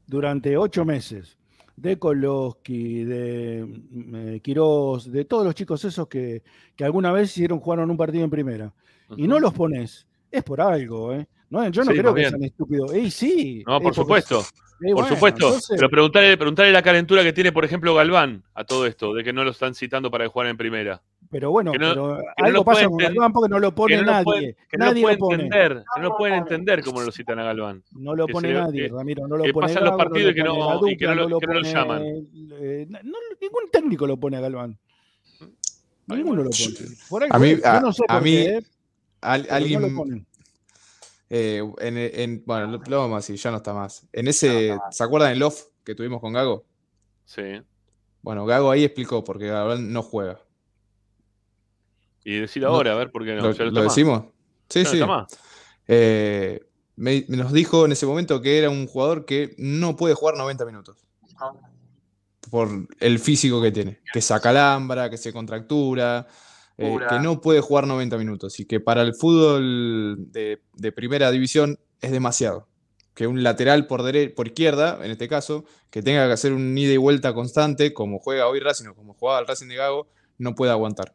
durante 0.07 0.57
ocho 0.57 0.85
meses 0.85 1.39
de 1.77 1.99
Koloski, 1.99 3.05
de 3.05 3.65
mm, 3.67 4.15
eh, 4.15 4.41
Quirós, 4.41 5.11
de 5.11 5.25
todos 5.25 5.45
los 5.45 5.55
chicos 5.55 5.85
esos 5.85 6.07
que, 6.09 6.43
que 6.77 6.85
alguna 6.85 7.11
vez 7.11 7.31
hicieron 7.31 7.59
jugaron 7.59 7.91
un 7.91 7.97
partido 7.97 8.23
en 8.25 8.31
primera, 8.31 8.73
y 9.17 9.27
no 9.27 9.39
los 9.39 9.53
pones, 9.53 10.07
es 10.31 10.43
por 10.45 10.61
algo, 10.61 11.13
¿eh? 11.15 11.27
No, 11.51 11.69
yo 11.69 11.85
no 11.85 11.93
Sí, 11.93 11.99
creo 11.99 12.15
que 12.15 12.29
sean 12.29 12.43
estúpidos. 12.43 12.93
¡Ey, 12.93 13.11
sí! 13.11 13.63
No, 13.67 13.81
por 13.81 13.95
supuesto. 13.95 14.43
Por 14.81 14.93
bueno, 14.95 15.09
supuesto. 15.09 15.47
entonces- 15.47 15.77
Pero 15.77 15.89
preguntarle, 15.89 16.37
preguntarle 16.37 16.73
la 16.73 16.83
calentura 16.83 17.23
que 17.23 17.33
tiene, 17.33 17.53
por 17.53 17.65
ejemplo, 17.65 17.95
Galván 17.95 18.43
a 18.55 18.65
todo 18.65 18.87
esto, 18.87 19.15
de 19.15 19.23
que 19.23 19.33
no 19.33 19.45
lo 19.45 19.51
están 19.53 19.75
citando 19.75 20.11
para 20.11 20.27
jugar 20.29 20.49
en 20.49 20.57
primera. 20.57 21.03
Pero 21.35 21.51
bueno, 21.51 21.73
que 21.73 21.79
no- 21.81 21.89
pero 21.95 22.19
algo 22.37 22.65
pasa 22.65 22.87
con 22.87 22.97
Galván 22.97 23.33
porque 23.33 23.49
no 23.51 23.59
lo 23.59 23.75
pone 23.75 24.01
nadie. 24.03 24.57
nadie 24.79 25.03
pueden 25.03 25.19
lo 25.19 25.27
pone. 25.27 25.43
entender, 25.43 25.79
que 25.79 26.01
no 26.01 26.03
lo 26.09 26.17
pueden 26.17 26.35
entender 26.37 26.85
cómo 26.85 27.03
lo 27.03 27.11
citan 27.11 27.41
a 27.41 27.43
Galván. 27.43 27.83
No 27.91 28.15
lo 28.15 28.29
pone 28.29 28.53
nadie, 28.53 28.83
que- 28.89 28.95
Ramiro. 28.95 29.27
No 29.27 29.37
lo 29.37 29.43
que 29.43 29.53
pone 29.53 29.67
pasan 29.67 29.83
los 29.85 29.97
partidos 29.97 30.31
y 30.31 30.35
que 30.37 30.45
no- 30.45 30.55
la 30.85 30.91
y 30.93 30.97
que 30.97 31.07
no 31.07 31.11
dupla, 31.11 31.29
lo- 31.29 31.41
que 31.41 31.47
no 31.49 31.53
lo 31.55 31.61
pone, 31.61 31.73
llaman. 31.73 32.03
eh, 32.05 32.87
no- 32.89 33.19
ningún 33.41 33.71
técnico 33.73 34.07
lo 34.07 34.17
pone 34.17 34.37
a 34.37 34.41
Galván. 34.43 34.79
Ninguno 36.07 36.45
lo 36.45 36.51
pone. 36.51 36.89
Por 37.09 37.23
algo 37.25 37.35
A 37.35 37.39
mí, 37.41 37.51
yo 37.57 37.81
no 37.81 37.93
sé 37.93 38.03
a 38.07 38.15
por 38.15 38.23
mí 38.23 38.31
qué, 38.31 38.45
eh, 38.59 38.63
alguien, 39.23 39.83
no 39.83 39.89
lo 39.89 39.97
ponen. 39.97 40.27
eh, 41.31 41.63
en, 41.81 41.97
en- 41.99 42.43
bueno, 42.47 42.67
lo, 42.69 42.79
lo 42.87 42.99
vamos 43.01 43.15
a 43.15 43.19
decir, 43.19 43.35
ya 43.35 43.51
no 43.51 43.57
está 43.57 43.75
más. 43.75 44.07
En 44.13 44.29
ese, 44.29 44.79
¿se 44.93 45.03
acuerdan 45.03 45.31
del 45.33 45.43
off 45.43 45.65
que 45.83 45.97
tuvimos 45.97 46.21
con 46.21 46.33
Gago? 46.33 46.65
Sí. 47.25 47.43
Bueno, 48.23 48.47
Gago 48.47 48.71
ahí 48.71 48.85
explicó 48.85 49.25
porque 49.25 49.49
Gabral 49.49 49.93
no 49.93 50.03
juega. 50.03 50.39
Y 52.25 52.39
decir 52.41 52.65
ahora, 52.65 52.93
a 52.93 52.97
ver 52.97 53.11
por 53.11 53.25
qué 53.25 53.35
no. 53.35 53.43
¿Lo, 53.53 53.53
lo 53.53 53.73
más. 53.73 53.85
decimos? 53.85 54.25
Sí, 54.69 54.83
no 54.83 54.91
sí. 54.91 55.37
Eh, 55.87 56.61
me- 56.97 57.25
nos 57.29 57.53
dijo 57.53 57.85
en 57.85 57.93
ese 57.93 58.07
momento 58.07 58.41
que 58.41 58.59
era 58.59 58.71
un 58.71 58.87
jugador 58.87 59.25
que 59.27 59.55
no 59.59 59.95
puede 59.97 60.15
jugar 60.15 60.37
90 60.37 60.65
minutos. 60.65 60.97
Por 62.51 62.69
el 63.01 63.19
físico 63.19 63.61
que 63.61 63.73
tiene. 63.73 64.01
Que 64.13 64.21
se 64.21 64.33
acalambra, 64.35 65.11
que 65.11 65.17
se 65.17 65.33
contractura, 65.33 66.27
eh, 66.77 66.97
que 67.09 67.19
no 67.21 67.41
puede 67.41 67.61
jugar 67.61 67.87
90 67.87 68.17
minutos. 68.19 68.61
Y 68.61 68.67
que 68.67 68.81
para 68.81 69.03
el 69.03 69.15
fútbol 69.15 70.17
de, 70.31 70.63
de 70.75 70.93
primera 70.93 71.31
división 71.31 71.79
es 72.01 72.13
demasiado. 72.13 72.69
Que 73.15 73.27
un 73.27 73.43
lateral 73.43 73.87
por, 73.87 74.03
dere- 74.03 74.35
por 74.35 74.49
izquierda, 74.49 74.99
en 75.05 75.11
este 75.11 75.29
caso, 75.29 75.65
que 75.91 76.03
tenga 76.03 76.27
que 76.27 76.33
hacer 76.33 76.53
un 76.53 76.77
ida 76.77 76.93
y 76.93 76.97
vuelta 76.97 77.33
constante, 77.33 77.93
como 77.95 78.19
juega 78.19 78.47
hoy 78.49 78.61
Racing 78.61 78.89
o 78.89 78.95
como 78.95 79.15
jugaba 79.15 79.41
el 79.41 79.47
Racing 79.47 79.69
de 79.69 79.77
Gago, 79.77 80.09
no 80.39 80.55
puede 80.55 80.73
aguantar. 80.73 81.15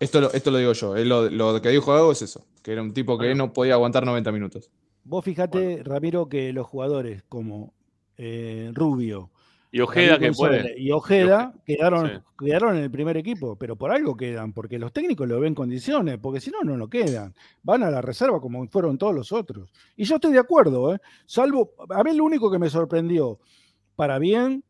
Esto 0.00 0.20
lo, 0.20 0.32
esto 0.32 0.50
lo 0.50 0.58
digo 0.58 0.72
yo. 0.72 0.96
eh, 0.96 1.04
Lo, 1.04 1.30
lo 1.30 1.60
que 1.62 1.68
dijo 1.70 1.92
Gago 1.94 2.12
es 2.12 2.22
eso, 2.22 2.46
que 2.62 2.72
era 2.72 2.82
un 2.82 2.92
tipo 2.92 3.18
que 3.18 3.34
no 3.34 3.52
podía 3.52 3.74
aguantar 3.74 4.04
90 4.04 4.32
minutos. 4.32 4.70
Vos 5.04 5.24
fijate, 5.24 5.82
Ramiro, 5.84 6.28
que 6.28 6.52
los 6.52 6.66
jugadores 6.66 7.22
como 7.28 7.74
eh, 8.16 8.70
Rubio, 8.74 9.30
Y 9.72 9.80
Ojeda 9.80 10.18
que 10.18 10.32
puede. 10.32 10.74
y 10.76 10.90
Ojeda 10.92 11.54
quedaron, 11.64 12.08
sí. 12.08 12.22
quedaron 12.38 12.76
en 12.76 12.82
el 12.84 12.90
primer 12.90 13.16
equipo, 13.16 13.56
pero 13.56 13.76
por 13.76 13.90
algo 13.92 14.16
quedan, 14.16 14.52
porque 14.52 14.78
los 14.78 14.92
técnicos 14.92 15.28
lo 15.28 15.38
ven 15.40 15.48
en 15.48 15.54
condiciones, 15.54 16.18
porque 16.18 16.40
si 16.40 16.50
no, 16.50 16.62
no 16.64 16.76
lo 16.76 16.88
quedan. 16.88 17.34
Van 17.62 17.82
a 17.82 17.90
la 17.90 18.02
reserva 18.02 18.40
como 18.40 18.66
fueron 18.68 18.98
todos 18.98 19.14
los 19.14 19.32
otros. 19.32 19.72
Y 19.96 20.04
yo 20.04 20.16
estoy 20.16 20.32
de 20.32 20.38
acuerdo, 20.40 20.94
¿eh? 20.94 20.98
salvo, 21.26 21.72
a 21.88 22.02
mí 22.04 22.14
lo 22.16 22.24
único 22.24 22.50
que 22.50 22.58
me 22.58 22.68
sorprendió, 22.70 23.38
para 23.96 24.18
bien, 24.18 24.64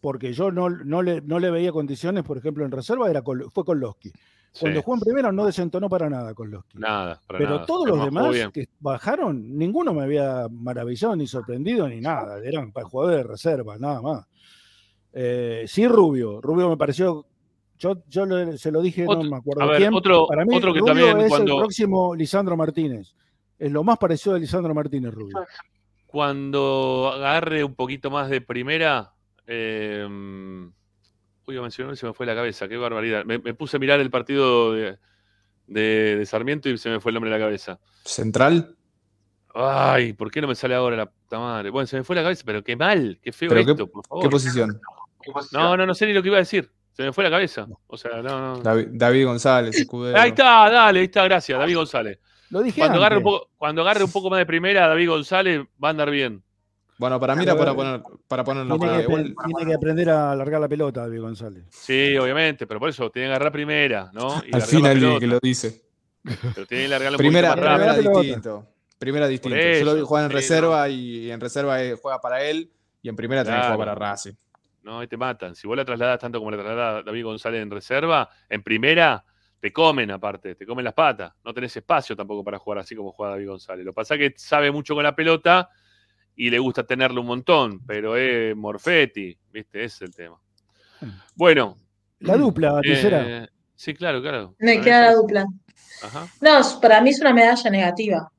porque 0.00 0.32
yo 0.32 0.50
no, 0.52 0.68
no, 0.70 1.02
le, 1.02 1.20
no 1.22 1.38
le 1.38 1.50
veía 1.50 1.72
condiciones, 1.72 2.24
por 2.24 2.36
ejemplo, 2.38 2.64
en 2.64 2.70
reserva, 2.72 3.10
era 3.10 3.22
fue 3.22 3.64
Koloski. 3.64 4.12
Cuando 4.58 4.78
Sí. 4.80 4.84
jugó 4.84 4.96
en 4.96 5.00
primera 5.00 5.32
no 5.32 5.46
desentonó 5.46 5.88
para 5.88 6.08
nada 6.08 6.32
Koloski. 6.32 6.78
Nada, 6.78 7.20
para 7.26 7.38
Pero 7.38 7.50
nada. 7.54 7.66
todos 7.66 7.88
los 7.88 8.04
demás 8.04 8.30
bien. 8.32 8.52
que 8.52 8.68
bajaron, 8.78 9.58
ninguno 9.58 9.92
me 9.92 10.02
había 10.04 10.46
maravillado 10.50 11.16
ni 11.16 11.26
sorprendido 11.26 11.88
ni 11.88 12.00
nada. 12.00 12.38
Eran 12.44 12.70
para 12.70 12.86
jugadores 12.86 13.18
de 13.18 13.30
reserva, 13.32 13.76
nada 13.78 14.00
más. 14.00 14.26
Eh, 15.12 15.64
sí, 15.66 15.86
Rubio. 15.88 16.40
Rubio 16.40 16.68
me 16.68 16.76
pareció. 16.76 17.26
Yo, 17.78 17.96
yo 18.08 18.24
le- 18.26 18.56
se 18.56 18.70
lo 18.70 18.80
dije, 18.80 19.04
Otro- 19.06 19.24
no 19.24 19.30
me 19.30 19.36
acuerdo 19.36 19.62
a 19.62 19.66
ver, 19.66 19.76
quién. 19.78 19.94
otro- 19.94 20.26
Para 20.28 20.44
mí, 20.44 20.56
otro 20.56 20.72
que 20.72 20.78
Rubio 20.80 20.94
también 20.94 21.20
es 21.20 21.28
cuando- 21.28 21.52
el 21.54 21.58
próximo 21.58 22.14
Lisandro 22.14 22.56
Martínez. 22.56 23.14
Es 23.58 23.72
lo 23.72 23.82
más 23.82 23.98
parecido 23.98 24.36
a 24.36 24.38
Lisandro 24.38 24.72
Martínez, 24.74 25.12
Rubio. 25.12 25.36
Cuando 26.06 27.10
agarre 27.12 27.64
un 27.64 27.74
poquito 27.74 28.10
más 28.10 28.30
de 28.30 28.40
primera, 28.40 29.12
eh, 29.48 30.06
uy, 31.46 31.60
mencionar 31.60 31.94
y 31.94 31.96
se 31.96 32.06
me 32.06 32.12
fue 32.14 32.26
la 32.26 32.34
cabeza, 32.34 32.68
qué 32.68 32.76
barbaridad. 32.76 33.24
Me, 33.24 33.38
me 33.38 33.54
puse 33.54 33.76
a 33.76 33.80
mirar 33.80 34.00
el 34.00 34.10
partido 34.10 34.72
de, 34.72 34.98
de- 35.66 36.16
de 36.16 36.26
Sarmiento 36.26 36.68
y 36.68 36.78
se 36.78 36.88
me 36.90 37.00
fue 37.00 37.10
el 37.10 37.14
nombre 37.14 37.30
de 37.30 37.38
la 37.38 37.44
cabeza. 37.44 37.78
¿Central? 38.04 38.76
Ay, 39.54 40.12
¿por 40.14 40.30
qué 40.30 40.40
no 40.40 40.48
me 40.48 40.54
sale 40.54 40.74
ahora 40.74 40.96
la 40.96 41.06
puta 41.06 41.38
madre? 41.38 41.70
Bueno, 41.70 41.86
se 41.86 41.96
me 41.96 42.02
fue 42.04 42.16
la 42.16 42.22
cabeza, 42.22 42.42
pero 42.44 42.62
qué 42.64 42.74
mal, 42.76 43.18
qué 43.22 43.32
feo 43.32 43.48
¿Pero 43.48 43.64
qué- 43.76 43.86
por 43.86 44.04
favor. 44.06 44.22
qué 44.24 44.28
posición? 44.30 44.80
No, 45.52 45.76
no, 45.76 45.86
no 45.86 45.94
sé 45.94 46.06
ni 46.06 46.12
lo 46.12 46.22
que 46.22 46.28
iba 46.28 46.36
a 46.36 46.40
decir. 46.40 46.70
Se 46.92 47.02
me 47.02 47.12
fue 47.12 47.24
la 47.24 47.30
cabeza. 47.30 47.66
O 47.86 47.96
sea, 47.96 48.20
no, 48.22 48.56
no. 48.56 48.62
David, 48.62 48.86
David 48.92 49.24
González, 49.26 49.76
escudero. 49.76 50.18
Ahí 50.18 50.30
está, 50.30 50.70
dale, 50.70 51.00
ahí 51.00 51.06
está, 51.06 51.24
gracias, 51.24 51.58
David 51.58 51.76
González. 51.76 52.18
Lo 52.50 52.62
dije 52.62 52.80
Cuando 52.80 52.98
agarre, 52.98 53.16
un 53.16 53.22
antes. 53.22 53.32
poco, 53.32 53.50
cuando 53.56 53.82
agarre 53.82 54.04
un 54.04 54.12
poco 54.12 54.30
más 54.30 54.38
de 54.38 54.46
primera, 54.46 54.86
David 54.86 55.08
González 55.08 55.62
va 55.82 55.88
a 55.88 55.90
andar 55.90 56.10
bien. 56.10 56.42
Bueno, 56.98 57.18
para 57.18 57.34
mí 57.34 57.42
era 57.42 57.56
para 57.56 57.74
poner, 57.74 58.02
para 58.28 58.44
ponerlo 58.44 58.78
Tiene, 58.78 58.96
que, 58.98 59.02
igual- 59.04 59.34
tiene 59.46 59.66
que 59.70 59.74
aprender 59.74 60.10
a 60.10 60.30
alargar 60.32 60.60
la 60.60 60.68
pelota, 60.68 61.00
David 61.02 61.20
González. 61.20 61.64
Sí, 61.70 62.16
obviamente, 62.16 62.66
pero 62.66 62.78
por 62.78 62.88
eso 62.88 63.10
tiene 63.10 63.28
que 63.28 63.34
agarrar 63.34 63.52
primera, 63.52 64.10
¿no? 64.12 64.28
Y 64.46 64.54
Al 64.54 64.60
largar 64.60 64.68
fin 64.68 64.82
la 64.82 65.18
que 65.20 65.26
lo 65.26 65.38
dice. 65.42 65.82
Pero 66.54 66.66
tiene 66.66 66.84
que 66.84 66.88
largarla 66.88 67.16
un 67.16 67.18
Primera, 67.18 67.48
poquito 67.50 67.66
más 67.68 67.76
primera 67.78 68.20
distinto. 68.22 68.68
Primera 68.98 69.26
distinto. 69.28 69.56
eso, 69.58 69.84
Solo 69.90 70.06
juega 70.06 70.24
en 70.26 70.30
sí, 70.30 70.36
reserva 70.36 70.88
y 70.88 71.30
en 71.30 71.40
reserva 71.40 71.82
eh, 71.82 71.96
juega 72.00 72.20
para 72.20 72.42
él 72.44 72.70
y 73.02 73.08
en 73.08 73.16
primera 73.16 73.42
también 73.44 73.60
Claro. 73.62 73.76
juega 73.76 73.94
para 73.94 74.10
Racing. 74.12 74.32
No, 74.84 75.00
ahí 75.00 75.06
te 75.08 75.16
matan. 75.16 75.54
Si 75.56 75.66
vos 75.66 75.76
la 75.76 75.84
trasladas 75.84 76.18
tanto 76.20 76.38
como 76.38 76.50
la 76.50 76.58
traslada 76.58 77.02
David 77.02 77.24
González 77.24 77.60
en 77.62 77.70
reserva, 77.70 78.28
en 78.48 78.62
primera 78.62 79.24
te 79.60 79.72
comen 79.72 80.10
aparte, 80.10 80.54
te 80.54 80.64
comen 80.66 80.84
las 80.84 80.94
patas. 80.94 81.32
No 81.44 81.52
tenés 81.52 81.74
espacio 81.76 82.14
tampoco 82.14 82.44
para 82.44 82.58
jugar 82.58 82.78
así 82.80 82.94
como 82.94 83.10
juega 83.12 83.32
David 83.32 83.48
González. 83.48 83.84
Lo 83.84 83.92
que 83.92 83.96
pasa 83.96 84.14
es 84.14 84.20
que 84.20 84.38
sabe 84.38 84.70
mucho 84.70 84.94
con 84.94 85.02
la 85.02 85.16
pelota 85.16 85.68
y 86.36 86.50
le 86.50 86.58
gusta 86.58 86.84
tenerlo 86.84 87.20
un 87.20 87.28
montón, 87.28 87.80
pero 87.86 88.16
es 88.16 88.56
Morfetti, 88.56 89.36
¿viste? 89.52 89.84
Ese 89.84 89.96
es 89.96 90.02
el 90.02 90.14
tema. 90.14 90.40
Bueno. 91.34 91.76
La 92.20 92.36
dupla, 92.36 92.80
eh, 92.82 92.88
tercera. 92.88 93.48
sí, 93.74 93.94
claro, 93.94 94.22
claro. 94.22 94.54
Me 94.58 94.80
queda 94.80 95.02
la 95.02 95.14
dupla. 95.14 95.44
Ajá. 96.02 96.26
No, 96.40 96.60
para 96.80 97.00
mí 97.00 97.10
es 97.10 97.20
una 97.20 97.34
medalla 97.34 97.70
negativa, 97.70 98.32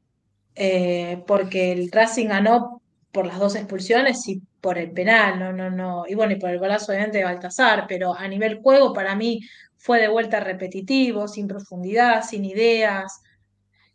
eh, 0.55 1.23
porque 1.27 1.71
el 1.71 1.91
Racing 1.91 2.27
ganó 2.27 2.81
por 3.11 3.27
las 3.27 3.39
dos 3.39 3.55
expulsiones 3.55 4.27
y 4.27 4.41
por 4.59 4.77
el 4.77 4.91
penal, 4.91 5.39
no, 5.39 5.53
no, 5.53 5.69
no, 5.69 6.03
y 6.07 6.15
bueno, 6.15 6.33
y 6.33 6.35
por 6.37 6.49
el 6.49 6.59
golazo 6.59 6.91
obviamente 6.91 7.19
de 7.19 7.23
Baltasar, 7.23 7.85
pero 7.87 8.13
a 8.13 8.27
nivel 8.27 8.61
juego 8.61 8.93
para 8.93 9.15
mí 9.15 9.39
fue 9.77 10.01
de 10.01 10.07
vuelta 10.07 10.39
repetitivo, 10.39 11.27
sin 11.27 11.47
profundidad, 11.47 12.23
sin 12.23 12.43
ideas. 12.43 13.21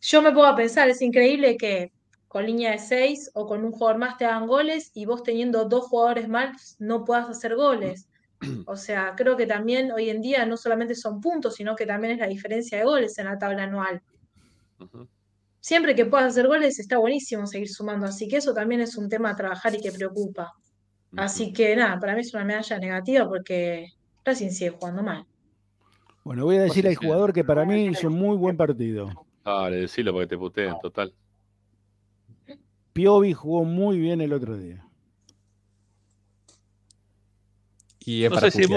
Yo 0.00 0.22
me 0.22 0.30
a 0.30 0.54
pensar, 0.54 0.88
es 0.88 1.02
increíble 1.02 1.56
que 1.56 1.92
con 2.30 2.46
línea 2.46 2.70
de 2.70 2.78
seis 2.78 3.28
o 3.34 3.44
con 3.44 3.64
un 3.64 3.72
jugador 3.72 3.98
más 3.98 4.16
te 4.16 4.24
hagan 4.24 4.46
goles 4.46 4.92
y 4.94 5.04
vos 5.04 5.24
teniendo 5.24 5.64
dos 5.64 5.86
jugadores 5.86 6.28
más 6.28 6.76
no 6.78 7.04
puedas 7.04 7.28
hacer 7.28 7.56
goles. 7.56 8.08
O 8.66 8.76
sea, 8.76 9.14
creo 9.16 9.36
que 9.36 9.46
también 9.46 9.90
hoy 9.90 10.10
en 10.10 10.22
día 10.22 10.46
no 10.46 10.56
solamente 10.56 10.94
son 10.94 11.20
puntos, 11.20 11.56
sino 11.56 11.74
que 11.74 11.86
también 11.86 12.12
es 12.12 12.20
la 12.20 12.28
diferencia 12.28 12.78
de 12.78 12.84
goles 12.84 13.18
en 13.18 13.24
la 13.24 13.36
tabla 13.36 13.64
anual. 13.64 14.00
Siempre 15.58 15.96
que 15.96 16.06
puedas 16.06 16.28
hacer 16.28 16.46
goles 16.46 16.78
está 16.78 16.98
buenísimo 16.98 17.48
seguir 17.48 17.68
sumando, 17.68 18.06
así 18.06 18.28
que 18.28 18.36
eso 18.36 18.54
también 18.54 18.80
es 18.80 18.96
un 18.96 19.08
tema 19.08 19.30
a 19.30 19.36
trabajar 19.36 19.74
y 19.74 19.80
que 19.80 19.90
preocupa. 19.90 20.52
Así 21.16 21.52
que 21.52 21.74
nada, 21.74 21.98
para 21.98 22.14
mí 22.14 22.20
es 22.20 22.32
una 22.32 22.44
medalla 22.44 22.78
negativa 22.78 23.28
porque 23.28 23.88
Racing 24.24 24.50
sigue 24.50 24.70
jugando 24.70 25.02
mal. 25.02 25.26
Bueno, 26.22 26.44
voy 26.44 26.58
a 26.58 26.62
decir 26.62 26.86
al 26.86 26.94
jugador 26.94 27.32
que 27.32 27.42
para 27.42 27.64
mí 27.64 27.86
hizo 27.86 28.06
un 28.06 28.14
muy 28.14 28.36
buen 28.36 28.56
partido. 28.56 29.10
Dale, 29.44 29.78
decilo 29.78 30.12
porque 30.12 30.28
te 30.28 30.38
puteen, 30.38 30.76
total. 30.80 31.12
Piovi 32.92 33.32
jugó 33.32 33.64
muy 33.64 33.98
bien 33.98 34.20
el 34.20 34.32
otro 34.32 34.56
día. 34.56 34.84
Y 38.00 38.24
es 38.24 38.30
No 38.30 38.36
para 38.36 38.50
sé 38.50 38.62
si. 38.62 38.72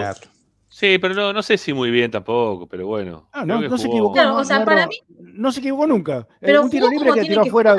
Sí, 0.69 0.97
pero 0.99 1.13
no, 1.13 1.33
no 1.33 1.43
sé 1.43 1.57
si 1.57 1.71
muy 1.71 1.91
bien 1.91 2.09
tampoco, 2.09 2.67
pero 2.67 2.87
bueno. 2.87 3.29
Ah, 3.31 3.45
no, 3.45 3.61
no 3.61 3.77
se 3.77 3.87
equivocó. 3.87 4.13
Claro, 4.13 4.31
no, 4.31 4.37
o 4.39 4.43
sea, 4.43 4.59
no, 4.59 4.65
para 4.65 4.87
mí- 4.87 4.95
no 5.19 5.51
se 5.51 5.59
equivocó 5.59 5.85
nunca. 5.85 6.27
Eh, 6.31 6.37
Pero 6.41 6.63
un 6.63 6.69
tiro 6.69 6.89
libre 6.89 7.11
que 7.13 7.21
tiró 7.21 7.43
que 7.43 7.49
afuera, 7.49 7.75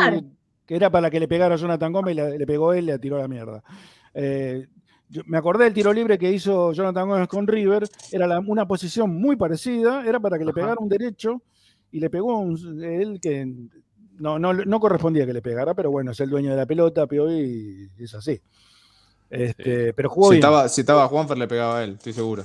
que 0.65 0.77
era 0.77 0.91
para 0.91 1.11
que 1.11 1.19
le 1.19 1.27
pegara 1.27 1.55
a 1.57 1.59
Jonathan 1.59 1.93
Gómez, 1.93 2.15
le, 2.15 2.39
le 2.39 2.47
pegó 2.47 2.73
él, 2.73 2.87
le 2.87 2.99
tiró 3.01 3.19
la 3.19 3.27
mierda. 3.27 3.65
Eh, 4.15 4.69
yo 5.09 5.23
me 5.27 5.37
acordé 5.37 5.65
del 5.65 5.75
tiro 5.75 5.93
libre 5.93 6.19
que 6.19 6.31
hizo 6.33 6.73
Jonathan 6.73 7.09
Gómez 7.09 7.27
con 7.29 7.47
River, 7.49 7.85
era 8.13 8.29
la- 8.29 8.39
una 8.41 8.67
posición 8.67 9.11
muy 9.13 9.35
parecida, 9.37 10.07
era 10.07 10.21
para 10.21 10.39
que 10.39 10.45
le 10.45 10.53
pegara 10.53 10.77
un 10.79 10.89
derecho 10.89 11.43
y 11.91 11.99
le 11.99 12.11
pegó 12.11 12.39
un, 12.39 12.83
él 12.83 13.19
que 13.21 13.45
no, 14.19 14.39
no, 14.39 14.53
no 14.53 14.81
correspondía 14.81 15.27
que 15.27 15.33
le 15.33 15.43
pegara, 15.43 15.75
pero 15.75 15.91
bueno, 15.91 16.13
es 16.13 16.21
el 16.21 16.31
dueño 16.31 16.51
de 16.51 16.57
la 16.57 16.67
pelota, 16.67 17.07
Piovi, 17.07 17.91
y 17.99 18.05
es 18.05 18.15
así. 18.15 18.41
Este, 19.31 19.93
Pero 19.95 20.09
jugó 20.11 20.27
Si 20.29 20.35
bien. 20.35 20.41
estaba, 20.41 20.69
si 20.69 20.81
estaba 20.83 21.09
Juanfer 21.09 21.37
le 21.39 21.49
pegaba 21.49 21.79
a 21.79 21.85
él, 21.85 21.93
estoy 21.93 22.13
seguro. 22.13 22.45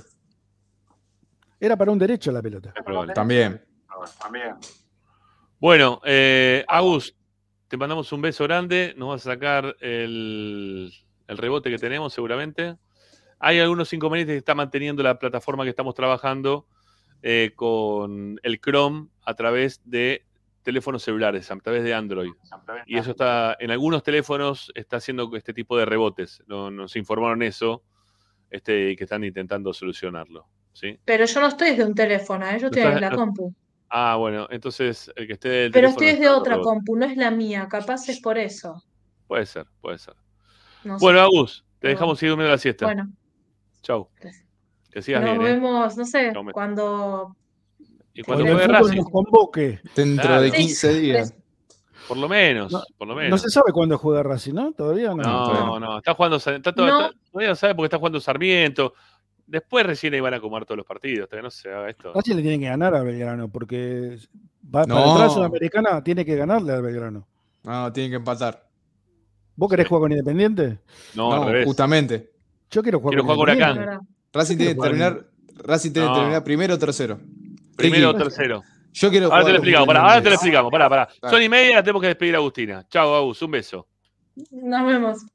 Era 1.60 1.76
para 1.78 1.92
un 1.92 2.00
derecho 2.00 2.32
la 2.32 2.42
pelota. 2.42 2.74
También. 3.14 3.62
También. 4.22 4.56
Bueno, 5.60 6.02
eh, 6.06 6.64
Agus, 6.68 7.16
te 7.68 7.76
mandamos 7.78 8.12
un 8.14 8.22
beso 8.22 8.46
grande. 8.46 8.94
Nos 8.98 9.10
vas 9.10 9.28
a 9.28 9.32
sacar 9.34 9.76
el, 9.82 10.92
el 11.28 11.38
rebote 11.38 11.70
que 11.70 11.78
tenemos, 11.78 12.14
seguramente. 12.14 12.78
Hay 13.40 13.60
algunos 13.60 13.92
inconvenientes 13.94 14.34
que 14.34 14.40
está 14.40 14.56
manteniendo 14.56 15.04
la 15.04 15.20
plataforma 15.20 15.64
que 15.66 15.70
estamos 15.70 15.96
trabajando 15.96 16.66
eh, 17.22 17.52
con 17.56 18.40
el 18.42 18.60
Chrome 18.62 19.10
a 19.24 19.34
través 19.34 19.82
de 19.84 20.26
teléfonos 20.64 21.04
celulares, 21.04 21.50
a 21.52 21.58
través 21.58 21.84
de 21.84 21.94
Android. 21.94 22.32
Y 22.86 22.98
eso 22.98 23.12
está, 23.12 23.56
en 23.60 23.72
algunos 23.72 24.04
teléfonos 24.04 24.72
está 24.76 24.98
haciendo 24.98 25.30
este 25.36 25.54
tipo 25.54 25.78
de 25.78 25.86
rebotes. 25.86 26.44
No- 26.48 26.70
nos 26.72 26.96
informaron 26.96 27.42
eso 27.44 27.84
este, 28.50 28.92
y 28.92 28.96
que 28.96 29.04
están 29.06 29.24
intentando 29.24 29.74
solucionarlo. 29.74 30.48
¿sí? 30.74 31.00
Pero 31.06 31.26
yo 31.26 31.42
no 31.42 31.48
estoy 31.48 31.70
desde 31.72 31.86
un 31.86 31.96
teléfono, 31.96 32.46
¿eh? 32.46 32.58
yo 32.60 32.68
estoy 32.68 32.82
estás- 32.82 32.94
desde 32.96 33.02
la 33.02 33.10
no- 33.10 33.16
compu. 33.18 33.54
Ah, 33.90 34.16
bueno, 34.18 34.48
entonces 34.52 35.12
el 35.16 35.26
que 35.28 35.34
esté 35.34 35.50
del 35.50 35.72
Pero 35.72 35.88
estoy 35.90 36.08
desde 36.08 36.30
otra 36.30 36.54
rebote. 36.56 36.70
compu, 36.70 36.96
no 36.96 37.06
es 37.06 37.18
la 37.18 37.32
mía, 37.32 37.68
capaz 37.70 38.08
es 38.10 38.20
por 38.22 38.38
eso. 38.38 38.84
Puede 39.28 39.46
ser, 39.48 39.66
puede 39.82 39.98
ser. 39.98 40.14
No 40.84 41.00
sé. 41.00 41.04
bueno, 41.06 41.20
Agus, 41.22 41.66
te 41.80 41.88
dejamos 41.90 42.20
seguir 42.20 42.32
durmiendo 42.32 42.52
la 42.52 42.58
siesta. 42.60 42.86
Bueno, 42.86 43.12
Chau. 43.82 44.10
Que 44.92 45.02
sigas 45.02 45.22
nos 45.24 45.38
bien, 45.38 45.42
¿eh? 45.42 45.54
vemos, 45.54 45.98
no 45.98 46.06
sé, 46.06 46.32
No 46.32 46.44
me- 46.44 46.52
cuando 46.54 47.36
Y 48.20 48.24
cuando 48.24 48.44
juegue 48.46 48.68
Racing. 48.68 48.98
nos 48.98 49.10
convoque. 49.10 49.80
Dentro 49.96 50.26
Claro. 50.26 50.42
de 50.42 50.52
Sí, 50.52 50.58
15 50.58 50.94
días. 51.00 51.34
Por 52.08 52.18
lo 52.18 52.28
menos, 52.28 52.72
No, 52.72 52.82
por 52.98 53.08
lo 53.08 53.14
No 53.14 53.22
menos. 53.22 53.42
se 53.42 53.50
sabe 53.50 53.72
cuándo 53.72 53.98
juega 53.98 54.24
Racing, 54.24 54.54
¿no? 54.54 54.72
¿Todavía 54.74 55.10
no? 55.10 55.16
No, 55.16 55.80
no, 55.80 55.98
está 56.00 56.14
jugando, 56.16 56.38
está 56.38 56.60
todo- 56.74 56.86
No. 56.88 57.02
está- 57.08 57.18
todavía 57.32 57.50
no 57.50 57.56
sabe 57.56 57.76
porque 57.76 57.86
está 57.86 57.98
jugando 57.98 58.20
Sarmiento. 58.20 58.94
Después 59.48 59.86
recién 59.86 60.14
ahí 60.14 60.20
van 60.20 60.34
a 60.34 60.38
acomodar 60.38 60.66
todos 60.66 60.78
los 60.78 60.86
partidos, 60.86 61.30
todavía 61.30 61.44
no 61.48 61.52
se 61.52 61.70
haga 61.70 61.90
esto. 61.90 62.12
Racing 62.14 62.36
le 62.36 62.42
tiene 62.42 62.60
que 62.60 62.66
ganar 62.66 62.94
a 62.96 63.04
Belgrano, 63.04 63.48
porque 63.50 64.18
va, 64.64 64.86
No. 64.86 64.96
para 64.96 65.08
entrar 65.08 65.28
a 65.28 65.30
Sudamericana 65.30 66.04
tiene 66.04 66.26
que 66.26 66.36
ganarle 66.36 66.74
al 66.74 66.82
Belgrano. 66.82 67.28
No, 67.64 67.94
tienen 67.94 68.12
que 68.12 68.18
empatar. 68.18 68.68
¿Vos 69.56 69.70
querés 69.70 69.88
jugar 69.88 70.02
con 70.02 70.12
Independiente? 70.12 70.80
No, 71.16 71.32
al 71.34 71.46
revés. 71.46 71.66
justamente. 71.66 72.32
Yo 72.72 72.82
quiero 72.84 73.00
jugar 73.00 73.12
Quiero 73.14 73.26
con 73.28 73.36
jugar. 73.38 73.56
Huracán. 73.56 74.00
Racing 74.34 74.58
tiene 74.58 74.76
que 74.76 74.82
terminar, 74.82 75.26
Racing 75.58 75.92
tiene 75.92 76.08
que 76.08 76.12
No. 76.12 76.18
terminar 76.20 76.44
primero 76.44 76.74
o 76.76 76.80
tercero. 76.80 77.20
Primero 77.80 78.10
o 78.12 78.16
tercero. 78.16 78.64
Yo 78.94 79.10
quiero 79.10 79.28
Ahora 79.32 79.46
te 79.46 79.50
lo 79.52 79.56
explicamos, 79.58 79.88
pará, 79.88 80.02
ahora 80.02 80.22
te 80.22 80.30
lo 80.30 80.36
explicamos, 80.36 80.72
pará, 80.72 80.90
pará. 80.90 81.10
Son 81.30 81.42
y 81.42 81.48
media, 81.50 81.76
la 81.76 81.84
tenemos 81.84 82.02
que 82.02 82.08
despedir 82.08 82.36
a 82.36 82.38
Agustina. 82.40 82.86
Chao, 82.90 83.16
Agus, 83.16 83.42
un 83.42 83.52
beso. 83.52 83.88
Nos 84.52 84.86
vemos. 84.88 85.26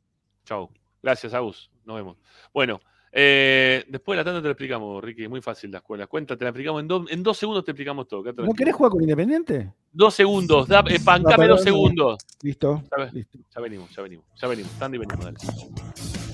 Chao. 0.45 0.71
Gracias, 1.03 1.33
Agus. 1.35 1.71
Nos 1.85 1.97
vemos. 1.97 2.17
Bueno, 2.53 2.81
eh, 3.13 3.85
después 3.89 4.17
de 4.17 4.21
la 4.21 4.25
tanda 4.25 4.41
te 4.41 4.49
lo 4.49 4.53
explicamos, 4.53 5.05
Ricky. 5.05 5.25
Es 5.25 5.31
muy 5.31 5.41
fácil 5.41 5.71
la 5.71 5.79
escuela. 5.79 6.07
Cuenta, 6.09 6.37
te 6.37 6.45
la 6.45 6.51
explicamos 6.51 6.81
en, 6.83 6.89
dos- 6.89 7.11
en 7.11 7.23
dos 7.23 7.37
segundos, 7.39 7.65
te 7.65 7.71
explicamos 7.71 8.09
todo. 8.09 8.25
¿No 8.33 8.53
querés 8.55 8.75
jugar 8.75 8.91
con 8.91 9.03
Independiente? 9.03 9.73
Dos 9.93 10.15
segundos, 10.15 10.67
da, 10.67 10.81
eh, 10.89 10.99
pancame 11.05 11.37
perdón, 11.37 11.49
dos 11.57 11.63
segundos. 11.63 12.17
Listo. 12.43 12.83
Ya, 12.91 13.05
ve- 13.05 13.27
ya 13.55 13.61
venimos, 13.61 13.91
ya 13.95 14.03
venimos, 14.03 14.25
ya 14.35 14.49
venimos. 14.49 14.73
Tandy, 14.73 14.99
venimos, 14.99 15.25
dale. 15.25 16.34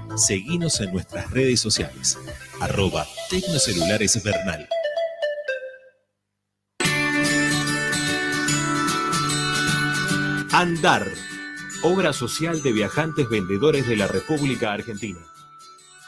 Seguinos 0.15 0.81
en 0.81 0.91
nuestras 0.91 1.31
redes 1.31 1.59
sociales. 1.61 2.17
Arroba 2.59 3.07
Tecnocelulares 3.29 4.21
Bernal. 4.23 4.67
Andar, 10.51 11.07
obra 11.81 12.11
social 12.11 12.61
de 12.61 12.73
viajantes 12.73 13.29
vendedores 13.29 13.87
de 13.87 13.95
la 13.95 14.07
República 14.07 14.73
Argentina. 14.73 15.19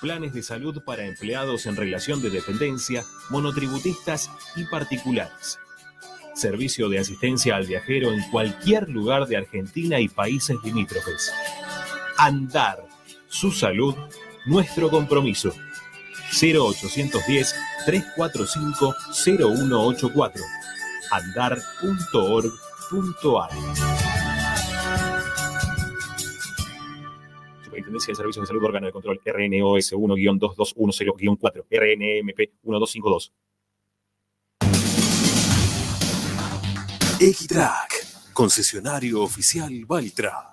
Planes 0.02 0.34
de 0.34 0.44
salud 0.44 0.84
para 0.84 1.06
empleados 1.06 1.66
en 1.66 1.78
relación 1.78 2.22
de 2.22 2.30
dependencia, 2.30 3.06
monotributistas 3.30 4.30
y 4.58 4.66
particulares. 4.66 5.60
Servicio 6.36 6.90
de 6.90 7.00
asistencia 7.00 7.56
al 7.56 7.68
viajero 7.68 8.12
en 8.12 8.22
cualquier 8.32 8.90
lugar 8.90 9.28
de 9.28 9.38
Argentina 9.38 10.00
y 10.02 10.10
países 10.10 10.58
limítrofes. 10.62 11.32
Andar, 12.18 12.93
su 13.34 13.52
salud, 13.52 13.96
nuestro 14.46 14.90
compromiso. 14.90 15.52
0810 16.40 17.54
345 17.86 18.96
0184 19.12 20.42
andar.org.ar 21.12 22.52
Superintendencia 27.64 28.12
de 28.12 28.16
Servicios 28.16 28.44
de 28.44 28.48
Salud, 28.48 28.64
órgano 28.64 28.88
de 28.88 28.94
control 28.94 29.20
RNOS 29.26 29.94
1-2210-4, 29.94 31.66
RNMP 31.70 32.40
1252. 32.64 33.34
X-Track, 37.20 38.34
concesionario 38.34 39.22
oficial 39.22 39.86
Valtra. 39.86 40.53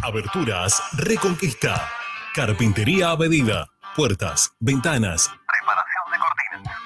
Aberturas 0.01 0.81
Reconquista. 0.97 1.87
Carpintería 2.33 3.11
a 3.11 3.17
medida. 3.17 3.67
Puertas, 3.95 4.55
ventanas. 4.59 5.29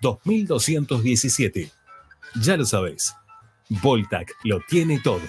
2217. 0.00 1.70
Ya 2.42 2.56
lo 2.56 2.64
sabéis. 2.64 3.14
Voltac 3.82 4.34
lo 4.44 4.60
tiene 4.68 5.00
todo. 5.02 5.20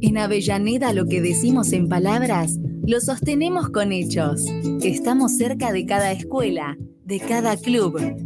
En 0.00 0.16
Avellaneda 0.16 0.92
lo 0.92 1.06
que 1.06 1.20
decimos 1.20 1.72
en 1.72 1.88
palabras, 1.88 2.56
lo 2.86 3.00
sostenemos 3.00 3.68
con 3.70 3.92
hechos. 3.92 4.44
Estamos 4.82 5.36
cerca 5.36 5.72
de 5.72 5.86
cada 5.86 6.12
escuela, 6.12 6.76
de 7.04 7.20
cada 7.20 7.56
club, 7.56 7.98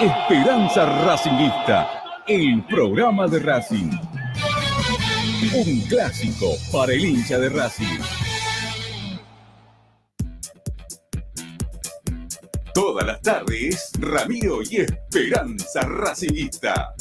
Esperanza 0.00 1.04
Racingista, 1.04 2.02
el 2.26 2.64
programa 2.64 3.28
de 3.28 3.38
Racing. 3.38 3.92
Un 5.54 5.80
clásico 5.82 6.46
para 6.72 6.92
el 6.92 7.04
hincha 7.04 7.38
de 7.38 7.48
Racing. 7.48 8.00
Todas 12.74 13.06
las 13.06 13.22
tardes, 13.22 13.92
Ramiro 14.00 14.62
y 14.68 14.78
Esperanza 14.78 15.82
Racingista. 15.82 16.92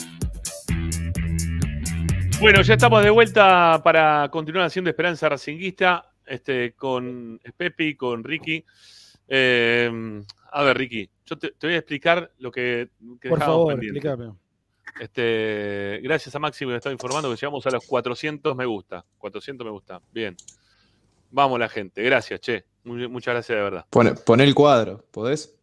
Bueno, 2.39 2.61
ya 2.61 2.75
estamos 2.75 3.03
de 3.03 3.09
vuelta 3.09 3.81
para 3.83 4.29
continuar 4.29 4.67
haciendo 4.67 4.91
Esperanza 4.91 5.29
Racinguista 5.29 6.11
este, 6.27 6.73
con 6.73 7.39
Pepi, 7.57 7.95
con 7.95 8.23
Ricky. 8.23 8.63
Eh, 9.27 10.21
a 10.53 10.63
ver, 10.63 10.77
Ricky, 10.77 11.09
yo 11.25 11.38
te, 11.38 11.51
te 11.51 11.67
voy 11.67 11.75
a 11.75 11.80
explicar 11.80 12.31
lo 12.38 12.51
que, 12.51 12.89
que 13.19 13.30
Por 13.30 13.39
favor, 13.39 13.73
pendiente. 13.73 13.99
explícame. 13.99 14.34
Este, 14.99 15.99
gracias 16.03 16.35
a 16.35 16.39
Maxi 16.39 16.59
que 16.65 16.71
me 16.71 16.75
está 16.77 16.91
informando 16.91 17.30
que 17.30 17.35
llegamos 17.35 17.65
a 17.65 17.71
los 17.71 17.85
400 17.85 18.55
me 18.55 18.65
gusta. 18.65 19.03
400 19.17 19.65
me 19.65 19.71
gusta. 19.71 20.01
Bien. 20.11 20.35
Vamos 21.31 21.59
la 21.59 21.67
gente. 21.69 22.03
Gracias, 22.03 22.39
che. 22.41 22.65
Muy- 22.84 23.07
muchas 23.07 23.34
gracias 23.34 23.57
de 23.57 23.63
verdad. 23.63 23.85
Pone, 23.89 24.13
poné 24.13 24.43
el 24.43 24.53
cuadro, 24.53 25.03
¿podés? 25.09 25.57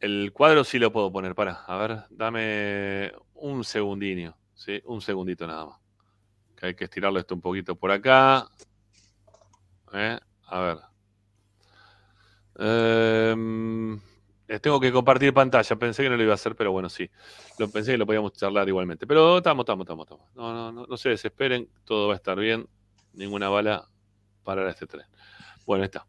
El 0.00 0.32
cuadro 0.32 0.64
sí 0.64 0.78
lo 0.78 0.92
puedo 0.92 1.10
poner. 1.10 1.34
Para, 1.34 1.52
a 1.64 1.76
ver, 1.78 2.02
dame 2.10 3.12
un 3.34 3.64
segundinio. 3.64 4.36
¿sí? 4.54 4.82
Un 4.84 5.00
segundito 5.00 5.46
nada 5.46 5.64
más. 5.66 5.78
Que 6.56 6.66
hay 6.66 6.74
que 6.74 6.84
estirarlo 6.84 7.18
esto 7.18 7.34
un 7.34 7.40
poquito 7.40 7.74
por 7.76 7.90
acá. 7.90 8.46
¿Eh? 9.94 10.18
A 10.46 10.60
ver. 10.60 10.78
Em, 12.58 13.98
les 14.50 14.60
tengo 14.60 14.80
que 14.80 14.90
compartir 14.90 15.32
pantalla. 15.32 15.76
Pensé 15.76 16.02
que 16.02 16.10
no 16.10 16.16
lo 16.16 16.24
iba 16.24 16.32
a 16.32 16.34
hacer, 16.34 16.56
pero 16.56 16.72
bueno, 16.72 16.88
sí. 16.88 17.08
Lo 17.56 17.70
pensé 17.70 17.92
que 17.92 17.98
lo 17.98 18.04
podíamos 18.04 18.32
charlar 18.32 18.66
igualmente. 18.66 19.06
Pero 19.06 19.38
estamos, 19.38 19.62
estamos, 19.62 19.84
estamos, 19.84 20.06
estamos. 20.06 20.26
No, 20.34 20.52
no, 20.52 20.72
no, 20.72 20.86
no 20.88 20.96
se 20.96 21.10
desesperen. 21.10 21.68
Todo 21.84 22.08
va 22.08 22.14
a 22.14 22.16
estar 22.16 22.36
bien. 22.36 22.68
Ninguna 23.12 23.48
bala 23.48 23.88
para 24.42 24.68
este 24.68 24.88
tren. 24.88 25.06
Bueno, 25.64 25.84
ahí 25.84 25.86
está. 25.86 26.04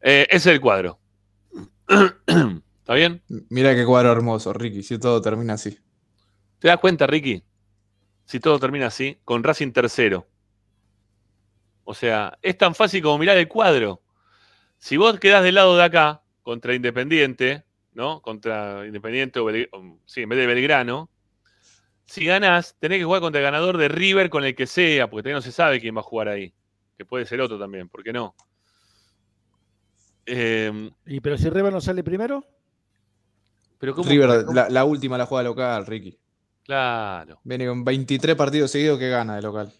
Eh, 0.00 0.26
ese 0.30 0.50
es 0.50 0.54
el 0.54 0.60
cuadro. 0.60 0.98
¿Está 1.86 2.94
bien? 2.94 3.22
Mira 3.50 3.72
qué 3.76 3.86
cuadro 3.86 4.10
hermoso, 4.10 4.52
Ricky, 4.52 4.82
si 4.82 4.98
todo 4.98 5.22
termina 5.22 5.52
así. 5.52 5.78
¿Te 6.58 6.66
das 6.66 6.78
cuenta, 6.78 7.06
Ricky? 7.06 7.44
Si 8.24 8.40
todo 8.40 8.58
termina 8.58 8.88
así, 8.88 9.20
con 9.24 9.44
Racing 9.44 9.70
tercero. 9.70 10.26
O 11.84 11.94
sea, 11.94 12.36
es 12.42 12.58
tan 12.58 12.74
fácil 12.74 13.00
como 13.00 13.18
mirar 13.18 13.36
el 13.36 13.46
cuadro. 13.46 14.02
Si 14.78 14.96
vos 14.96 15.20
quedás 15.20 15.44
del 15.44 15.54
lado 15.54 15.76
de 15.76 15.84
acá, 15.84 16.24
contra 16.50 16.74
Independiente, 16.74 17.62
¿no? 17.94 18.20
Contra 18.22 18.84
Independiente 18.84 19.38
o, 19.38 19.44
Belg- 19.44 19.68
o- 19.70 20.00
sí, 20.04 20.22
en 20.22 20.28
vez 20.30 20.38
de 20.40 20.46
Belgrano, 20.48 21.08
si 22.06 22.24
ganás, 22.24 22.74
tenés 22.80 22.98
que 22.98 23.04
jugar 23.04 23.20
contra 23.20 23.38
el 23.40 23.44
ganador 23.44 23.76
de 23.78 23.86
River 23.86 24.30
con 24.30 24.42
el 24.44 24.56
que 24.56 24.66
sea, 24.66 25.08
porque 25.08 25.22
todavía 25.22 25.36
no 25.36 25.42
se 25.42 25.52
sabe 25.52 25.80
quién 25.80 25.94
va 25.94 26.00
a 26.00 26.02
jugar 26.02 26.26
ahí. 26.26 26.52
Que 26.98 27.04
puede 27.04 27.24
ser 27.24 27.40
otro 27.40 27.56
también, 27.56 27.88
¿por 27.88 28.02
qué 28.02 28.12
no? 28.12 28.34
Eh, 30.26 30.90
¿Y 31.06 31.20
pero 31.20 31.38
si 31.38 31.48
River 31.50 31.72
no 31.72 31.80
sale 31.80 32.02
primero? 32.02 32.44
pero 33.78 33.94
¿cómo? 33.94 34.10
River, 34.10 34.44
la, 34.52 34.68
la 34.68 34.84
última 34.84 35.16
la 35.16 35.26
juega 35.26 35.44
local, 35.44 35.86
Ricky. 35.86 36.18
Claro. 36.64 37.38
Viene 37.44 37.66
con 37.68 37.84
23 37.84 38.34
partidos 38.36 38.72
seguidos 38.72 38.98
que 38.98 39.08
gana 39.08 39.36
de 39.36 39.42
local. 39.42 39.72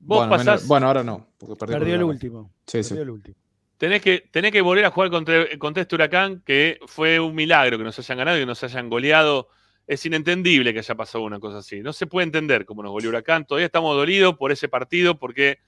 Vos 0.00 0.18
bueno, 0.26 0.30
menos- 0.32 0.46
pasás- 0.46 0.66
bueno, 0.68 0.86
ahora 0.88 1.02
no. 1.04 1.28
Porque 1.38 1.54
perdió, 1.56 1.94
el 1.94 2.02
último. 2.02 2.50
Sí, 2.66 2.82
sí. 2.82 2.88
Perdió 2.90 3.02
el 3.04 3.10
último. 3.10 3.36
Tenés 3.78 4.00
que, 4.00 4.26
tenés 4.30 4.52
que 4.52 4.62
volver 4.62 4.84
a 4.86 4.90
jugar 4.90 5.10
contra, 5.10 5.46
contra 5.58 5.82
este 5.82 5.94
huracán, 5.94 6.42
que 6.46 6.78
fue 6.86 7.20
un 7.20 7.34
milagro 7.34 7.76
que 7.76 7.84
nos 7.84 7.98
hayan 7.98 8.18
ganado 8.18 8.38
y 8.38 8.40
que 8.40 8.46
nos 8.46 8.62
hayan 8.64 8.88
goleado. 8.88 9.48
Es 9.86 10.04
inentendible 10.04 10.72
que 10.72 10.80
haya 10.80 10.94
pasado 10.94 11.24
una 11.24 11.38
cosa 11.38 11.58
así. 11.58 11.80
No 11.80 11.92
se 11.92 12.06
puede 12.06 12.24
entender 12.24 12.64
cómo 12.64 12.82
nos 12.82 12.90
goleó 12.90 13.10
Huracán. 13.10 13.46
Todavía 13.46 13.66
estamos 13.66 13.94
dolidos 13.94 14.36
por 14.36 14.50
ese 14.50 14.68
partido 14.68 15.16
porque 15.18 15.58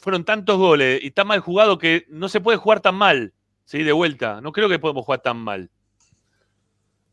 fueron 0.00 0.24
tantos 0.24 0.56
goles 0.56 1.02
y 1.02 1.10
tan 1.10 1.26
mal 1.26 1.40
jugado 1.40 1.78
que 1.78 2.04
no 2.08 2.28
se 2.28 2.40
puede 2.40 2.58
jugar 2.58 2.80
tan 2.80 2.94
mal. 2.94 3.32
¿sí? 3.64 3.82
De 3.82 3.92
vuelta. 3.92 4.40
No 4.40 4.52
creo 4.52 4.68
que 4.68 4.78
podemos 4.78 5.04
jugar 5.04 5.20
tan 5.20 5.38
mal. 5.38 5.68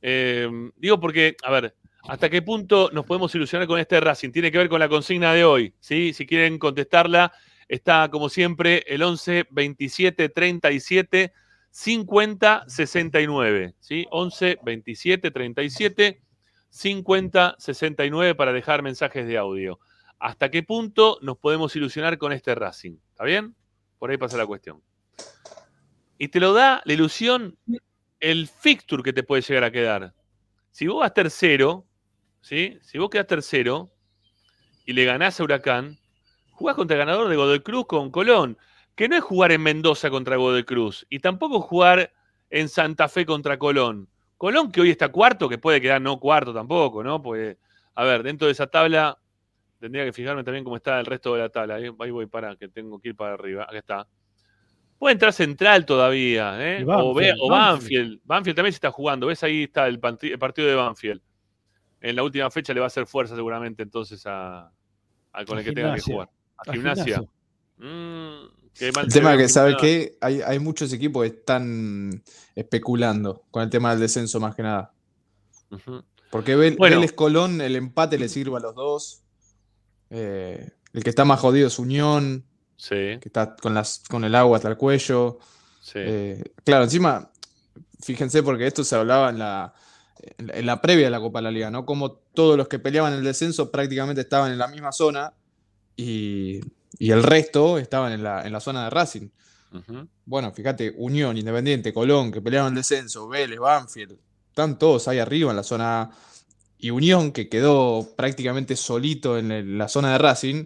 Eh, 0.01 0.47
digo 0.75 0.99
porque, 0.99 1.35
a 1.41 1.49
ver, 1.49 1.75
¿hasta 2.03 2.29
qué 2.29 2.41
punto 2.41 2.91
nos 2.93 3.05
podemos 3.05 3.33
ilusionar 3.33 3.67
con 3.67 3.79
este 3.79 3.99
Racing? 3.99 4.31
Tiene 4.31 4.51
que 4.51 4.59
ver 4.59 4.69
con 4.69 4.79
la 4.79 4.89
consigna 4.89 5.33
de 5.33 5.43
hoy. 5.43 5.73
¿sí? 5.79 6.13
Si 6.13 6.27
quieren 6.27 6.59
contestarla, 6.59 7.33
está 7.67 8.09
como 8.09 8.29
siempre 8.29 8.83
el 8.87 9.03
11 9.03 9.47
27 9.49 10.29
37 10.29 11.33
50 11.69 12.65
69. 12.67 13.75
¿sí? 13.79 14.05
11 14.11 14.59
27 14.63 15.31
37 15.31 16.21
50 16.69 17.55
69 17.57 18.35
para 18.35 18.53
dejar 18.53 18.81
mensajes 18.81 19.27
de 19.27 19.37
audio. 19.37 19.79
¿Hasta 20.19 20.49
qué 20.49 20.63
punto 20.63 21.19
nos 21.21 21.37
podemos 21.37 21.75
ilusionar 21.75 22.17
con 22.17 22.31
este 22.31 22.55
Racing? 22.55 22.97
¿Está 23.09 23.25
bien? 23.25 23.55
Por 23.99 24.09
ahí 24.09 24.17
pasa 24.17 24.37
la 24.37 24.45
cuestión. 24.45 24.81
Y 26.17 26.29
te 26.29 26.39
lo 26.39 26.53
da 26.53 26.81
la 26.85 26.93
ilusión 26.93 27.57
el 28.19 28.47
fixture 28.47 29.03
que 29.03 29.11
te 29.11 29.23
puede 29.23 29.41
llegar 29.41 29.65
a 29.65 29.71
quedar. 29.71 30.13
Si 30.71 30.87
vos 30.87 31.01
vas 31.01 31.13
tercero, 31.13 31.85
¿sí? 32.41 32.79
Si 32.81 32.97
vos 32.97 33.09
quedás 33.09 33.27
tercero 33.27 33.91
y 34.85 34.93
le 34.93 35.05
ganás 35.05 35.39
a 35.39 35.43
Huracán, 35.43 35.99
jugás 36.53 36.75
contra 36.75 36.95
el 36.95 36.99
ganador 36.99 37.27
de 37.27 37.35
Godoy 37.35 37.59
Cruz 37.59 37.85
con 37.87 38.09
Colón, 38.09 38.57
que 38.95 39.09
no 39.09 39.15
es 39.15 39.23
jugar 39.23 39.51
en 39.51 39.61
Mendoza 39.61 40.09
contra 40.09 40.37
Godoy 40.37 40.63
Cruz 40.63 41.05
y 41.09 41.19
tampoco 41.19 41.61
jugar 41.61 42.13
en 42.49 42.69
Santa 42.69 43.09
Fe 43.09 43.25
contra 43.25 43.57
Colón. 43.57 44.07
Colón 44.37 44.71
que 44.71 44.81
hoy 44.81 44.89
está 44.89 45.09
cuarto, 45.09 45.49
que 45.49 45.57
puede 45.57 45.81
quedar 45.81 46.01
no 46.01 46.19
cuarto 46.19 46.53
tampoco, 46.53 47.03
¿no? 47.03 47.21
Pues, 47.21 47.57
a 47.95 48.03
ver, 48.03 48.23
dentro 48.23 48.47
de 48.47 48.51
esa 48.51 48.67
tabla 48.67 49.17
tendría 49.79 50.05
que 50.05 50.13
fijarme 50.13 50.43
también 50.43 50.63
cómo 50.63 50.77
está 50.77 50.99
el 50.99 51.05
resto 51.05 51.33
de 51.33 51.41
la 51.41 51.49
tabla. 51.49 51.75
Ahí, 51.75 51.89
ahí 51.99 52.11
voy, 52.11 52.25
para, 52.25 52.55
que 52.55 52.67
tengo 52.69 52.99
que 52.99 53.09
ir 53.09 53.15
para 53.15 53.33
arriba. 53.33 53.63
Acá 53.63 53.77
está. 53.77 54.07
Puede 54.97 55.13
entrar 55.13 55.33
central 55.33 55.85
todavía, 55.85 56.55
¿eh? 56.59 56.85
O, 56.87 57.13
ve- 57.13 57.31
Banfield, 57.31 57.39
o 57.41 57.49
Banfield. 57.49 57.49
Banfield. 57.49 58.21
Banfield 58.23 58.55
también 58.55 58.73
se 58.73 58.77
está 58.77 58.91
jugando. 58.91 59.27
¿Ves? 59.27 59.43
Ahí 59.43 59.63
está 59.63 59.87
el, 59.87 59.99
partido 59.99 60.67
de 60.67 60.75
Banfield. 60.75 61.21
En 61.99 62.15
la 62.15 62.23
última 62.23 62.49
fecha 62.49 62.73
le 62.73 62.79
va 62.79 62.85
a 62.85 62.87
hacer 62.87 63.05
fuerza 63.07 63.35
seguramente 63.35 63.83
entonces 63.83 64.25
a, 64.25 64.71
a 65.31 65.45
con 65.45 65.57
el 65.57 65.65
que 65.65 65.73
tenga 65.73 65.95
que 65.95 66.01
jugar. 66.01 66.29
A, 66.67 66.73
gimnasia. 66.73 67.03
Gimnasia. 67.05 67.29
Mm, 67.77 68.71
qué 68.73 68.91
mal 68.91 69.05
El 69.05 69.11
tema 69.13 69.37
que, 69.37 69.49
¿sabes 69.49 69.75
qué? 69.79 70.17
Hay, 70.21 70.41
hay 70.41 70.59
muchos 70.59 70.91
equipos 70.93 71.23
que 71.23 71.35
están 71.37 72.23
especulando 72.55 73.43
con 73.51 73.63
el 73.63 73.69
tema 73.69 73.91
del 73.91 73.99
descenso 73.99 74.39
más 74.39 74.55
que 74.55 74.63
nada. 74.63 74.93
Ujú. 75.71 76.03
Porque 76.31 76.55
Vel- 76.57 76.77
Bueno. 76.77 76.97
Vélez 76.97 77.13
Colón, 77.13 77.61
el 77.61 77.75
empate 77.75 78.17
le 78.17 78.29
sirve 78.29 78.57
a 78.57 78.59
los 78.59 78.73
dos. 78.75 79.21
Eh, 80.09 80.71
el 80.93 81.03
que 81.03 81.09
está 81.09 81.25
más 81.25 81.39
jodido 81.39 81.67
es 81.67 81.79
Unión, 81.79 82.45
Sí, 82.75 82.95
que 83.19 83.21
está 83.25 83.55
con, 83.55 83.73
las, 83.73 84.03
con 84.09 84.23
el 84.23 84.35
agua 84.35 84.57
hasta 84.57 84.69
el 84.69 84.77
cuello. 84.77 85.39
sí. 85.81 85.99
Eh, 85.99 86.43
claro, 86.63 86.83
encima, 86.85 87.31
fíjense 88.01 88.43
porque 88.43 88.67
esto 88.67 88.83
se 88.83 88.95
hablaba 88.95 89.29
en 89.29 89.39
la, 89.39 89.73
en 90.37 90.47
la- 90.47 90.53
en 90.53 90.65
la 90.65 90.81
previa 90.81 91.05
de 91.05 91.11
la 91.11 91.19
Copa 91.19 91.39
de 91.39 91.43
la 91.43 91.51
Liga, 91.51 91.71
¿no? 91.71 91.85
Como 91.85 92.11
todos 92.33 92.57
los 92.57 92.67
que 92.67 92.79
peleaban 92.79 93.13
el 93.13 93.23
descenso 93.23 93.71
prácticamente 93.71 94.21
estaban 94.21 94.51
en 94.51 94.57
la 94.57 94.67
misma 94.67 94.91
zona 94.91 95.33
y, 95.95 96.59
y 96.99 97.11
el 97.11 97.23
resto 97.23 97.77
estaban 97.77 98.11
en 98.13 98.23
la, 98.23 98.45
en 98.45 98.51
la 98.53 98.59
zona 98.59 98.85
de 98.85 98.89
Racing. 98.89 99.29
Bueno, 100.25 100.51
fíjate, 100.51 100.93
Unión, 100.97 101.35
Independiente, 101.37 101.93
Colón, 101.93 102.31
que 102.31 102.41
peleaban 102.41 102.73
el 102.73 102.77
descenso, 102.77 103.27
Vélez, 103.27 103.59
Banfield, 103.59 104.17
están 104.49 104.77
todos 104.77 105.07
ahí 105.07 105.17
arriba 105.19 105.49
en 105.49 105.57
la 105.57 105.63
zona 105.63 106.01
A. 106.01 106.11
Y 106.77 106.91
Unión, 106.91 107.31
que 107.31 107.49
quedó 107.49 108.07
prácticamente 108.15 108.75
solito 108.75 109.37
en 109.37 109.51
el- 109.51 109.77
la 109.77 109.87
zona 109.87 110.11
de 110.11 110.17
Racing, 110.19 110.65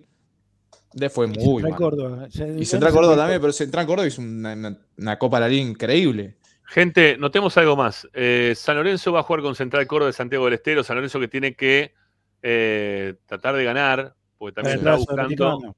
le 0.93 1.09
fue 1.09 1.27
Y 1.27 1.29
muy 1.29 1.61
Central 1.61 1.69
mal. 1.71 1.77
Córdoba. 1.79 2.27
Y 2.59 2.65
Central 2.65 2.91
Córdoba 2.91 3.15
también, 3.15 3.39
pero 3.39 3.53
Central 3.53 3.85
Córdoba 3.85 4.07
hizo 4.07 4.21
una, 4.21 4.53
una- 4.53 4.77
una 4.97 5.19
Copa 5.19 5.37
de 5.37 5.41
la 5.41 5.49
Liga 5.49 5.61
increíble. 5.69 6.35
Gente, 6.65 7.17
notemos 7.17 7.55
algo 7.57 7.77
más. 7.77 8.07
Eh, 8.13 8.53
San 8.57 8.75
Lorenzo 8.75 9.13
va 9.13 9.21
a 9.21 9.23
jugar 9.23 9.41
con 9.41 9.55
Central 9.55 9.87
Córdoba 9.87 10.07
de 10.07 10.13
Santiago 10.13 10.45
del 10.45 10.55
Estero. 10.55 10.83
San 10.83 10.97
Lorenzo 10.97 11.19
que 11.19 11.27
tiene 11.29 11.55
que 11.55 11.93
eh, 12.41 13.15
tratar 13.25 13.55
de 13.55 13.63
ganar, 13.63 14.15
porque 14.37 14.53
también 14.55 14.77
está 14.77 14.95
buscando. 14.95 15.75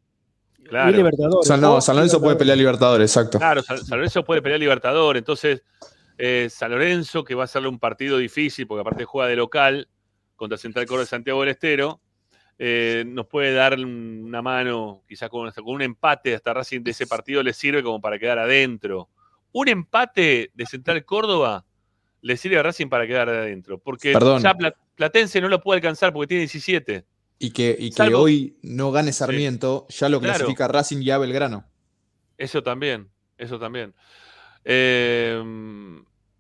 Y 0.60 0.64
Claro, 0.64 0.92
Libertadores. 0.98 1.48
San, 1.48 1.62
no, 1.62 1.76
o 1.76 1.82
San 1.82 1.96
Lorenzo 1.96 2.22
puede 2.22 2.36
pelear 2.36 2.58
Libertadores, 2.58 3.10
exacto. 3.10 3.40
claro, 3.40 3.64
San, 3.64 3.78
San 3.80 3.98
Lorenzo 3.98 4.24
puede 4.24 4.42
pelear 4.42 4.60
Libertadores. 4.60 5.20
Entonces, 5.22 5.64
eh, 6.18 6.48
San 6.52 6.70
Lorenzo, 6.72 7.24
que 7.24 7.34
va 7.34 7.44
a 7.44 7.46
hacerle 7.46 7.70
un 7.70 7.80
partido 7.80 8.18
difícil, 8.18 8.68
porque 8.68 8.82
aparte 8.82 9.04
juega 9.06 9.28
de 9.30 9.36
local, 9.36 9.88
contra 10.36 10.58
Central 10.58 10.86
Córdoba 10.86 11.04
de 11.06 11.10
Santiago 11.10 11.40
del 11.42 11.50
Estero, 11.50 12.02
eh, 12.60 13.04
nos 13.08 13.26
puede 13.28 13.54
dar 13.54 13.80
una 13.80 14.42
mano, 14.42 15.02
quizás 15.08 15.30
con, 15.30 15.50
con 15.52 15.74
un 15.76 15.82
empate 15.82 16.36
hasta 16.36 16.54
Racing 16.54 16.82
de 16.84 16.92
ese 16.92 17.08
partido 17.08 17.42
le 17.42 17.54
sirve 17.54 17.82
como 17.82 18.00
para 18.02 18.20
quedar 18.20 18.38
adentro. 18.38 19.10
Un 19.54 19.70
empate 19.70 20.52
de 20.54 20.66
Central 20.66 21.04
Córdoba 21.06 21.66
le 22.22 22.38
sirve 22.38 22.60
a 22.60 22.64
Racing 22.64 22.88
para 22.90 23.08
quedar 23.08 23.30
adentro, 23.30 23.80
porque 23.80 24.12
Perdón. 24.14 24.42
ya 24.42 24.54
Pla- 24.54 24.76
Platense 24.96 25.40
no 25.42 25.48
lo 25.48 25.62
puede 25.62 25.78
alcanzar 25.78 26.12
porque 26.14 26.28
tiene 26.28 26.42
17. 26.42 27.06
Y 27.40 27.52
que, 27.52 27.76
y 27.80 27.90
que 27.92 27.96
Salvo- 27.96 28.20
hoy 28.20 28.58
no 28.62 28.92
gane 28.92 29.14
Sarmiento, 29.14 29.88
ya 29.90 30.10
lo 30.10 30.20
Claro. 30.20 30.36
clasifica 30.40 30.68
Racing 30.68 31.02
y 31.02 31.10
a 31.12 31.18
Belgrano. 31.18 31.66
Eso 32.38 32.62
también, 32.64 33.10
eso 33.38 33.58
también. 33.60 33.94
Eh, 34.66 35.42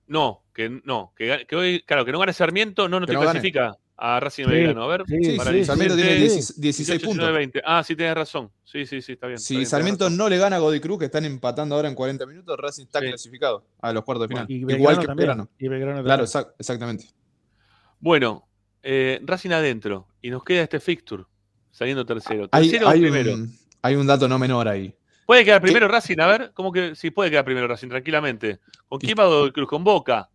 no, 0.08 0.44
que 0.54 0.82
no, 0.84 1.14
que, 1.16 1.46
hoy, 1.56 1.82
claro, 1.86 2.04
que 2.06 2.12
no 2.12 2.20
gane 2.20 2.34
Sarmiento, 2.34 2.90
no, 2.90 3.00
no 3.00 3.06
Que 3.06 3.12
te 3.12 3.14
no 3.14 3.20
gane. 3.22 3.32
clasifica 3.32 3.78
a 3.96 4.20
Racing 4.20 4.44
Sí, 4.46 4.50
Belgrano. 4.52 4.84
A 4.84 4.88
ver, 4.88 5.04
sí, 5.08 5.38
para 5.38 5.52
sí, 5.52 5.60
el 5.60 5.66
Sarmiento 5.66 5.96
tiene 5.96 6.16
17, 6.16 6.62
16 6.62 6.62
16 6.62 7.00
puntos. 7.02 7.16
19, 7.18 7.38
20. 7.38 7.62
Ah, 7.66 7.84
sí, 7.84 7.96
tienes 7.96 8.16
razón. 8.16 8.52
Sí, 8.64 8.86
sí, 8.86 9.02
sí, 9.02 9.14
está 9.14 9.28
bien. 9.28 9.36
está 9.38 9.48
Si 9.48 9.56
bien, 9.56 9.68
Sarmiento 9.68 10.10
no 10.10 10.28
le 10.30 10.38
gana 10.38 10.58
a 10.58 10.60
Godoy 10.60 10.80
Cruz, 10.82 11.00
que 11.00 11.06
están 11.06 11.26
empatando 11.26 11.76
ahora 11.76 11.88
en 11.88 11.96
40 11.96 12.26
minutos, 12.26 12.58
Racing 12.58 12.84
está 12.84 13.00
Sí. 13.00 13.08
clasificado 13.08 13.66
a 13.82 13.94
los 13.94 14.04
cuartos 14.04 14.28
de 14.28 14.36
final. 14.36 14.46
Y 14.50 14.56
Igual 14.56 15.00
que 15.00 15.06
también, 15.08 15.28
Belgrano. 15.30 15.50
y 15.58 15.68
Belgrano 15.70 16.04
Claro, 16.04 16.24
exactamente. 16.60 17.06
Bueno, 18.00 18.48
eh, 18.84 19.20
Racing 19.24 19.52
adentro. 19.52 20.08
Y 20.22 20.30
nos 20.30 20.44
queda 20.44 20.64
este 20.64 20.80
fixture, 20.80 21.24
saliendo 21.72 22.06
tercero. 22.06 22.48
Hay, 22.52 22.70
Tercero 22.70 22.88
o 22.88 22.90
hay 22.90 23.02
primero. 23.02 23.34
un, 23.34 23.56
hay 23.82 23.96
un 23.96 24.06
dato 24.08 24.28
no 24.28 24.38
menor 24.40 24.68
ahí. 24.68 24.94
¿Puede 25.26 25.46
quedar 25.46 25.62
primero 25.62 25.88
Racing? 25.88 26.20
A 26.20 26.28
ver, 26.28 26.52
¿cómo 26.54 26.72
que 26.72 26.96
sí 26.96 27.12
puede 27.12 27.30
quedar 27.30 27.46
primero 27.46 27.68
Racing? 27.68 27.88
Tranquilamente. 27.90 28.60
¿Con 28.88 29.00
quién 29.00 29.16
va 29.18 29.26
Godoy 29.26 29.52
Cruz? 29.52 29.68
Con 29.70 29.84
Boca. 29.84 30.30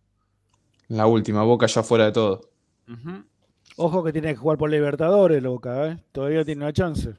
La 0.87 1.05
última, 1.05 1.43
Boca 1.43 1.65
ya 1.67 1.83
fuera 1.83 2.05
de 2.05 2.11
todo. 2.13 2.49
Ojo 3.77 4.03
que 4.03 4.13
tiene 4.13 4.29
que 4.29 4.37
jugar 4.37 4.57
por 4.57 4.69
Libertadores, 4.69 5.43
Boca, 5.43 5.87
¿eh? 5.87 5.97
Todavía 6.11 6.45
tiene 6.45 6.63
una 6.63 6.71
chance. 6.73 7.13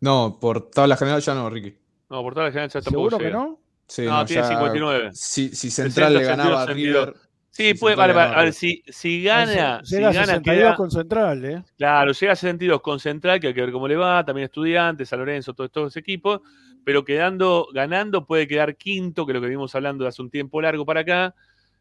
No, 0.00 0.36
por 0.38 0.68
tabla 0.70 0.96
general 0.96 1.22
ya 1.22 1.34
no, 1.34 1.48
Ricky. 1.48 1.74
No, 2.10 2.22
por 2.22 2.34
toda 2.34 2.46
la 2.46 2.52
general 2.52 2.68
ya 2.70 2.80
tampoco 2.82 3.10
¿Seguro 3.10 3.18
que 3.18 3.30
no? 3.30 3.58
Sí, 3.88 4.02
no, 4.04 4.10
no, 4.18 4.24
tiene 4.26 4.42
ya- 4.42 4.48
59. 4.48 5.10
Si, 5.12 5.48
si 5.54 5.70
Central 5.70 6.12
60, 6.12 6.18
le 6.20 6.24
ganaba 6.24 6.62
a 6.62 6.66
62. 6.66 7.06
River. 7.06 7.25
Sí, 7.56 7.68
si 7.68 7.74
puede, 7.74 7.96
vale, 7.96 8.12
a 8.12 8.42
ver, 8.42 8.52
si, 8.52 8.82
si 8.86 9.22
gana, 9.22 9.80
si 9.82 9.94
Llega 9.94 10.10
a 10.10 10.12
gana 10.12 10.26
62 10.26 10.42
queda, 10.44 10.76
con 10.76 10.90
Central, 10.90 11.44
¿eh? 11.46 11.62
claro, 11.78 12.12
llega 12.12 12.32
a 12.34 12.36
62 12.36 12.82
con 12.82 13.00
Central, 13.00 13.40
que 13.40 13.46
hay 13.46 13.54
que 13.54 13.62
ver 13.62 13.72
cómo 13.72 13.88
le 13.88 13.96
va, 13.96 14.22
también 14.26 14.44
Estudiantes, 14.44 15.08
San 15.08 15.20
Lorenzo, 15.20 15.54
todos 15.54 15.68
estos 15.68 15.96
equipos, 15.96 16.42
pero 16.84 17.02
quedando, 17.02 17.66
ganando 17.72 18.26
puede 18.26 18.46
quedar 18.46 18.76
quinto, 18.76 19.24
que 19.24 19.32
es 19.32 19.36
lo 19.36 19.40
que 19.40 19.48
vimos 19.48 19.74
hablando 19.74 20.04
de 20.04 20.08
hace 20.08 20.20
un 20.20 20.28
tiempo 20.28 20.60
largo 20.60 20.84
para 20.84 21.00
acá, 21.00 21.34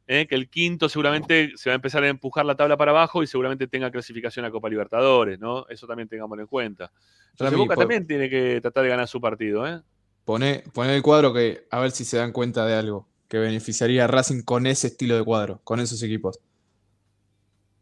¿eh? 0.07 0.25
que 0.27 0.35
el 0.35 0.49
quinto 0.49 0.87
seguramente 0.87 1.51
se 1.57 1.69
va 1.69 1.73
a 1.73 1.75
empezar 1.75 2.03
a 2.03 2.07
empujar 2.07 2.45
la 2.45 2.55
tabla 2.55 2.77
para 2.77 2.91
abajo 2.91 3.21
y 3.21 3.27
seguramente 3.27 3.67
tenga 3.67 3.91
clasificación 3.91 4.45
a 4.45 4.51
Copa 4.51 4.69
Libertadores, 4.69 5.41
¿no? 5.41 5.67
Eso 5.67 5.85
también 5.87 6.07
tengámoslo 6.07 6.43
en 6.43 6.47
cuenta. 6.47 6.89
Entonces 7.31 7.51
Rami, 7.51 7.57
Boca 7.57 7.75
también 7.75 8.07
tiene 8.07 8.29
que 8.29 8.61
tratar 8.61 8.83
de 8.83 8.89
ganar 8.91 9.09
su 9.09 9.19
partido, 9.19 9.67
¿eh? 9.67 9.81
Poné, 10.23 10.63
poné 10.73 10.95
el 10.95 11.01
cuadro 11.01 11.33
que 11.33 11.67
a 11.69 11.81
ver 11.81 11.91
si 11.91 12.05
se 12.05 12.15
dan 12.15 12.31
cuenta 12.31 12.65
de 12.65 12.75
algo 12.75 13.09
que 13.35 13.39
beneficiaría 13.47 14.05
a 14.05 14.07
Racing 14.07 14.41
con 14.43 14.65
ese 14.67 14.87
estilo 14.87 15.15
de 15.15 15.23
cuadro, 15.23 15.61
con 15.63 15.79
esos 15.79 16.01
equipos. 16.03 16.39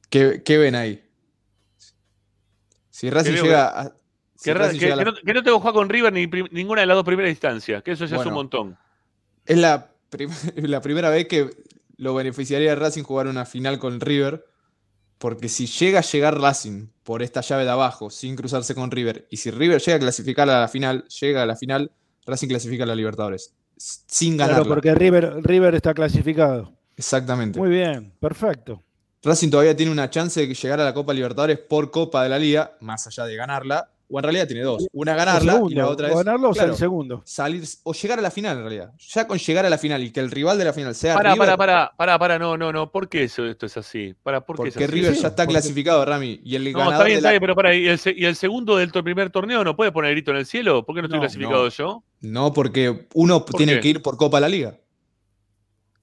¿Qué, 0.10 0.42
qué 0.44 0.58
ven 0.58 0.76
ahí? 0.76 1.04
Si 2.90 3.10
Racing 3.10 3.34
llega 3.34 3.80
a. 3.82 3.96
si 4.36 4.44
Que, 4.46 4.54
Racing 4.54 4.80
que- 4.80 4.86
llega 4.86 4.96
a 4.96 4.98
que 5.00 5.06
la- 5.06 5.12
no, 5.12 5.18
que 5.18 5.34
no 5.34 5.44
tengo 5.44 5.58
que 5.58 5.62
jugar 5.62 5.74
con 5.74 5.90
River 5.90 6.14
ni 6.14 6.28
prim- 6.28 6.48
ninguna 6.52 6.82
de 6.82 6.88
las 6.88 6.96
dos 6.96 7.06
primeras 7.06 7.30
instancias, 7.32 7.82
que 7.84 7.92
eso 7.92 8.06
ya 8.06 8.18
es 8.18 8.26
un 8.26 8.34
montón. 8.34 8.78
Es 9.46 9.58
la, 9.58 9.92
prim- 10.10 10.30
la 10.56 10.82
primera 10.82 11.10
vez 11.10 11.28
que 11.28 11.50
lo 11.98 12.14
beneficiaría 12.14 12.74
a 12.74 12.76
Racing 12.76 13.04
jugar 13.04 13.28
una 13.28 13.46
final 13.46 13.80
con 13.80 14.00
River. 14.00 14.46
Porque 15.20 15.48
si 15.48 15.68
llega 15.68 16.00
a 16.00 16.02
llegar 16.02 16.38
Racing 16.42 16.88
por 17.04 17.22
esta 17.24 17.40
llave 17.40 17.64
de 17.64 17.70
abajo 17.70 18.10
sin 18.10 18.36
cruzarse 18.36 18.76
con 18.76 18.92
River, 18.92 19.26
y 19.30 19.38
si 19.38 19.52
River 19.52 19.80
llega 19.82 19.96
a 19.96 20.00
clasificar 20.00 20.50
a 20.50 20.60
la 20.60 20.68
final, 20.68 21.06
llega 21.08 21.44
a 21.44 21.46
la 21.46 21.56
final, 21.56 21.92
Racing 22.26 22.50
clasifica 22.50 22.84
a 22.84 22.88
la 22.88 22.96
Libertadores. 22.96 23.54
Sin 23.78 24.36
Claro, 24.36 24.52
ganarla. 24.54 24.74
porque 24.74 24.94
River, 24.96 25.36
River 25.44 25.76
está 25.76 25.94
clasificado. 25.94 26.72
Exactamente. 26.96 27.60
Muy 27.60 27.70
bien, 27.70 28.14
perfecto. 28.20 28.82
Racing 29.24 29.50
todavía 29.50 29.76
tiene 29.76 29.92
una 29.92 30.10
chance 30.10 30.46
de 30.46 30.54
llegar 30.54 30.80
a 30.82 30.84
la 30.84 30.94
Copa 30.94 31.14
Libertadores 31.14 31.58
por 31.58 31.92
Copa 31.92 32.24
de 32.24 32.30
la 32.30 32.38
Liga, 32.40 32.76
más 32.82 33.08
allá 33.08 33.26
de 33.26 33.36
ganarla. 33.36 33.90
O 34.10 34.20
en 34.20 34.24
realidad 34.24 34.48
tiene 34.48 34.62
dos. 34.64 34.86
Una 34.92 35.16
ganarla 35.16 35.54
segundo, 35.54 35.72
y 35.72 35.76
la 35.76 35.88
otra 35.88 36.08
o 36.08 36.12
es. 36.12 36.16
ganarlo 36.18 36.50
o 36.50 36.54
ser 36.54 36.60
claro, 36.62 36.74
el 36.74 36.78
segundo. 36.80 37.22
Salir, 37.26 37.64
o 37.84 37.94
llegar 37.94 38.20
a 38.20 38.22
la 38.22 38.30
final, 38.32 38.58
en 38.58 38.64
realidad. 38.64 38.92
Ya 39.00 39.28
con 39.28 39.38
llegar 39.40 39.66
a 39.66 39.70
la 39.70 39.78
final 39.78 40.04
y 40.04 40.12
que 40.12 40.20
el 40.20 40.30
rival 40.30 40.58
de 40.58 40.66
la 40.66 40.74
final 40.74 40.94
sea 40.94 41.16
Pará, 41.16 41.34
River, 41.34 41.48
pará, 41.50 41.58
pará, 41.58 41.94
pará, 41.98 42.20
pará, 42.20 42.40
no, 42.40 42.58
no, 42.58 42.72
no. 42.72 42.92
¿Por 42.92 43.10
qué 43.10 43.24
eso, 43.24 43.46
esto 43.46 43.66
es 43.66 43.76
así? 43.78 44.14
Pará, 44.22 44.42
¿por 44.42 44.58
qué 44.62 44.68
es 44.70 44.74
porque 44.76 44.86
así? 44.86 44.94
River 44.94 45.14
ya 45.14 45.28
está 45.30 45.44
Porque- 45.46 45.54
clasificado, 45.54 46.06
Rami. 46.06 46.40
Y 46.44 46.56
el 46.56 46.72
No, 46.72 46.80
ganador 46.80 46.94
está 46.94 47.04
bien, 47.06 47.14
de 47.16 47.18
está 47.20 47.28
la- 47.28 47.32
bien, 47.32 47.42
pero 47.42 47.56
pará, 47.56 47.74
¿y 47.76 47.88
el, 47.88 48.00
y 48.16 48.26
el 48.26 48.36
segundo 48.36 48.78
del 48.78 48.92
primer 48.92 49.30
torneo 49.32 49.64
no 49.64 49.76
puede 49.76 49.92
poner 49.92 50.12
grito 50.12 50.32
en 50.32 50.38
el 50.38 50.46
cielo? 50.46 50.86
¿Por 50.86 50.94
qué 50.96 51.02
no 51.02 51.08
estoy 51.08 51.18
No, 51.20 51.24
clasificado 51.24 51.64
no. 51.64 51.70
yo? 51.70 52.04
No, 52.22 52.54
porque 52.54 53.08
uno 53.16 53.46
¿Por 53.46 53.56
tiene 53.58 53.76
qué? 53.76 53.80
que 53.82 53.88
ir 53.90 54.02
por 54.02 54.18
Copa 54.18 54.38
de 54.38 54.42
la 54.42 54.50
Liga. 54.50 54.76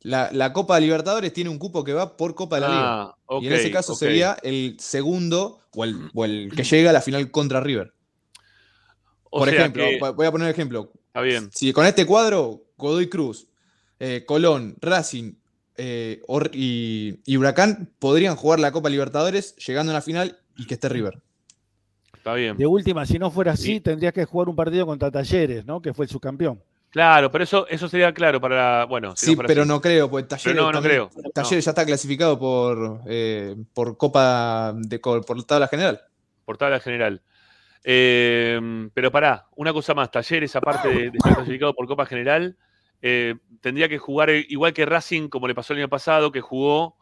La, 0.03 0.31
la 0.33 0.53
Copa 0.53 0.77
de 0.77 0.81
Libertadores 0.83 1.33
tiene 1.33 1.51
un 1.51 1.59
cupo 1.59 1.85
que 1.85 1.93
va 1.93 2.17
por 2.17 2.35
Copa 2.35 2.57
de 2.57 2.61
la 2.63 2.67
Ah, 2.69 2.73
Liga. 2.73 3.17
ok, 3.27 3.43
y 3.43 3.47
en 3.49 3.53
ese 3.53 3.71
caso 3.71 3.95
sería 3.95 4.37
el 4.43 4.77
segundo 4.81 5.61
o 5.75 5.85
el, 5.85 6.11
o 6.15 6.25
el 6.25 6.51
que 6.57 6.63
llega 6.65 6.91
a 6.91 6.93
la 6.93 7.03
final 7.03 7.31
contra 7.31 7.61
River. 7.61 7.93
O 9.25 9.41
Por 9.41 9.49
sea 9.51 9.59
ejemplo, 9.61 9.85
que- 9.85 9.99
voy 10.13 10.27
a 10.27 10.33
poner 10.33 10.47
un 10.47 10.51
ejemplo. 10.51 10.93
Está 11.09 11.21
bien. 11.21 11.51
Si 11.53 11.73
con 11.73 11.85
este 11.87 12.07
cuadro, 12.07 12.63
Godoy 12.79 13.09
Cruz, 13.09 13.47
eh, 13.99 14.25
Colón, 14.27 14.77
Racing 14.81 15.35
eh, 15.77 16.21
Or- 16.27 16.51
y, 16.53 17.21
y 17.25 17.37
Huracán 17.37 17.91
podrían 17.99 18.37
jugar 18.37 18.59
la 18.61 18.73
Copa 18.73 18.89
Libertadores 18.91 19.55
llegando 19.57 19.93
a 19.93 19.95
la 19.95 20.03
final 20.03 20.39
y 20.57 20.67
que 20.67 20.75
esté 20.75 20.89
River. 20.89 21.21
Está 22.17 22.35
bien. 22.35 22.57
De 22.57 22.67
última, 22.67 23.07
si 23.07 23.19
no 23.19 23.31
fuera 23.31 23.53
así, 23.53 23.81
tendrías 23.81 24.13
que 24.13 24.25
jugar 24.25 24.49
un 24.49 24.57
partido 24.57 24.85
contra 24.87 25.11
Talleres, 25.11 25.65
¿no? 25.65 25.81
Que 25.81 25.95
fue 25.95 26.05
el 26.07 26.11
subcampeón. 26.11 26.63
Claro, 26.91 27.31
pero 27.31 27.45
eso, 27.45 27.67
eso 27.69 27.89
sería 27.89 28.13
claro 28.13 28.41
para. 28.41 28.85
Bueno, 28.85 29.15
Sí, 29.17 29.37
pero 29.37 29.63
así. 29.63 29.69
no 29.69 29.81
creo, 29.81 30.11
porque 30.11 30.27
Talleres, 30.27 30.45
Pero 30.53 30.63
no, 30.63 30.73
no 30.73 30.81
también- 30.83 31.09
creo. 31.09 31.33
Talleres 31.33 31.65
ya 31.65 31.71
está 31.71 31.87
clasificado 31.87 32.39
por, 32.39 33.01
eh, 33.07 33.55
por 33.73 33.97
Copa 33.97 34.73
de 34.77 34.99
por 34.99 35.45
tabla 35.45 35.69
general. 35.69 36.01
Por 36.45 36.57
tabla 36.59 36.81
general. 36.81 37.23
Eh, 37.85 38.61
pero 38.93 39.11
pará, 39.11 39.47
una 39.57 39.73
cosa 39.73 39.95
más. 39.95 40.11
Talleres, 40.11 40.55
aparte 40.57 40.89
de, 40.89 40.95
de 41.11 41.17
estar 41.17 41.35
clasificado 41.35 41.75
por 41.75 41.87
Copa 41.87 42.07
General, 42.07 42.57
eh, 43.03 43.37
tendría 43.61 43.89
que 43.89 43.99
jugar 43.99 44.31
igual 44.31 44.73
que 44.75 44.85
Racing, 44.85 45.29
como 45.29 45.49
le 45.49 45.55
pasó 45.55 45.73
el 45.73 45.79
año 45.79 45.89
pasado, 45.89 46.31
que 46.33 46.41
jugó 46.41 46.97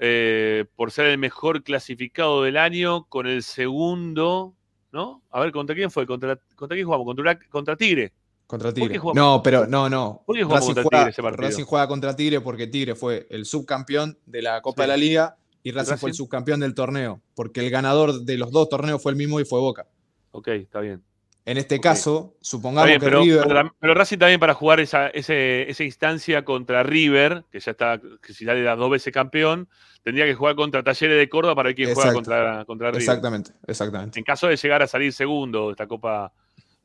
eh, 0.00 0.64
por 0.76 0.90
ser 0.90 1.06
el 1.06 1.18
mejor 1.18 1.62
clasificado 1.62 2.42
del 2.42 2.56
año 2.56 3.04
con 3.04 3.26
el 3.26 3.42
segundo. 3.42 4.54
¿No? 4.92 5.22
A 5.30 5.38
ver, 5.40 5.52
¿contra 5.52 5.76
quién 5.76 5.90
fue? 5.92 6.04
¿Contra, 6.04 6.36
contra 6.56 6.74
quién 6.74 6.84
jugamos? 6.84 7.06
Contra, 7.06 7.38
contra 7.48 7.76
Tigre. 7.76 8.12
Contra 8.50 8.70
¿Por 8.70 8.74
qué 8.74 8.80
Tigre. 8.80 8.98
jugamos- 8.98 9.16
No, 9.16 9.42
pero 9.44 9.64
no, 9.68 9.88
no. 9.88 10.22
¿Por 10.26 10.34
qué 10.36 10.42
jugamos 10.42 10.60
Racing 10.68 10.74
contra 10.74 10.82
juega, 10.90 10.98
Tigre 11.04 11.10
ese 11.12 11.22
partido? 11.22 11.48
Racing 11.48 11.64
juega 11.64 11.86
contra 11.88 12.16
Tigre 12.16 12.40
porque 12.40 12.66
Tigre 12.66 12.94
fue 12.96 13.26
el 13.30 13.44
subcampeón 13.44 14.18
de 14.26 14.42
la 14.42 14.60
Copa 14.60 14.82
Sí. 14.82 14.82
de 14.82 14.88
la 14.88 14.96
Liga 14.96 15.36
y 15.62 15.70
Racing, 15.70 15.96
fue 15.98 16.10
el 16.10 16.16
subcampeón 16.16 16.58
del 16.58 16.74
torneo. 16.74 17.20
Porque 17.36 17.60
el 17.60 17.70
ganador 17.70 18.22
de 18.24 18.36
los 18.38 18.50
dos 18.50 18.68
torneos 18.68 19.00
fue 19.00 19.12
el 19.12 19.16
mismo 19.16 19.38
y 19.38 19.44
fue 19.44 19.60
Boca. 19.60 19.86
Ok, 20.32 20.48
está 20.48 20.80
bien. 20.80 21.00
En 21.46 21.58
este 21.58 21.80
caso, 21.80 22.34
supongamos 22.40 22.86
bien, 22.88 22.98
que 23.00 23.06
pero, 23.06 23.22
River. 23.22 23.70
pero 23.78 23.94
Racing 23.94 24.18
también 24.18 24.40
para 24.40 24.54
jugar 24.54 24.80
esa, 24.80 25.06
ese- 25.08 25.70
esa 25.70 25.84
instancia 25.84 26.44
contra 26.44 26.82
River, 26.82 27.44
que 27.52 27.60
ya 27.60 27.70
está, 27.70 28.00
que 28.20 28.34
si 28.34 28.44
sale 28.44 28.62
las 28.64 28.76
dos 28.76 28.90
veces 28.90 29.12
campeón, 29.12 29.68
tendría 30.02 30.26
que 30.26 30.34
jugar 30.34 30.56
contra 30.56 30.82
Talleres 30.82 31.16
de 31.18 31.28
Córdoba 31.28 31.54
para 31.54 31.68
ver 31.68 31.76
quién 31.76 31.94
juega 31.94 32.12
contra, 32.12 32.64
contra 32.64 32.88
River. 32.90 33.00
Exactamente, 33.02 33.52
exactamente. 33.66 34.18
En 34.18 34.24
caso 34.24 34.48
de 34.48 34.56
llegar 34.56 34.82
a 34.82 34.86
salir 34.88 35.12
segundo 35.12 35.66
de 35.68 35.72
esta 35.72 35.86
Copa 35.86 36.32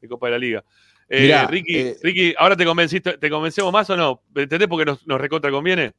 de 0.02 0.08
Copa 0.08 0.28
de 0.28 0.32
la 0.34 0.38
Liga. 0.38 0.64
Eh, 1.08 1.22
Mirá, 1.24 1.46
Ricky, 1.48 1.76
eh, 1.78 1.98
Ricky, 2.02 2.34
¿ahora 2.38 2.56
te 2.56 2.66
convenciste, 2.66 3.18
te 3.18 3.30
convencemos 3.30 3.72
más 3.72 3.90
o 3.90 3.96
no? 3.98 4.22
¿Entendés 4.36 4.68
por 4.68 4.80
qué 4.80 4.86
nos, 4.86 5.06
nos 5.06 5.22
recontra 5.22 5.52
conviene? 5.52 5.94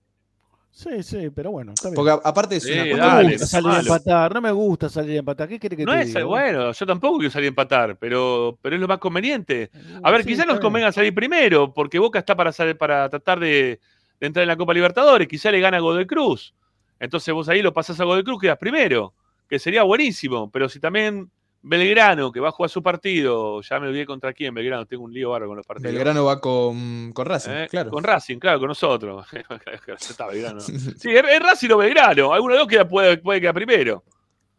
Sí, 0.73 1.03
sí, 1.03 1.31
pero 1.35 1.53
bueno, 1.53 1.73
está 1.73 1.89
bien. 1.89 1.95
Porque 1.95 2.11
aparte 2.23 2.57
es 2.57 2.65
Sí, 2.65 2.73
una 2.73 2.85
no 2.85 2.91
cosa- 2.97 3.23
me 3.23 3.23
gusta 3.31 3.45
no 3.45 3.47
salir 3.47 3.71
a 3.71 3.79
empatar, 3.81 4.35
no 4.35 4.41
me 4.43 4.51
gusta 4.53 4.89
salir 4.91 5.17
a 5.17 5.19
empatar. 5.21 5.49
¿Qué 5.49 5.59
querés 5.59 5.79
que 5.79 5.85
No 5.87 5.93
te 5.93 6.01
es, 6.03 6.07
diga? 6.09 6.25
bueno, 6.25 6.73
yo 6.73 6.87
tampoco 6.87 7.19
quiero 7.19 7.31
salir 7.31 7.47
a 7.47 7.49
empatar, 7.49 7.97
pero, 7.99 8.59
pero 8.61 8.75
es 8.77 8.81
lo 8.83 8.89
más 8.89 8.99
conveniente. 8.99 9.71
A 10.03 10.11
ver, 10.11 10.23
Sí, 10.23 10.29
quizás 10.29 10.47
nos 10.47 10.61
convenga 10.61 10.93
salir 10.93 11.15
primero, 11.15 11.73
porque 11.73 11.99
Boca 11.99 12.19
está 12.19 12.37
para, 12.37 12.53
salir- 12.53 12.77
para 12.77 13.09
tratar 13.09 13.41
de, 13.41 13.81
de 14.21 14.27
entrar 14.27 14.43
en 14.43 14.49
la 14.49 14.57
Copa 14.57 14.75
Libertadores, 14.75 15.27
quizás 15.29 15.51
le 15.51 15.61
gana 15.61 15.79
a 15.79 15.81
Godoy 15.81 16.07
Cruz. 16.07 16.53
Entonces 17.01 17.33
vos 17.33 17.49
ahí 17.49 17.63
lo 17.63 17.73
pasás 17.73 17.99
a 18.01 18.05
Godoy 18.05 18.25
Cruz, 18.25 18.39
quedas 18.43 18.59
primero, 18.59 19.15
que 19.49 19.59
sería 19.59 19.83
buenísimo, 19.83 20.51
pero 20.51 20.69
si 20.69 20.79
también 20.79 21.31
Belgrano, 21.69 22.31
que 22.31 22.39
va 22.39 22.49
a 22.49 22.53
jugar 22.53 22.71
su 22.71 22.81
partido, 22.83 23.61
ya 23.61 23.81
me 23.81 23.89
olvidé 23.89 24.07
contra 24.07 24.33
quién, 24.33 24.55
Belgrano, 24.55 24.87
tengo 24.87 25.03
un 25.03 25.13
lío 25.13 25.31
bárbaro 25.31 25.49
con 25.51 25.57
los 25.57 25.67
partidos. 25.67 25.93
Belgrano 25.93 26.25
va 26.25 26.41
con, 26.41 27.13
con 27.13 27.27
Racing, 27.27 27.51
Eh, 27.51 27.67
claro. 27.69 27.91
Con 27.91 28.05
Racing, 28.05 28.39
claro, 28.39 28.61
con 28.61 28.69
nosotros. 28.69 29.27
Está, 30.01 30.29
Belgrano. 30.29 30.61
Sí, 30.61 31.11
es, 31.11 31.25
es 31.29 31.41
Racing 31.41 31.71
o 31.71 31.79
Belgrano, 31.79 32.33
alguno 32.33 32.55
de 32.55 32.61
los 32.61 32.69
dos 32.69 32.73
queda- 32.73 32.89
puede, 32.89 33.17
puede 33.19 33.41
quedar 33.41 33.55
primero. 33.55 34.05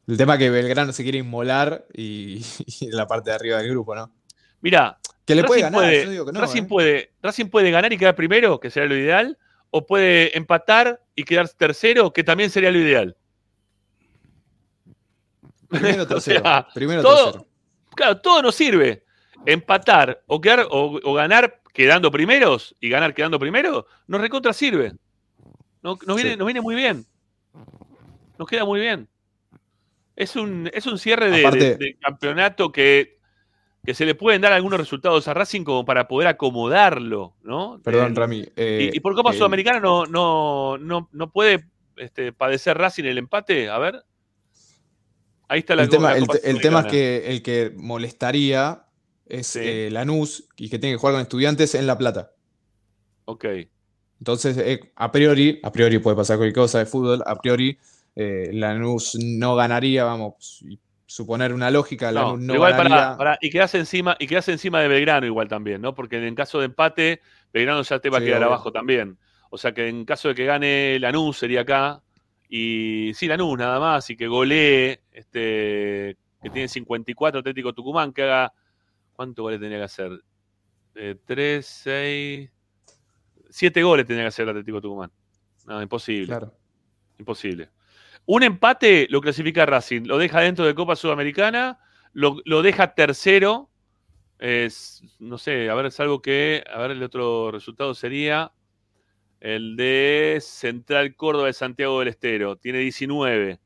El 0.06 0.18
tema 0.18 0.34
es 0.34 0.40
que 0.40 0.50
Belgrano 0.50 0.92
se 0.92 1.04
quiere 1.04 1.18
inmolar 1.20 1.86
y, 1.94 2.42
y 2.82 2.92
la 2.92 3.08
parte 3.08 3.30
de 3.30 3.36
arriba 3.38 3.58
del 3.60 3.70
grupo, 3.72 3.96
¿no? 3.96 4.12
Mira, 4.60 4.98
Que 5.26 5.34
le 5.36 5.44
puede 5.46 5.62
ganar, 5.62 5.80
puede- 5.82 6.04
yo 6.06 6.12
digo 6.12 6.26
que 6.26 6.32
no, 6.34 6.42
Racing, 6.42 6.64
¿eh? 6.64 6.68
puede, 6.68 7.12
Racing 7.22 7.46
puede 7.46 7.72
ganar 7.72 7.94
y 7.94 7.98
quedar 7.98 8.16
primero, 8.16 8.60
que 8.60 8.70
sería 8.70 8.90
lo 8.90 8.96
ideal, 8.98 9.38
o 9.70 9.86
puede 9.86 10.38
empatar 10.38 11.02
y 11.16 11.24
quedar 11.24 11.48
tercero, 11.50 12.12
que 12.12 12.24
también 12.26 12.50
sería 12.50 12.72
lo 12.72 12.80
ideal. 12.80 13.16
Primero, 15.70 16.04
O 16.04 16.08
tercero. 16.08 16.42
sea, 16.42 16.68
Primero, 16.74 17.02
todo, 17.02 17.26
tercero. 17.32 17.48
Claro, 17.96 18.18
todo 18.22 18.42
nos 18.42 18.56
sirve. 18.56 19.04
Empatar 19.46 20.24
o, 20.28 20.42
quedar, 20.42 20.68
o, 20.70 21.00
o 21.04 21.14
ganar 21.14 21.62
quedando 21.74 22.12
primeros 22.12 22.76
y 22.80 22.90
ganar 22.90 23.14
quedando 23.14 23.40
primero, 23.40 23.86
nos 24.08 24.20
recontra 24.22 24.52
sirve. 24.54 24.94
Nos, 25.82 26.06
nos 26.08 26.16
viene, 26.18 26.32
Sí. 26.32 26.38
nos 26.38 26.46
viene 26.48 26.62
muy 26.62 26.76
bien. 26.76 27.06
Nos 28.38 28.48
queda 28.48 28.66
muy 28.66 28.80
bien. 28.80 29.08
Es 30.16 30.36
un, 30.36 30.70
es 30.74 30.86
un 30.88 30.98
cierre 30.98 31.30
de, 31.30 31.42
Aparte- 31.46 31.60
de- 31.60 31.76
de 31.78 31.98
campeonato 32.00 32.72
que, 32.72 33.20
que 33.86 33.94
se 33.94 34.06
le 34.06 34.16
pueden 34.16 34.42
dar 34.42 34.52
algunos 34.54 34.80
resultados 34.80 35.28
a 35.28 35.34
Racing 35.36 35.64
como 35.64 35.86
para 35.86 36.08
poder 36.08 36.28
acomodarlo, 36.28 37.36
¿no? 37.44 37.80
Perdón, 37.84 38.12
Eh, 38.14 38.16
Rami. 38.16 38.46
eh, 38.56 38.90
y, 38.94 38.98
y 38.98 39.00
por 39.00 39.14
Copa 39.16 39.32
el- 39.32 39.38
Sudamericana 39.38 39.80
no, 39.80 40.06
no, 40.08 40.78
no, 40.80 41.10
no 41.12 41.32
puede 41.32 41.66
este, 41.98 42.34
padecer 42.34 42.78
Racing 42.78 43.06
el 43.06 43.18
empate. 43.20 43.70
A 43.70 43.78
ver. 43.78 44.04
Ahí 45.48 45.60
está 45.60 45.76
la, 45.76 45.84
el 45.84 45.90
tema, 45.90 46.12
la 46.12 46.18
el, 46.44 46.62
tema 46.62 46.82
es 46.82 46.86
que 46.88 47.32
el 47.32 47.42
que 47.42 47.72
molestaría 47.76 48.86
es 49.26 49.56
eh, 49.56 49.90
Lanús 49.92 50.50
y 50.58 50.70
que 50.70 50.80
tiene 50.80 50.96
que 50.96 51.00
jugar 51.00 51.16
con 51.16 51.22
estudiantes 51.22 51.76
en 51.76 51.88
La 51.88 51.98
Plata. 51.98 52.32
Ok. 53.26 53.46
Entonces, 54.20 54.58
eh, 54.58 54.92
a 54.96 55.12
priori, 55.12 55.60
a 55.64 55.72
priori 55.72 56.00
puede 56.00 56.18
pasar 56.18 56.38
cualquier 56.38 56.56
cosa 56.56 56.80
de 56.80 56.86
fútbol, 56.86 57.24
a 57.26 57.36
priori 57.36 57.78
eh, 58.16 58.50
Lanús 58.52 59.16
no 59.22 59.56
ganaría, 59.56 60.04
vamos, 60.04 60.64
suponer 61.06 61.54
una 61.54 61.70
lógica, 61.72 62.12
No, 62.12 62.36
Lanús 62.36 62.40
no 62.42 62.56
igual 62.56 62.74
ganaría. 62.74 62.96
pará, 62.96 63.18
pará, 63.18 63.38
y 63.42 63.50
quedás 63.50 63.76
encima, 63.76 64.18
y 64.20 64.28
quedás 64.28 64.48
encima 64.50 64.82
de 64.82 64.88
Belgrano 64.88 65.28
igual 65.28 65.48
también, 65.48 65.82
¿no? 65.82 65.94
Porque 65.94 66.26
en 66.26 66.36
caso 66.36 66.60
de 66.60 66.66
empate, 66.66 67.22
Belgrano 67.54 67.84
ya 67.84 68.00
te 68.00 68.10
va 68.10 68.18
a 68.18 68.22
quedar 68.22 68.44
obvio. 68.44 68.48
abajo 68.48 68.72
también. 68.72 69.18
O 69.50 69.58
sea 69.58 69.74
que 69.74 69.88
en 69.88 70.04
caso 70.06 70.30
de 70.30 70.36
que 70.36 70.46
gane 70.46 71.00
Lanús 71.00 71.38
sería 71.38 71.62
acá. 71.62 72.02
Y 72.50 73.12
sí, 73.14 73.28
Lanús 73.28 73.58
nada 73.58 73.80
más, 73.80 74.10
y 74.10 74.16
que 74.16 74.28
golee, 74.28 75.02
este, 75.12 76.18
que 76.42 76.50
tiene 76.50 76.68
54 76.68 77.40
Atlético 77.40 77.74
Tucumán, 77.74 78.14
que 78.14 78.24
haga. 78.24 78.54
¿Cuántos 79.14 79.42
goles 79.42 79.60
tenía 79.60 79.78
que 79.78 79.84
hacer? 79.84 80.12
Eh, 80.96 81.16
3, 81.26 81.66
6. 81.66 82.52
7 83.50 83.84
goles 83.84 84.06
tenía 84.06 84.24
que 84.24 84.28
hacer 84.28 84.44
el 84.44 84.50
Atlético 84.50 84.82
Tucumán. 84.82 85.12
No, 85.66 85.82
imposible. 85.82 86.28
Claro. 86.28 86.54
Imposible. 87.18 87.70
Un 88.26 88.44
empate 88.44 89.08
lo 89.10 89.22
clasifica 89.22 89.66
Racing, 89.66 90.04
lo 90.06 90.18
deja 90.18 90.42
dentro 90.42 90.66
de 90.66 90.76
Copa 90.76 90.96
Sudamericana, 90.96 91.80
lo, 92.14 92.38
lo 92.46 92.62
deja 92.62 92.94
tercero. 92.94 93.70
Es, 94.38 95.02
no 95.20 95.38
sé, 95.38 95.70
a 95.70 95.76
ver, 95.76 95.88
es 95.88 96.00
algo 96.00 96.22
que. 96.22 96.64
A 96.72 96.80
ver, 96.80 96.92
el 96.92 97.02
otro 97.02 97.52
resultado 97.52 97.94
sería 97.94 98.52
el 99.40 99.76
de 99.76 100.40
Central 100.42 101.16
Córdoba 101.16 101.48
de 101.48 101.54
Santiago 101.54 102.00
del 102.00 102.08
Estero. 102.10 102.56
Tiene 102.56 102.80
19. 102.80 103.60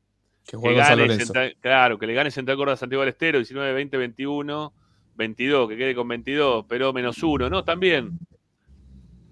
Que 0.44 0.56
Lorenzo. 0.56 1.24
Central- 1.26 1.56
claro, 1.60 1.98
que 1.98 2.06
le 2.06 2.14
gane 2.14 2.30
Central 2.30 2.56
Córdoba 2.56 2.74
de 2.74 2.78
Santiago 2.80 3.02
del 3.02 3.10
Estero, 3.10 3.38
19, 3.38 3.72
20, 3.72 3.96
21, 3.96 4.72
22, 5.14 5.68
que 5.68 5.76
quede 5.76 5.94
con 5.94 6.08
22, 6.08 6.64
pero 6.68 6.92
menos 6.92 7.22
uno, 7.22 7.48
¿no? 7.48 7.62
También. 7.64 8.18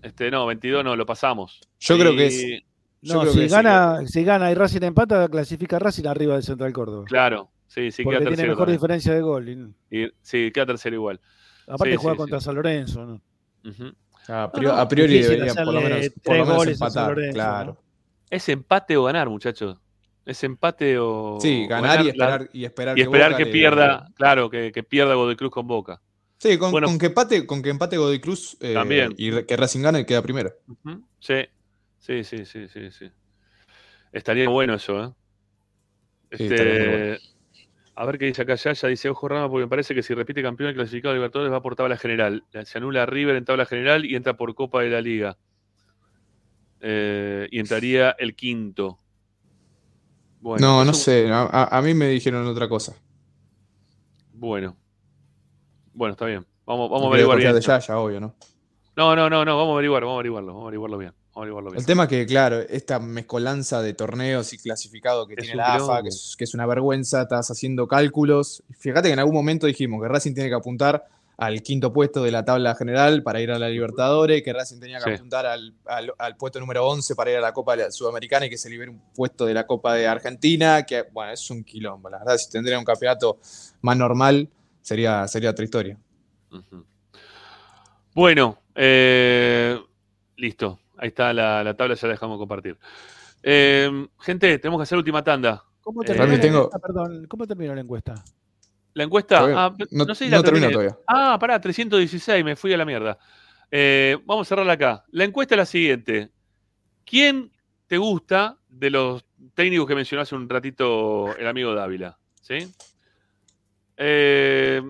Este, 0.02 0.30
no, 0.30 0.46
22 0.46 0.84
no, 0.84 0.96
lo 0.96 1.04
pasamos. 1.04 1.60
Yo 1.78 1.98
creo 1.98 2.14
que 2.16 2.26
es- 2.26 2.62
No, 3.02 3.26
si 3.26 3.40
sí. 3.40 3.48
gana, 3.48 4.06
si 4.06 4.24
gana 4.24 4.50
y 4.50 4.54
Racing 4.54 4.82
empata, 4.82 5.28
clasifica 5.28 5.78
Racing 5.78 6.06
arriba 6.06 6.36
de 6.36 6.42
Central 6.42 6.72
Córdoba. 6.72 7.04
Claro, 7.06 7.50
sí, 7.66 7.90
sí, 7.90 8.02
porque 8.02 8.18
queda 8.18 8.28
tiene 8.28 8.36
tercero. 8.36 8.48
mejor 8.52 8.66
también. 8.66 8.76
diferencia 8.78 9.14
de 9.14 9.20
gol. 9.20 9.48
y- 9.90 9.98
Y- 10.04 10.10
sí, 10.22 10.50
queda 10.52 10.66
tercero 10.66 10.96
igual. 10.96 11.20
aparte 11.66 11.92
Sí, 11.92 11.96
juega 11.96 12.14
sí, 12.14 12.18
contra 12.18 12.40
sí. 12.40 12.44
San 12.44 12.54
Lorenzo. 12.54 13.04
¿no? 13.06 13.20
Ujú. 13.68 13.92
A, 14.30 14.42
No, 14.42 14.52
priori, 14.52 14.74
no, 14.76 14.80
a 14.82 14.88
priori 14.88 15.22
por 15.54 15.66
lo 15.74 15.80
menos, 15.80 16.10
por 16.22 16.36
lo 16.36 16.46
menos 16.46 16.66
empatar. 16.68 17.08
Lorenzo, 17.10 17.34
claro. 17.34 17.82
Es 18.30 18.48
empate 18.48 18.96
o 18.96 19.04
ganar, 19.04 19.28
muchachos. 19.28 19.78
Es 20.24 20.44
empate 20.44 20.98
o. 20.98 21.38
Sí, 21.40 21.66
ganar 21.66 22.00
y 22.00 22.04
la- 22.04 22.10
esperar, 22.10 22.48
y 22.52 22.64
esperar 22.64 22.96
y 22.96 23.00
que, 23.00 23.02
esperar 23.02 23.30
Boca 23.32 23.38
que 23.38 23.44
le- 23.46 23.50
pierda, 23.52 24.08
claro, 24.14 24.48
que, 24.50 24.70
que 24.70 24.82
pierda 24.84 25.14
Godoy 25.14 25.34
Cruz 25.36 25.50
con 25.50 25.66
Boca. 25.66 26.00
Sí, 26.38 26.56
con, 26.58 26.70
Bueno. 26.70 26.86
con 26.86 26.98
que 26.98 27.06
empate, 27.06 27.44
con 27.46 27.60
que 27.62 27.70
empate 27.70 27.96
Godoy 27.96 28.20
Cruz 28.20 28.56
eh, 28.60 28.72
También. 28.74 29.14
y 29.18 29.42
que 29.44 29.56
Racing 29.56 29.80
gane 29.82 30.06
queda 30.06 30.22
primero. 30.22 30.52
Sí, 31.18 31.34
sí, 31.98 32.22
sí, 32.24 32.44
sí, 32.46 32.68
sí, 32.68 32.90
sí. 32.92 33.10
Estaría 34.12 34.48
bueno 34.48 34.74
eso, 34.74 35.04
¿eh? 35.04 35.10
Sí, 36.36 36.44
Este, 36.44 36.88
bueno. 36.88 37.16
A 38.00 38.06
ver 38.06 38.16
qué 38.16 38.24
dice 38.24 38.40
acá 38.40 38.54
ya, 38.54 38.72
ya 38.72 38.88
dice 38.88 39.10
Ojo 39.10 39.28
Rama, 39.28 39.50
porque 39.50 39.66
me 39.66 39.68
parece 39.68 39.94
que 39.94 40.02
si 40.02 40.14
repite 40.14 40.42
campeón 40.42 40.70
el 40.70 40.74
clasificado 40.74 41.12
de 41.12 41.18
Libertadores 41.18 41.52
va 41.52 41.60
por 41.60 41.76
tabla 41.76 41.98
general. 41.98 42.42
Se 42.64 42.78
anula 42.78 43.02
a 43.02 43.06
River 43.06 43.36
en 43.36 43.44
tabla 43.44 43.66
general 43.66 44.06
y 44.06 44.16
entra 44.16 44.38
por 44.38 44.54
Copa 44.54 44.80
de 44.80 44.88
la 44.88 45.02
Liga. 45.02 45.36
Eh, 46.80 47.46
y 47.50 47.58
entraría 47.60 48.12
el 48.12 48.34
quinto. 48.34 48.98
Bueno, 50.40 50.66
no, 50.66 50.84
no 50.86 50.90
un- 50.92 50.94
sé, 50.94 51.28
a, 51.30 51.42
a- 51.42 51.76
a 51.76 51.82
mí 51.82 51.92
me 51.92 52.08
dijeron 52.08 52.46
otra 52.46 52.70
cosa. 52.70 52.94
Bueno. 54.32 54.74
Bueno, 55.92 56.12
está 56.12 56.24
bien. 56.24 56.46
Vamos, 56.64 56.88
vamos 56.88 57.02
a 57.02 57.04
No 57.08 57.10
quería 57.10 57.24
averiguar 57.26 57.38
bien. 57.38 57.54
de 57.54 57.60
Yaya, 57.60 57.98
obvio, 57.98 58.20
¿no? 58.20 58.34
No, 58.96 59.14
no, 59.14 59.28
no, 59.28 59.44
no, 59.44 59.56
vamos 59.58 59.72
a 59.72 59.74
averiguar, 59.74 60.02
vamos 60.04 60.14
a 60.14 60.18
averiguarlo, 60.20 60.52
vamos 60.52 60.62
a 60.62 60.66
averiguarlo 60.68 60.96
bien. 60.96 61.12
El 61.78 61.86
tema 61.86 62.02
es 62.04 62.08
que, 62.08 62.26
claro, 62.26 62.60
esta 62.60 62.98
mezcolanza 63.00 63.82
de 63.82 63.94
torneos 63.94 64.52
y 64.52 64.58
clasificados 64.58 65.26
que 65.26 65.34
Es 65.34 65.40
tiene 65.40 65.56
la 65.56 65.74
AFA, 65.74 66.02
que 66.02 66.08
es, 66.08 66.34
que 66.36 66.44
es 66.44 66.54
una 66.54 66.66
vergüenza, 66.66 67.22
estás 67.22 67.50
haciendo 67.50 67.86
cálculos. 67.88 68.62
Fíjate 68.78 69.08
que 69.08 69.12
en 69.14 69.18
algún 69.20 69.34
momento 69.34 69.66
dijimos 69.66 70.02
que 70.02 70.08
Racing 70.08 70.34
tiene 70.34 70.48
que 70.48 70.54
apuntar 70.56 71.06
al 71.36 71.62
quinto 71.62 71.90
puesto 71.90 72.22
de 72.22 72.30
la 72.30 72.44
tabla 72.44 72.74
general 72.74 73.22
para 73.22 73.40
ir 73.40 73.50
a 73.50 73.58
la 73.58 73.70
Libertadores, 73.70 74.42
que 74.42 74.52
Racing 74.52 74.78
tenía 74.78 74.98
que 74.98 75.04
Sí. 75.04 75.10
apuntar 75.16 75.46
al, 75.46 75.72
al- 75.86 76.12
al 76.18 76.36
puesto 76.36 76.60
número 76.60 76.86
11 76.86 77.14
para 77.16 77.30
ir 77.30 77.38
a 77.38 77.40
la 77.40 77.54
Copa 77.54 77.76
Sudamericana 77.90 78.44
y 78.44 78.50
que 78.50 78.58
se 78.58 78.68
libere 78.68 78.90
un 78.90 79.00
puesto 79.14 79.46
de 79.46 79.54
la 79.54 79.66
Copa 79.66 79.94
de 79.94 80.06
Argentina, 80.06 80.84
que, 80.84 81.04
bueno, 81.12 81.32
es 81.32 81.50
un 81.50 81.64
quilombo. 81.64 82.10
La 82.10 82.18
verdad, 82.18 82.36
si 82.36 82.50
tendría 82.50 82.78
un 82.78 82.84
campeonato 82.84 83.38
más 83.80 83.96
normal, 83.96 84.50
sería, 84.82 85.26
sería 85.28 85.48
otra 85.50 85.64
historia. 85.64 85.96
Bueno, 88.14 88.58
eh, 88.74 89.78
listo. 90.36 90.78
Ahí 91.00 91.08
está 91.08 91.32
la, 91.32 91.64
la 91.64 91.74
tabla, 91.74 91.94
ya 91.94 92.06
la 92.08 92.12
dejamos 92.12 92.36
compartir. 92.38 92.78
Eh, 93.42 94.06
gente, 94.20 94.58
tenemos 94.58 94.78
que 94.78 94.82
hacer 94.82 94.98
última 94.98 95.24
tanda. 95.24 95.64
¿Cómo 95.80 96.02
Eh, 96.02 96.06
terminó, 96.06 96.32
la 96.32 96.40
tengo- 96.40 96.58
encuesta? 96.64 96.78
Perdón, 96.78 97.26
¿cómo 97.26 97.46
terminó 97.46 97.74
la 97.74 97.80
encuesta? 97.80 98.14
La 98.92 99.04
encuesta. 99.04 99.38
Todavía- 99.38 99.64
ah, 99.64 99.76
no- 99.92 100.04
no 100.04 100.14
sé 100.14 100.24
si 100.26 100.30
no 100.30 100.36
la 100.36 100.42
terminó 100.42 100.66
terminé. 100.68 100.88
todavía. 100.90 101.04
Ah, 101.06 101.38
pará, 101.40 101.60
316, 101.60 102.44
me 102.44 102.54
fui 102.54 102.72
a 102.74 102.76
la 102.76 102.84
mierda. 102.84 103.18
Eh, 103.70 104.18
vamos 104.26 104.46
a 104.46 104.48
cerrarla 104.48 104.74
acá. 104.74 105.04
La 105.10 105.24
encuesta 105.24 105.54
es 105.54 105.58
la 105.58 105.64
siguiente. 105.64 106.30
¿Quién 107.06 107.50
te 107.86 107.96
gusta 107.96 108.58
de 108.68 108.90
los 108.90 109.24
técnicos 109.54 109.86
que 109.86 109.94
mencionó 109.94 110.22
hace 110.22 110.34
un 110.34 110.48
ratito 110.48 111.34
el 111.36 111.46
amigo 111.46 111.74
Dávila? 111.74 112.18
¿Sí? 112.42 112.70
Eh, 113.96 114.82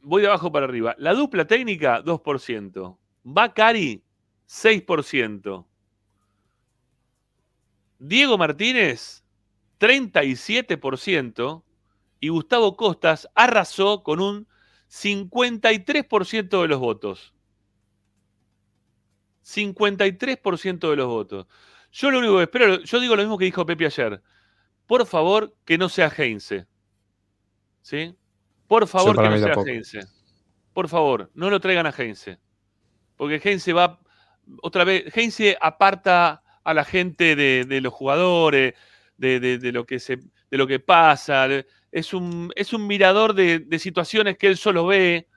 voy 0.00 0.22
de 0.22 0.28
abajo 0.28 0.50
para 0.52 0.64
arriba. 0.66 0.94
La 0.98 1.12
dupla 1.14 1.44
técnica, 1.46 2.00
2%. 2.02 2.98
Bacari, 3.24 4.02
6%. 4.52 5.66
Diego 7.98 8.36
Martínez, 8.36 9.24
37%. 9.80 11.64
Y 12.20 12.28
Gustavo 12.28 12.76
Costas 12.76 13.28
arrasó 13.34 14.02
con 14.02 14.20
un 14.20 14.46
53% 14.88 16.62
de 16.62 16.68
los 16.68 16.78
votos. 16.78 17.34
53% 19.44 20.90
de 20.90 20.96
los 20.96 21.06
votos. 21.08 21.46
Yo 21.90 22.10
lo 22.10 22.18
único 22.20 22.36
que 22.36 22.42
espero, 22.44 22.80
yo 22.80 23.00
digo 23.00 23.16
lo 23.16 23.22
mismo 23.22 23.38
que 23.38 23.46
dijo 23.46 23.66
Pepe 23.66 23.86
ayer. 23.86 24.22
Por 24.86 25.04
favor, 25.06 25.56
que 25.64 25.78
no 25.78 25.88
sea 25.88 26.12
Heinze. 26.16 26.66
¿Sí? 27.80 28.14
Por 28.68 28.86
favor, 28.86 29.16
que 29.16 29.28
no 29.28 29.38
sea. 29.38 29.54
Heinze. 29.66 30.00
Por 30.72 30.88
favor, 30.88 31.30
no 31.34 31.50
lo 31.50 31.58
traigan 31.58 31.86
a 31.86 31.94
Heinze. 31.96 32.38
Porque 33.16 33.40
Heinze 33.42 33.72
va. 33.72 34.01
Otra 34.60 34.84
vez, 34.84 35.16
Heinze 35.16 35.56
aparta 35.60 36.42
a 36.64 36.74
la 36.74 36.84
gente 36.84 37.36
de, 37.36 37.80
los 37.80 37.92
jugadores, 37.92 38.74
de, 39.16 39.70
lo 39.72 39.84
que 39.84 39.98
se, 39.98 40.16
de 40.16 40.58
lo 40.58 40.66
que 40.66 40.80
pasa. 40.80 41.48
Es 41.90 42.12
un, 42.14 42.52
es 42.56 42.72
un 42.72 42.86
mirador 42.86 43.34
de, 43.34 43.66
situaciones 43.78 44.36
que 44.36 44.48
él 44.48 44.56
solo 44.56 44.86
ve. 44.86 45.28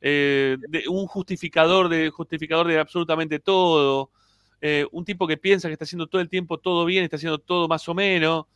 eh, 0.00 0.56
un 0.88 1.06
justificador 1.06 1.88
de, 1.88 2.10
justificador 2.10 2.66
de 2.66 2.78
absolutamente 2.78 3.38
todo. 3.38 4.10
eh, 4.60 4.86
un 4.92 5.04
tipo 5.04 5.26
que 5.26 5.36
piensa 5.36 5.68
que 5.68 5.74
está 5.74 5.84
haciendo 5.84 6.06
todo 6.06 6.20
el 6.22 6.28
tiempo 6.28 6.58
todo 6.58 6.84
bien, 6.84 7.04
está 7.04 7.16
haciendo 7.16 7.38
todo 7.38 7.68
más 7.68 7.88
o 7.88 7.94
menos. 7.94 8.46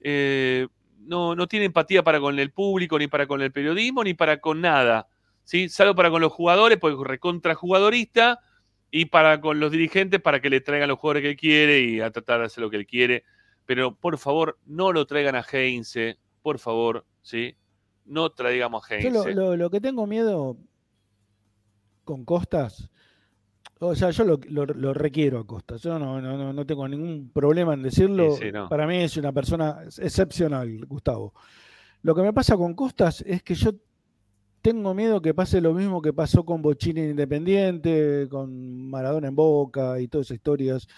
eh, 0.00 0.66
no, 1.06 1.34
no 1.34 1.46
tiene 1.46 1.66
empatía 1.66 2.02
para 2.02 2.20
con 2.20 2.38
el 2.38 2.50
público, 2.52 2.98
ni 2.98 3.06
para 3.06 3.26
con 3.26 3.40
el 3.40 3.52
periodismo, 3.52 4.04
ni 4.04 4.14
para 4.14 4.40
con 4.40 4.60
nada. 4.60 5.08
¿sí? 5.44 5.68
Salvo 5.68 5.94
para 5.94 6.10
con 6.10 6.20
los 6.20 6.32
jugadores, 6.32 6.78
porque 6.78 6.96
recontra 7.04 7.54
jugadorista, 7.54 8.40
y 8.90 9.06
para 9.06 9.40
con 9.40 9.60
los 9.60 9.70
dirigentes, 9.72 10.20
para 10.20 10.40
que 10.40 10.50
le 10.50 10.60
traigan 10.60 10.88
los 10.88 10.98
jugadores 10.98 11.22
que 11.22 11.30
él 11.30 11.36
quiere 11.36 11.80
y 11.80 12.00
a 12.00 12.10
tratar 12.10 12.40
de 12.40 12.46
hacer 12.46 12.62
lo 12.62 12.70
que 12.70 12.76
él 12.76 12.86
quiere. 12.86 13.24
Pero 13.66 13.94
por 13.96 14.16
favor, 14.18 14.58
no 14.66 14.92
lo 14.92 15.06
traigan 15.06 15.34
a 15.34 15.42
Heinze, 15.42 16.18
por 16.42 16.58
favor, 16.58 17.04
¿sí? 17.22 17.56
No 18.04 18.30
traigamos 18.30 18.84
a 18.90 18.98
Yo 19.00 19.08
Heinze. 19.08 19.34
lo, 19.34 19.48
lo- 19.50 19.56
lo 19.56 19.70
que 19.70 19.80
tengo 19.80 20.06
miedo 20.06 20.56
con 22.04 22.24
Costas, 22.24 22.88
o 23.80 23.94
sea, 23.94 24.10
yo 24.10 24.24
lo, 24.24 24.38
lo- 24.48 24.64
lo 24.66 24.94
requiero 24.94 25.38
a 25.40 25.46
Costas. 25.46 25.82
Yo 25.82 25.98
no, 25.98 26.20
no, 26.20 26.36
no- 26.38 26.52
no 26.52 26.64
tengo 26.66 26.86
ningún 26.88 27.30
problema 27.30 27.74
en 27.74 27.82
decirlo. 27.82 28.36
Sí, 28.36 28.44
sí, 28.44 28.52
no. 28.52 28.68
Para 28.68 28.86
mí 28.86 28.98
es 29.02 29.16
una 29.16 29.32
persona 29.32 29.80
excepcional, 29.98 30.86
Gustavo. 30.86 31.34
Lo 32.02 32.14
que 32.14 32.22
me 32.22 32.32
pasa 32.32 32.56
con 32.56 32.74
Costas 32.74 33.22
es 33.26 33.42
que 33.42 33.54
yo 33.54 33.72
tengo 34.66 34.94
miedo 34.94 35.22
que 35.22 35.32
pase 35.32 35.60
lo 35.60 35.72
mismo 35.72 36.02
que 36.02 36.12
pasó 36.12 36.44
con 36.44 36.60
Bochini 36.60 37.00
en 37.02 37.10
Independiente, 37.10 38.26
con 38.28 38.90
Maradona 38.90 39.28
en 39.28 39.36
Boca 39.36 40.00
y 40.00 40.08
todas 40.08 40.26
esas 40.26 40.38
historias. 40.38 40.88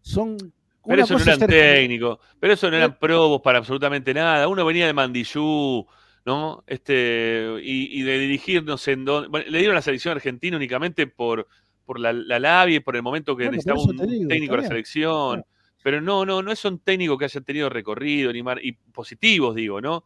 Son. 0.00 0.38
Pero 0.86 1.02
eso 1.04 1.14
no 1.14 1.22
eran 1.22 1.38
ser- 1.40 1.50
técnicos, 1.50 2.18
pero 2.40 2.54
eso 2.54 2.70
no 2.70 2.76
eran 2.78 2.98
probos 2.98 3.42
para 3.42 3.58
absolutamente 3.58 4.14
nada. 4.14 4.48
Uno 4.48 4.64
venía 4.64 4.86
de 4.86 4.94
Mandillú, 4.94 5.84
¿no? 6.24 6.64
Este, 6.66 7.46
y, 7.62 8.00
y 8.00 8.02
de 8.02 8.18
dirigirnos 8.18 8.88
en 8.88 9.04
donde. 9.04 9.28
bueno, 9.28 9.46
le 9.50 9.58
dieron 9.58 9.74
la 9.74 9.82
selección 9.82 10.12
argentina 10.12 10.56
únicamente 10.56 11.06
por, 11.06 11.46
por 11.84 12.00
la, 12.00 12.14
la 12.14 12.38
labia 12.38 12.76
y 12.76 12.80
por 12.80 12.96
el 12.96 13.02
momento 13.02 13.36
que 13.36 13.44
Bueno, 13.44 13.56
necesitaba 13.56 13.82
un, 13.82 14.08
digo, 14.10 14.28
técnico 14.28 14.56
de 14.56 14.62
la 14.62 14.68
selección. 14.68 15.44
Pero 15.82 16.00
no, 16.00 16.24
no, 16.24 16.40
no 16.40 16.50
es 16.50 16.64
un 16.64 16.78
técnico 16.78 17.18
que 17.18 17.26
haya 17.26 17.40
tenido 17.42 17.68
recorrido, 17.68 18.32
ni 18.32 18.42
mar- 18.42 18.64
y 18.64 18.72
positivos, 18.72 19.54
digo, 19.54 19.82
¿no? 19.82 20.04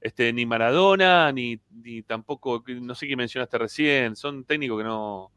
Este, 0.00 0.32
ni 0.32 0.46
Maradona, 0.46 1.32
ni, 1.32 1.60
ni 1.82 2.02
tampoco, 2.02 2.62
no 2.66 2.94
sé 2.94 3.06
quién 3.06 3.18
mencionaste 3.18 3.58
recién, 3.58 4.16
son 4.16 4.44
técnicos 4.44 4.78
que 4.78 4.84
no. 4.84 5.32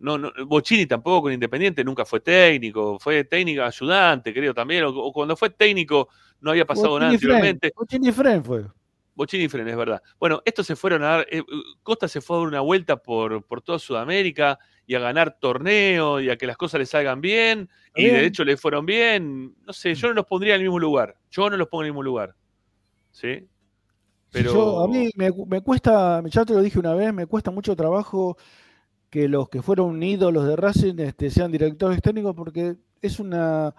No, 0.00 0.16
no, 0.16 0.30
Bochini 0.46 0.86
tampoco 0.86 1.28
en 1.28 1.34
Independiente 1.34 1.82
nunca 1.82 2.04
fue 2.04 2.20
técnico, 2.20 3.00
fue 3.00 3.24
técnico 3.24 3.62
ayudante, 3.62 4.32
creo 4.32 4.54
también, 4.54 4.84
o, 4.84 4.90
o 4.90 5.12
cuando 5.12 5.36
fue 5.36 5.50
técnico 5.50 6.08
no 6.40 6.52
había 6.52 6.64
pasado 6.64 7.00
nada 7.00 7.10
anteriormente. 7.10 7.72
Bochini 7.74 8.12
Fren 8.12 8.44
fue. 8.44 8.64
Bochini 9.18 9.44
y 9.44 9.48
Fren, 9.48 9.66
es 9.66 9.76
verdad. 9.76 10.00
Bueno, 10.20 10.40
estos 10.44 10.64
se 10.64 10.76
fueron 10.76 11.02
a 11.02 11.06
dar, 11.08 11.26
eh, 11.28 11.42
Costa 11.82 12.06
se 12.06 12.20
fue 12.20 12.36
a 12.36 12.38
dar 12.38 12.48
una 12.48 12.60
vuelta 12.60 12.96
por, 12.96 13.44
por 13.44 13.60
toda 13.60 13.80
Sudamérica 13.80 14.60
y 14.86 14.94
a 14.94 15.00
ganar 15.00 15.38
torneos 15.40 16.22
y 16.22 16.30
a 16.30 16.36
que 16.36 16.46
las 16.46 16.56
cosas 16.56 16.78
le 16.78 16.86
salgan 16.86 17.20
bien, 17.20 17.68
y 17.96 18.04
Bien. 18.04 18.14
de 18.14 18.26
hecho 18.26 18.44
le 18.44 18.56
fueron 18.56 18.86
bien. 18.86 19.56
No 19.66 19.72
sé, 19.72 19.96
yo 19.96 20.06
no 20.06 20.14
los 20.14 20.24
pondría 20.24 20.54
en 20.54 20.60
el 20.60 20.68
mismo 20.68 20.78
lugar. 20.78 21.16
Yo 21.32 21.50
no 21.50 21.56
los 21.56 21.66
pongo 21.66 21.82
en 21.82 21.86
el 21.86 21.92
mismo 21.92 22.04
lugar. 22.04 22.36
¿Sí? 23.10 23.44
Pero. 24.30 24.52
Yo, 24.52 24.80
a 24.84 24.88
mí 24.88 25.10
me, 25.16 25.30
me 25.46 25.60
cuesta, 25.62 26.22
ya 26.26 26.44
te 26.44 26.52
lo 26.54 26.60
dije 26.62 26.78
una 26.78 26.94
vez, 26.94 27.12
me 27.14 27.26
cuesta 27.26 27.50
mucho 27.50 27.74
trabajo 27.74 28.36
que 29.10 29.26
los 29.28 29.48
que 29.48 29.62
fueron 29.62 30.02
ídolos 30.02 30.46
de 30.46 30.54
Racing 30.56 30.96
este, 30.98 31.30
sean 31.30 31.50
directores 31.50 32.02
técnicos 32.02 32.34
porque 32.36 32.76
es 33.00 33.18
una 33.20 33.74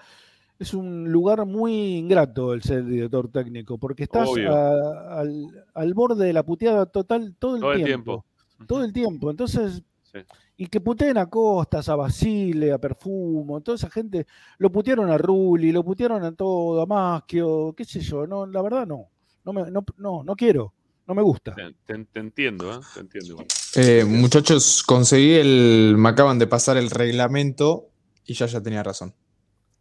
es 0.58 0.74
un 0.74 1.10
lugar 1.12 1.46
muy 1.46 1.96
ingrato 1.98 2.54
el 2.54 2.62
ser 2.64 2.84
director 2.86 3.30
técnico, 3.32 3.78
porque 3.78 4.04
estás 4.04 4.28
a- 4.50 5.20
al, 5.20 5.46
al 5.74 5.94
borde 5.94 6.26
de 6.26 6.34
la 6.34 6.44
puteada 6.44 6.86
total 6.86 7.34
todo 7.40 7.56
el 7.56 7.62
Todo 7.62 7.72
el 7.74 7.84
tiempo. 7.86 8.26
tiempo. 8.58 8.66
Todo 8.68 8.84
el 8.84 8.92
tiempo. 8.92 9.32
Entonces, 9.32 9.82
Sí. 10.12 10.20
y 10.58 10.66
que 10.68 10.82
puteen 10.82 11.18
a 11.20 11.28
Costas, 11.28 11.88
a 11.88 11.96
Basile, 11.96 12.74
a 12.74 12.78
Perfumo, 12.80 13.62
toda 13.62 13.76
esa 13.76 13.90
gente, 13.92 14.26
lo 14.58 14.70
putearon 14.72 15.10
a 15.12 15.18
Rulli, 15.20 15.72
lo 15.72 15.84
putearon 15.84 16.24
a 16.24 16.32
todo, 16.34 16.82
a 16.82 16.86
Maschio, 16.88 17.74
qué 17.78 17.86
sé 17.86 18.00
yo, 18.02 18.26
no, 18.28 18.46
la 18.48 18.62
verdad 18.64 18.88
no. 18.88 19.06
No, 19.44 19.54
me, 19.54 19.72
no, 19.72 19.84
no, 19.98 20.24
no 20.24 20.36
quiero, 20.36 20.74
no 21.08 21.16
me 21.16 21.22
gusta. 21.22 21.56
Te, 21.56 21.94
entiendo, 22.20 22.74
¿eh? 22.74 22.80
Te 22.94 23.00
entiendo. 23.00 23.38
Eh, 23.76 24.06
muchachos, 24.06 24.84
conseguí 24.84 25.34
el. 25.34 25.96
Me 25.98 26.10
acaban 26.10 26.40
de 26.40 26.48
pasar 26.48 26.78
el 26.78 26.90
reglamento 26.90 27.88
y 28.26 28.34
ya 28.34 28.46
ya 28.46 28.62
tenía 28.62 28.84
razón. 28.84 29.14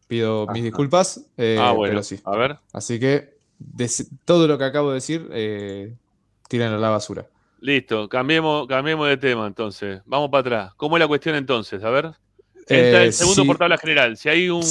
Pido 0.07 0.47
mis 0.49 0.63
disculpas, 0.63 1.27
eh, 1.37 1.57
Ah, 1.61 1.73
bueno, 1.73 1.93
pero 1.93 2.03
sí. 2.03 2.19
a 2.25 2.37
ver. 2.37 2.59
Así 2.73 2.99
que 2.99 3.37
des- 3.59 4.11
todo 4.25 4.47
lo 4.49 4.57
que 4.57 4.65
acabo 4.65 4.89
de 4.89 4.95
decir, 4.95 5.29
eh, 5.33 5.95
tírenlo 6.49 6.77
a 6.77 6.81
la 6.81 6.89
basura. 6.91 7.27
Listo, 7.61 8.09
cambiemos, 8.09 8.67
cambiemos 8.69 9.09
de 9.09 9.17
tema 9.17 9.47
entonces. 9.47 10.01
Vamos 10.07 10.31
para 10.31 10.41
atrás. 10.41 10.75
¿Cómo 10.77 10.97
es 10.97 11.01
la 11.01 11.09
cuestión 11.09 11.35
entonces? 11.35 11.83
A 11.83 11.91
ver. 11.91 12.13
Entra 12.71 13.03
Eh, 13.03 13.07
el 13.07 13.13
segundo 13.13 13.45
por 13.47 13.59
tabla 13.59 13.79
general. 13.79 14.17
Si 14.17 14.29
hay 14.29 14.51
un 14.51 14.63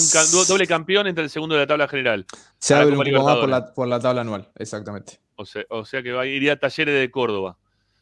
doble 0.48 0.68
campeón, 0.68 1.08
entra 1.08 1.24
el 1.24 1.30
segundo 1.30 1.56
de 1.56 1.62
la 1.62 1.68
tabla 1.68 1.88
general. 1.88 2.26
Se 2.60 2.74
abre 2.76 2.96
un 2.96 3.04
poco 3.04 3.24
más 3.26 3.36
por 3.38 3.50
la, 3.50 3.74
por 3.74 3.88
la 3.88 4.00
tabla 4.00 4.22
anual, 4.22 4.50
exactamente. 4.56 5.20
O 5.36 5.46
sea, 5.46 5.64
o 5.70 5.84
sea 5.86 6.02
que 6.04 6.12
va, 6.12 6.26
iría 6.26 6.54
a 6.54 6.56
Talleres 6.58 7.00
de 7.00 7.10
Córdoba. 7.12 7.58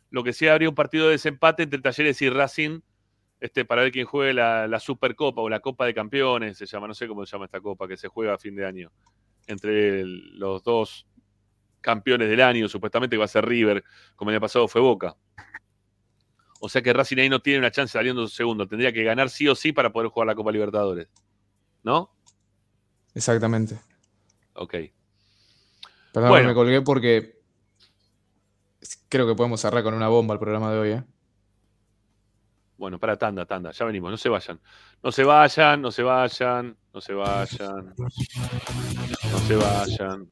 Lo 0.10 0.24
que 0.24 0.34
sí 0.34 0.48
habría 0.48 0.70
un 0.70 0.76
partido 0.76 1.06
de 1.06 1.12
desempate 1.12 1.64
entre 1.64 1.80
Talleres 1.82 2.22
y 2.22 2.30
Racing 2.30 2.80
este, 3.40 3.66
para 3.66 3.82
ver 3.84 3.92
quién 3.92 4.06
juegue 4.06 4.34
la, 4.34 4.68
la 4.68 4.80
Supercopa 4.80 5.42
o 5.42 5.50
la 5.50 5.60
Copa 5.60 5.86
de 5.86 5.94
Campeones, 5.94 6.58
se 6.58 6.66
llama, 6.66 6.88
no 6.88 6.94
sé 6.94 7.08
cómo 7.08 7.26
se 7.26 7.32
llama 7.34 7.46
esta 7.46 7.60
copa 7.60 7.88
que 7.88 7.98
se 7.98 8.08
juega 8.08 8.34
a 8.34 8.38
fin 8.38 8.56
de 8.56 8.66
año. 8.66 8.92
Entre 9.48 10.02
el- 10.02 10.40
los 10.40 10.64
dos 10.64 11.06
campeones 11.82 12.30
del 12.30 12.42
año, 12.42 12.68
supuestamente 12.68 13.14
que 13.16 13.20
va 13.20 13.26
a 13.26 13.28
ser 13.28 13.46
River, 13.46 13.84
como 14.16 14.32
el 14.32 14.36
año 14.36 14.42
pasado 14.42 14.68
fue 14.68 14.82
Boca. 14.82 15.16
O 16.66 16.70
sea 16.70 16.82
que 16.82 16.92
Racing 16.94 17.18
ahí 17.20 17.30
no 17.30 17.40
tiene 17.42 17.60
una 17.60 17.70
chance 17.70 17.94
saliendo 17.94 18.28
segundo. 18.28 18.68
Tendría 18.68 18.92
que 18.92 19.04
ganar 19.04 19.30
sí 19.30 19.48
o 19.48 19.54
sí 19.54 19.72
para 19.72 19.92
poder 19.92 20.10
jugar 20.10 20.26
la 20.26 20.34
Copa 20.34 20.52
Libertadores. 20.52 21.08
¿No? 21.84 22.10
Exactamente. 23.14 23.80
Ok. 24.56 24.74
Perdón, 26.12 26.30
Bueno. 26.32 26.48
me 26.48 26.54
colgué 26.56 26.82
porque 26.82 27.40
creo 29.10 29.28
que 29.28 29.36
podemos 29.36 29.62
cerrar 29.62 29.84
con 29.84 29.94
una 29.94 30.08
bomba 30.08 30.34
el 30.34 30.40
programa 30.40 30.72
de 30.72 30.80
hoy. 30.80 30.90
¿eh? 30.94 31.04
Bueno, 32.78 33.00
para 33.00 33.16
tanda, 33.16 33.46
tanda, 33.46 33.70
ya 33.72 33.86
venimos, 33.86 34.10
no 34.10 34.18
se 34.18 34.28
vayan. 34.30 34.60
No 35.04 35.12
se 35.12 35.24
vayan, 35.24 35.82
no 35.82 35.92
se 35.92 36.02
vayan, 36.02 36.76
no 36.92 37.00
se 37.00 37.14
vayan. 37.14 37.94
No 37.98 39.40
se 39.48 39.56
vayan. 39.56 40.32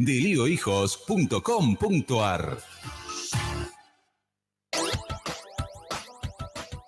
deliohijos.com.ar. 0.00 2.58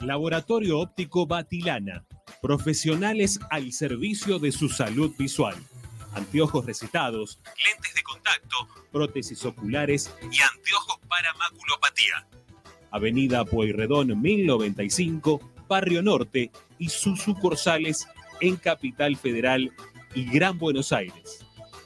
Laboratorio 0.00 0.80
Óptico 0.80 1.26
Batilana. 1.26 2.06
Profesionales 2.40 3.38
al 3.50 3.70
servicio 3.72 4.38
de 4.38 4.50
su 4.50 4.70
salud 4.70 5.14
visual. 5.18 5.56
Anteojos 6.14 6.64
recetados, 6.64 7.38
lentes 7.62 7.94
de 7.94 8.02
contacto, 8.02 8.66
prótesis 8.90 9.44
oculares 9.44 10.10
y 10.22 10.40
anteojos 10.40 10.98
para 11.06 11.34
maculopatía. 11.34 12.26
Avenida 12.90 13.44
Pueyrredón 13.44 14.22
1095, 14.22 15.52
Barrio 15.68 16.02
Norte 16.02 16.50
y 16.78 16.88
sus 16.88 17.20
sucursales 17.20 18.08
en 18.40 18.56
Capital 18.56 19.16
Federal 19.16 19.70
y 20.14 20.24
Gran 20.24 20.58
Buenos 20.58 20.92
Aires. 20.92 21.41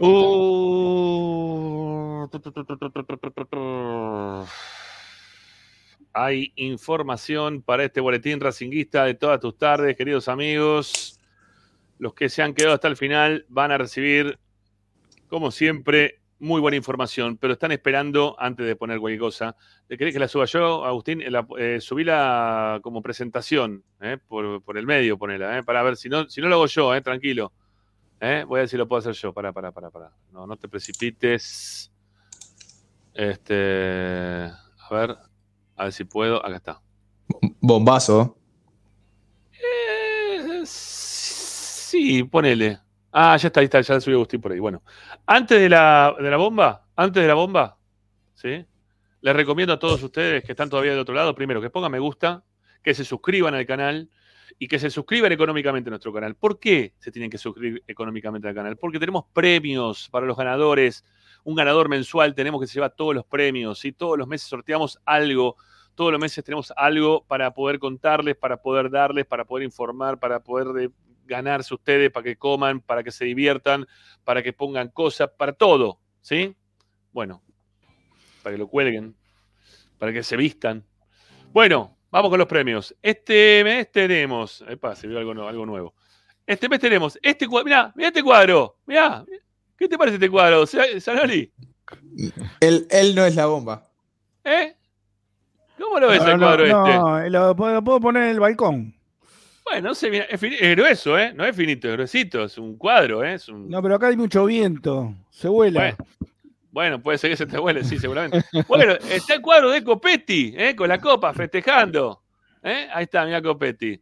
Uh, 0.00 0.78
Hay 6.12 6.52
información 6.54 7.62
para 7.62 7.84
este 7.84 8.00
boletín 8.00 8.38
racinguista 8.38 9.04
de 9.04 9.14
todas 9.14 9.40
tus 9.40 9.58
tardes, 9.58 9.96
queridos 9.96 10.28
amigos. 10.28 11.18
Los 11.98 12.14
que 12.14 12.28
se 12.28 12.42
han 12.42 12.54
quedado 12.54 12.74
hasta 12.74 12.86
el 12.86 12.96
final 12.96 13.44
van 13.48 13.72
a 13.72 13.78
recibir, 13.78 14.38
como 15.28 15.50
siempre, 15.50 16.20
muy 16.38 16.60
buena 16.60 16.76
información, 16.76 17.36
pero 17.36 17.54
están 17.54 17.72
esperando, 17.72 18.36
antes 18.38 18.66
de 18.66 18.76
poner 18.76 19.00
cualquier 19.00 19.18
cosa, 19.18 19.56
¿te 19.88 19.98
querés 19.98 20.14
que 20.14 20.20
la 20.20 20.28
suba 20.28 20.44
yo, 20.44 20.84
Agustín? 20.84 21.24
La, 21.26 21.44
eh, 21.58 21.80
subíla 21.80 22.78
como 22.82 23.02
presentación, 23.02 23.82
eh, 24.00 24.18
por, 24.28 24.62
por 24.62 24.78
el 24.78 24.86
medio, 24.86 25.18
ponela, 25.18 25.58
eh, 25.58 25.64
para 25.64 25.82
ver 25.82 25.96
si 25.96 26.08
no, 26.08 26.28
si 26.28 26.40
no 26.40 26.48
lo 26.48 26.54
hago 26.54 26.66
yo, 26.66 26.94
eh, 26.94 27.00
tranquilo. 27.00 27.52
¿Eh? 28.20 28.44
Voy 28.46 28.58
a 28.58 28.62
ver 28.62 28.68
si 28.68 28.76
lo 28.76 28.88
puedo 28.88 29.00
hacer 29.00 29.14
yo. 29.14 29.32
Para, 29.32 29.52
para, 29.52 29.72
para, 29.72 29.90
para. 29.90 30.12
No, 30.32 30.46
no 30.46 30.56
te 30.56 30.68
precipites. 30.68 31.92
Este. 33.14 34.50
A 34.78 34.94
ver. 34.94 35.16
A 35.76 35.84
ver 35.84 35.92
si 35.92 36.04
puedo. 36.04 36.44
Acá 36.44 36.56
está. 36.56 36.80
Bombazo. 37.60 38.36
Eh, 39.52 40.62
sí, 40.64 42.24
ponele. 42.24 42.80
Ah, 43.12 43.36
ya 43.36 43.48
está, 43.48 43.60
ahí 43.60 43.64
está, 43.64 43.80
ya 43.80 44.00
subió 44.00 44.18
Agustín 44.18 44.40
por 44.40 44.52
ahí. 44.52 44.58
Bueno, 44.58 44.82
antes 45.26 45.58
de 45.58 45.68
la, 45.68 46.14
de 46.20 46.30
la 46.30 46.36
bomba, 46.36 46.86
antes 46.94 47.22
de 47.22 47.28
la 47.28 47.34
bomba, 47.34 47.78
¿sí? 48.34 48.66
Les 49.20 49.34
recomiendo 49.34 49.72
a 49.72 49.78
todos 49.78 50.02
ustedes 50.02 50.44
que 50.44 50.52
están 50.52 50.68
todavía 50.68 50.92
del 50.92 51.00
otro 51.00 51.14
lado, 51.14 51.34
primero, 51.34 51.60
que 51.60 51.70
pongan 51.70 51.90
me 51.90 51.98
gusta, 51.98 52.44
que 52.82 52.94
se 52.94 53.04
suscriban 53.04 53.54
al 53.54 53.66
canal 53.66 54.10
y 54.58 54.68
que 54.68 54.78
se 54.78 54.90
suscriban 54.90 55.32
económicamente 55.32 55.88
a 55.88 55.92
nuestro 55.92 56.12
canal. 56.12 56.34
¿Por 56.34 56.58
qué 56.58 56.94
se 56.98 57.10
tienen 57.10 57.30
que 57.30 57.38
suscribir 57.38 57.82
económicamente 57.86 58.48
al 58.48 58.54
canal? 58.54 58.76
Porque 58.76 58.98
tenemos 58.98 59.24
premios 59.32 60.08
para 60.10 60.26
los 60.26 60.36
ganadores. 60.36 61.04
Un 61.44 61.54
ganador 61.54 61.88
mensual 61.88 62.34
tenemos 62.34 62.60
que 62.60 62.66
se 62.66 62.74
lleva 62.74 62.90
todos 62.90 63.14
los 63.14 63.24
premios. 63.24 63.84
y 63.84 63.92
Todos 63.92 64.18
los 64.18 64.28
meses 64.28 64.48
sorteamos 64.48 64.98
algo. 65.04 65.56
Todos 65.94 66.12
los 66.12 66.20
meses 66.20 66.44
tenemos 66.44 66.72
algo 66.76 67.24
para 67.26 67.52
poder 67.52 67.78
contarles, 67.78 68.36
para 68.36 68.56
poder 68.62 68.90
darles, 68.90 69.26
para 69.26 69.44
poder 69.44 69.64
informar, 69.64 70.18
para 70.18 70.40
poder 70.40 70.68
de- 70.68 70.90
ganarse 71.26 71.74
ustedes, 71.74 72.10
para 72.10 72.24
que 72.24 72.36
coman, 72.36 72.80
para 72.80 73.02
que 73.02 73.10
se 73.10 73.24
diviertan, 73.24 73.86
para 74.24 74.42
que 74.42 74.52
pongan 74.52 74.88
cosas, 74.88 75.28
para 75.36 75.52
todo. 75.52 75.98
¿Sí? 76.20 76.54
Bueno, 77.12 77.42
para 78.42 78.54
que 78.54 78.58
lo 78.58 78.68
cuelguen, 78.68 79.14
para 79.98 80.12
que 80.12 80.22
se 80.22 80.36
vistan. 80.36 80.84
Bueno, 81.52 81.97
vamos 82.10 82.30
con 82.30 82.38
los 82.38 82.48
premios. 82.48 82.94
Este 83.02 83.62
mes 83.64 83.90
tenemos. 83.92 84.64
Epa, 84.68 84.94
se 84.96 85.06
vio 85.06 85.18
algo, 85.18 85.34
nu- 85.34 85.46
algo 85.48 85.66
nuevo. 85.66 85.94
Este 86.46 86.68
mes 86.68 86.80
tenemos 86.80 87.18
este 87.22 87.46
cuadro. 87.46 87.64
Mirá, 87.66 87.92
mirá 87.94 88.08
este 88.08 88.22
cuadro. 88.22 88.76
Mirá. 88.86 89.24
¿Qué 89.76 89.88
te 89.88 89.96
parece 89.98 90.14
este 90.16 90.30
cuadro? 90.30 90.66
Sa- 90.66 91.00
Sanoli? 91.00 91.52
Él, 92.60 92.86
él 92.90 93.14
no 93.14 93.24
es 93.24 93.34
la 93.36 93.46
bomba. 93.46 93.82
¿Eh? 94.44 94.74
¿Cómo 95.78 96.00
lo 96.00 96.08
ves 96.08 96.22
No, 96.22 96.30
el 96.32 96.38
no, 96.40 96.46
cuadro 96.46 96.62
este? 96.64 96.72
no, 96.72 97.28
lo, 97.48 97.56
puedo, 97.56 97.74
lo 97.74 97.84
puedo 97.84 98.00
poner 98.00 98.24
en 98.24 98.28
el 98.30 98.40
balcón. 98.40 98.94
Bueno, 99.64 99.88
no 99.90 99.94
sé, 99.94 100.10
mira, 100.10 100.24
es 100.24 100.40
grueso, 100.40 101.18
¿eh? 101.18 101.32
No 101.34 101.44
es 101.44 101.54
finito, 101.54 101.88
es 101.88 101.92
gruesito. 101.94 102.42
Es 102.44 102.56
un 102.58 102.76
cuadro, 102.78 103.22
¿eh? 103.22 103.34
Es 103.34 103.48
un... 103.50 103.68
No, 103.68 103.82
pero 103.82 103.96
acá 103.96 104.08
hay 104.08 104.16
mucho 104.16 104.46
viento. 104.46 105.14
Se 105.30 105.46
vuela. 105.48 105.80
Bueno, 105.80 105.96
bueno, 106.70 107.02
puede 107.02 107.18
ser 107.18 107.30
que 107.30 107.36
se 107.36 107.46
te 107.46 107.58
huele, 107.58 107.84
sí, 107.84 107.98
seguramente. 107.98 108.44
Bueno, 108.68 108.92
está 108.94 109.34
el 109.34 109.40
cuadro 109.42 109.70
de 109.70 109.82
Copetti, 109.82 110.54
¿eh? 110.56 110.74
Con 110.76 110.88
la 110.88 111.00
copa, 111.00 111.32
festejando. 111.32 112.22
¿eh? 112.62 112.88
Ahí 112.92 113.04
está, 113.04 113.24
mira 113.24 113.40
Copetti. 113.42 114.00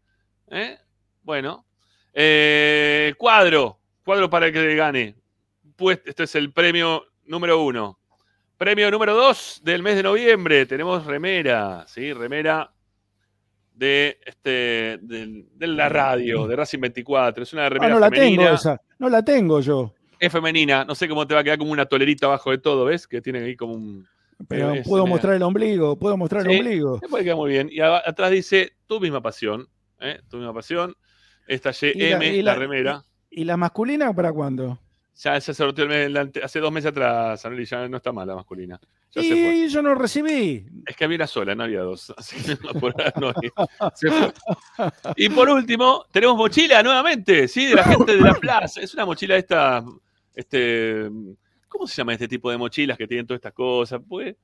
¿eh? 0.50 0.78
Bueno. 1.22 1.64
Eh, 2.12 3.14
cuadro. 3.18 3.78
Cuadro 4.04 4.30
para 4.30 4.46
el 4.46 4.52
que 4.52 4.74
gane. 4.74 5.14
Pues 5.76 6.00
este 6.04 6.24
es 6.24 6.34
el 6.34 6.52
premio 6.52 7.04
número 7.24 7.62
uno. 7.62 7.98
Premio 8.56 8.90
número 8.90 9.14
dos 9.14 9.60
del 9.62 9.82
mes 9.82 9.96
de 9.96 10.02
noviembre. 10.02 10.64
Tenemos 10.64 11.04
remera, 11.04 11.84
¿sí? 11.86 12.12
Remera 12.14 12.72
de, 13.74 14.18
este, 14.24 14.98
de, 15.02 15.44
de 15.52 15.66
la 15.66 15.88
radio, 15.90 16.46
de 16.46 16.56
Racing 16.56 16.80
24. 16.80 17.42
Es 17.42 17.52
una 17.52 17.66
Ah, 17.66 17.68
remera 17.68 17.92
no 17.94 18.00
la 18.00 18.08
femenina. 18.08 18.42
tengo 18.44 18.54
esa. 18.54 18.80
No 18.98 19.08
la 19.10 19.22
tengo 19.22 19.60
yo. 19.60 19.92
Es 20.18 20.32
femenina, 20.32 20.84
no 20.84 20.94
sé 20.94 21.08
cómo 21.08 21.26
te 21.26 21.34
va 21.34 21.40
a 21.40 21.44
quedar 21.44 21.58
como 21.58 21.72
una 21.72 21.86
tolerita 21.86 22.26
abajo 22.26 22.50
de 22.50 22.58
todo, 22.58 22.84
¿ves? 22.86 23.06
Que 23.06 23.20
tiene 23.20 23.40
ahí 23.40 23.56
como 23.56 23.74
un. 23.74 24.06
Pero 24.48 24.74
puedo 24.84 25.06
mostrar 25.06 25.34
el 25.34 25.42
ombligo. 25.42 25.96
Puedo 25.98 26.16
mostrar 26.16 26.46
el 26.46 26.58
ombligo. 26.58 26.98
te 27.00 27.08
puede 27.08 27.24
quedar 27.24 27.36
muy 27.36 27.50
bien. 27.50 27.68
Y 27.70 27.80
atrás 27.80 28.30
dice 28.30 28.72
tu 28.86 29.00
misma 29.00 29.22
pasión, 29.22 29.66
¿eh? 30.00 30.20
Tu 30.28 30.36
misma 30.36 30.52
pasión. 30.52 30.94
Esta 31.46 31.70
¿Y 31.80 32.10
la- 32.10 32.24
YM, 32.24 32.42
la, 32.42 32.52
la- 32.52 32.58
remera. 32.58 33.04
¿Y 33.30 33.44
la 33.44 33.56
masculina 33.56 34.12
para 34.12 34.32
cuándo? 34.32 34.78
Ya, 35.18 35.40
se 35.40 35.54
sorteó 35.54 35.86
el 35.86 36.14
hace 36.42 36.60
dos 36.60 36.70
meses 36.70 36.90
atrás, 36.90 37.40
Sanoli, 37.40 37.64
ya 37.64 37.88
no 37.88 37.96
está 37.96 38.12
mal 38.12 38.26
la 38.28 38.34
masculina. 38.34 38.78
Ya 39.12 39.22
se 39.22 39.28
fue. 39.30 39.56
Y 39.56 39.68
yo 39.68 39.80
no 39.80 39.94
recibí. 39.94 40.66
Es 40.84 40.94
que 40.94 41.04
había 41.06 41.16
una 41.16 41.26
sola, 41.26 41.54
no 41.54 41.62
había 41.62 41.80
dos. 41.80 42.12
Así 42.18 42.36
que 42.42 42.56
por 42.78 42.92
ahora 43.00 43.12
no 43.18 43.28
hay. 43.28 43.90
Se 43.94 44.10
fue. 44.10 44.32
Y 45.16 45.30
por 45.30 45.48
último, 45.48 46.04
tenemos 46.10 46.36
mochila 46.36 46.82
nuevamente, 46.82 47.48
¿sí? 47.48 47.64
De 47.66 47.76
la 47.76 47.84
gente 47.84 48.14
de 48.16 48.20
la 48.20 48.34
plaza. 48.34 48.82
Es 48.82 48.92
una 48.92 49.06
mochila 49.06 49.36
esta, 49.36 49.82
este, 50.36 51.10
¿cómo 51.66 51.88
se 51.88 51.96
llama 51.96 52.12
este 52.12 52.28
tipo 52.28 52.48
de 52.50 52.56
mochilas 52.56 52.96
que 52.96 53.08
tienen 53.08 53.26
todas 53.26 53.38
estas 53.38 53.52
cosas? 53.54 54.00
Pues, 54.08 54.36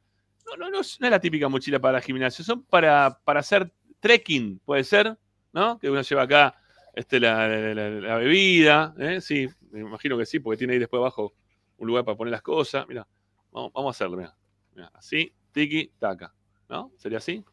no, 0.47 0.57
no, 0.57 0.71
no, 0.71 0.81
es, 0.81 1.01
no 1.01 1.07
es 1.07 1.11
la 1.13 1.21
típica 1.21 1.49
mochila 1.49 1.79
para 1.79 2.01
gimnasio, 2.01 2.45
son 2.45 2.65
para, 2.65 3.21
para 3.25 3.39
hacer 3.39 3.73
trekking, 4.01 4.59
puede 4.65 4.83
ser, 4.83 5.17
¿no? 5.53 5.79
Que 5.79 5.89
uno 5.89 6.03
lleva 6.03 6.23
acá 6.23 6.57
este, 6.95 7.21
la, 7.21 7.47
la- 7.47 7.75
la- 7.75 7.91
la 7.91 8.17
bebida, 8.17 8.93
¿eh? 8.99 9.21
Sí, 9.21 9.49
me 9.71 9.81
imagino 9.81 10.19
que 10.19 10.27
sí, 10.27 10.41
porque 10.41 10.59
tiene 10.59 10.73
ahí 10.73 10.79
después 10.81 10.99
abajo 10.99 11.33
un 11.79 11.87
lugar 11.87 12.05
para 12.05 12.17
poner 12.17 12.33
las 12.33 12.43
cosas. 12.43 12.87
Mira, 12.89 13.07
vamos, 13.53 13.73
vamos 13.73 13.89
a 13.89 13.97
hacerlo, 13.97 14.17
mira. 14.17 14.35
Mira, 14.75 14.91
así, 14.95 15.33
tiki, 15.53 15.93
taca. 15.99 16.35
¿No? 16.69 16.91
¿Sería 16.97 17.19
así? 17.19 17.45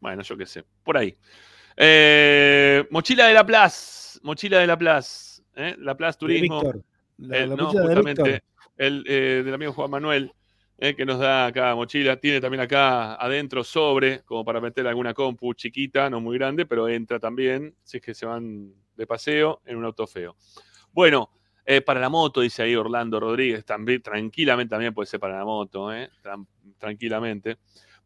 Bueno, 0.00 0.22
yo 0.22 0.36
qué 0.36 0.44
sé. 0.44 0.64
Por 0.84 0.98
ahí. 0.98 1.16
Eh, 1.76 2.86
mochila 2.90 3.26
de 3.26 3.34
la 3.34 3.44
Plaza. 3.44 4.18
Mochila 4.22 4.58
de 4.58 4.66
la 4.66 4.76
Plaza. 4.78 5.42
¿eh? 5.54 5.74
La 5.78 5.96
Plaza 5.96 6.18
Turismo. 6.18 6.60
Víctor. 6.62 6.82
La- 7.18 7.36
El- 7.38 7.50
la 7.50 7.56
no, 7.56 7.72
de 7.72 7.80
justamente 7.82 8.42
el 8.76 9.04
eh, 9.06 9.42
del 9.44 9.54
amigo 9.54 9.72
Juan 9.72 9.90
Manuel, 9.90 10.32
eh, 10.78 10.94
que 10.94 11.06
nos 11.06 11.18
da 11.18 11.46
acá 11.46 11.74
mochila. 11.74 12.16
Tiene 12.18 12.40
también 12.40 12.60
acá 12.60 13.14
adentro 13.14 13.64
sobre, 13.64 14.20
como 14.24 14.44
para 14.44 14.60
meter 14.60 14.86
alguna 14.86 15.14
compu 15.14 15.54
chiquita, 15.54 16.10
no 16.10 16.20
muy 16.20 16.36
grande, 16.36 16.66
pero 16.66 16.88
entra 16.88 17.18
también, 17.18 17.74
si 17.82 17.96
es 17.98 18.02
que 18.02 18.14
se 18.14 18.26
van 18.26 18.72
de 18.94 19.06
paseo 19.06 19.60
en 19.64 19.76
un 19.76 19.84
auto 19.86 20.06
feo. 20.06 20.36
Bueno, 20.92 21.30
eh, 21.64 21.80
para 21.80 22.00
la 22.00 22.08
moto, 22.08 22.40
dice 22.42 22.62
ahí 22.62 22.76
Orlando 22.76 23.18
Rodríguez, 23.18 23.64
también, 23.64 24.02
tranquilamente 24.02 24.70
también 24.70 24.92
puede 24.94 25.06
ser 25.06 25.18
para 25.20 25.38
la 25.38 25.44
moto, 25.44 25.92
eh, 25.92 26.10
tran- 26.22 26.46
tranquilamente. 26.78 27.56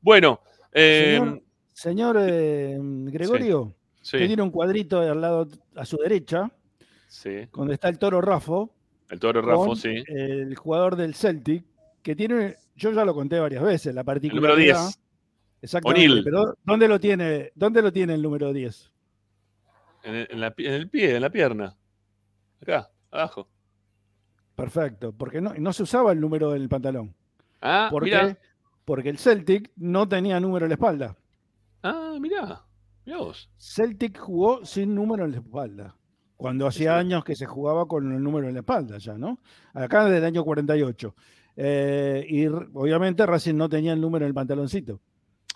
Bueno, 0.00 0.40
eh, 0.72 1.18
Señor, 1.18 1.42
señor, 1.74 2.16
eh, 2.20 2.76
Gregorio, 2.80 3.74
sí. 4.00 4.16
usted 4.16 4.26
tiene 4.28 4.42
un 4.42 4.50
cuadrito 4.50 5.00
al 5.00 5.20
lado 5.20 5.46
a 5.74 5.84
su 5.84 5.96
derecha, 5.98 6.50
sí, 7.08 7.46
donde 7.52 7.74
está 7.74 7.88
el 7.88 7.98
toro 7.98 8.20
Rafo. 8.20 8.70
El 9.10 9.18
toro 9.20 9.74
sí. 9.76 10.02
El 10.06 10.54
jugador 10.56 10.96
del 10.96 11.14
Celtic, 11.14 11.64
que 12.02 12.16
tiene, 12.16 12.56
yo 12.76 12.92
ya 12.92 13.04
lo 13.04 13.14
conté 13.14 13.38
varias 13.38 13.62
veces, 13.62 13.94
la 13.94 14.00
El 14.00 14.06
número 14.06 14.20
particularidad. 14.54 14.82
10. 14.84 15.00
Exactamente. 15.62 16.22
Pero 16.24 16.56
¿dónde 16.64 16.88
lo 16.88 16.98
tiene? 16.98 17.52
¿Dónde 17.54 17.82
lo 17.82 17.92
tiene 17.92 18.14
el 18.14 18.22
número 18.22 18.52
10? 18.52 18.90
En 20.04 20.14
el, 20.14 20.28
en 20.30 20.40
la 20.40 20.50
pi- 20.52 20.66
en 20.66 20.72
el 20.72 20.88
pie, 20.88 21.16
en 21.16 21.20
la 21.22 21.30
pierna. 21.30 21.76
Acá, 22.62 22.90
abajo. 23.10 23.48
Perfecto, 24.56 25.12
porque 25.12 25.40
no, 25.40 25.54
no 25.54 25.72
se 25.72 25.82
usaba 25.82 26.12
el 26.12 26.20
número 26.20 26.50
del 26.52 26.68
pantalón. 26.68 27.14
Ah, 27.60 27.88
¿Por 27.90 28.04
mirá. 28.04 28.28
qué? 28.28 28.36
Porque 28.84 29.08
el 29.10 29.18
Celtic 29.18 29.70
no 29.76 30.08
tenía 30.08 30.40
número 30.40 30.64
en 30.66 30.70
la 30.70 30.74
espalda. 30.74 31.16
Ah, 31.82 32.16
mirá. 32.20 32.62
Mirá 33.06 33.18
vos. 33.18 33.50
Celtic 33.58 34.18
jugó 34.18 34.64
sin 34.64 34.94
número 34.94 35.24
en 35.24 35.32
la 35.32 35.36
espalda. 35.38 35.96
Cuando 36.40 36.66
hacía 36.66 36.96
años 36.96 37.22
que 37.22 37.36
se 37.36 37.44
jugaba 37.44 37.86
con 37.86 38.12
el 38.14 38.22
número 38.22 38.48
en 38.48 38.54
la 38.54 38.60
espalda 38.60 38.96
ya, 38.98 39.18
¿no? 39.18 39.38
Acá 39.74 40.04
desde 40.06 40.18
el 40.18 40.24
año 40.24 40.42
48. 40.42 41.14
Eh, 41.56 42.24
y 42.28 42.44
r- 42.44 42.68
obviamente 42.72 43.26
Racing 43.26 43.54
no 43.56 43.68
tenía 43.68 43.92
el 43.92 44.00
número 44.00 44.24
en 44.24 44.28
el 44.28 44.34
pantaloncito. 44.34 45.00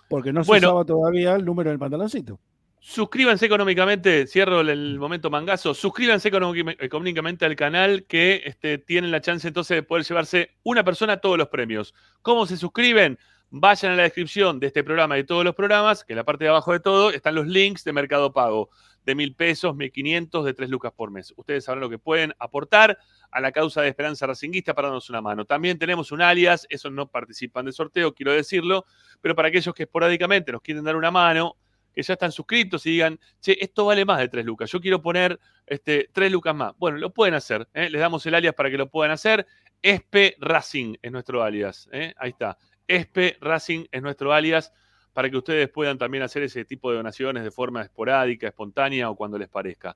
Porque 0.07 0.31
no 0.31 0.43
se 0.43 0.47
Bueno. 0.47 0.67
usaba 0.69 0.85
todavía 0.85 1.33
el 1.33 1.43
número 1.43 1.71
en 1.71 1.73
el 1.73 1.79
pantaloncito. 1.79 2.39
Suscríbanse 2.79 3.47
económicamente, 3.47 4.27
cierro 4.27 4.61
el, 4.61 4.99
momento 4.99 5.31
mangazo, 5.31 5.73
suscríbanse 5.73 6.29
económic- 6.31 6.77
económicamente 6.79 7.43
al 7.45 7.55
canal 7.55 8.03
que 8.03 8.43
este, 8.45 8.77
tienen 8.77 9.09
la 9.09 9.21
chance 9.21 9.47
entonces 9.47 9.77
de 9.77 9.81
poder 9.81 10.05
llevarse 10.05 10.51
una 10.61 10.83
persona 10.83 11.17
todos 11.17 11.35
los 11.39 11.47
premios. 11.47 11.95
¿Cómo 12.21 12.45
se 12.45 12.57
suscriben? 12.57 13.17
Vayan 13.57 13.93
a 13.93 13.95
la 13.95 14.03
descripción 14.03 14.59
de 14.59 14.67
este 14.67 14.83
programa 14.83 15.15
y 15.15 15.21
de 15.21 15.27
todos 15.27 15.45
los 15.45 15.55
programas, 15.55 16.03
que 16.03 16.11
en 16.11 16.17
la 16.17 16.25
parte 16.25 16.43
de 16.43 16.49
abajo 16.49 16.73
de 16.73 16.81
todo 16.81 17.11
están 17.11 17.35
los 17.35 17.47
links 17.47 17.85
de 17.85 17.93
Mercado 17.93 18.33
Pago, 18.33 18.69
de 19.05 19.15
mil 19.15 19.33
pesos, 19.33 19.73
mil 19.77 19.93
quinientos, 19.93 20.43
de 20.43 20.53
tres 20.53 20.69
lucas 20.69 20.91
por 20.91 21.09
mes. 21.09 21.33
Ustedes 21.37 21.63
sabrán 21.63 21.79
lo 21.79 21.89
que 21.89 21.97
pueden 21.97 22.33
aportar 22.37 22.97
a 23.31 23.39
la 23.39 23.53
causa 23.53 23.81
de 23.81 23.87
Esperanza 23.87 24.27
Racinguista 24.27 24.73
para 24.73 24.89
darnos 24.89 25.09
una 25.09 25.21
mano. 25.21 25.45
También 25.45 25.79
tenemos 25.79 26.11
un 26.11 26.21
alias, 26.21 26.67
esos 26.69 26.91
no 26.91 27.07
participan 27.07 27.63
del 27.63 27.73
sorteo, 27.73 28.13
quiero 28.13 28.33
decirlo, 28.33 28.85
pero 29.21 29.35
para 29.35 29.47
aquellos 29.47 29.73
que 29.73 29.83
esporádicamente 29.83 30.51
nos 30.51 30.61
quieren 30.61 30.83
dar 30.83 30.97
una 30.97 31.09
mano, 31.09 31.55
que 31.93 32.03
ya 32.03 32.15
están 32.15 32.33
suscritos 32.33 32.85
y 32.85 32.89
digan, 32.89 33.17
che, 33.39 33.55
esto 33.63 33.85
vale 33.85 34.03
más 34.03 34.19
de 34.19 34.27
3 34.27 34.43
lucas, 34.43 34.69
yo 34.69 34.81
quiero 34.81 35.01
poner 35.01 35.39
este, 35.65 36.09
3 36.11 36.29
lucas 36.29 36.53
más. 36.53 36.73
Bueno, 36.77 36.97
lo 36.97 37.13
pueden 37.13 37.35
hacer, 37.35 37.69
¿eh? 37.73 37.89
les 37.89 38.01
damos 38.01 38.25
el 38.25 38.35
alias 38.35 38.53
para 38.53 38.69
que 38.69 38.77
lo 38.77 38.89
puedan 38.89 39.11
hacer. 39.11 39.47
Espe 39.81 40.35
Racing 40.39 40.95
es 41.01 41.09
nuestro 41.09 41.41
alias, 41.41 41.87
¿eh? 41.93 42.13
ahí 42.17 42.31
está. 42.31 42.57
Espe 42.87 43.37
Racing 43.41 43.85
es 43.91 44.01
nuestro 44.01 44.33
alias 44.33 44.73
para 45.13 45.29
que 45.29 45.37
ustedes 45.37 45.69
puedan 45.69 45.97
también 45.97 46.23
hacer 46.23 46.43
ese 46.43 46.65
tipo 46.65 46.91
de 46.91 46.97
donaciones 46.97 47.43
de 47.43 47.51
forma 47.51 47.81
esporádica, 47.81 48.47
espontánea 48.47 49.09
o 49.09 49.15
cuando 49.15 49.37
les 49.37 49.47
parezca. 49.47 49.95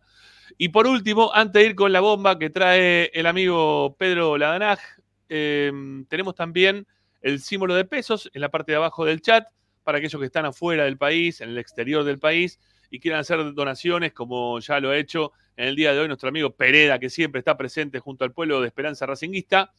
Y 0.57 0.69
por 0.69 0.87
último, 0.87 1.31
antes 1.33 1.61
de 1.61 1.69
ir 1.69 1.75
con 1.75 1.91
la 1.91 1.99
bomba 1.99 2.39
que 2.39 2.49
trae 2.49 3.11
el 3.13 3.25
amigo 3.25 3.95
Pedro 3.97 4.37
Ladanaj, 4.37 4.79
eh, 5.27 5.71
tenemos 6.07 6.35
también 6.35 6.87
el 7.21 7.41
símbolo 7.41 7.75
de 7.75 7.85
pesos 7.85 8.29
en 8.33 8.41
la 8.41 8.49
parte 8.49 8.71
de 8.71 8.77
abajo 8.77 9.03
del 9.03 9.21
chat 9.21 9.45
para 9.83 9.97
aquellos 9.97 10.19
que 10.19 10.25
están 10.25 10.45
afuera 10.45 10.85
del 10.85 10.97
país, 10.97 11.41
en 11.41 11.49
el 11.49 11.57
exterior 11.57 12.03
del 12.03 12.19
país 12.19 12.59
y 12.89 12.99
quieran 12.99 13.19
hacer 13.19 13.53
donaciones, 13.53 14.13
como 14.13 14.59
ya 14.59 14.79
lo 14.79 14.89
ha 14.89 14.97
hecho 14.97 15.31
en 15.57 15.67
el 15.67 15.75
día 15.75 15.93
de 15.93 15.99
hoy 15.99 16.07
nuestro 16.07 16.29
amigo 16.29 16.51
Pereda, 16.51 16.99
que 16.99 17.09
siempre 17.09 17.39
está 17.39 17.57
presente 17.57 17.99
junto 17.99 18.23
al 18.23 18.31
pueblo 18.31 18.61
de 18.61 18.67
Esperanza 18.67 19.05
Racinguista. 19.05 19.73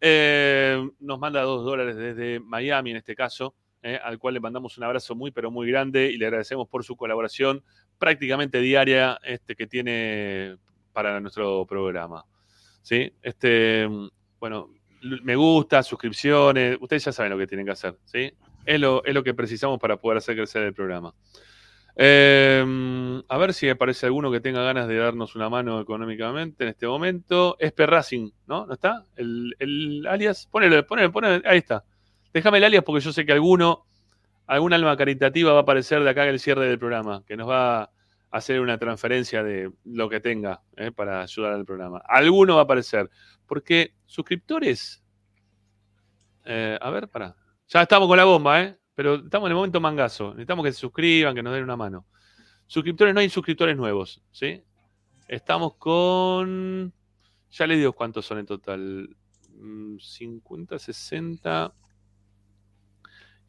Eh, 0.00 0.88
nos 1.00 1.18
manda 1.18 1.42
dos 1.42 1.64
dólares 1.64 1.96
desde 1.96 2.40
Miami 2.40 2.90
en 2.92 2.96
este 2.96 3.14
caso, 3.14 3.54
eh, 3.82 3.98
al 4.02 4.18
cual 4.18 4.34
le 4.34 4.40
mandamos 4.40 4.76
un 4.78 4.84
abrazo 4.84 5.14
muy, 5.14 5.30
pero 5.30 5.50
muy 5.50 5.68
grande 5.70 6.10
y 6.10 6.16
le 6.16 6.26
agradecemos 6.26 6.68
por 6.68 6.84
su 6.84 6.96
colaboración 6.96 7.62
prácticamente 7.98 8.60
diaria 8.60 9.18
este, 9.22 9.54
que 9.54 9.66
tiene 9.66 10.56
para 10.92 11.20
nuestro 11.20 11.66
programa. 11.66 12.24
¿Sí? 12.82 13.12
Este, 13.22 13.88
bueno, 14.38 14.70
me 15.02 15.36
gusta, 15.36 15.82
suscripciones, 15.82 16.78
ustedes 16.80 17.04
ya 17.04 17.12
saben 17.12 17.32
lo 17.32 17.38
que 17.38 17.46
tienen 17.46 17.66
que 17.66 17.72
hacer, 17.72 17.96
¿sí? 18.04 18.32
Es 18.64 18.80
lo, 18.80 19.04
es 19.04 19.14
lo 19.14 19.22
que 19.22 19.34
precisamos 19.34 19.78
para 19.78 19.96
poder 19.96 20.18
hacer 20.18 20.36
crecer 20.36 20.62
el 20.62 20.74
programa. 20.74 21.14
Eh, 21.96 23.22
a 23.28 23.38
ver 23.38 23.52
si 23.54 23.68
aparece 23.68 24.06
alguno 24.06 24.30
que 24.30 24.40
tenga 24.40 24.62
ganas 24.62 24.88
de 24.88 24.96
darnos 24.96 25.34
una 25.36 25.48
mano 25.48 25.80
económicamente 25.80 26.64
en 26.64 26.70
este 26.70 26.86
momento. 26.86 27.56
Espe 27.58 27.86
Racing, 27.86 28.30
¿no? 28.46 28.66
¿No 28.66 28.74
está? 28.74 29.04
El, 29.16 29.54
el 29.58 30.06
alias. 30.06 30.46
Ponelo, 30.50 30.86
ponelo, 30.86 31.12
ponelo. 31.12 31.42
Ahí 31.48 31.58
está. 31.58 31.84
Déjame 32.32 32.58
el 32.58 32.64
alias 32.64 32.84
porque 32.84 33.04
yo 33.04 33.12
sé 33.12 33.26
que 33.26 33.32
alguno, 33.32 33.86
algún 34.46 34.72
alma 34.72 34.96
caritativa 34.96 35.52
va 35.52 35.58
a 35.60 35.62
aparecer 35.62 36.02
de 36.02 36.10
acá 36.10 36.24
en 36.24 36.30
el 36.30 36.40
cierre 36.40 36.66
del 36.68 36.78
programa, 36.78 37.24
que 37.26 37.36
nos 37.36 37.48
va 37.48 37.82
a 37.82 37.90
hacer 38.30 38.60
una 38.60 38.78
transferencia 38.78 39.42
de 39.42 39.72
lo 39.84 40.08
que 40.08 40.20
tenga 40.20 40.62
¿eh? 40.76 40.92
para 40.92 41.22
ayudar 41.22 41.52
al 41.54 41.64
programa. 41.64 42.00
Alguno 42.06 42.54
va 42.54 42.60
a 42.62 42.64
aparecer. 42.64 43.10
Porque 43.46 43.94
suscriptores. 44.06 45.02
eh, 46.44 46.78
a 46.80 46.90
ver, 46.90 47.08
para. 47.08 47.36
Ya 47.68 47.82
estamos 47.82 48.08
con 48.08 48.16
la 48.16 48.24
bomba, 48.24 48.62
¿eh? 48.62 48.79
Pero 48.94 49.16
estamos 49.16 49.46
en 49.46 49.52
el 49.52 49.56
momento 49.56 49.80
mangazo. 49.80 50.30
Necesitamos 50.30 50.64
que 50.64 50.72
se 50.72 50.78
suscriban, 50.78 51.34
que 51.34 51.42
nos 51.42 51.54
den 51.54 51.64
una 51.64 51.76
mano. 51.76 52.06
Suscriptores, 52.66 53.14
no 53.14 53.20
hay 53.20 53.28
suscriptores 53.28 53.76
nuevos, 53.76 54.22
¿sí? 54.30 54.62
Estamos 55.28 55.74
con. 55.76 56.92
Ya 57.50 57.66
les 57.66 57.78
digo 57.78 57.92
cuántos 57.92 58.26
son 58.26 58.38
en 58.38 58.46
total. 58.46 59.16
Mm, 59.56 59.98
50, 59.98 60.78
60 60.78 61.74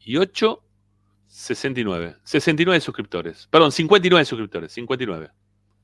y 0.00 0.16
8, 0.16 0.64
69. 1.26 2.16
69 2.22 2.80
suscriptores. 2.80 3.46
Perdón, 3.50 3.72
59 3.72 4.24
suscriptores. 4.24 4.72
59. 4.72 5.30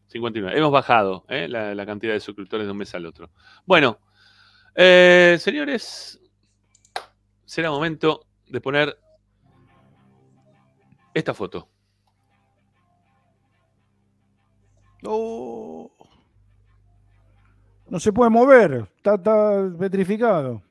59. 0.08 0.58
Hemos 0.58 0.72
bajado 0.72 1.24
¿eh? 1.28 1.48
la, 1.48 1.74
la 1.74 1.86
cantidad 1.86 2.12
de 2.12 2.20
suscriptores 2.20 2.66
de 2.66 2.72
un 2.72 2.78
mes 2.78 2.94
al 2.94 3.06
otro. 3.06 3.30
Bueno, 3.66 3.98
eh, 4.74 5.36
señores, 5.40 6.20
será 7.44 7.70
momento 7.70 8.26
de 8.46 8.60
poner 8.60 8.98
esta 11.18 11.34
foto. 11.34 11.68
Oh. 15.04 15.90
No 17.88 18.00
se 18.00 18.12
puede 18.12 18.30
mover, 18.30 18.86
está, 18.96 19.14
está 19.14 19.70
petrificado. 19.78 20.62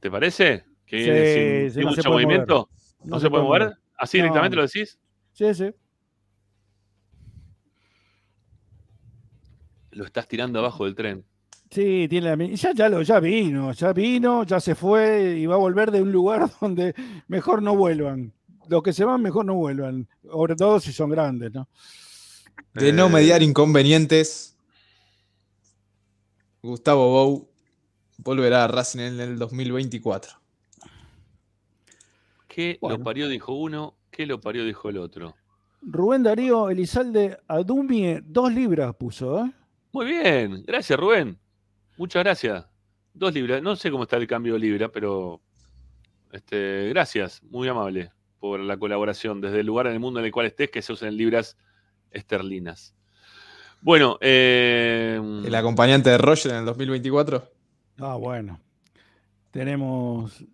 ¿Te 0.00 0.10
parece? 0.10 0.64
Que 0.86 0.98
Sí, 0.98 1.04
sin, 1.04 1.70
sí, 1.70 1.74
sin 1.74 1.82
no 1.84 1.90
se 1.92 1.96
mucho 1.98 2.02
puede 2.10 2.24
movimiento. 2.26 2.54
mover. 2.54 3.10
¿No, 3.10 3.20
se, 3.20 3.30
puede 3.30 3.42
mover? 3.44 3.72
¿Así 3.96 4.18
No. 4.18 4.24
directamente 4.24 4.56
lo 4.56 4.62
decís? 4.62 4.98
Sí, 5.32 5.54
sí. 5.54 5.70
Lo 9.92 10.04
estás 10.04 10.26
tirando 10.28 10.58
abajo 10.58 10.84
del 10.84 10.94
tren. 10.94 11.24
Sí, 11.70 12.06
tiene 12.08 12.36
la 12.36 12.46
ya, 12.46 12.72
ya, 12.72 12.88
lo, 12.88 13.02
ya 13.02 13.20
vino, 13.20 13.70
ya 13.72 13.92
vino, 13.92 14.42
ya 14.42 14.58
se 14.58 14.74
fue 14.74 15.36
y 15.38 15.46
va 15.46 15.54
a 15.54 15.58
volver 15.58 15.92
de 15.92 16.02
un 16.02 16.10
lugar 16.10 16.50
donde 16.60 16.94
mejor 17.28 17.62
no 17.62 17.76
vuelvan. 17.76 18.32
Los 18.70 18.84
que 18.84 18.92
se 18.92 19.04
van 19.04 19.20
mejor 19.20 19.44
no 19.44 19.54
vuelvan, 19.54 20.06
sobre 20.22 20.54
todo 20.54 20.78
si 20.78 20.92
son 20.92 21.10
grandes, 21.10 21.52
¿no? 21.52 21.68
De 22.72 22.90
Eh, 22.90 22.92
no 22.92 23.08
mediar 23.08 23.42
inconvenientes. 23.42 24.56
Gustavo 26.62 27.10
Bou 27.10 27.50
volverá 28.18 28.62
a 28.62 28.68
Racing 28.68 29.00
en 29.00 29.18
el 29.18 29.38
2024. 29.40 30.40
¿Qué 32.46 32.78
Bueno. 32.80 32.98
lo 32.98 33.02
parió 33.02 33.28
dijo 33.28 33.54
uno? 33.54 33.96
¿Qué 34.08 34.24
lo 34.24 34.40
parió 34.40 34.64
dijo 34.64 34.88
el 34.88 34.98
otro? 34.98 35.34
Rubén 35.82 36.22
Darío 36.22 36.70
Elizalde 36.70 37.38
Adumie, 37.48 38.20
dos 38.24 38.52
libras 38.52 38.94
puso, 38.94 39.46
¿eh? 39.46 39.52
Muy 39.90 40.06
bien, 40.06 40.62
gracias 40.64 40.96
Rubén. 40.96 41.36
Muchas 41.96 42.22
gracias. 42.22 42.64
Dos 43.14 43.34
libras. 43.34 43.60
No 43.62 43.74
sé 43.74 43.90
cómo 43.90 44.04
está 44.04 44.16
el 44.16 44.28
cambio 44.28 44.52
de 44.52 44.60
libra, 44.60 44.92
pero 44.92 45.40
este, 46.30 46.88
gracias, 46.90 47.42
muy 47.42 47.66
amable 47.66 48.12
por 48.40 48.58
la 48.60 48.76
colaboración 48.78 49.40
desde 49.40 49.60
el 49.60 49.66
lugar 49.66 49.86
en 49.86 49.92
el 49.92 50.00
mundo 50.00 50.18
en 50.18 50.26
el 50.26 50.32
cual 50.32 50.46
estés 50.46 50.70
que 50.70 50.82
se 50.82 50.92
usen 50.92 51.16
libras 51.16 51.56
esterlinas. 52.10 52.94
Bueno, 53.82 54.18
eh, 54.20 55.20
El 55.44 55.54
acompañante 55.54 56.10
de 56.10 56.18
Roger 56.18 56.52
en 56.52 56.58
el 56.58 56.64
2024. 56.64 57.48
Ah, 57.98 58.16
bueno. 58.16 58.58
Tenemos. 59.50 60.44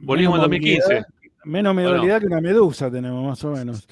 Volvimos 0.00 0.34
en 0.34 0.40
menos 0.40 0.50
2015. 0.50 0.82
movilidad- 0.86 1.06
Menos 1.44 1.70
¿O 1.70 1.74
no? 1.74 2.20
que 2.20 2.26
una 2.26 2.40
medusa 2.40 2.90
tenemos, 2.90 3.24
más 3.24 3.42
o 3.44 3.52
menos. 3.52 3.86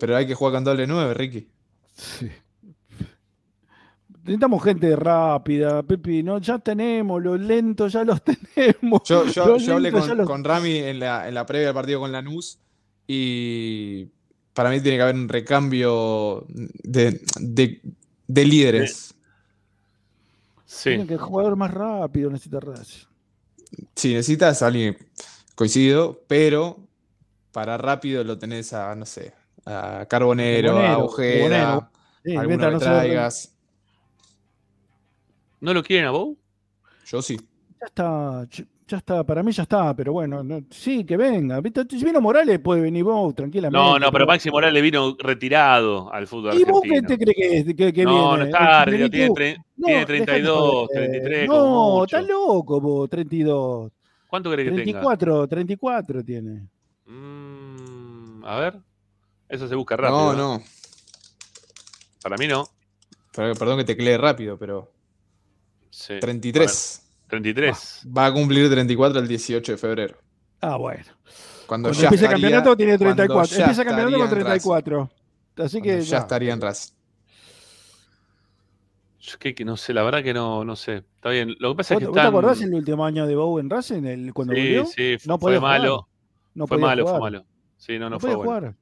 Pero 0.00 0.16
hay 0.16 0.26
que 0.26 0.34
jugar 0.34 0.54
con 0.54 0.64
doble 0.64 0.86
9, 0.86 1.14
Ricky. 1.14 1.48
Sí. 1.92 2.30
Necesitamos 4.28 4.62
gente 4.64 4.94
rápida, 4.96 5.82
Pepi, 5.82 6.22
¿no? 6.22 6.38
Ya 6.38 6.58
tenemos, 6.58 7.22
los 7.22 7.38
lentos 7.40 7.92
ya 7.92 8.04
los 8.04 8.20
tenemos. 8.54 9.02
Yo, 9.04 9.24
yo, 9.26 9.46
Los 9.46 9.62
yo 9.64 9.74
hablé 9.74 9.90
con, 9.92 10.06
ya 10.06 10.14
los- 10.14 10.26
con 10.26 10.44
Rami 10.44 10.76
en 10.76 11.00
la, 11.00 11.26
en 11.28 11.34
la 11.34 11.44
previa 11.46 11.66
del 11.68 11.74
partido 11.74 12.00
con 12.00 12.12
Lanús 12.12 12.58
y 13.06 14.06
para 14.52 14.70
mí 14.70 14.80
tiene 14.80 14.98
que 14.98 15.02
haber 15.02 15.14
un 15.14 15.28
recambio 15.28 16.44
de, 16.48 17.20
de- 17.40 17.80
de 18.26 18.44
líderes. 18.44 19.14
Sí. 20.66 20.90
Tiene 20.90 21.06
que 21.06 21.14
el 21.14 21.20
jugador 21.20 21.56
más 21.56 21.72
rápido 21.72 22.30
necesita 22.30 22.60
Racing. 22.60 23.06
Si 23.94 24.14
necesitas 24.14 24.62
a 24.62 24.66
alguien, 24.66 24.96
coincido, 25.54 26.22
pero 26.26 26.78
para 27.52 27.78
rápido 27.78 28.22
lo 28.24 28.38
tenés 28.38 28.72
a, 28.72 28.94
no 28.94 29.06
sé, 29.06 29.32
a 29.64 30.06
Carbonero, 30.08 30.72
a 30.72 30.74
Carbonero, 30.74 31.04
Ojeda, 31.04 31.48
Carbonero. 31.58 31.90
Sí, 32.24 32.36
alguno 32.36 32.58
que 32.66 32.70
no 32.72 32.78
traigas. 32.78 33.54
¿No 35.60 35.74
lo 35.74 35.82
quieren 35.82 36.06
a 36.06 36.10
Bow? 36.10 36.36
Yo 37.06 37.22
sí. 37.22 37.36
Ya 37.80 37.86
está, 37.86 38.46
ya- 38.86 38.96
está, 38.96 39.24
para 39.24 39.42
mí 39.42 39.52
ya 39.52 39.62
está, 39.64 39.94
pero 39.94 40.12
bueno, 40.12 40.42
no- 40.42 40.62
sí, 40.70 41.04
que 41.04 41.16
venga. 41.16 41.60
¿viste? 41.60 41.82
Si 41.90 42.04
vino 42.04 42.20
Morales, 42.20 42.58
puede 42.60 42.80
venir 42.82 43.04
vos 43.04 43.34
tranquilamente. 43.34 43.76
No, 43.78 43.98
no, 43.98 44.10
pero 44.10 44.26
Maxi 44.26 44.50
Morales 44.50 44.82
vino 44.82 45.16
retirado 45.18 46.12
al 46.12 46.26
fútbol 46.26 46.54
¿Y 46.58 46.64
vos 46.64 46.80
qué 46.82 46.96
argentino. 46.98 47.08
te 47.08 47.18
crees 47.18 47.36
que, 47.36 47.58
es- 47.70 47.76
que, 47.76 47.92
que 47.92 48.04
no, 48.04 48.30
viene? 48.32 48.38
no 48.38 48.44
está, 48.46 48.80
¿El 48.82 48.86
retirado, 48.86 49.10
tiene, 49.10 49.30
tre- 49.30 49.64
No, 49.76 49.86
tiene 49.86 50.00
dejate 50.00 50.16
32, 50.16 50.56
joder. 50.88 51.10
33, 51.10 51.48
como 51.48 51.62
No, 51.62 51.90
mucho. 52.00 52.16
estás 52.16 52.28
loco 52.30 52.80
vos, 52.80 53.10
32. 53.10 53.92
¿Cuánto 54.28 54.50
crees 54.52 54.64
que 54.68 54.70
tenga? 54.76 54.84
34, 54.84 55.48
34 55.48 56.24
tiene. 56.24 56.68
Mm, 57.06 58.44
a 58.44 58.58
ver. 58.60 58.78
Eso 59.48 59.66
se 59.68 59.74
busca 59.74 59.96
rápido. 59.96 60.34
No, 60.34 60.58
no. 60.58 60.62
Para 62.22 62.36
mí 62.36 62.46
no. 62.46 62.68
Perdón 63.32 63.78
que 63.78 63.84
teclee 63.84 64.18
rápido, 64.18 64.58
pero 64.58 64.90
Sí. 65.98 66.14
33. 66.20 67.02
A 67.02 67.34
ver, 67.34 67.42
33. 67.42 68.06
Va 68.16 68.26
a 68.26 68.32
cumplir 68.32 68.70
34 68.70 69.20
el 69.20 69.26
18 69.28 69.72
de 69.72 69.78
febrero. 69.78 70.16
Ah, 70.60 70.76
bueno. 70.76 71.02
Cuando, 71.66 71.88
Cuando 71.88 71.92
ya 71.92 72.04
empiece 72.06 72.24
el 72.24 72.30
estaría- 72.32 72.50
campeonato 72.50 72.76
tiene 72.76 72.98
cuando 72.98 73.14
34. 73.16 73.56
ya 73.56 73.64
Empieza 73.64 73.82
el 73.82 73.88
campeonato 73.88 74.16
con 74.16 74.24
estaría 74.24 74.40
en 74.44 74.46
Racing. 74.46 74.68
34. 74.70 75.10
Así 75.64 75.82
que 75.82 75.88
Cuando 75.88 76.04
ya 76.04 76.18
estaría 76.18 76.52
en 76.52 76.60
Racing. 76.60 76.92
Yo 79.20 79.38
que, 79.38 79.54
que 79.54 79.64
no 79.64 79.76
sé, 79.76 79.92
la 79.92 80.02
verdad 80.04 80.22
que 80.22 80.32
no, 80.32 80.64
no 80.64 80.76
sé. 80.76 80.98
Está 81.16 81.30
bien. 81.30 81.54
Lo 81.58 81.72
que 81.72 81.76
pasa 81.78 81.94
es 81.94 81.96
¿Vos, 81.96 82.00
que 82.00 82.06
vos 82.06 82.14
te 82.14 82.20
están... 82.20 82.26
acordás 82.34 82.62
el 82.62 82.74
último 82.74 83.04
año 83.04 83.26
de 83.26 83.34
Bow 83.36 83.58
en 83.58 83.68
Racing? 83.68 84.04
El, 84.04 84.32
cuando 84.32 84.54
Sí, 84.54 84.60
volvió? 84.60 84.86
sí, 84.86 85.16
fue, 85.18 85.28
no 85.28 85.38
fue 85.38 85.60
malo. 85.60 86.08
No 86.54 86.66
fue 86.66 86.78
malo, 86.78 87.02
jugar. 87.02 87.18
fue 87.20 87.30
malo. 87.30 87.44
Sí, 87.76 87.92
no, 87.98 88.04
no, 88.04 88.10
No 88.10 88.20
fue 88.20 88.34
bueno. 88.34 88.44
jugar. 88.50 88.74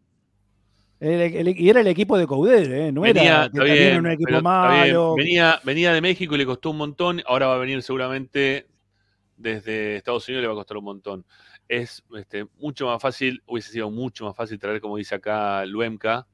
El- 0.99 1.21
el- 1.49 1.61
y 1.61 1.69
era 1.69 1.81
el 1.81 1.87
equipo 1.89 2.17
de 2.17 2.27
Coudet, 2.27 2.67
¿eh? 2.71 2.91
No 2.93 3.03
Venía, 3.03 3.51
era 3.53 3.65
bien, 3.65 3.99
un 3.99 4.07
equipo 4.07 4.29
pero 4.29 4.43
malo. 4.43 5.15
Venía, 5.15 5.61
venía 5.63 5.93
de 5.93 6.01
México 6.01 6.35
y 6.35 6.39
le 6.39 6.47
costó 6.47 6.71
un 6.71 6.79
montón. 6.79 7.23
Ahora 7.27 7.47
va 7.49 7.57
a 7.57 7.59
venir 7.59 7.83
seguramente 7.83 8.67
desde 9.37 9.97
Estados 9.97 10.27
Unidos 10.29 10.43
le 10.43 10.47
va 10.49 10.55
a 10.55 10.57
costar 10.57 10.79
un 10.79 10.85
montón. 10.85 11.27
Es 11.69 12.03
este, 12.17 12.47
mucho 12.59 12.87
más 12.87 13.03
fácil, 13.03 13.43
hubiese 13.47 13.73
sido 13.73 13.91
mucho 13.91 14.25
más 14.25 14.35
fácil 14.35 14.59
traer, 14.59 14.81
como 14.81 14.97
dice 14.97 15.15
acá 15.17 15.67
Luemka, 15.67 16.27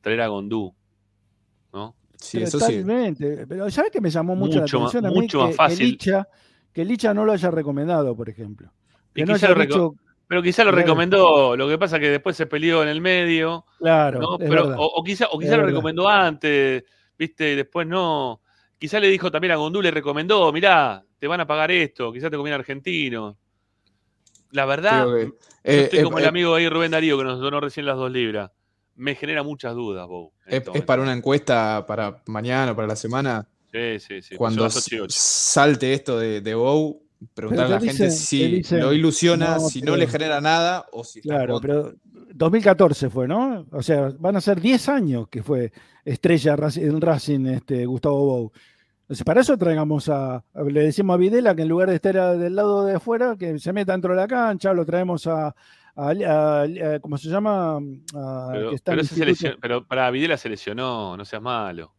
traer 0.00 0.22
a 0.22 0.28
Gondú. 0.28 0.74
¿No? 1.72 1.94
Sí, 2.16 2.38
Pero 2.38 2.48
eso 2.48 2.58
sí. 2.60 2.64
Totalmente. 2.80 3.46
Pero 3.46 3.70
¿sabes 3.70 3.90
que 3.90 4.00
me 4.00 4.08
llamó 4.10 4.34
mucho, 4.34 4.60
Mucho 4.62 4.78
la 4.78 4.84
más- 4.84 4.94
atención 4.94 5.06
a 5.06 5.10
mí? 5.10 5.20
mucho 5.20 5.38
que, 5.40 5.44
más 5.48 5.56
fácil. 5.56 5.78
Que 5.78 5.84
Licha, 5.84 6.28
que 6.72 6.84
Licha 6.86 7.12
no 7.12 7.24
lo 7.26 7.32
haya 7.32 7.50
recomendado, 7.50 8.16
por 8.16 8.28
ejemplo. 8.30 8.72
Y 9.14 9.24
no 9.24 9.34
haya 9.34 9.52
dicho, 9.54 9.94
Pero 10.28 10.42
quizá 10.42 10.62
lo 10.62 10.70
recomendó, 10.72 11.56
lo 11.56 11.68
que 11.68 11.78
pasa 11.78 11.96
es 11.96 12.02
que 12.02 12.10
después 12.10 12.36
se 12.36 12.46
peleó 12.46 12.82
en 12.82 12.88
el 12.90 13.00
medio. 13.00 13.64
claro, 13.78 14.20
¿no? 14.20 14.38
Pero, 14.38 14.74
o, 14.76 14.84
o 15.00 15.02
quizá, 15.02 15.26
o 15.30 15.38
quizá 15.38 15.52
lo 15.52 15.58
verdad. 15.58 15.70
recomendó 15.70 16.08
antes, 16.08 16.84
¿viste? 17.18 17.52
Y 17.52 17.56
después 17.56 17.86
no. 17.86 18.42
Quizá 18.78 19.00
le 19.00 19.08
dijo 19.08 19.30
también 19.30 19.52
a 19.52 19.56
Gondú, 19.56 19.80
le 19.82 19.90
recomendó, 19.90 20.52
mirá, 20.52 21.02
te 21.18 21.26
van 21.26 21.40
a 21.40 21.46
pagar 21.46 21.70
esto, 21.70 22.12
quizá 22.12 22.28
te 22.30 22.36
conviene 22.36 22.56
argentino. 22.56 23.38
La 24.52 24.66
verdad, 24.66 25.06
que- 25.06 25.24
yo 25.26 25.32
eh, 25.64 25.80
estoy 25.84 25.98
eh, 25.98 26.02
como 26.04 26.18
el 26.18 26.24
eh, 26.24 26.28
amigo 26.28 26.54
ahí 26.54 26.68
Rubén 26.68 26.90
Darío 26.90 27.18
que 27.18 27.24
nos 27.24 27.40
donó 27.40 27.60
recién 27.60 27.86
las 27.86 27.96
dos 27.96 28.10
libras. 28.10 28.50
Me 28.96 29.14
genera 29.14 29.42
muchas 29.42 29.74
dudas, 29.74 30.08
Es, 30.46 30.54
este 30.58 30.78
es 30.78 30.84
para 30.84 31.02
una 31.02 31.12
encuesta 31.12 31.84
para 31.86 32.22
mañana, 32.26 32.74
para 32.74 32.88
la 32.88 32.96
semana. 32.96 33.48
Sí, 33.70 33.98
sí, 34.00 34.22
sí. 34.22 34.36
Cuando 34.36 34.68
salte 35.08 35.92
esto 35.92 36.18
de, 36.18 36.40
de 36.40 36.54
Bow, 36.54 37.02
preguntarle 37.34 37.74
a 37.74 37.76
la 37.76 37.80
te 37.80 37.86
gente 37.88 38.10
si 38.10 38.46
dicen, 38.46 38.80
lo 38.80 38.92
ilusiona, 38.92 39.54
no, 39.56 39.60
si 39.68 39.82
no 39.82 39.96
le 39.96 40.06
genera 40.06 40.40
nada 40.40 40.86
o 40.92 41.02
si 41.04 41.20
Claro, 41.20 41.60
pero 41.60 41.94
2014 42.34 43.10
fue, 43.10 43.26
¿no? 43.26 43.66
O 43.72 43.82
sea, 43.82 44.12
van 44.18 44.36
a 44.36 44.40
ser 44.40 44.60
10 44.60 44.88
años 44.88 45.28
que 45.28 45.42
fue 45.42 45.72
estrella 46.04 46.56
en 46.76 47.00
Racing 47.00 47.46
este, 47.46 47.86
Gustavo 47.86 48.24
Bou. 48.24 48.52
Entonces, 49.02 49.24
para 49.24 49.40
eso 49.40 49.56
traigamos 49.56 50.08
a, 50.10 50.44
le 50.70 50.82
decimos 50.82 51.14
a 51.14 51.16
Videla 51.16 51.54
que 51.56 51.62
en 51.62 51.68
lugar 51.68 51.88
de 51.88 51.94
estar 51.96 52.36
del 52.36 52.54
lado 52.54 52.84
de 52.84 52.96
afuera, 52.96 53.36
que 53.38 53.58
se 53.58 53.72
meta 53.72 53.92
dentro 53.92 54.10
de 54.14 54.20
la 54.20 54.28
cancha, 54.28 54.72
lo 54.74 54.84
traemos 54.84 55.26
a, 55.26 55.46
a- 55.48 55.54
a- 55.96 56.62
a- 56.62 57.00
¿cómo 57.00 57.16
se 57.16 57.28
llama? 57.30 57.78
A- 58.14 58.48
Pero, 58.52 58.68
que 58.70 58.76
está 58.76 58.92
en 58.92 58.98
pero, 58.98 59.00
el 59.00 59.06
ese 59.06 59.14
se 59.14 59.20
instituto. 59.20 59.26
lesionó- 59.30 59.58
pero 59.60 59.86
para 59.86 60.10
Videla 60.10 60.36
se 60.36 60.48
lesionó, 60.50 61.16
no 61.16 61.24
seas 61.24 61.40
malo. 61.42 61.94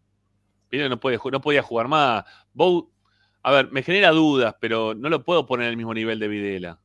Videla 0.72 0.88
no, 0.88 1.00
puede, 1.00 1.18
no 1.32 1.42
podía 1.42 1.64
jugar 1.64 1.88
más. 1.88 2.24
Bow, 2.54 2.92
a 3.44 3.52
ver, 3.52 3.72
me 3.72 3.84
genera 3.84 4.12
dudas, 4.12 4.56
pero 4.60 4.94
no 4.96 5.10
lo 5.10 5.24
puedo 5.24 5.46
poner 5.46 5.66
en 5.68 5.72
el 5.72 5.78
mismo 5.78 5.94
nivel 5.94 6.20
de 6.20 6.28
Videla. 6.28 6.80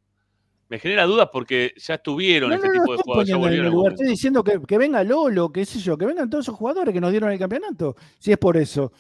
Me 0.69 0.79
genera 0.79 1.05
dudas 1.05 1.29
porque 1.33 1.75
ya 1.77 1.95
estuvieron 1.95 2.49
No, 2.51 2.57
este 2.57 2.69
no, 2.69 2.75
no 2.75 2.81
tipo 2.81 2.97
de 2.97 3.03
jugadores. 3.03 3.29
ya 3.29 3.37
volvieron 3.37 3.71
lugar, 3.73 3.93
estoy 3.93 4.09
diciendo 4.09 4.43
que, 4.43 4.61
que 4.67 4.79
venga 4.79 5.05
Lolo, 5.05 5.53
qué 5.53 5.65
sé 5.67 5.79
yo, 5.79 5.97
que 5.99 6.07
vengan 6.07 6.31
todos 6.31 6.45
esos 6.47 6.55
jugadores 6.57 6.93
que 6.95 7.01
nos 7.01 7.11
dieron 7.11 7.31
el 7.31 7.39
campeonato, 7.39 7.97
si 8.19 8.33
es 8.33 8.39
por 8.39 8.57
eso. 8.57 8.93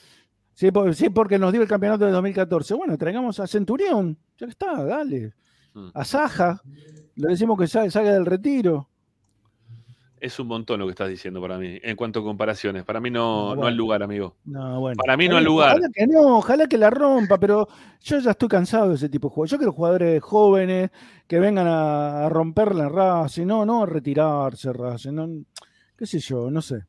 Si 0.52 0.66
es, 0.66 0.72
por- 0.72 0.94
si 0.94 1.06
es 1.06 1.10
porque 1.10 1.38
nos 1.38 1.50
dio 1.52 1.62
el 1.62 1.68
campeonato 1.68 2.04
de 2.04 2.12
2014. 2.12 2.74
Bueno, 2.74 2.96
traigamos 2.96 3.40
a 3.40 3.46
Centurión, 3.46 4.16
ya 4.38 4.46
está, 4.46 4.84
dale. 4.84 5.32
Mm. 5.72 5.88
A 5.94 6.04
Saja, 6.04 6.62
le 7.16 7.28
decimos 7.28 7.58
que 7.58 7.66
sal- 7.66 7.90
salga 7.90 8.12
del 8.12 8.26
retiro. 8.26 8.88
Es 10.24 10.38
un 10.38 10.46
montón 10.46 10.80
lo 10.80 10.86
que 10.86 10.92
estás 10.92 11.10
diciendo 11.10 11.38
para 11.38 11.58
mí, 11.58 11.78
en 11.82 11.96
cuanto 11.96 12.20
a 12.20 12.22
comparaciones. 12.22 12.82
Para 12.82 12.98
mí 12.98 13.10
no, 13.10 13.20
No, 13.20 13.44
no 13.44 13.50
al 13.50 13.56
bueno. 13.56 13.76
lugar, 13.76 14.02
amigo. 14.02 14.36
No, 14.46 14.80
bueno. 14.80 14.96
Para 14.96 15.18
mí 15.18 15.28
no 15.28 15.36
al 15.36 15.42
bien, 15.42 15.52
lugar. 15.52 15.72
Ojalá 15.72 15.88
que 15.92 16.06
no, 16.06 16.38
ojalá 16.38 16.66
que 16.66 16.78
la 16.78 16.88
rompa, 16.88 17.38
pero 17.38 17.68
yo 18.00 18.18
ya 18.20 18.30
estoy 18.30 18.48
cansado 18.48 18.88
de 18.88 18.94
ese 18.94 19.10
tipo 19.10 19.28
de 19.28 19.34
jugadores. 19.34 19.50
Yo 19.50 19.58
quiero 19.58 19.72
jugadores 19.74 20.22
jóvenes 20.22 20.90
que 21.26 21.38
vengan 21.38 21.66
a, 21.68 22.30
romperla 22.30 22.84
en 22.84 22.94
Racing, 22.94 23.44
no, 23.44 23.66
no 23.66 23.82
a 23.82 23.86
retirarse 23.86 24.72
Racing, 24.72 25.12
no, 25.12 25.28
qué 25.94 26.06
sé 26.06 26.18
yo, 26.20 26.50
no 26.50 26.62
sé. 26.62 26.86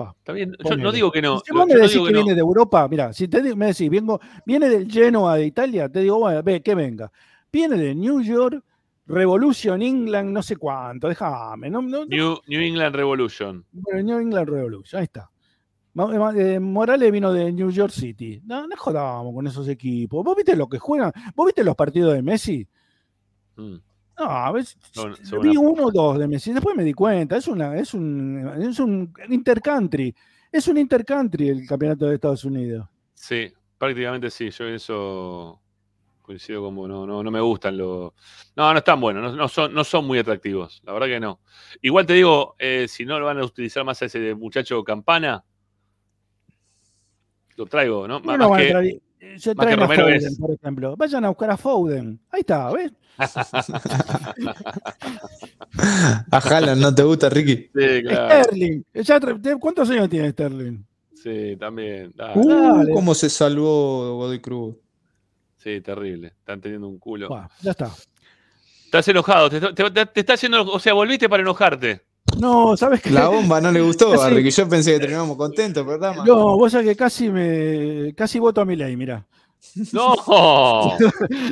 Va, 0.00 0.14
Está 0.16 0.32
bien, 0.32 0.54
yo 0.64 0.76
no 0.76 0.92
digo 0.92 1.10
que 1.10 1.22
no. 1.22 1.40
Si 1.44 1.52
vos 1.52 1.66
yo 1.68 1.74
me 1.74 1.80
decís 1.80 1.98
que, 1.98 2.06
que 2.06 2.12
viene 2.12 2.34
de 2.36 2.40
Europa, 2.42 2.86
mira, 2.86 3.12
si 3.12 3.26
te 3.26 3.42
me 3.56 3.66
decís, 3.66 3.90
vengo, 3.90 4.20
viene 4.44 4.68
del 4.68 4.88
Genoa 4.88 5.34
de 5.34 5.46
Italia, 5.46 5.88
te 5.88 5.98
digo, 5.98 6.20
bueno, 6.20 6.40
ve, 6.44 6.62
que 6.62 6.76
venga. 6.76 7.10
Viene 7.50 7.76
de 7.76 7.92
New 7.92 8.20
York, 8.22 8.62
Revolution 9.06 9.82
England, 9.82 10.30
no 10.30 10.42
sé 10.42 10.56
cuánto, 10.56 11.08
déjame, 11.08 11.70
no, 11.70 11.80
no, 11.82 12.00
no- 12.00 12.06
New, 12.06 12.38
New 12.46 12.60
England 12.60 12.94
Revolution. 12.96 13.64
bueno, 13.72 14.02
New 14.02 14.18
England 14.18 14.48
Revolution, 14.48 14.98
ahí 14.98 15.04
está. 15.04 15.30
Ma- 15.94 16.34
eh, 16.36 16.60
Morales 16.60 17.10
vino 17.10 17.32
de 17.32 17.50
New 17.52 17.70
York 17.70 17.90
City. 17.92 18.42
No, 18.44 18.66
no 18.66 18.76
jodamos 18.76 19.32
con 19.34 19.46
esos 19.46 19.66
equipos. 19.68 20.22
¿Vos 20.22 20.36
viste 20.36 20.54
lo 20.54 20.68
que 20.68 20.78
juegan? 20.78 21.10
¿Vos 21.34 21.46
viste 21.46 21.64
los 21.64 21.74
partidos 21.74 22.12
de 22.12 22.20
Messi? 22.22 22.68
Mm. 23.56 23.76
No, 24.18 24.24
a 24.24 24.52
veces 24.52 24.76
vi 25.42 25.56
uno 25.56 25.84
o 25.86 25.90
dos 25.90 26.18
de 26.18 26.28
Messi. 26.28 26.52
Después 26.52 26.76
me 26.76 26.84
di 26.84 26.92
cuenta. 26.92 27.38
Es, 27.38 27.48
una, 27.48 27.74
es, 27.78 27.94
un, 27.94 28.46
es 28.60 28.78
un 28.78 29.10
intercountry. 29.30 30.14
Es 30.52 30.68
un 30.68 30.76
intercountry 30.76 31.48
el 31.48 31.66
campeonato 31.66 32.06
de 32.06 32.16
Estados 32.16 32.44
Unidos. 32.44 32.86
Sí, 33.14 33.50
prácticamente 33.78 34.28
sí. 34.30 34.50
Yo 34.50 34.66
eso 34.66 35.62
coincido 36.26 36.62
con 36.62 36.74
vos. 36.74 36.88
No, 36.88 37.06
no, 37.06 37.22
no 37.22 37.30
me 37.30 37.40
gustan 37.40 37.78
los. 37.78 38.12
No, 38.56 38.72
no 38.72 38.78
están 38.78 39.00
buenos. 39.00 39.22
No, 39.32 39.36
no 39.36 39.48
son, 39.48 39.72
no 39.72 39.84
son 39.84 40.06
muy 40.06 40.18
atractivos. 40.18 40.82
La 40.84 40.92
verdad 40.92 41.06
que 41.06 41.20
no. 41.20 41.40
Igual 41.80 42.04
te 42.06 42.14
digo, 42.14 42.56
eh, 42.58 42.86
si 42.88 43.06
no 43.06 43.18
lo 43.18 43.26
van 43.26 43.38
a 43.38 43.44
utilizar 43.44 43.84
más 43.84 44.02
a 44.02 44.06
ese 44.06 44.34
muchacho 44.34 44.82
Campana, 44.84 45.44
lo 47.56 47.66
traigo, 47.66 48.06
¿no? 48.06 48.18
No 48.20 48.24
Más 48.26 48.38
lo 48.38 48.50
van 48.50 48.60
a 48.60 48.64
que- 48.64 48.70
traer- 48.72 49.00
se 49.38 49.54
Más 49.54 49.66
que 49.66 49.74
traen 49.74 49.80
a 49.80 49.82
Romero 49.86 50.02
Foden, 50.04 50.16
es. 50.16 50.38
por 50.38 50.50
ejemplo. 50.50 50.96
Vayan 50.96 51.24
a 51.24 51.28
buscar 51.28 51.50
a 51.50 51.56
Foden. 51.56 52.20
Ahí 52.30 52.40
está, 52.40 52.70
¿ves? 52.72 52.92
A 56.30 56.38
Haaland 56.38 56.80
no 56.82 56.94
te 56.94 57.02
gusta, 57.02 57.28
Ricky. 57.30 57.70
Sí, 57.74 58.02
claro. 58.02 58.44
Sterling. 58.44 58.82
¿Cuántos 59.58 59.88
años 59.90 60.08
tiene 60.08 60.30
Sterling? 60.32 60.84
Sí, 61.14 61.56
también. 61.58 62.12
dale. 62.14 62.38
Uh, 62.40 62.76
Dale. 62.76 62.92
¿Cómo 62.92 63.14
se 63.14 63.30
salvó 63.30 64.16
Godoy 64.16 64.40
Cruz? 64.40 64.76
Sí, 65.66 65.80
terrible. 65.80 66.28
Están 66.28 66.60
teniendo 66.60 66.86
un 66.86 66.96
culo. 67.00 67.26
Buah, 67.26 67.48
ya 67.60 67.72
está. 67.72 67.90
Estás 68.84 69.08
enojado. 69.08 69.50
Te, 69.50 69.58
te- 69.60 69.90
te- 69.90 70.06
te 70.06 70.20
está 70.20 70.34
haciendo. 70.34 70.62
O 70.62 70.78
sea, 70.78 70.94
volviste 70.94 71.28
para 71.28 71.42
enojarte. 71.42 72.02
No, 72.38 72.76
¿sabes 72.76 73.02
qué? 73.02 73.10
La 73.10 73.26
bomba 73.26 73.60
no 73.60 73.72
le 73.72 73.80
gustó 73.80 74.12
a 74.12 74.16
Casi- 74.16 74.36
Ricky. 74.36 74.50
Yo 74.52 74.68
pensé 74.68 74.92
que 74.92 75.00
terminábamos 75.00 75.36
contentos, 75.36 75.80
el 75.80 75.86
programa. 75.88 76.24
No, 76.24 76.56
vos 76.56 76.70
sabés 76.70 76.86
que 76.86 76.94
casi 76.94 77.30
me 77.30 78.14
casi 78.14 78.38
voto 78.38 78.60
a 78.60 78.64
mi 78.64 78.76
ley, 78.76 78.96
mirá. 78.96 79.26
¡No! 79.92 80.14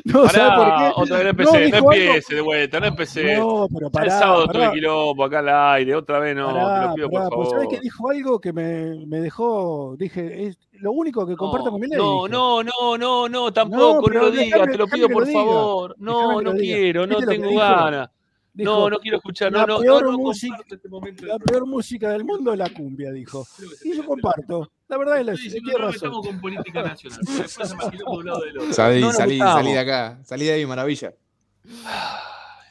No, 0.04 0.22
Pará, 0.22 0.30
¿sabés 0.30 0.54
por 0.54 0.66
qué? 0.78 0.92
Otra 0.96 1.16
vez 1.18 1.24
no 1.24 1.24
No, 1.24 1.28
empecé, 1.30 1.70
no, 1.70 1.76
algo- 1.76 1.92
empiece 1.92 2.34
de 2.34 2.40
vuelta, 2.40 2.80
no 2.80 2.86
empecé. 2.86 3.36
No, 3.36 3.68
pero 3.72 3.90
pará, 3.90 4.04
el 4.06 4.10
sábado 4.12 4.46
pará. 4.46 4.58
tuve 4.66 4.72
quilombo 4.74 5.24
acá 5.24 5.38
al 5.40 5.48
aire, 5.76 5.94
otra 5.94 6.18
vez 6.18 6.36
no, 6.36 6.48
te 6.48 6.54
Pará, 6.54 6.86
lo 6.88 6.94
pido 6.94 7.10
por 7.10 7.20
¿sabés 7.20 7.50
favor. 7.50 7.68
que 7.68 7.80
dijo 7.80 8.10
algo 8.10 8.40
que 8.40 8.52
me, 8.52 9.06
me 9.06 9.20
dejó? 9.20 9.96
Dije, 9.98 10.46
es 10.46 10.58
lo 10.72 10.92
único 10.92 11.26
que 11.26 11.36
comparto 11.36 11.70
con 11.70 11.80
mi 11.80 11.86
ley. 11.88 11.98
No, 11.98 12.26
no, 12.28 12.62
no, 12.62 12.96
no, 12.98 13.28
no, 13.28 13.52
tampoco, 13.52 14.08
no, 14.10 14.20
lo 14.22 14.30
digas, 14.30 14.68
te 14.70 14.78
lo 14.78 14.86
pido 14.86 15.08
por 15.08 15.26
favor. 15.26 15.94
No, 15.98 16.40
no 16.40 16.52
quiero, 16.52 17.06
no 17.06 17.16
¿Viste 17.16 17.24
lo 17.26 17.30
que 17.32 17.38
tengo 17.48 17.58
ganas. 17.60 18.10
Dijo, 18.54 18.70
No, 18.70 18.88
no 18.88 18.98
quiero 19.00 19.16
escuchar, 19.16 19.50
no, 19.50 19.58
la 19.58 19.66
no, 19.66 19.80
peor 19.80 20.04
no, 20.04 20.12
no 20.12 20.18
música, 20.18 20.56
este 20.68 20.88
momento. 20.88 21.26
la 21.26 21.38
peor 21.40 21.66
música 21.66 22.10
del 22.10 22.24
mundo 22.24 22.52
es 22.52 22.58
la 22.58 22.70
cumbia, 22.70 23.10
dijo. 23.10 23.44
Y 23.84 23.96
yo 23.96 24.06
comparto. 24.06 24.70
La 24.86 24.96
verdad 24.96 25.18
es 25.18 25.26
la 25.26 25.34
tiene 25.34 25.72
no 25.72 25.78
razón. 25.78 25.92
metamos 25.94 26.26
con 26.26 26.40
política 26.40 26.82
nacional. 26.84 27.20
Salí, 28.72 29.00
No 29.00 29.12
salí, 29.12 29.38
salí 29.38 29.72
de 29.72 29.78
acá. 29.78 30.20
Salí 30.22 30.44
de 30.44 30.52
ahí, 30.52 30.66
maravilla. 30.66 31.12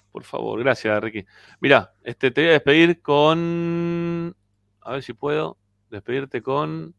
Por 0.09 0.23
favor, 0.23 0.59
gracias, 0.59 1.03
Ricky. 1.03 1.25
Mirá, 1.59 1.93
este, 2.01 2.31
te 2.31 2.41
voy 2.41 2.49
a 2.51 2.53
despedir 2.53 3.01
con. 3.01 4.33
A 4.81 4.91
ver 4.93 5.03
si 5.03 5.11
puedo. 5.13 5.57
Despedirte 5.89 6.41
con. 6.41 6.95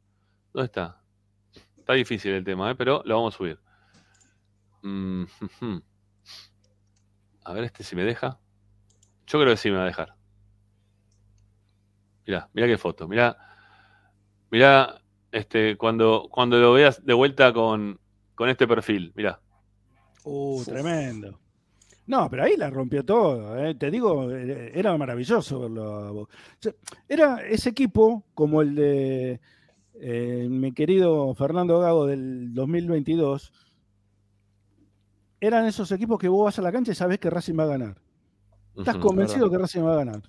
¿Dónde 0.53 0.67
está? 0.67 1.01
Está 1.79 1.95
difícil 1.95 2.33
el 2.33 2.45
tema, 2.45 2.71
¿eh? 2.71 2.75
pero 2.75 3.03
lo 3.07 3.15
vamos 3.17 3.35
a 3.35 3.39
subir. 3.39 3.59
Mm. 4.83 5.25
A 7.47 7.53
ver, 7.53 7.65
este 7.65 7.85
si 7.85 7.95
me 7.95 8.05
deja. 8.05 8.41
Yo 9.27 9.41
creo 9.41 9.53
que 9.53 9.57
sí 9.57 9.71
me 9.71 9.77
va 9.77 9.85
a 9.85 9.87
dejar. 9.87 10.15
Mirá, 12.27 12.49
mirá 12.53 12.67
qué 12.67 12.79
foto. 12.79 13.09
Mirá, 13.09 13.37
mirá 14.51 15.01
este, 15.33 15.77
cuando, 15.77 16.29
cuando 16.31 16.59
lo 16.59 16.73
veas 16.73 17.05
de 17.05 17.15
vuelta 17.15 17.53
con, 17.53 17.99
con 18.35 18.49
este 18.49 18.67
perfil. 18.67 19.13
Mirá. 19.15 19.41
Uh, 20.25 20.63
tremendo. 20.65 21.39
No, 22.07 22.29
pero 22.29 22.45
ahí 22.45 22.57
la 22.57 22.71
rompió 22.71 23.05
todo. 23.05 23.59
¿eh? 23.59 23.75
Te 23.75 23.91
digo, 23.91 24.31
eh, 24.31 24.73
era 24.75 24.97
maravilloso 24.97 25.61
verlo. 25.61 26.29
Era 27.09 27.47
ese 27.47 27.71
equipo 27.71 28.25
como 28.35 28.61
el 28.61 28.75
de 28.75 29.41
eh, 29.95 30.47
mi 30.51 30.73
querido 30.73 31.35
Fernando 31.35 31.79
Gago 31.81 32.07
del 32.07 32.53
2022. 32.53 33.53
Eran 35.41 35.67
esos 35.67 35.91
equipos 35.93 36.19
que 36.19 36.29
vos 36.29 36.45
vas 36.45 36.59
a 36.59 36.63
la 36.63 36.73
cancha 36.73 36.93
y 36.93 36.95
sabés 36.95 37.19
que 37.19 37.31
Racing 37.31 37.59
va 37.59 37.65
a 37.65 37.69
ganar. 37.69 38.04
Estás 38.77 38.97
convencido 39.03 39.51
que 39.51 39.59
Racing 39.59 39.83
va 39.83 39.93
a 39.93 39.97
ganar. 39.97 40.23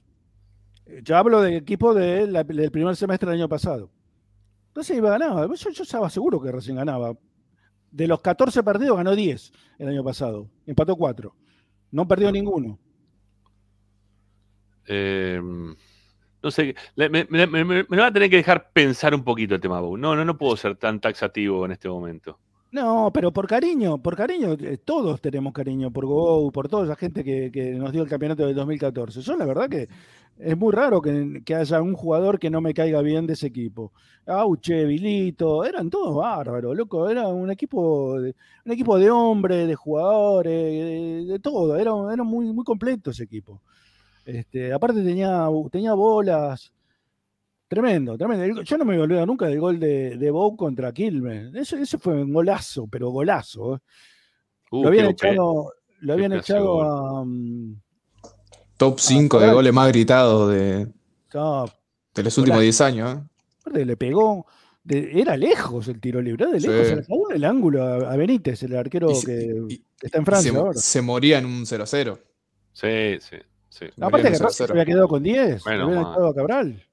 Eh, 0.85 1.01
Yo 1.03 1.17
hablo 1.17 1.41
del 1.41 1.55
equipo 1.55 1.93
de 1.93 2.27
la- 2.27 2.43
del 2.43 2.72
primer 2.72 2.95
semestre 2.95 3.30
del 3.31 3.39
año 3.39 3.49
pasado. 3.49 3.89
Racing 4.73 4.95
iba 4.97 5.15
a 5.15 5.17
ganar. 5.17 5.47
Yo, 5.55 5.69
yo 5.72 5.84
estaba 5.84 6.09
seguro 6.09 6.39
que 6.41 6.51
Racing 6.51 6.76
ganaba. 6.76 7.13
De 7.91 8.07
los 8.07 8.19
14 8.22 8.61
partidos 8.61 8.97
ganó 8.97 9.15
10 9.15 9.51
el 9.80 9.88
año 9.88 10.03
pasado. 10.03 10.49
Empató 10.65 10.95
4. 10.95 11.34
No 11.91 12.07
perdió 12.07 12.31
ninguno. 12.31 12.77
Eh, 14.88 15.41
no 16.43 16.51
sé, 16.51 16.76
me, 16.95 17.09
me- 17.09 17.26
me- 17.30 17.47
me- 17.47 17.65
me 17.65 17.97
va 17.97 18.07
a 18.07 18.13
tener 18.13 18.30
que 18.30 18.35
dejar 18.38 18.72
pensar 18.72 19.15
un 19.15 19.23
poquito 19.23 19.55
el 19.55 19.61
tema, 19.61 19.80
Bou. 19.80 19.97
No, 19.97 20.15
no, 20.15 20.23
no 20.26 20.38
puedo 20.38 20.55
ser 20.57 20.76
tan 20.76 20.99
taxativo 20.99 21.65
en 21.65 21.72
este 21.72 21.89
momento. 21.89 22.39
No, 22.76 23.10
pero 23.14 23.31
por 23.31 23.47
cariño, 23.47 23.99
por 23.99 24.18
cariño, 24.18 24.52
eh, 24.60 24.77
todos 24.84 25.22
tenemos 25.22 25.53
cariño 25.53 25.91
por 25.91 26.06
Go, 26.06 26.52
por 26.52 26.68
toda 26.68 26.84
esa 26.84 26.97
gente 26.97 27.23
que, 27.23 27.49
que 27.49 27.72
nos 27.72 27.93
dio 27.93 28.03
el 28.03 28.10
campeonato 28.10 28.45
del 28.45 28.53
2014. 28.53 29.22
Yo 29.22 29.38
la 29.38 29.45
verdad 29.45 29.69
que 29.69 29.88
es 30.38 30.57
muy 30.57 30.73
raro 30.73 31.02
que, 31.02 31.41
que 31.45 31.56
haya 31.56 31.81
un 31.81 31.93
jugador 31.93 32.38
que 32.38 32.49
no 32.49 32.60
me 32.60 32.73
caiga 32.73 33.02
bien 33.02 33.27
de 33.27 33.34
ese 33.34 33.47
equipo. 33.47 33.93
Auche, 34.26 34.84
Vilito, 34.84 35.64
eran 35.64 35.89
todos 35.89 36.18
bárbaros, 36.18 36.76
loco, 36.76 37.07
era 37.10 37.30
un 37.30 37.49
equipo 37.49 38.19
de, 38.19 38.35
un 38.65 38.72
equipo 38.73 38.99
de 38.99 39.10
hombres, 39.10 39.69
de 39.69 39.76
jugadores, 39.76 41.27
de, 41.30 41.39
todo, 41.41 41.77
era, 41.77 41.91
era 42.14 42.23
muy, 42.26 42.52
muy 42.52 42.65
completo 42.65 43.11
ese 43.11 43.23
equipo. 43.23 43.61
Este, 44.26 44.73
aparte 44.73 45.02
tenía, 45.02 45.47
tenía 45.72 45.93
bolas, 45.93 46.73
Tremendo, 47.76 48.18
tremendo. 48.18 48.61
Yo 48.61 48.77
no 48.77 48.85
me 48.85 48.97
olvido 48.99 49.26
nunca 49.26 49.47
del 49.47 49.60
gol 49.60 49.80
de, 49.80 50.18
de 50.18 50.31
Bow 50.31 50.56
contra 50.56 50.93
Quilmes. 50.93 51.53
Ese, 51.53 51.81
ese 51.81 51.97
fue 51.97 52.14
un 52.23 52.31
golazo, 52.34 52.88
pero 52.88 53.10
golazo. 53.10 53.76
¿eh? 53.76 53.80
Uh, 54.72 54.81
lo 54.84 54.88
habían 54.88 55.06
echado, 55.07 55.73
lo 55.99 56.14
habían 56.14 56.34
echado 56.34 56.81
a. 56.81 57.26
mm, 57.26 57.81
Top 58.77 58.99
5 58.99 59.39
de 59.39 59.52
goles 59.53 59.73
más 59.73 59.88
gritados 59.89 60.52
de, 60.53 60.88
no, 61.34 61.65
de 62.14 62.23
los 62.23 62.38
últimos 62.38 62.57
Golazo. 62.57 62.61
10 62.61 62.81
años. 62.81 63.18
¿eh? 63.18 63.23
aparte 63.61 63.85
le 63.85 63.97
pegó. 63.97 64.45
de- 64.84 65.19
era 65.19 65.35
lejos 65.35 65.88
el 65.88 65.99
tiro 65.99 66.22
libre, 66.22 66.43
era 66.43 66.53
de 66.53 66.60
Sí. 66.61 66.68
lejos. 66.68 66.88
Se 66.88 66.95
le 66.95 67.35
el 67.35 67.43
ángulo 67.45 67.84
a, 67.84 68.15
Benítez, 68.15 68.64
el 68.64 68.76
arquero 68.76 69.14
se- 69.15 69.26
que, 69.26 69.64
y- 69.69 69.77
que 69.97 70.07
está 70.07 70.18
en 70.19 70.26
Francia 70.26 70.52
se, 70.52 70.57
ahora. 70.57 70.73
se 70.80 71.02
moría 71.02 71.39
en 71.39 71.45
un 71.45 71.65
0-0. 71.65 72.19
Sí, 72.73 73.18
sí, 73.19 73.38
sí. 73.69 73.85
Aparte 73.99 74.31
que 74.31 74.38
Racing 74.38 74.49
se 74.49 74.64
0-0. 74.65 74.72
había 74.72 74.85
quedado 74.85 75.07
con 75.07 75.23
10, 75.23 75.65
Menos 75.65 75.65
le 75.65 75.73
habían 75.84 76.03
mal. 76.03 76.11
echado 76.14 76.27
a 76.27 76.35
Cabral. 76.35 76.84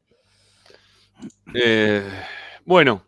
Eh, 1.55 2.03
bueno. 2.65 3.03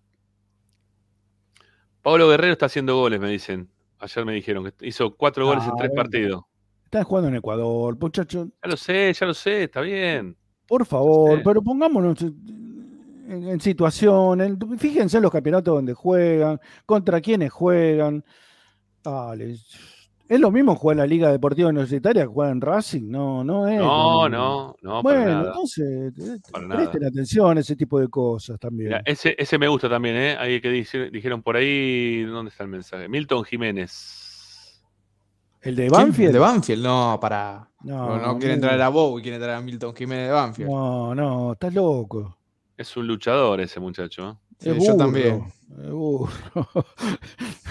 Pablo 2.03 2.29
Guerrero 2.29 2.53
está 2.53 2.67
haciendo 2.67 2.97
goles, 2.97 3.19
me 3.21 3.31
dicen. 3.31 3.69
Ayer 3.99 4.25
me 4.27 4.35
dijeron 4.35 4.65
que 4.79 4.87
hizo 4.87 5.15
cuatro 5.17 5.47
goles 5.47 5.65
en 5.65 5.71
Ah, 5.71 5.75
tres 5.79 5.91
bueno. 5.91 6.03
partidos. 6.03 6.43
Están 6.85 7.05
jugando 7.05 7.29
en 7.31 7.37
Ecuador, 7.37 7.97
muchachos. 7.99 8.49
Ya 8.63 8.69
lo 8.71 8.77
sé, 8.77 9.13
ya 9.13 9.27
lo 9.27 9.35
sé, 9.35 9.65
está 9.65 9.81
bien. 9.81 10.37
Por 10.67 10.85
favor, 10.87 11.41
pero 11.43 11.63
pongámonos 11.63 12.21
en, 12.23 13.49
en 13.49 13.61
situación. 13.61 14.41
en- 14.43 14.79
fíjense 14.79 15.17
en 15.17 15.23
los 15.23 15.33
campeonatos 15.33 15.75
donde 15.75 15.95
juegan, 15.95 16.61
contra 16.87 17.21
quiénes 17.21 17.51
juegan. 17.53 18.23
Dale. 19.03 19.57
Es 20.27 20.41
lo 20.41 20.51
mismo 20.51 20.75
jugar 20.75 20.95
en 20.95 20.99
la 21.01 21.07
Liga 21.07 21.31
Deportiva 21.31 21.69
Universitaria 21.69 22.23
que 22.23 22.29
jugar 22.29 22.51
en 22.51 22.61
Racing. 22.61 23.03
No, 23.11 23.45
no 23.45 23.69
es. 23.69 23.79
No, 23.79 24.27
no, 24.29 24.75
no, 24.81 25.03
para 25.03 25.19
Bueno, 25.21 25.31
nada. 25.33 25.49
entonces, 25.49 26.13
eh, 26.19 26.39
Para 26.51 26.67
nada. 26.67 26.81
presten 26.81 27.05
atención 27.05 27.59
a 27.59 27.61
ese 27.61 27.77
tipo 27.77 28.01
de 28.01 28.09
cosas 28.09 28.59
también. 28.59 28.89
Mira, 28.89 29.03
ese, 29.05 29.35
ese 29.39 29.59
me 29.59 29.69
gusta 29.69 29.89
también, 29.89 30.17
¿eh? 30.17 30.37
Ahí 30.39 30.61
que 30.63 30.71
dice- 30.71 31.11
dijeron 31.11 31.43
por 31.43 31.57
ahí, 31.57 32.23
¿dónde 32.23 32.49
está 32.51 32.63
el 32.65 32.71
mensaje? 32.71 33.07
Milton 33.09 33.45
Jiménez. 33.45 34.83
¿El 35.61 35.77
de. 35.77 35.89
Banfield? 35.91 36.33
¿De 36.33 36.39
Banfield? 36.39 36.83
No, 36.83 37.19
para. 37.21 37.69
No, 37.83 38.17
No, 38.19 38.27
no, 38.27 38.39
quieren 38.39 38.61
traer 38.61 38.81
a 38.81 38.89
Bow 38.89 39.19
y 39.19 39.23
quieren 39.23 39.41
traer 39.41 39.57
a 39.57 39.61
Milton 39.61 39.95
Jiménez 39.95 40.27
de 40.29 40.33
Banfield. 40.33 40.71
No, 40.71 41.15
no, 41.15 41.53
estás 41.53 41.73
loco. 41.75 42.39
Es 42.77 42.97
un 42.97 43.07
luchador 43.07 43.61
ese 43.61 43.79
muchacho. 43.79 44.41
¿Eh? 44.65 44.71
Sí, 44.73 44.81
Es 44.81 44.87
yo 44.87 44.95
burro, 44.95 44.97
también. 44.97 45.45
es 45.85 45.91
burro. 45.91 46.29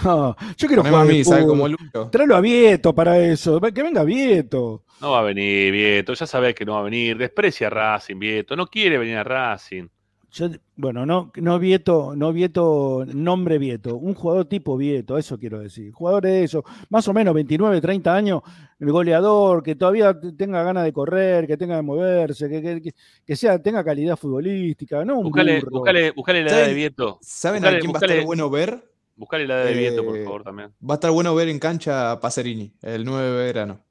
No, 0.03 0.35
yo 0.57 0.67
quiero 0.67 0.83
Poneme 0.83 0.89
jugar 0.89 1.01
a 1.01 1.05
de 1.05 1.13
mí, 1.13 1.23
¿sabe 1.23 1.41
fútbol. 1.43 1.47
cómo 1.47 1.67
lucho? 1.69 2.09
Tráelo 2.11 2.35
a 2.35 2.41
Vieto 2.41 2.93
para 2.93 3.19
eso. 3.19 3.59
Que 3.61 3.83
venga 3.83 4.03
Vieto. 4.03 4.83
No 4.99 5.11
va 5.11 5.19
a 5.19 5.23
venir 5.23 5.71
Vieto, 5.71 6.13
ya 6.13 6.27
sabés 6.27 6.53
que 6.55 6.65
no 6.65 6.73
va 6.73 6.79
a 6.79 6.83
venir. 6.83 7.17
Desprecia 7.17 7.67
a 7.67 7.69
Racing, 7.69 8.19
Vieto. 8.19 8.55
No 8.55 8.67
quiere 8.67 8.97
venir 8.97 9.17
a 9.17 9.23
Racing. 9.23 9.87
Yo- 10.35 10.49
bueno, 10.77 11.05
no, 11.05 11.31
no 11.35 11.60
Vieto, 11.60 12.15
no 12.15 12.34
Vieto, 12.34 13.05
nombre 13.14 13.60
Vieto, 13.60 13.95
un 13.97 14.15
jugador 14.15 14.45
tipo 14.45 14.76
Vieto, 14.76 15.15
eso 15.18 15.38
quiero 15.38 15.60
decir. 15.60 15.91
Jugador 15.91 16.23
de 16.23 16.43
eso, 16.43 16.64
más 16.89 17.07
o 17.07 17.14
menos 17.14 17.35
29, 17.35 17.80
30 17.80 18.15
años, 18.15 18.41
el 18.80 18.91
goleador, 18.91 19.61
que 19.61 19.76
todavía 19.76 20.19
tenga 20.35 20.64
ganas 20.64 20.85
de 20.85 20.91
correr, 20.91 21.45
que 21.45 21.55
tenga 21.55 21.76
de 21.76 21.84
moverse, 21.84 22.49
que, 22.49 22.61
que- 22.64 22.81
que- 22.81 22.95
que 23.26 23.35
sea, 23.35 23.61
tenga 23.61 23.84
calidad 23.84 24.18
futbolística, 24.18 25.05
no 25.05 25.19
un 25.19 25.26
Buscale, 25.26 25.60
burro. 25.60 25.69
buscale, 25.72 26.11
buscale 26.11 26.43
la 26.43 26.49
edad 26.49 26.57
de 26.57 26.64
¿Saben- 26.64 26.76
Vieto. 26.76 27.19
¿Saben 27.22 27.61
Buscale- 27.61 27.77
a 27.77 27.80
quién 27.80 27.93
va 27.93 27.99
a 28.01 28.05
estar 28.05 28.26
bueno 28.26 28.49
ver? 28.49 28.84
Buscale 29.15 29.47
la 29.47 29.61
edad 29.61 29.65
de 29.65 29.73
Vieto, 29.76 30.03
por 30.03 30.18
Eh, 30.18 30.23
favor, 30.23 30.43
también. 30.43 30.69
Va 30.89 30.93
a 30.93 30.97
estar 30.97 31.11
bueno 31.11 31.35
ver 31.35 31.47
en 31.49 31.60
cancha 31.60 32.11
a 32.11 32.19
Pacerini, 32.19 32.73
el 32.81 33.05
9 33.05 33.30
de 33.30 33.45
verano. 33.45 33.85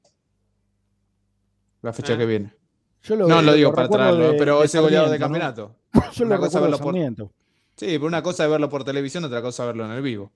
La 1.81 1.93
fecha 1.93 2.15
Eh. 2.15 2.17
que 2.17 2.25
viene. 2.25 2.53
Yo 3.03 3.15
lo, 3.15 3.27
No 3.27 3.41
lo 3.41 3.53
digo 3.53 3.69
lo 3.71 3.75
para 3.75 3.89
traerlo, 3.89 4.31
de- 4.31 4.37
pero 4.37 4.59
de 4.59 4.65
ese 4.65 4.79
goleador 4.79 5.09
de 5.09 5.19
campeonato. 5.19 5.75
Yo 6.13 6.25
Una 6.25 6.35
lo 6.35 6.41
cosa 6.41 6.59
verlo 6.61 6.77
por-. 6.79 6.95
Sí, 6.95 7.87
pero 7.87 8.05
una 8.05 8.21
cosa 8.23 8.45
es 8.45 8.49
verlo 8.51 8.69
por 8.69 8.83
televisión, 8.83 9.23
otra 9.25 9.41
cosa 9.41 9.63
es 9.63 9.67
verlo 9.67 9.85
en 9.85 9.91
el 9.91 10.01
vivo. 10.01 10.31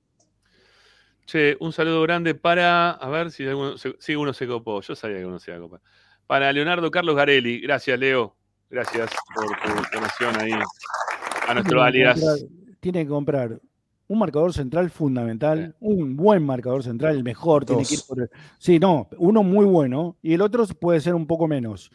Che, 1.26 1.58
un 1.60 1.74
saludo 1.74 2.02
grande 2.04 2.36
para. 2.36 2.92
A 2.92 3.10
ver 3.10 3.32
si 3.32 3.46
alguno 3.46 3.78
se, 3.78 3.96
si 4.00 4.16
uno 4.16 4.34
se 4.34 4.48
copó. 4.48 4.82
Yo 4.82 4.96
sabía 4.96 5.18
que 5.18 5.26
uno 5.26 5.40
se 5.40 5.52
iba 5.52 5.58
a 5.58 5.62
copar. 5.62 5.82
Para 6.26 6.52
Leonardo 6.54 6.90
Carlos 6.90 7.16
Garelli. 7.16 7.60
Gracias, 7.62 8.00
Leo. 8.00 8.36
Gracias 8.70 9.12
por 9.36 9.46
tu 9.46 9.96
donación 9.98 10.36
ahí 10.40 10.52
a 10.52 11.54
nuestro 11.54 11.64
Tiene 11.64 11.92
que 11.92 12.06
alias. 12.06 12.20
comprar- 12.22 12.50
tiene 12.80 13.04
que 13.04 13.10
comprar 13.10 13.62
Un 14.10 14.20
marcador 14.20 14.54
central 14.54 14.90
fundamental, 14.90 15.76
un 15.82 16.16
buen 16.16 16.42
marcador 16.46 16.82
central, 16.84 17.16
el 17.18 17.24
mejor. 17.26 17.66
Tiene 17.66 17.84
que 17.86 17.94
ir 17.96 18.00
Dos. 18.00 18.08
por 18.08 18.22
el- 18.22 18.30
Sí, 18.58 18.80
no, 18.80 19.10
uno 19.18 19.44
muy 19.44 19.66
bueno 19.66 20.16
y 20.22 20.34
el 20.34 20.42
otro 20.42 20.66
puede 20.68 21.02
ser 21.02 21.14
un 21.14 21.28
poco 21.28 21.46
menos, 21.48 21.92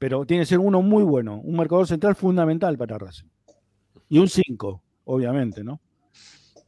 pero 0.00 0.24
tiene 0.24 0.42
que 0.42 0.46
ser 0.46 0.58
uno 0.60 0.80
muy 0.80 1.04
bueno. 1.04 1.36
Un 1.44 1.56
marcador 1.56 1.86
central 1.86 2.16
fundamental 2.16 2.78
para 2.78 2.96
Racing. 2.96 3.26
Y 4.08 4.18
un 4.18 4.28
5, 4.30 4.82
obviamente, 5.04 5.62
¿no? 5.62 5.78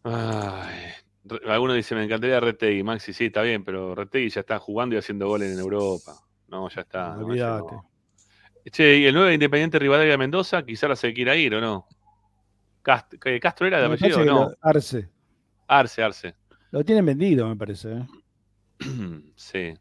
Ay, 0.05 0.91
Re- 1.25 1.41
alguno 1.51 1.73
dice, 1.73 1.95
me 1.95 2.05
encantaría 2.05 2.39
Retegui. 2.41 2.83
Maxi, 2.83 3.15
sí, 3.15 3.27
está 3.27 3.41
bien, 3.41 3.65
pero 3.65 3.95
Retegui 3.95 4.29
ya 4.29 4.41
está 4.41 4.59
jugando 4.59 4.95
y 4.95 4.99
haciendo 4.99 5.29
goles 5.29 5.51
en 5.51 5.59
Europa. 5.59 6.13
No, 6.49 6.69
ya 6.69 6.83
está. 6.83 7.17
Olvídate. 7.17 7.73
no. 7.75 7.89
Che, 8.71 8.99
¿y 8.99 9.07
el 9.07 9.15
9 9.15 9.33
Independiente 9.33 9.79
Rivadavia 9.79 10.19
Mendoza? 10.19 10.63
Quizá 10.65 10.87
la 10.87 10.95
se 10.95 11.13
quiera 11.15 11.35
ir, 11.35 11.55
¿o 11.55 11.61
no? 11.61 11.87
Cast- 12.85 13.19
¿qué, 13.19 13.41
¿Castro 13.41 13.67
era 13.67 13.81
de 13.81 13.89
Me 13.89 13.95
apellido? 13.95 14.19
parece 14.19 14.29
que 14.31 14.35
No. 14.41 14.51
Arce. 14.61 15.09
Arce, 15.69 16.03
Arce. 16.03 16.35
Lo 16.71 16.85
tienen 16.85 17.07
vendido, 17.07 17.49
me 17.49 17.57
parece. 17.57 17.93
¿eh? 17.93 18.07
Sí. 19.37 19.73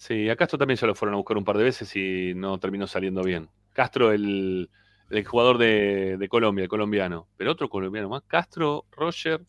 Sí, 0.00 0.30
a 0.30 0.34
Castro 0.36 0.56
también 0.56 0.78
ya 0.78 0.86
lo 0.86 0.94
fueron 0.94 1.12
a 1.12 1.18
buscar 1.18 1.36
un 1.36 1.44
par 1.44 1.58
de 1.58 1.64
veces 1.64 1.94
y 1.94 2.32
no 2.34 2.58
terminó 2.58 2.86
saliendo 2.86 3.22
bien. 3.22 3.50
Castro, 3.74 4.12
el, 4.12 4.70
el 5.10 5.24
jugador 5.26 5.58
de, 5.58 6.16
de 6.16 6.28
Colombia, 6.30 6.62
el 6.62 6.70
colombiano. 6.70 7.28
Pero 7.36 7.52
otro 7.52 7.68
colombiano 7.68 8.08
más. 8.08 8.22
Castro, 8.26 8.86
Roger. 8.92 9.44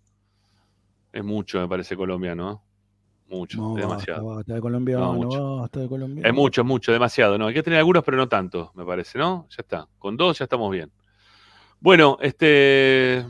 Es 1.14 1.23
mucho, 1.23 1.61
me 1.61 1.69
parece, 1.69 1.95
colombiano. 1.95 2.52
¿eh? 2.52 2.57
Mucho, 3.34 3.60
No, 3.60 3.78
es 3.78 3.86
basta, 3.88 3.95
demasiado. 4.11 4.36
basta 4.36 4.53
de 4.56 4.60
colombiano, 4.60 5.06
No, 5.06 5.14
mucho. 5.14 5.56
basta 5.56 5.80
de 5.80 5.88
colombiano. 5.88 6.28
Es 6.28 6.36
mucho, 6.36 6.61
es 6.61 6.68
mucho, 6.68 6.91
demasiado. 6.91 7.38
No, 7.38 7.48
hay 7.48 7.53
que 7.53 7.64
tener 7.64 7.80
algunos, 7.80 8.03
pero 8.03 8.18
no 8.18 8.28
tantos, 8.28 8.76
me 8.76 8.84
parece, 8.84 9.18
¿no? 9.18 9.48
Ya 9.52 9.56
está. 9.61 9.88
Con 9.99 10.18
dos 10.18 10.38
ya 10.38 10.44
estamos 10.44 10.69
bien. 10.69 10.91
Bueno, 11.80 12.18
este. 12.22 13.26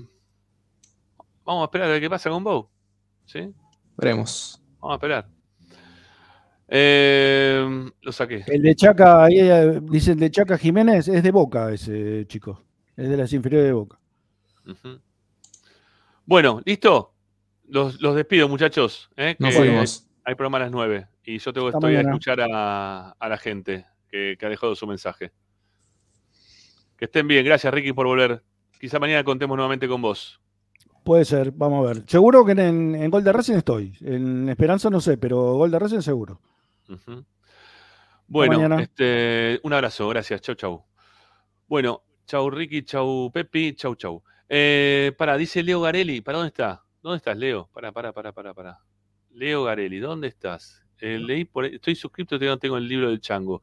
Vamos 1.45 1.61
a 1.61 1.65
esperar 1.65 1.87
a 1.87 1.91
ver 1.91 2.01
qué 2.01 2.09
pasa 2.09 2.31
con 2.31 2.43
Bow. 2.43 2.67
¿Sí? 3.25 3.47
Veremos. 3.95 4.59
Vamos 4.79 4.93
a 4.93 4.95
esperar. 4.95 5.27
Eh, 6.73 7.89
lo 8.01 8.11
saqué. 8.13 8.45
El 8.47 8.61
de 8.61 8.73
Chaca, 8.75 9.25
ahí 9.25 9.39
eh, 9.41 9.81
dice 9.83 10.13
el 10.13 10.19
de 10.19 10.31
Chaca 10.31 10.57
Jiménez, 10.57 11.09
es 11.09 11.21
de 11.21 11.31
Boca 11.31 11.69
ese 11.69 12.25
chico. 12.27 12.63
Es 12.95 13.09
de 13.09 13.17
las 13.17 13.33
inferiores 13.33 13.67
de 13.67 13.73
Boca. 13.73 13.99
Bueno, 16.25 16.61
¿listo? 16.63 17.13
Los, 17.67 18.01
los 18.01 18.15
despido, 18.15 18.47
muchachos. 18.47 19.09
¿eh? 19.17 19.35
Nos 19.37 19.53
fuimos. 19.53 20.07
Hay 20.23 20.35
programa 20.35 20.59
a 20.59 20.61
las 20.61 20.71
9 20.71 21.07
y 21.25 21.39
yo 21.39 21.51
tengo, 21.51 21.69
estoy 21.69 21.95
a 21.95 22.01
escuchar 22.01 22.39
a, 22.39 23.09
a 23.11 23.29
la 23.29 23.37
gente 23.37 23.85
que, 24.07 24.37
que 24.39 24.45
ha 24.45 24.49
dejado 24.49 24.73
su 24.73 24.87
mensaje. 24.87 25.33
Que 26.95 27.05
estén 27.05 27.27
bien. 27.27 27.43
Gracias, 27.43 27.73
Ricky, 27.73 27.91
por 27.91 28.05
volver. 28.05 28.43
Quizá 28.79 28.97
mañana 28.97 29.25
contemos 29.25 29.57
nuevamente 29.57 29.89
con 29.89 30.01
vos. 30.01 30.39
Puede 31.03 31.25
ser, 31.25 31.51
vamos 31.51 31.85
a 31.85 31.93
ver. 31.93 32.03
Seguro 32.07 32.45
que 32.45 32.53
en, 32.53 32.95
en 32.95 33.11
Gol 33.11 33.25
de 33.25 33.33
Racing 33.33 33.55
estoy. 33.55 33.93
En 33.99 34.47
Esperanza 34.47 34.89
no 34.89 35.01
sé, 35.01 35.17
pero 35.17 35.55
Gol 35.55 35.71
de 35.71 35.79
Racing 35.79 35.99
seguro. 35.99 36.39
Bueno, 38.27 38.53
este, 38.81 39.59
un 39.63 39.73
abrazo, 39.73 40.07
gracias. 40.09 40.41
Chau, 40.41 40.55
chau. 40.55 40.85
Bueno, 41.67 42.03
chau 42.25 42.49
Ricky, 42.49 42.83
chau 42.83 43.31
Pepi, 43.31 43.73
chau, 43.75 43.95
chau. 43.95 44.23
Eh, 44.47 45.13
para, 45.17 45.37
dice 45.37 45.63
Leo 45.63 45.81
Garelli. 45.81 46.21
¿Para 46.21 46.37
dónde 46.37 46.49
está? 46.49 46.83
¿Dónde 47.01 47.17
estás, 47.17 47.37
Leo? 47.37 47.69
Para, 47.73 47.91
para, 47.91 48.13
para, 48.13 48.31
para, 48.31 48.53
para. 48.53 48.79
Leo 49.31 49.63
Garelli, 49.63 49.99
¿dónde 49.99 50.27
estás? 50.27 50.83
Eh, 50.99 51.17
leí 51.17 51.45
por 51.45 51.63
ahí- 51.65 51.75
estoy 51.75 51.95
suscrito, 51.95 52.35
todavía 52.35 52.51
no 52.51 52.59
tengo 52.59 52.77
el 52.77 52.87
libro 52.87 53.09
del 53.09 53.19
chango. 53.21 53.61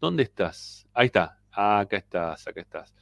¿Dónde 0.00 0.22
estás? 0.24 0.86
Ahí 0.92 1.06
está. 1.06 1.38
Acá 1.50 1.96
estás, 1.96 2.46
acá 2.46 2.60
estás. 2.60 2.94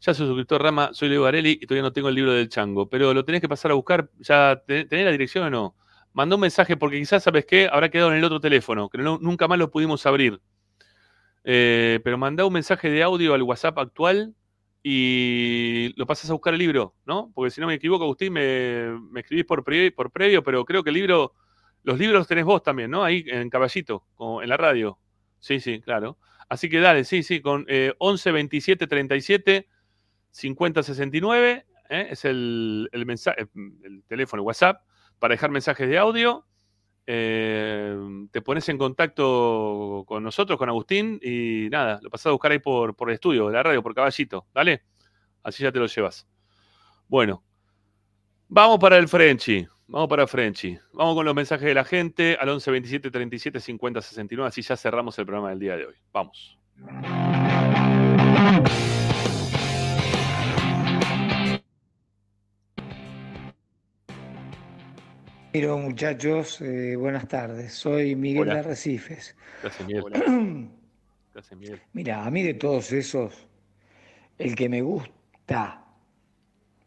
Ya 0.00 0.14
soy 0.14 0.26
suscriptor 0.26 0.62
Rama, 0.62 0.90
soy 0.92 1.08
Leo 1.08 1.22
Garelli 1.24 1.58
y 1.60 1.66
todavía 1.66 1.82
no 1.82 1.92
tengo 1.92 2.08
el 2.08 2.14
libro 2.14 2.32
del 2.32 2.48
chango, 2.48 2.88
pero 2.88 3.12
lo 3.14 3.24
tenés 3.24 3.40
que 3.40 3.48
pasar 3.48 3.70
a 3.70 3.74
buscar. 3.74 4.10
¿Ya 4.18 4.62
te- 4.66 4.84
tenés 4.86 5.04
la 5.04 5.12
dirección 5.12 5.44
o 5.44 5.50
no? 5.50 5.76
Mandó 6.18 6.34
un 6.34 6.40
mensaje 6.40 6.76
porque 6.76 6.98
quizás, 6.98 7.22
¿sabes 7.22 7.46
qué? 7.46 7.68
Habrá 7.70 7.90
quedado 7.90 8.10
en 8.10 8.18
el 8.18 8.24
otro 8.24 8.40
teléfono, 8.40 8.88
que 8.88 8.98
nunca 8.98 9.46
más 9.46 9.56
lo 9.56 9.70
pudimos 9.70 10.04
abrir. 10.04 10.40
Eh, 11.44 12.00
pero 12.02 12.18
mandá 12.18 12.44
un 12.44 12.52
mensaje 12.52 12.90
de 12.90 13.04
audio 13.04 13.34
al 13.34 13.42
WhatsApp 13.44 13.78
actual 13.78 14.34
y 14.82 15.94
lo 15.96 16.06
pasas 16.06 16.28
a 16.28 16.32
buscar 16.32 16.54
el 16.54 16.58
libro, 16.58 16.96
¿no? 17.06 17.30
Porque 17.36 17.52
si 17.52 17.60
no 17.60 17.68
me 17.68 17.74
equivoco, 17.74 18.02
Agustín, 18.02 18.32
me, 18.32 18.98
me 19.12 19.20
escribís 19.20 19.44
por, 19.44 19.62
pre- 19.62 19.92
por 19.92 20.10
previo, 20.10 20.42
pero 20.42 20.64
creo 20.64 20.82
que 20.82 20.90
el 20.90 20.94
libro, 20.94 21.34
los 21.84 21.96
libros 21.96 22.26
tenés 22.26 22.44
vos 22.44 22.64
también, 22.64 22.90
¿no? 22.90 23.04
Ahí 23.04 23.24
en 23.28 23.48
Caballito, 23.48 24.04
en 24.42 24.48
la 24.48 24.56
radio. 24.56 24.98
Sí, 25.38 25.60
sí, 25.60 25.80
claro. 25.80 26.18
Así 26.48 26.68
que 26.68 26.80
dale, 26.80 27.04
sí, 27.04 27.22
sí, 27.22 27.40
con 27.40 27.64
eh, 27.68 27.94
11 27.98 28.32
27 28.32 28.88
37 28.88 29.68
50 30.32 30.82
69, 30.82 31.64
¿eh? 31.90 32.08
es 32.10 32.24
el, 32.24 32.88
el, 32.90 33.06
mensaje, 33.06 33.46
el 33.84 34.02
teléfono, 34.08 34.42
el 34.42 34.46
WhatsApp, 34.48 34.82
para 35.18 35.34
dejar 35.34 35.50
mensajes 35.50 35.88
de 35.88 35.98
audio. 35.98 36.44
Eh, 37.06 37.96
te 38.30 38.42
pones 38.42 38.68
en 38.68 38.76
contacto 38.76 40.04
con 40.06 40.22
nosotros, 40.22 40.58
con 40.58 40.68
Agustín, 40.68 41.18
y 41.22 41.68
nada, 41.70 42.00
lo 42.02 42.10
pasás 42.10 42.26
a 42.26 42.32
buscar 42.32 42.52
ahí 42.52 42.58
por, 42.58 42.94
el 42.98 43.14
estudio, 43.14 43.50
la 43.50 43.62
radio, 43.62 43.82
por 43.82 43.94
caballito, 43.94 44.46
¿dale? 44.52 44.82
Así 45.42 45.62
ya 45.62 45.72
te 45.72 45.78
lo 45.78 45.86
llevas. 45.86 46.28
Bueno, 47.08 47.42
vamos 48.48 48.78
para 48.78 48.98
el 48.98 49.08
Frenchy. 49.08 49.66
Vamos 49.86 50.08
para 50.08 50.26
Frenchy. 50.26 50.78
Vamos 50.92 51.14
con 51.14 51.24
los 51.24 51.34
mensajes 51.34 51.66
de 51.66 51.72
la 51.72 51.84
gente 51.84 52.36
al 52.38 52.50
11 52.50 52.70
27 52.70 53.10
37 53.10 53.60
50 53.60 54.02
69. 54.02 54.48
Así 54.48 54.60
ya 54.60 54.76
cerramos 54.76 55.18
el 55.18 55.24
programa 55.24 55.48
del 55.48 55.60
día 55.60 55.76
de 55.78 55.86
hoy. 55.86 55.94
Vamos. 56.12 56.58
Miro 65.58 65.76
muchachos, 65.76 66.60
eh, 66.60 66.94
buenas 66.94 67.26
tardes. 67.26 67.72
Soy 67.72 68.14
Miguel 68.14 68.42
Hola. 68.42 68.54
de 68.54 68.60
Arrecifes. 68.60 69.34
Gracias, 69.60 69.88
Miguel. 69.88 70.04
Gracias, 71.34 71.58
Miguel. 71.58 71.80
Mira, 71.94 72.24
a 72.24 72.30
mí 72.30 72.44
de 72.44 72.54
todos 72.54 72.92
esos, 72.92 73.48
el 74.38 74.54
que 74.54 74.68
me 74.68 74.82
gusta, 74.82 75.84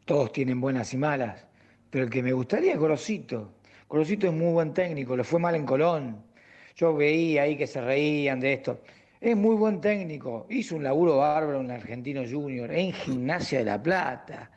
todos 0.05 0.31
tienen 0.31 0.61
buenas 0.61 0.93
y 0.93 0.97
malas, 0.97 1.45
pero 1.89 2.05
el 2.05 2.09
que 2.09 2.23
me 2.23 2.31
gustaría 2.31 2.71
es 2.71 2.79
Gorosito. 2.79 3.55
Gorosito 3.89 4.27
es 4.27 4.33
muy 4.33 4.53
buen 4.53 4.73
técnico, 4.73 5.17
le 5.17 5.25
fue 5.25 5.41
mal 5.41 5.55
en 5.55 5.65
Colón. 5.65 6.23
Yo 6.77 6.95
veía 6.95 7.41
ahí 7.41 7.57
que 7.57 7.67
se 7.67 7.81
reían 7.81 8.39
de 8.39 8.53
esto. 8.53 8.79
Es 9.19 9.35
muy 9.35 9.57
buen 9.57 9.81
técnico, 9.81 10.47
hizo 10.49 10.77
un 10.77 10.83
laburo 10.83 11.17
bárbaro 11.17 11.59
en 11.59 11.71
Argentino 11.71 12.21
Junior, 12.25 12.71
en 12.71 12.93
Gimnasia 12.93 13.59
de 13.59 13.65
la 13.65 13.83
Plata, 13.83 14.49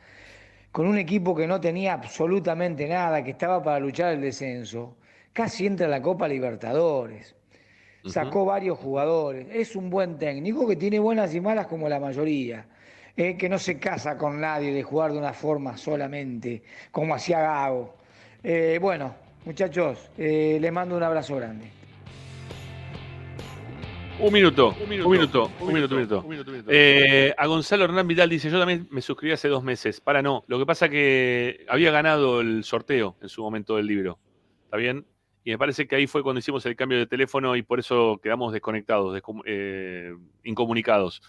con 0.74 0.88
un 0.88 0.98
equipo 0.98 1.36
que 1.36 1.46
no 1.46 1.60
tenía 1.60 1.92
absolutamente 1.92 2.88
nada, 2.88 3.22
que 3.22 3.30
estaba 3.30 3.62
para 3.62 3.78
luchar 3.78 4.12
el 4.12 4.20
descenso. 4.20 4.96
Casi 5.32 5.66
entra 5.66 5.86
a 5.86 5.88
la 5.88 6.02
Copa 6.02 6.26
Libertadores 6.26 7.36
sacó 8.10 8.44
varios 8.44 8.76
jugadores. 8.80 9.46
Es 9.52 9.76
un 9.76 9.88
buen 9.88 10.18
técnico 10.18 10.66
que 10.66 10.74
tiene 10.74 10.98
buenas 10.98 11.32
y 11.32 11.40
malas 11.40 11.68
como 11.68 11.88
la 11.88 12.00
mayoría. 12.00 12.66
eh, 13.16 13.36
que 13.36 13.48
no 13.48 13.60
se 13.60 13.78
casa 13.78 14.18
con 14.18 14.40
nadie 14.40 14.72
de 14.72 14.82
jugar 14.82 15.12
de 15.12 15.18
una 15.18 15.32
forma 15.32 15.76
solamente, 15.76 16.64
como 16.90 17.14
hacía 17.14 17.40
Gago. 17.40 17.94
Eh, 18.42 18.80
bueno, 18.82 19.14
muchachos, 19.44 20.10
eh, 20.18 20.58
les 20.60 20.72
mando 20.72 20.96
un 20.96 21.04
abrazo 21.04 21.36
grande. 21.36 21.83
Un 24.20 24.32
minuto, 24.32 24.74
un 24.80 24.88
minuto, 24.88 25.04
un 25.04 25.10
minuto, 25.10 25.50
un 25.60 25.72
minuto, 25.72 25.94
un 26.20 26.30
minuto. 26.30 26.68
Eh, 26.68 27.34
a 27.36 27.46
Gonzalo 27.46 27.84
Hernán 27.84 28.06
Vidal 28.06 28.30
dice, 28.30 28.48
yo 28.48 28.58
también 28.58 28.86
me 28.90 29.02
suscribí 29.02 29.32
hace 29.32 29.48
dos 29.48 29.64
meses. 29.64 30.00
Para 30.00 30.22
no, 30.22 30.44
lo 30.46 30.58
que 30.58 30.66
pasa 30.66 30.88
que 30.88 31.66
había 31.68 31.90
ganado 31.90 32.40
el 32.40 32.62
sorteo 32.62 33.16
en 33.20 33.28
su 33.28 33.42
momento 33.42 33.76
del 33.76 33.86
libro. 33.86 34.18
¿Está 34.64 34.76
bien? 34.76 35.04
Y 35.42 35.50
me 35.50 35.58
parece 35.58 35.88
que 35.88 35.96
ahí 35.96 36.06
fue 36.06 36.22
cuando 36.22 36.38
hicimos 36.38 36.64
el 36.64 36.76
cambio 36.76 36.98
de 36.98 37.06
teléfono 37.06 37.56
y 37.56 37.62
por 37.62 37.80
eso 37.80 38.20
quedamos 38.22 38.52
desconectados, 38.52 39.20
eh, 39.46 40.14
incomunicados. 40.44 41.20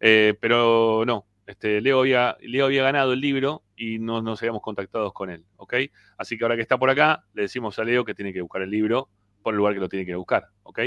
Eh, 0.00 0.34
pero 0.40 1.04
no, 1.06 1.26
este, 1.46 1.80
Leo, 1.80 2.00
había, 2.00 2.36
Leo 2.40 2.66
había 2.66 2.82
ganado 2.82 3.12
el 3.12 3.20
libro 3.20 3.62
y 3.76 4.00
no 4.00 4.22
nos 4.22 4.42
habíamos 4.42 4.60
contactado 4.60 5.12
con 5.12 5.30
él, 5.30 5.44
¿ok? 5.56 5.74
Así 6.18 6.36
que 6.36 6.44
ahora 6.44 6.56
que 6.56 6.62
está 6.62 6.78
por 6.78 6.90
acá, 6.90 7.24
le 7.32 7.42
decimos 7.42 7.78
a 7.78 7.84
Leo 7.84 8.04
que 8.04 8.14
tiene 8.14 8.32
que 8.32 8.42
buscar 8.42 8.62
el 8.62 8.70
libro 8.70 9.08
por 9.42 9.54
el 9.54 9.58
lugar 9.58 9.74
que 9.74 9.80
lo 9.80 9.88
tiene 9.88 10.04
que 10.04 10.14
buscar, 10.14 10.48
¿ok? 10.64 10.80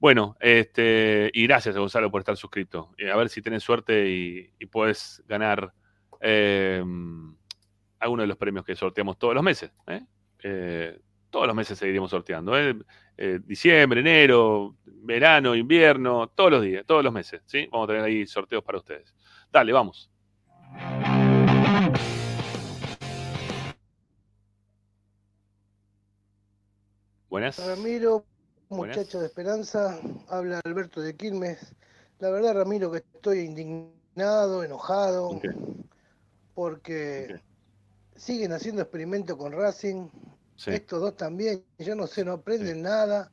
Bueno, 0.00 0.34
este, 0.40 1.30
y 1.34 1.46
gracias 1.46 1.76
Gonzalo 1.76 2.10
por 2.10 2.22
estar 2.22 2.34
suscrito. 2.34 2.94
Eh, 2.96 3.10
a 3.10 3.16
ver 3.16 3.28
si 3.28 3.42
tenés 3.42 3.62
suerte 3.62 4.08
y, 4.08 4.50
y 4.58 4.64
puedes 4.64 5.22
ganar 5.28 5.74
eh, 6.20 6.82
alguno 7.98 8.22
de 8.22 8.26
los 8.26 8.38
premios 8.38 8.64
que 8.64 8.74
sorteamos 8.74 9.18
todos 9.18 9.34
los 9.34 9.42
meses. 9.42 9.70
¿eh? 9.86 10.98
Todos 11.28 11.46
los 11.46 11.54
meses 11.54 11.78
seguiremos 11.78 12.10
sorteando. 12.10 12.54
diciembre, 13.44 14.00
enero, 14.00 14.74
verano, 14.86 15.54
invierno, 15.54 16.28
todos 16.28 16.50
los 16.50 16.62
días, 16.62 16.86
todos 16.86 17.04
los 17.04 17.12
meses. 17.12 17.42
¿sí? 17.44 17.68
Vamos 17.70 17.84
a 17.84 17.92
tener 17.92 18.04
ahí 18.04 18.26
sorteos 18.26 18.64
para 18.64 18.78
ustedes. 18.78 19.14
Dale, 19.52 19.70
vamos. 19.70 20.10
Buenas. 27.28 27.64
Ramiro, 27.64 28.24
Buenas. 28.70 28.98
muchacho 28.98 29.18
de 29.18 29.26
Esperanza, 29.26 30.00
habla 30.28 30.60
Alberto 30.64 31.00
de 31.00 31.16
Quilmes. 31.16 31.58
La 32.20 32.30
verdad, 32.30 32.54
Ramiro, 32.54 32.92
que 32.92 32.98
estoy 32.98 33.40
indignado, 33.40 34.62
enojado, 34.62 35.40
porque 36.54 37.40
siguen 38.14 38.52
haciendo 38.52 38.82
experimentos 38.82 39.36
con 39.36 39.52
Racing. 39.52 40.08
Sí. 40.54 40.70
Estos 40.70 41.00
dos 41.00 41.16
también, 41.16 41.64
yo 41.80 41.96
no 41.96 42.06
sé, 42.06 42.24
no 42.24 42.34
aprenden 42.34 42.82
nada. 42.82 43.32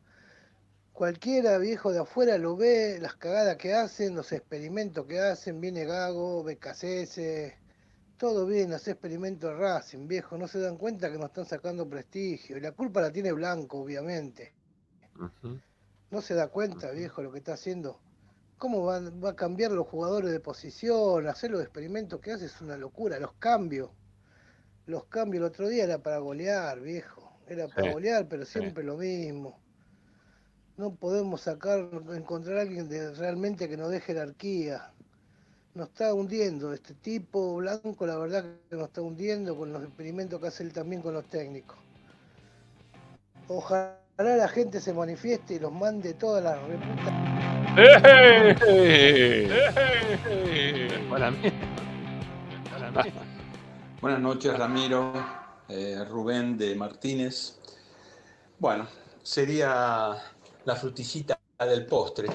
Cualquiera 0.91 1.59
viejo 1.59 1.91
de 1.93 1.99
afuera 1.99 2.39
lo 2.39 2.57
ve, 2.57 2.97
las 2.99 3.13
cagadas 3.13 3.57
que 3.57 3.75
hacen, 3.75 4.15
los 4.15 4.31
experimentos 4.31 5.05
que 5.05 5.19
hacen, 5.19 5.61
viene 5.61 5.85
Gago, 5.85 6.43
BKCS, 6.43 7.19
todo 8.17 8.47
bien, 8.47 8.73
hace 8.73 8.89
experimentos 8.89 9.55
Racing, 9.55 10.07
viejo, 10.07 10.35
no 10.35 10.47
se 10.47 10.59
dan 10.59 10.77
cuenta 10.77 11.11
que 11.11 11.19
nos 11.19 11.27
están 11.27 11.45
sacando 11.45 11.87
prestigio. 11.87 12.57
Y 12.57 12.61
la 12.61 12.71
culpa 12.71 13.01
la 13.01 13.11
tiene 13.11 13.31
Blanco, 13.33 13.81
obviamente. 13.81 14.56
No 16.09 16.21
se 16.21 16.33
da 16.35 16.47
cuenta, 16.47 16.91
viejo, 16.91 17.21
lo 17.21 17.31
que 17.31 17.39
está 17.39 17.53
haciendo. 17.53 17.99
¿Cómo 18.57 18.83
va, 18.85 18.99
va 18.99 19.31
a 19.31 19.35
cambiar 19.35 19.71
los 19.71 19.87
jugadores 19.87 20.31
de 20.31 20.39
posición? 20.39 21.27
Hacer 21.27 21.51
los 21.51 21.61
experimentos 21.61 22.19
que 22.21 22.31
hace 22.31 22.45
es 22.45 22.61
una 22.61 22.77
locura. 22.77 23.19
Los 23.19 23.33
cambios. 23.33 23.91
Los 24.85 25.05
cambios 25.05 25.41
el 25.41 25.47
otro 25.49 25.67
día 25.67 25.83
era 25.83 25.99
para 25.99 26.19
golear, 26.19 26.79
viejo. 26.79 27.37
Era 27.47 27.67
para 27.67 27.87
Sí, 27.87 27.93
golear, 27.93 28.27
pero 28.27 28.45
siempre 28.45 28.83
lo 28.83 28.97
mismo. 28.97 29.59
No 30.77 30.95
podemos 30.95 31.41
sacar, 31.41 31.89
encontrar 32.15 32.57
a 32.57 32.61
alguien 32.61 32.87
de, 32.87 33.13
realmente 33.15 33.67
que 33.67 33.77
nos 33.77 33.89
dé 33.91 33.99
jerarquía. 33.99 34.93
Nos 35.73 35.89
está 35.89 36.13
hundiendo 36.13 36.73
este 36.73 36.93
tipo 36.95 37.55
blanco, 37.57 38.05
la 38.07 38.17
verdad 38.17 38.43
que 38.69 38.75
nos 38.75 38.87
está 38.87 39.01
hundiendo 39.01 39.55
con 39.55 39.73
los 39.73 39.83
experimentos 39.83 40.39
que 40.41 40.47
hace 40.47 40.63
él 40.63 40.73
también 40.73 41.01
con 41.01 41.13
los 41.13 41.27
técnicos. 41.29 41.77
Ojalá 43.47 43.99
la 44.23 44.47
gente 44.47 44.81
se 44.81 44.93
manifieste 44.93 45.55
y 45.55 45.59
los 45.59 45.71
mande 45.71 46.15
todas 46.15 46.43
las 46.43 46.59
reputas. 46.67 47.13
Para 51.09 51.31
mí. 51.31 51.37
Buenas 54.01 54.19
noches, 54.19 54.57
Ramiro, 54.57 55.13
eh, 55.69 56.03
Rubén 56.09 56.57
de 56.57 56.75
Martínez. 56.75 57.59
Bueno, 58.57 58.87
sería 59.21 60.15
la 60.65 60.75
frutillita 60.75 61.39
del 61.59 61.85
postre 61.85 62.27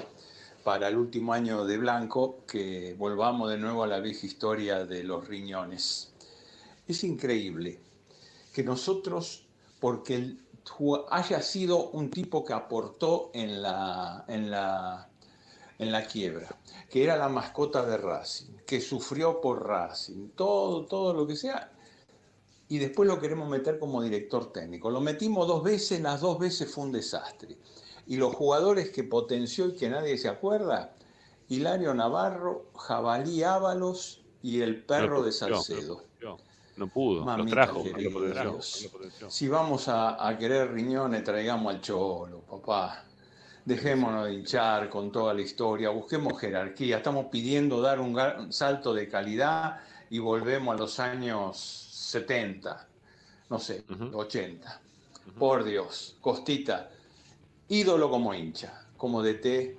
para 0.63 0.87
el 0.87 0.97
último 0.97 1.33
año 1.33 1.65
de 1.65 1.79
Blanco 1.79 2.45
que 2.47 2.95
volvamos 2.97 3.51
de 3.51 3.59
nuevo 3.59 3.83
a 3.83 3.89
la 3.89 3.99
vieja 3.99 4.25
historia 4.27 4.85
de 4.85 5.03
los 5.03 5.27
riñones. 5.27 6.13
Es 6.87 7.03
increíble 7.03 7.81
que 8.55 8.63
nosotros, 8.63 9.47
porque 9.81 10.15
el 10.15 10.39
haya 11.11 11.43
sido 11.43 11.91
un 11.91 12.11
tipo 12.11 12.45
que 12.45 12.53
aportó 12.53 13.31
en 13.35 13.63
la, 13.63 14.25
en 14.29 14.51
la, 14.51 15.09
en 15.79 15.93
la 15.93 16.07
quiebra, 16.07 16.49
que 16.91 17.05
era 17.05 17.17
la 17.17 17.29
mascota 17.29 17.85
de 17.85 17.97
Racing, 17.97 18.57
que 18.67 18.81
sufrió 18.81 19.41
por 19.41 19.67
Racing, 19.67 20.31
todo, 20.37 20.87
todo 20.87 21.13
lo 21.15 21.27
que 21.27 21.37
sea, 21.37 21.73
y 22.69 22.79
después 22.79 23.07
lo 23.07 23.21
queremos 23.21 23.49
meter 23.49 23.79
como 23.79 24.03
director 24.03 24.51
técnico. 24.51 24.91
Lo 24.91 25.01
metimos 25.01 25.47
dos 25.47 25.63
veces, 25.63 26.01
las 26.01 26.21
dos 26.23 26.39
veces 26.39 26.73
fue 26.73 26.85
un 26.85 26.93
desastre. 26.93 27.59
Y 28.07 28.17
los 28.17 28.35
jugadores 28.35 28.91
que 28.91 29.05
potenció 29.05 29.67
y 29.67 29.75
que 29.75 29.91
nadie 29.91 30.17
se 30.17 30.29
acuerda, 30.29 30.95
Hilario 31.49 31.93
Navarro, 31.93 32.71
Jabalí 32.75 33.43
Ábalos 33.43 34.25
y 34.43 34.63
el 34.63 34.85
perro 34.85 35.23
de 35.23 35.33
Salcedo. 35.33 36.05
No, 36.77 36.87
pudo, 36.89 37.25
Mamita 37.25 37.55
trajo. 37.55 37.83
querida, 37.85 38.11
lo 38.45 38.53
potenció. 38.91 39.31
Si 39.31 39.47
vamos 39.49 39.89
a, 39.89 40.27
a 40.27 40.37
querer 40.39 40.73
riñones, 40.73 41.23
traigamos 41.23 41.75
al 41.75 41.81
cholo, 41.81 42.41
papá. 42.41 43.05
Dejémonos 43.65 44.27
de 44.27 44.35
hinchar 44.35 44.89
con 44.89 45.13
toda 45.13 45.35
la 45.35 45.43
historia, 45.43 45.91
busquemos 45.91 46.41
jerarquía. 46.41 46.97
Estamos 46.97 47.27
pidiendo 47.27 47.81
dar 47.81 48.01
un 48.01 48.53
salto 48.53 48.93
de 48.93 49.09
calidad 49.09 49.81
y 50.11 50.19
volvemos 50.19 50.75
a 50.75 50.79
los 50.79 50.99
años 50.99 51.57
70, 51.59 52.89
no 53.51 53.59
sé, 53.59 53.85
80. 54.13 54.81
Por 55.39 55.63
Dios, 55.63 56.17
Costita, 56.21 56.91
ídolo 57.69 58.11
como 58.11 58.35
hincha, 58.35 58.87
como 58.97 59.23
DT, 59.23 59.77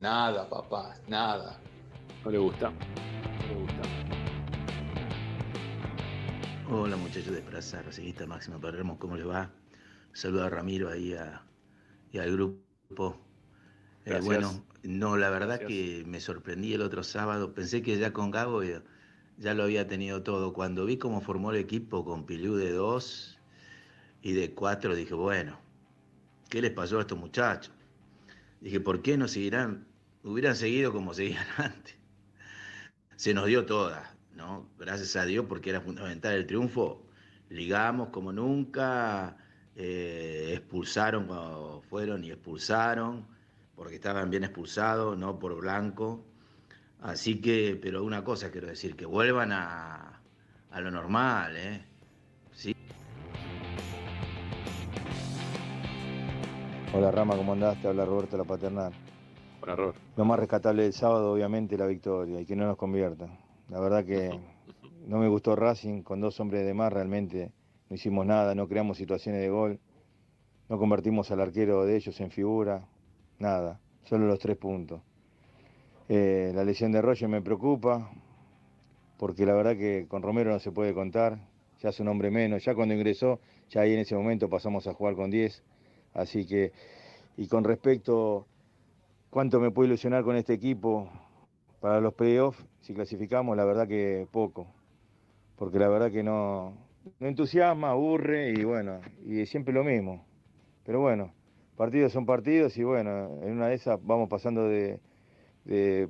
nada, 0.00 0.48
papá, 0.48 0.94
nada. 1.08 1.58
No 2.24 2.30
le 2.30 2.38
gusta. 2.38 2.70
No 2.70 3.48
le 3.48 3.54
gusta. 3.62 3.95
Hola 6.68 6.96
muchachos 6.96 7.32
de 7.34 7.42
Plaza 7.42 7.82
Racingista 7.82 8.26
Máximo 8.26 8.60
Palermo, 8.60 8.98
¿cómo 8.98 9.16
les 9.16 9.26
va? 9.28 9.50
Saludo 10.12 10.44
a 10.44 10.50
Ramiro 10.50 10.88
ahí 10.90 11.14
a- 11.14 11.42
y 12.12 12.18
al 12.18 12.32
grupo. 12.32 13.26
Eh, 14.04 14.20
bueno, 14.20 14.64
no, 14.82 15.16
la 15.16 15.30
verdad 15.30 15.60
Gracias. 15.60 15.68
que 15.68 16.04
me 16.06 16.20
sorprendí 16.20 16.74
el 16.74 16.82
otro 16.82 17.02
sábado. 17.04 17.54
Pensé 17.54 17.82
que 17.82 17.98
ya 17.98 18.12
con 18.12 18.30
Gago 18.30 18.62
ya, 18.64 18.82
ya 19.38 19.54
lo 19.54 19.64
había 19.64 19.86
tenido 19.88 20.22
todo. 20.22 20.52
Cuando 20.52 20.86
vi 20.86 20.98
cómo 20.98 21.20
formó 21.20 21.50
el 21.52 21.58
equipo 21.58 22.04
con 22.04 22.26
Pilú 22.26 22.56
de 22.56 22.72
dos 22.72 23.38
y 24.22 24.32
de 24.34 24.54
cuatro, 24.54 24.94
dije, 24.96 25.14
bueno, 25.14 25.60
¿qué 26.50 26.62
les 26.62 26.72
pasó 26.72 26.98
a 26.98 27.02
estos 27.02 27.18
muchachos? 27.18 27.74
Dije, 28.60 28.80
¿por 28.80 29.02
qué 29.02 29.16
no 29.18 29.28
seguirán? 29.28 29.88
Hubieran 30.24 30.56
seguido 30.56 30.92
como 30.92 31.14
seguían 31.14 31.46
antes. 31.58 31.96
Se 33.16 33.34
nos 33.34 33.46
dio 33.46 33.66
toda, 33.66 34.15
¿no? 34.36 34.68
Gracias 34.78 35.16
a 35.16 35.24
Dios, 35.24 35.46
porque 35.48 35.70
era 35.70 35.80
fundamental 35.80 36.34
el 36.34 36.46
triunfo. 36.46 37.02
Ligamos 37.48 38.10
como 38.10 38.32
nunca, 38.32 39.36
eh, 39.74 40.52
expulsaron 40.52 41.26
cuando 41.26 41.82
fueron 41.88 42.22
y 42.22 42.30
expulsaron, 42.30 43.26
porque 43.74 43.96
estaban 43.96 44.30
bien 44.30 44.44
expulsados, 44.44 45.16
no 45.18 45.38
por 45.38 45.56
blanco. 45.60 46.24
Así 47.00 47.40
que, 47.40 47.78
pero 47.80 48.04
una 48.04 48.24
cosa 48.24 48.50
quiero 48.50 48.68
decir, 48.68 48.96
que 48.96 49.06
vuelvan 49.06 49.52
a, 49.52 50.20
a 50.70 50.80
lo 50.80 50.90
normal, 50.90 51.56
¿eh? 51.56 51.84
Sí. 52.52 52.74
Hola 56.92 57.10
Rama, 57.10 57.36
¿cómo 57.36 57.52
andás? 57.52 57.80
Te 57.80 57.88
habla 57.88 58.04
Roberto 58.04 58.36
La 58.36 58.44
Paternal. 58.44 58.92
Hola, 59.60 59.76
Robert. 59.76 59.98
Lo 60.16 60.24
más 60.24 60.38
rescatable 60.38 60.84
del 60.84 60.92
sábado, 60.92 61.32
obviamente, 61.32 61.76
la 61.76 61.86
victoria 61.86 62.40
y 62.40 62.46
que 62.46 62.56
no 62.56 62.66
nos 62.66 62.76
conviertan. 62.76 63.45
La 63.68 63.80
verdad 63.80 64.04
que 64.04 64.30
no 65.06 65.18
me 65.18 65.28
gustó 65.28 65.56
Racing, 65.56 66.02
con 66.02 66.20
dos 66.20 66.38
hombres 66.40 66.64
de 66.64 66.74
más 66.74 66.92
realmente. 66.92 67.52
No 67.88 67.96
hicimos 67.96 68.26
nada, 68.26 68.54
no 68.54 68.68
creamos 68.68 68.96
situaciones 68.96 69.40
de 69.40 69.48
gol, 69.48 69.78
no 70.68 70.78
convertimos 70.78 71.30
al 71.30 71.40
arquero 71.40 71.84
de 71.84 71.96
ellos 71.96 72.20
en 72.20 72.30
figura, 72.30 72.88
nada, 73.38 73.80
solo 74.04 74.26
los 74.26 74.40
tres 74.40 74.56
puntos. 74.56 75.00
Eh, 76.08 76.52
la 76.54 76.64
lesión 76.64 76.90
de 76.90 77.00
Roger 77.02 77.28
me 77.28 77.42
preocupa, 77.42 78.10
porque 79.18 79.46
la 79.46 79.54
verdad 79.54 79.76
que 79.76 80.06
con 80.08 80.22
Romero 80.22 80.50
no 80.50 80.58
se 80.58 80.72
puede 80.72 80.94
contar, 80.94 81.38
ya 81.80 81.90
es 81.90 82.00
un 82.00 82.08
hombre 82.08 82.30
menos, 82.30 82.64
ya 82.64 82.74
cuando 82.74 82.94
ingresó, 82.94 83.38
ya 83.70 83.82
ahí 83.82 83.94
en 83.94 84.00
ese 84.00 84.16
momento 84.16 84.48
pasamos 84.48 84.86
a 84.88 84.94
jugar 84.94 85.14
con 85.14 85.30
10, 85.30 85.62
así 86.14 86.44
que, 86.44 86.72
y 87.36 87.46
con 87.46 87.62
respecto 87.62 88.46
cuánto 89.30 89.60
me 89.60 89.70
puede 89.70 89.88
ilusionar 89.88 90.24
con 90.24 90.36
este 90.36 90.54
equipo 90.54 91.08
para 91.86 92.00
los 92.00 92.14
playoffs, 92.14 92.58
si 92.80 92.94
clasificamos, 92.94 93.56
la 93.56 93.64
verdad 93.64 93.86
que 93.86 94.26
poco, 94.32 94.66
porque 95.54 95.78
la 95.78 95.86
verdad 95.86 96.10
que 96.10 96.24
no, 96.24 96.76
no 97.20 97.28
entusiasma, 97.28 97.90
aburre 97.90 98.50
y 98.50 98.64
bueno, 98.64 98.98
y 99.24 99.38
es 99.38 99.50
siempre 99.50 99.72
lo 99.72 99.84
mismo, 99.84 100.26
pero 100.84 100.98
bueno, 100.98 101.32
partidos 101.76 102.10
son 102.10 102.26
partidos 102.26 102.76
y 102.76 102.82
bueno, 102.82 103.40
en 103.40 103.52
una 103.52 103.68
de 103.68 103.76
esas 103.76 104.04
vamos 104.04 104.28
pasando 104.28 104.66
de, 104.66 104.98
de, 105.64 106.08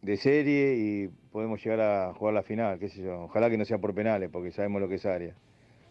de 0.00 0.16
serie 0.16 0.76
y 0.78 1.08
podemos 1.32 1.62
llegar 1.62 1.82
a 1.82 2.14
jugar 2.14 2.32
la 2.32 2.42
final, 2.42 2.78
qué 2.78 2.88
sé 2.88 3.02
yo, 3.02 3.24
ojalá 3.24 3.50
que 3.50 3.58
no 3.58 3.66
sea 3.66 3.76
por 3.76 3.92
penales, 3.92 4.30
porque 4.32 4.52
sabemos 4.52 4.80
lo 4.80 4.88
que 4.88 4.94
es 4.94 5.04
área. 5.04 5.34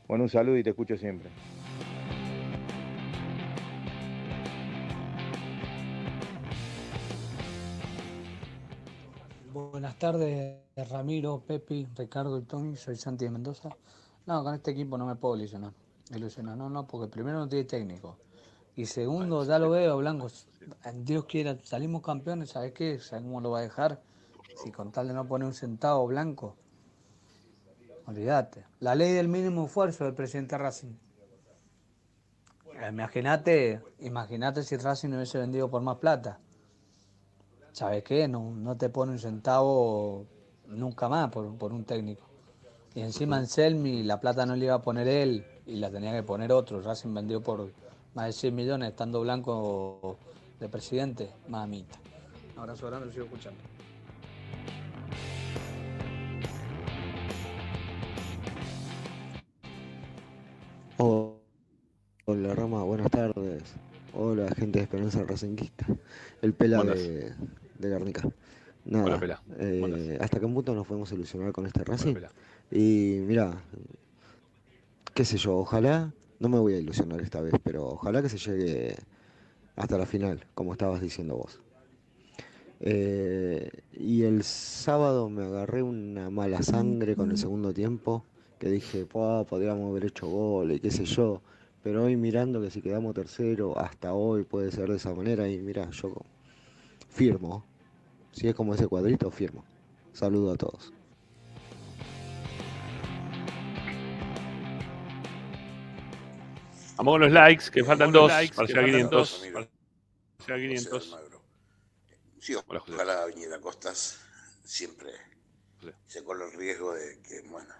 Bueno, 0.07 0.23
un 0.23 0.29
saludo 0.31 0.57
y 0.57 0.63
te 0.63 0.71
escucho 0.71 0.97
siempre. 0.97 1.29
Buenas 9.57 9.97
tardes, 9.97 10.59
Ramiro, 10.75 11.39
Pepi, 11.39 11.87
Ricardo 11.95 12.37
y 12.37 12.43
Tony. 12.43 12.75
Soy 12.75 12.95
Santi 12.95 13.25
de 13.25 13.31
Mendoza. 13.31 13.69
No, 14.27 14.43
con 14.43 14.53
este 14.53 14.69
equipo 14.69 14.99
no 14.99 15.07
me 15.07 15.15
puedo 15.15 15.35
ilusionar. 15.35 15.73
Ilusionar, 16.13 16.55
no, 16.55 16.69
no, 16.69 16.85
porque 16.85 17.07
primero 17.07 17.39
no 17.39 17.49
tiene 17.49 17.65
técnico. 17.65 18.19
Y 18.75 18.85
segundo, 18.85 19.43
ya 19.45 19.57
lo 19.57 19.71
veo, 19.71 19.97
Blanco. 19.97 20.27
Dios 20.97 21.25
quiera, 21.25 21.57
salimos 21.63 22.03
campeones, 22.03 22.51
¿sabes 22.51 22.71
qué? 22.71 22.99
¿Sabes 22.99 23.23
cómo 23.25 23.41
lo 23.41 23.49
va 23.49 23.57
a 23.57 23.61
dejar? 23.63 23.99
Si 24.63 24.71
con 24.71 24.91
tal 24.91 25.07
de 25.07 25.15
no 25.15 25.27
poner 25.27 25.47
un 25.47 25.55
centavo 25.55 26.05
blanco. 26.05 26.55
Olvídate. 28.05 28.63
La 28.79 28.93
ley 28.93 29.11
del 29.13 29.27
mínimo 29.27 29.65
esfuerzo 29.65 30.03
del 30.03 30.13
presidente 30.13 30.55
Racing. 30.55 30.93
Imagínate, 32.87 33.81
imagínate 34.01 34.61
si 34.61 34.77
Racing 34.77 35.09
no 35.09 35.15
hubiese 35.15 35.39
vendido 35.39 35.67
por 35.67 35.81
más 35.81 35.97
plata. 35.97 36.39
¿Sabes 37.77 38.03
qué? 38.03 38.27
No, 38.27 38.55
no 38.55 38.75
te 38.75 38.89
pone 38.89 39.11
un 39.11 39.19
centavo 39.19 40.25
nunca 40.65 41.07
más 41.07 41.29
por, 41.29 41.55
por 41.59 41.71
un 41.71 41.83
técnico. 41.83 42.23
Y 42.95 43.01
encima 43.01 43.37
Anselmi 43.37 44.01
la 44.01 44.19
plata 44.19 44.47
no 44.47 44.55
le 44.55 44.65
iba 44.65 44.73
a 44.73 44.81
poner 44.81 45.07
él 45.07 45.45
y 45.67 45.75
la 45.75 45.91
tenía 45.91 46.11
que 46.11 46.23
poner 46.23 46.51
otro. 46.51 46.81
Racing 46.81 47.13
vendió 47.13 47.39
por 47.39 47.71
más 48.15 48.25
de 48.25 48.33
100 48.33 48.55
millones 48.55 48.89
estando 48.89 49.21
blanco 49.21 50.17
de 50.59 50.67
presidente. 50.69 51.29
Mamita. 51.49 51.99
Un 52.55 52.61
abrazo 52.61 52.87
grande, 52.87 53.05
lo 53.05 53.13
sigo 53.13 53.25
escuchando. 53.25 53.59
Oh, 60.97 61.35
hola 62.25 62.55
Rama, 62.55 62.81
buenas 62.81 63.11
tardes. 63.11 63.61
Hola 64.15 64.47
gente 64.55 64.79
de 64.79 64.83
Esperanza 64.85 65.23
Racinguista. 65.27 65.85
El 66.41 66.55
pela 66.55 66.81
de, 66.81 67.35
de 67.79 67.89
Guernica. 67.89 68.27
Nada, 68.85 69.19
Pela. 69.19 69.41
eh, 69.59 70.17
hasta 70.21 70.39
qué 70.39 70.47
punto 70.47 70.73
nos 70.73 70.87
podemos 70.87 71.11
ilusionar 71.11 71.51
con 71.51 71.65
este 71.65 71.83
Racing. 71.83 72.15
Y 72.71 73.19
mira, 73.25 73.61
qué 75.13 75.25
sé 75.25 75.37
yo, 75.37 75.57
ojalá, 75.57 76.13
no 76.39 76.49
me 76.49 76.59
voy 76.59 76.73
a 76.73 76.79
ilusionar 76.79 77.21
esta 77.21 77.41
vez, 77.41 77.53
pero 77.63 77.85
ojalá 77.87 78.21
que 78.21 78.29
se 78.29 78.37
llegue 78.37 78.95
hasta 79.75 79.97
la 79.97 80.05
final, 80.05 80.45
como 80.53 80.71
estabas 80.73 81.01
diciendo 81.01 81.35
vos. 81.35 81.59
Eh, 82.79 83.69
y 83.93 84.23
el 84.23 84.43
sábado 84.43 85.29
me 85.29 85.43
agarré 85.43 85.81
una 85.81 86.29
mala 86.29 86.61
sangre 86.61 87.15
con 87.15 87.31
el 87.31 87.37
segundo 87.37 87.73
tiempo, 87.73 88.23
que 88.59 88.69
dije, 88.69 89.05
"Pua, 89.05 89.43
podríamos 89.45 89.89
haber 89.89 90.05
hecho 90.05 90.27
gol 90.27 90.71
y 90.71 90.79
qué 90.79 90.91
sé 90.91 91.05
yo. 91.05 91.41
Pero 91.83 92.03
hoy 92.03 92.15
mirando 92.17 92.61
que 92.61 92.69
si 92.69 92.81
quedamos 92.81 93.13
tercero, 93.13 93.77
hasta 93.79 94.13
hoy 94.13 94.43
puede 94.43 94.71
ser 94.71 94.89
de 94.89 94.97
esa 94.97 95.13
manera, 95.13 95.47
y 95.47 95.59
mira, 95.59 95.89
yo 95.91 96.13
firmo. 97.09 97.65
Si 98.31 98.47
es 98.47 98.55
como 98.55 98.73
ese 98.75 98.87
cuadrito, 98.87 99.29
firmo. 99.31 99.63
Saludo 100.13 100.53
a 100.53 100.57
todos. 100.57 100.93
Vamos 106.97 107.13
con 107.13 107.21
los 107.21 107.31
likes, 107.31 107.69
que 107.71 107.83
faltan 107.83 108.11
dos. 108.11 108.27
likes, 108.29 108.55
para 108.55 108.67
que 108.67 108.73
llegar 108.73 108.89
a 108.89 108.91
faltan 108.91 109.09
500. 109.09 109.29
dos, 109.31 109.67
Para 110.45 110.57
llegar 110.57 110.75
a 110.75 110.89
500. 111.01 111.17
Sí, 112.39 112.55
ojalá 112.55 113.21
Avenida 113.23 113.59
Costas 113.59 114.19
siempre 114.63 115.11
se 116.05 116.23
corre 116.23 116.45
el 116.45 116.53
riesgo 116.53 116.93
de 116.93 117.19
que, 117.21 117.41
bueno, 117.41 117.73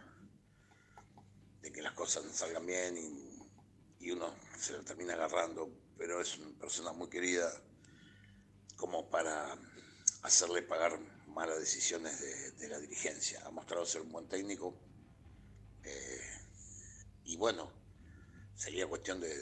de 1.61 1.72
que 1.72 1.81
las 1.81 1.93
cosas 1.93 2.25
no 2.25 2.31
salgan 2.31 2.65
bien 2.65 2.97
y, 2.97 4.06
y 4.06 4.11
uno 4.11 4.33
se 4.57 4.73
lo 4.73 4.83
termina 4.83 5.14
agarrando, 5.14 5.69
pero 5.97 6.22
es 6.22 6.38
una 6.38 6.57
persona 6.59 6.93
muy 6.93 7.09
querida 7.09 7.49
como 8.77 9.09
para 9.09 9.57
hacerle 10.22 10.61
pagar 10.61 10.97
malas 11.27 11.59
decisiones 11.59 12.57
de, 12.57 12.69
la 12.69 12.80
dirigencia. 12.80 13.41
Ha 13.45 13.51
mostrado 13.51 13.85
ser 13.85 14.01
un 14.01 14.11
buen 14.11 14.27
técnico 14.27 14.73
eh, 15.83 16.22
y 17.25 17.35
bueno, 17.38 17.72
sería 18.56 18.88
cuestión 18.88 19.19
de, 19.19 19.35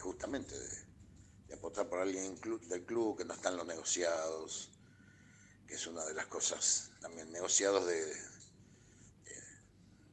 justamente 0.00 0.54
de, 0.58 1.54
apostar 1.54 1.88
por 1.88 2.00
alguien 2.00 2.38
del 2.68 2.84
club 2.84 3.16
que 3.16 3.24
no 3.24 3.32
están 3.32 3.56
los 3.56 3.66
negociados, 3.66 4.70
que 5.66 5.74
es 5.74 5.86
una 5.86 6.04
de 6.04 6.12
las 6.12 6.26
cosas 6.26 6.90
también 7.00 7.30
negociados 7.32 7.86
de, 7.86 8.12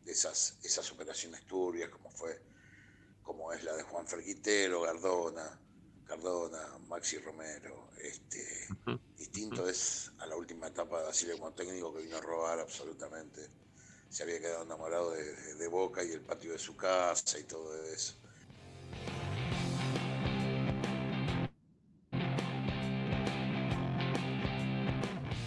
esas, 0.05 0.57
esas 0.63 0.91
operaciones 0.91 1.45
turbias 1.45 1.89
como 1.89 2.11
fue 2.11 2.39
como 3.23 3.53
es 3.53 3.63
la 3.63 3.73
de 3.75 3.83
Juan 3.83 4.05
Ferguitero, 4.05 4.81
Gardona, 4.81 5.59
Cardona, 6.05 6.77
Maxi 6.87 7.17
Romero. 7.19 7.89
Este, 8.01 8.43
distinto 9.17 9.67
es 9.67 10.11
a 10.19 10.25
la 10.27 10.35
última 10.35 10.67
etapa 10.67 10.99
de 10.99 11.05
Basile 11.07 11.33
como 11.37 11.53
técnico 11.53 11.93
que 11.93 12.03
vino 12.03 12.17
a 12.17 12.21
robar 12.21 12.59
absolutamente. 12.59 13.49
Se 14.09 14.23
había 14.23 14.39
quedado 14.39 14.63
enamorado 14.63 15.11
de, 15.11 15.23
de- 15.23 15.55
de 15.55 15.67
Boca 15.67 16.03
y 16.03 16.11
el 16.11 16.21
patio 16.21 16.51
de 16.53 16.59
su 16.59 16.75
casa 16.75 17.39
y 17.39 17.43
todo 17.45 17.75
eso. 17.85 18.15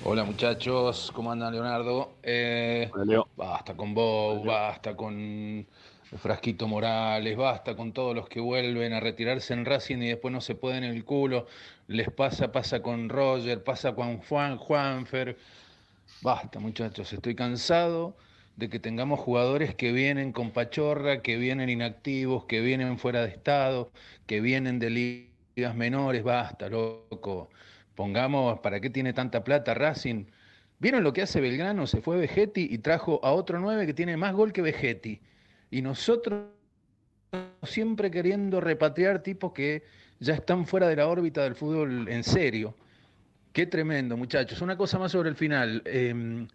Hola 0.05 0.25
muchachos, 0.25 1.11
¿cómo 1.15 1.33
andan 1.33 1.53
Leonardo? 1.53 2.13
Eh, 2.23 2.89
Basta 3.37 3.77
con 3.77 3.93
Bow, 3.93 4.45
basta 4.45 4.97
con 4.97 5.67
Frasquito 6.15 6.69
Morales, 6.69 7.37
basta 7.37 7.75
con 7.75 7.93
todos 7.93 8.15
los 8.15 8.29
que 8.29 8.39
vuelven 8.39 8.93
a 8.93 9.01
retirarse 9.01 9.53
en 9.55 9.65
Racing 9.65 9.99
y 9.99 10.09
después 10.09 10.33
no 10.33 10.41
se 10.41 10.55
pueden 10.55 10.85
el 10.85 11.05
culo. 11.05 11.47
Les 11.89 12.11
pasa, 12.11 12.53
pasa 12.53 12.81
con 12.81 13.09
Roger, 13.09 13.65
pasa 13.65 13.95
con 13.95 14.19
Juan, 14.19 14.57
Juanfer. 14.57 15.37
Basta 16.23 16.61
muchachos, 16.61 17.13
estoy 17.13 17.35
cansado 17.35 18.17
de 18.57 18.71
que 18.71 18.79
tengamos 18.79 19.21
jugadores 19.21 19.75
que 19.75 19.93
vienen 19.93 20.33
con 20.33 20.53
pachorra, 20.53 21.23
que 21.23 21.37
vienen 21.39 21.69
inactivos, 21.69 22.45
que 22.47 22.61
vienen 22.61 22.99
fuera 22.99 23.23
de 23.23 23.29
estado, 23.29 23.91
que 24.27 24.41
vienen 24.41 24.79
de 24.79 24.91
ligas 24.91 25.75
menores. 25.75 26.23
Basta, 26.23 26.69
loco. 26.69 27.51
Pongamos, 27.97 28.61
¿para 28.61 28.81
qué 28.81 28.91
tiene 28.91 29.13
tanta 29.13 29.43
plata 29.43 29.75
Racing? 29.75 30.27
¿Vieron 30.79 31.03
lo 31.03 31.13
que 31.13 31.23
hace 31.23 31.41
Belgrano? 31.41 31.87
Se 31.87 32.01
fue 32.01 32.17
Vegetti 32.19 32.69
y 32.71 32.79
trajo 32.79 33.21
a 33.25 33.33
otro 33.33 33.59
9 33.59 33.87
que 33.87 33.95
tiene 33.95 34.17
más 34.17 34.35
gol 34.35 34.53
que 34.53 34.63
Vegetti. 34.63 35.21
Y 35.71 35.83
nosotros 35.83 36.45
siempre 37.63 38.11
queriendo 38.11 38.61
repatriar 38.61 39.23
tipos 39.23 39.53
que 39.53 39.83
ya 40.21 40.35
están 40.35 40.67
fuera 40.67 40.89
de 40.89 40.97
la 40.97 41.09
órbita 41.09 41.43
del 41.43 41.55
fútbol 41.55 42.09
en 42.09 42.25
serio. 42.25 42.75
Qué 43.53 43.67
tremendo, 43.67 44.17
muchachos. 44.17 44.61
Una 44.61 44.77
cosa 44.77 44.99
más 44.99 45.13
sobre 45.13 45.29
el 45.31 45.37
final. 45.37 45.83
Eh, 45.87 46.47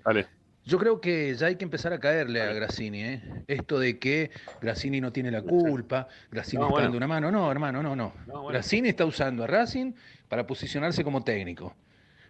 Yo 0.63 0.77
creo 0.77 1.01
que 1.01 1.33
ya 1.35 1.47
hay 1.47 1.55
que 1.55 1.63
empezar 1.63 1.91
a 1.93 1.99
caerle 1.99 2.41
a 2.41 2.53
Grassini, 2.53 3.03
¿eh? 3.03 3.43
Esto 3.47 3.79
de 3.79 3.97
que 3.97 4.29
Grassini 4.61 5.01
no 5.01 5.11
tiene 5.11 5.31
la 5.31 5.41
culpa, 5.41 6.07
Grassini 6.31 6.59
No, 6.61 6.67
está 6.67 6.71
bueno. 6.73 6.83
dando 6.85 6.97
una 6.97 7.07
mano. 7.07 7.31
No, 7.31 7.51
hermano, 7.51 7.81
no, 7.81 7.95
no. 7.95 8.13
No, 8.27 8.33
bueno. 8.33 8.49
Grassini 8.49 8.89
está 8.89 9.05
usando 9.05 9.43
a 9.43 9.47
Racing 9.47 9.93
para 10.29 10.45
posicionarse 10.45 11.03
como 11.03 11.23
técnico. 11.23 11.75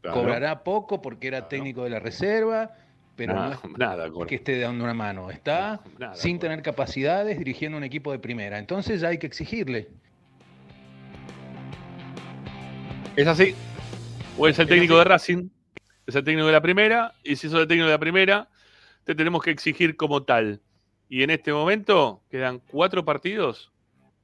Claro. 0.01 0.21
Cobrará 0.21 0.63
poco 0.63 1.01
porque 1.01 1.27
era 1.27 1.47
técnico 1.49 1.83
de 1.83 1.89
la 1.91 1.99
reserva, 1.99 2.73
pero 3.15 3.33
Nada, 3.33 3.59
no 3.63 3.71
es 3.71 3.77
nada, 3.77 4.09
que 4.27 4.35
esté 4.35 4.59
dando 4.59 4.83
una 4.83 4.93
mano. 4.93 5.29
Está 5.29 5.81
nada, 5.99 6.15
sin 6.15 6.39
tener 6.39 6.61
capacidades 6.61 7.37
dirigiendo 7.37 7.77
un 7.77 7.83
equipo 7.83 8.11
de 8.11 8.19
primera. 8.19 8.57
Entonces 8.57 9.01
ya 9.01 9.09
hay 9.09 9.17
que 9.17 9.27
exigirle. 9.27 9.89
Es 13.15 13.27
así. 13.27 13.55
O 14.37 14.47
es 14.47 14.57
el 14.57 14.67
técnico 14.67 14.97
de 14.97 15.03
Racing, 15.03 15.49
es 16.07 16.15
el 16.15 16.23
técnico 16.23 16.47
de 16.47 16.53
la 16.53 16.61
primera, 16.61 17.13
y 17.23 17.35
si 17.35 17.49
sos 17.49 17.61
el 17.61 17.67
técnico 17.67 17.87
de 17.87 17.91
la 17.91 17.99
primera, 17.99 18.49
te 19.03 19.13
tenemos 19.13 19.43
que 19.43 19.51
exigir 19.51 19.97
como 19.97 20.23
tal. 20.23 20.61
Y 21.09 21.23
en 21.23 21.29
este 21.29 21.51
momento 21.51 22.23
quedan 22.29 22.59
cuatro 22.59 23.03
partidos, 23.03 23.71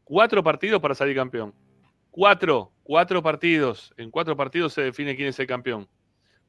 cuatro 0.05 0.41
partidos 0.41 0.81
para 0.81 0.95
salir 0.95 1.15
campeón. 1.15 1.53
Cuatro, 2.11 2.71
cuatro 2.83 3.21
partidos. 3.21 3.93
En 3.97 4.09
cuatro 4.09 4.37
partidos 4.37 4.73
se 4.73 4.81
define 4.81 5.15
quién 5.15 5.27
es 5.27 5.39
el 5.39 5.47
campeón. 5.47 5.87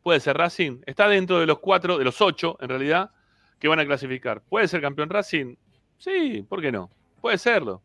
Puede 0.09 0.21
ser 0.21 0.39
Racing, 0.39 0.81
está 0.87 1.07
dentro 1.07 1.39
de 1.39 1.45
los 1.45 1.59
cuatro, 1.59 1.99
de 1.99 2.05
los 2.05 2.23
ocho 2.23 2.57
en 2.63 2.71
realidad, 2.71 3.11
que 3.59 3.69
van 3.69 3.79
a 3.79 3.85
clasificar. 3.85 4.41
¿Puede 4.41 4.67
ser 4.67 4.81
campeón 4.81 5.11
Racing? 5.11 5.57
Sí, 5.99 6.47
¿por 6.49 6.63
qué 6.63 6.73
no? 6.73 6.91
Puede 7.21 7.37
serlo. 7.37 7.83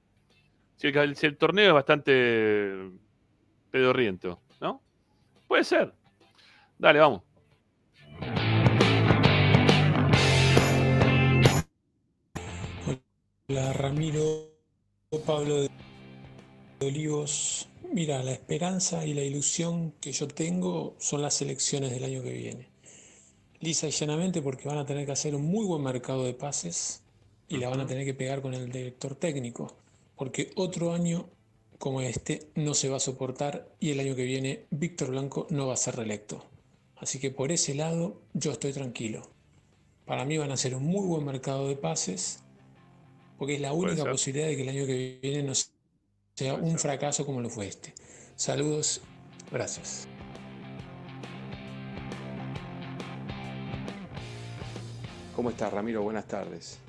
Si 0.77 0.87
el, 0.87 1.37
torneo 1.37 1.67
es 1.67 1.73
bastante 1.73 2.91
pedorriento, 3.71 4.39
¿no? 4.61 4.81
Puede 5.49 5.65
ser. 5.65 5.93
Dale, 6.77 6.99
vamos. 6.99 7.23
Hola 13.49 13.73
Ramiro, 13.73 14.23
Pablo 15.25 15.63
de 15.63 15.69
Olivos. 16.79 17.67
Mira, 17.93 18.23
la 18.23 18.31
esperanza 18.31 19.05
y 19.05 19.13
la 19.13 19.21
ilusión 19.21 19.93
que 20.01 20.11
yo 20.13 20.27
tengo 20.27 20.95
son 20.97 21.21
las 21.21 21.39
elecciones 21.43 21.91
del 21.91 22.03
año 22.03 22.23
que 22.23 22.31
viene. 22.33 22.67
Lisa 23.59 23.87
y 23.87 23.91
llanamente 23.91 24.41
porque 24.41 24.67
van 24.67 24.79
a 24.79 24.85
tener 24.87 25.05
que 25.05 25.11
hacer 25.11 25.35
un 25.35 25.45
muy 25.45 25.63
buen 25.63 25.83
mercado 25.83 26.23
de 26.23 26.33
pases 26.33 27.03
y 27.47 27.57
la 27.57 27.69
van 27.69 27.81
a 27.81 27.85
tener 27.85 28.03
que 28.03 28.15
pegar 28.15 28.41
con 28.41 28.55
el 28.55 28.71
director 28.71 29.13
técnico. 29.13 29.75
Porque 30.15 30.49
otro 30.55 30.91
año 30.91 31.29
como 31.77 32.01
este 32.01 32.49
no 32.55 32.73
se 32.73 32.89
va 32.89 32.97
a 32.97 32.99
soportar 32.99 33.69
y 33.79 33.91
el 33.91 33.99
año 33.99 34.15
que 34.15 34.23
viene 34.23 34.65
Víctor 34.71 35.11
Blanco 35.11 35.45
no 35.51 35.67
va 35.67 35.75
a 35.75 35.77
ser 35.77 35.95
reelecto. 35.95 36.43
Así 36.95 37.19
que 37.19 37.29
por 37.29 37.51
ese 37.51 37.75
lado 37.75 38.23
yo 38.33 38.53
estoy 38.53 38.73
tranquilo. 38.73 39.29
Para 40.05 40.25
mí 40.25 40.35
van 40.39 40.49
a 40.49 40.55
hacer 40.55 40.73
un 40.73 40.83
muy 40.83 41.05
buen 41.05 41.25
mercado 41.25 41.67
de 41.67 41.75
pases 41.75 42.39
porque 43.37 43.53
es 43.53 43.61
la 43.61 43.71
única 43.71 44.01
ser. 44.01 44.11
posibilidad 44.11 44.47
de 44.47 44.55
que 44.55 44.63
el 44.63 44.69
año 44.69 44.87
que 44.87 45.19
viene 45.21 45.43
no 45.43 45.53
sea 46.35 46.55
un 46.55 46.79
fracaso 46.79 47.27
como 47.27 47.41
lo 47.41 47.49
fue 47.49 47.67
este. 47.67 47.93
Saludos, 48.35 49.01
gracias. 49.51 50.07
¿Cómo 55.35 55.51
estás, 55.51 55.71
Ramiro? 55.71 56.01
Buenas 56.01 56.27
tardes. 56.27 56.79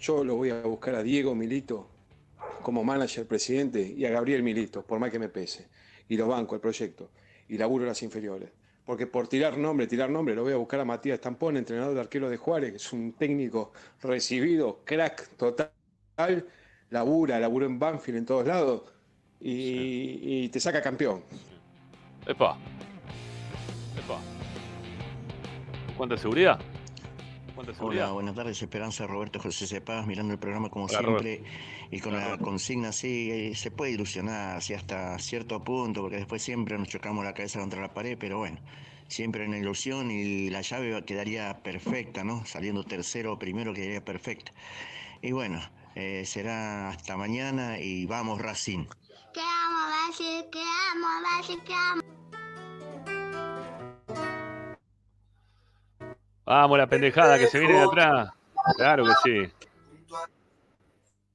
Yo 0.00 0.22
lo 0.22 0.36
voy 0.36 0.50
a 0.50 0.62
buscar 0.62 0.94
a 0.94 1.02
Diego 1.02 1.34
Milito 1.34 1.88
como 2.62 2.84
manager, 2.84 3.26
presidente, 3.26 3.82
y 3.96 4.04
a 4.06 4.10
Gabriel 4.10 4.44
Milito, 4.44 4.82
por 4.86 5.00
más 5.00 5.10
que 5.10 5.18
me 5.18 5.28
pese. 5.28 5.66
Y 6.08 6.16
los 6.16 6.28
banco, 6.28 6.54
el 6.54 6.60
proyecto. 6.60 7.10
Y 7.48 7.58
laburo 7.58 7.84
las 7.86 8.02
inferiores. 8.02 8.50
Porque 8.84 9.08
por 9.08 9.26
tirar 9.26 9.58
nombre, 9.58 9.88
tirar 9.88 10.08
nombre, 10.08 10.36
lo 10.36 10.44
voy 10.44 10.52
a 10.52 10.56
buscar 10.56 10.78
a 10.78 10.84
Matías 10.84 11.20
Tampón, 11.20 11.56
entrenador 11.56 11.94
de 11.94 12.00
arquero 12.00 12.30
de 12.30 12.36
Juárez, 12.36 12.70
que 12.70 12.76
es 12.76 12.92
un 12.92 13.12
técnico 13.14 13.72
recibido, 14.02 14.82
crack 14.84 15.30
total, 15.36 15.72
labura, 16.94 17.40
laburo 17.40 17.66
en 17.66 17.76
Banfield 17.76 18.18
en 18.18 18.24
todos 18.24 18.46
lados, 18.46 18.82
y, 19.40 20.44
y 20.44 20.48
te 20.48 20.60
saca 20.60 20.80
campeón. 20.80 21.22
Epa. 22.24 22.56
Epa. 23.98 24.20
¿Cuánta 25.96 26.16
seguridad? 26.16 26.60
¿Cuánta 27.56 27.74
seguridad? 27.74 28.04
Hola, 28.04 28.12
buenas 28.12 28.34
tardes, 28.36 28.62
Esperanza, 28.62 29.08
Roberto 29.08 29.40
José 29.40 29.66
Cepaz, 29.66 30.06
mirando 30.06 30.32
el 30.32 30.38
programa 30.38 30.70
como 30.70 30.84
Hola, 30.84 30.98
siempre 31.00 31.42
y 31.90 31.98
con 31.98 32.12
la 32.12 32.38
consigna, 32.38 32.92
sí, 32.92 33.28
eh, 33.30 33.54
se 33.56 33.72
puede 33.72 33.90
ilusionar, 33.90 34.62
sí, 34.62 34.74
hasta 34.74 35.18
cierto 35.18 35.64
punto, 35.64 36.00
porque 36.00 36.16
después 36.16 36.42
siempre 36.42 36.78
nos 36.78 36.88
chocamos 36.88 37.24
la 37.24 37.34
cabeza 37.34 37.58
contra 37.58 37.80
la 37.80 37.92
pared, 37.92 38.16
pero 38.18 38.38
bueno, 38.38 38.58
siempre 39.08 39.44
en 39.44 39.50
la 39.50 39.58
ilusión 39.58 40.12
y 40.12 40.48
la 40.48 40.60
llave 40.60 41.04
quedaría 41.04 41.58
perfecta, 41.62 42.22
¿no? 42.22 42.46
Saliendo 42.46 42.84
tercero 42.84 43.32
o 43.32 43.38
primero 43.38 43.74
quedaría 43.74 44.04
perfecta. 44.04 44.52
Y 45.22 45.32
bueno, 45.32 45.60
eh, 45.94 46.24
será 46.26 46.88
hasta 46.88 47.16
mañana 47.16 47.78
y 47.78 48.06
vamos 48.06 48.40
Racing. 48.40 48.86
Que 49.32 49.40
amo 49.40 49.86
Brasil, 49.86 50.44
que 50.50 50.60
amo 50.60 51.06
Brasil, 51.20 51.62
que 51.64 51.74
amo. 51.74 52.02
Vamos, 56.46 56.78
la 56.78 56.86
pendejada 56.86 57.38
que 57.38 57.46
se 57.46 57.58
viene 57.58 57.74
de 57.74 57.84
atrás. 57.84 58.30
Claro 58.76 59.04
que 59.04 59.12
sí. 59.22 59.52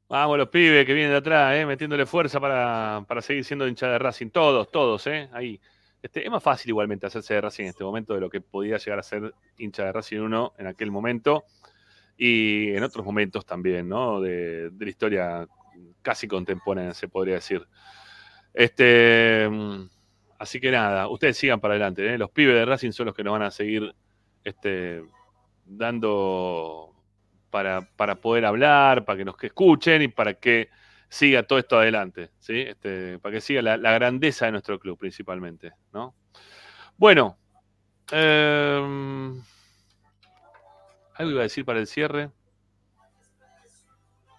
Vamos, 0.08 0.38
los 0.38 0.50
pibes 0.50 0.86
que 0.86 0.94
vienen 0.94 1.12
de 1.12 1.18
atrás, 1.18 1.56
eh, 1.56 1.66
metiéndole 1.66 2.06
fuerza 2.06 2.40
para, 2.40 3.04
para 3.08 3.22
seguir 3.22 3.46
siendo 3.46 3.68
hincha 3.68 3.88
de 3.88 4.00
Racing. 4.00 4.30
Todos, 4.30 4.72
todos, 4.72 5.06
¿eh? 5.08 5.30
Ahí. 5.34 5.60
Este, 6.02 6.24
es 6.24 6.32
más 6.32 6.42
fácil 6.42 6.70
igualmente 6.70 7.06
hacerse 7.06 7.34
de 7.34 7.42
Racing 7.42 7.64
en 7.64 7.70
este 7.70 7.84
momento 7.84 8.14
de 8.14 8.22
lo 8.22 8.30
que 8.30 8.40
podía 8.40 8.78
llegar 8.78 9.00
a 9.00 9.04
ser 9.04 9.34
hincha 9.58 9.84
de 9.84 9.92
Racing 9.92 10.20
uno 10.20 10.54
en 10.58 10.68
aquel 10.68 10.92
momento 10.92 11.44
y 12.22 12.76
en 12.76 12.84
otros 12.84 13.06
momentos 13.06 13.46
también, 13.46 13.88
¿no? 13.88 14.20
De, 14.20 14.70
de 14.72 14.86
la 14.86 14.90
historia 14.92 15.48
casi 16.02 16.28
contemporánea, 16.28 16.94
se 16.94 17.08
podría 17.08 17.36
decir. 17.36 17.66
Este, 18.54 19.48
mm, 19.50 19.90
así 20.38 20.60
que 20.60 20.70
nada, 20.70 21.08
ustedes 21.08 21.38
sigan 21.38 21.62
para 21.62 21.76
adelante. 21.76 22.14
¿eh? 22.14 22.18
Los 22.18 22.30
pibes 22.32 22.56
de 22.56 22.66
Racing 22.66 22.92
son 22.92 23.06
los 23.06 23.16
que 23.16 23.24
nos 23.24 23.32
van 23.32 23.44
a 23.44 23.52
seguir 23.52 23.96
este, 24.44 25.02
dando 25.66 26.94
para, 27.50 27.82
para 27.96 28.16
poder 28.16 28.46
hablar, 28.46 29.06
para 29.06 29.18
que 29.18 29.26
nos 29.26 29.36
escuchen 29.42 30.02
y 30.02 30.08
para 30.10 30.34
que 30.34 30.70
siga 31.08 31.44
todo 31.44 31.58
esto 31.58 31.80
adelante, 31.80 32.32
¿sí? 32.38 32.60
Este, 32.62 33.18
para 33.20 33.34
que 33.34 33.42
siga 33.42 33.62
la, 33.62 33.78
grandeza 33.78 34.46
de 34.46 34.52
nuestro 34.52 34.78
club 34.78 34.98
principalmente, 34.98 35.72
¿no? 35.92 36.14
Bueno, 36.98 37.38
em, 38.12 39.42
algo 41.20 41.32
iba 41.32 41.42
a 41.42 41.44
decir 41.44 41.66
para 41.66 41.80
el 41.80 41.88
cierre. 41.88 42.32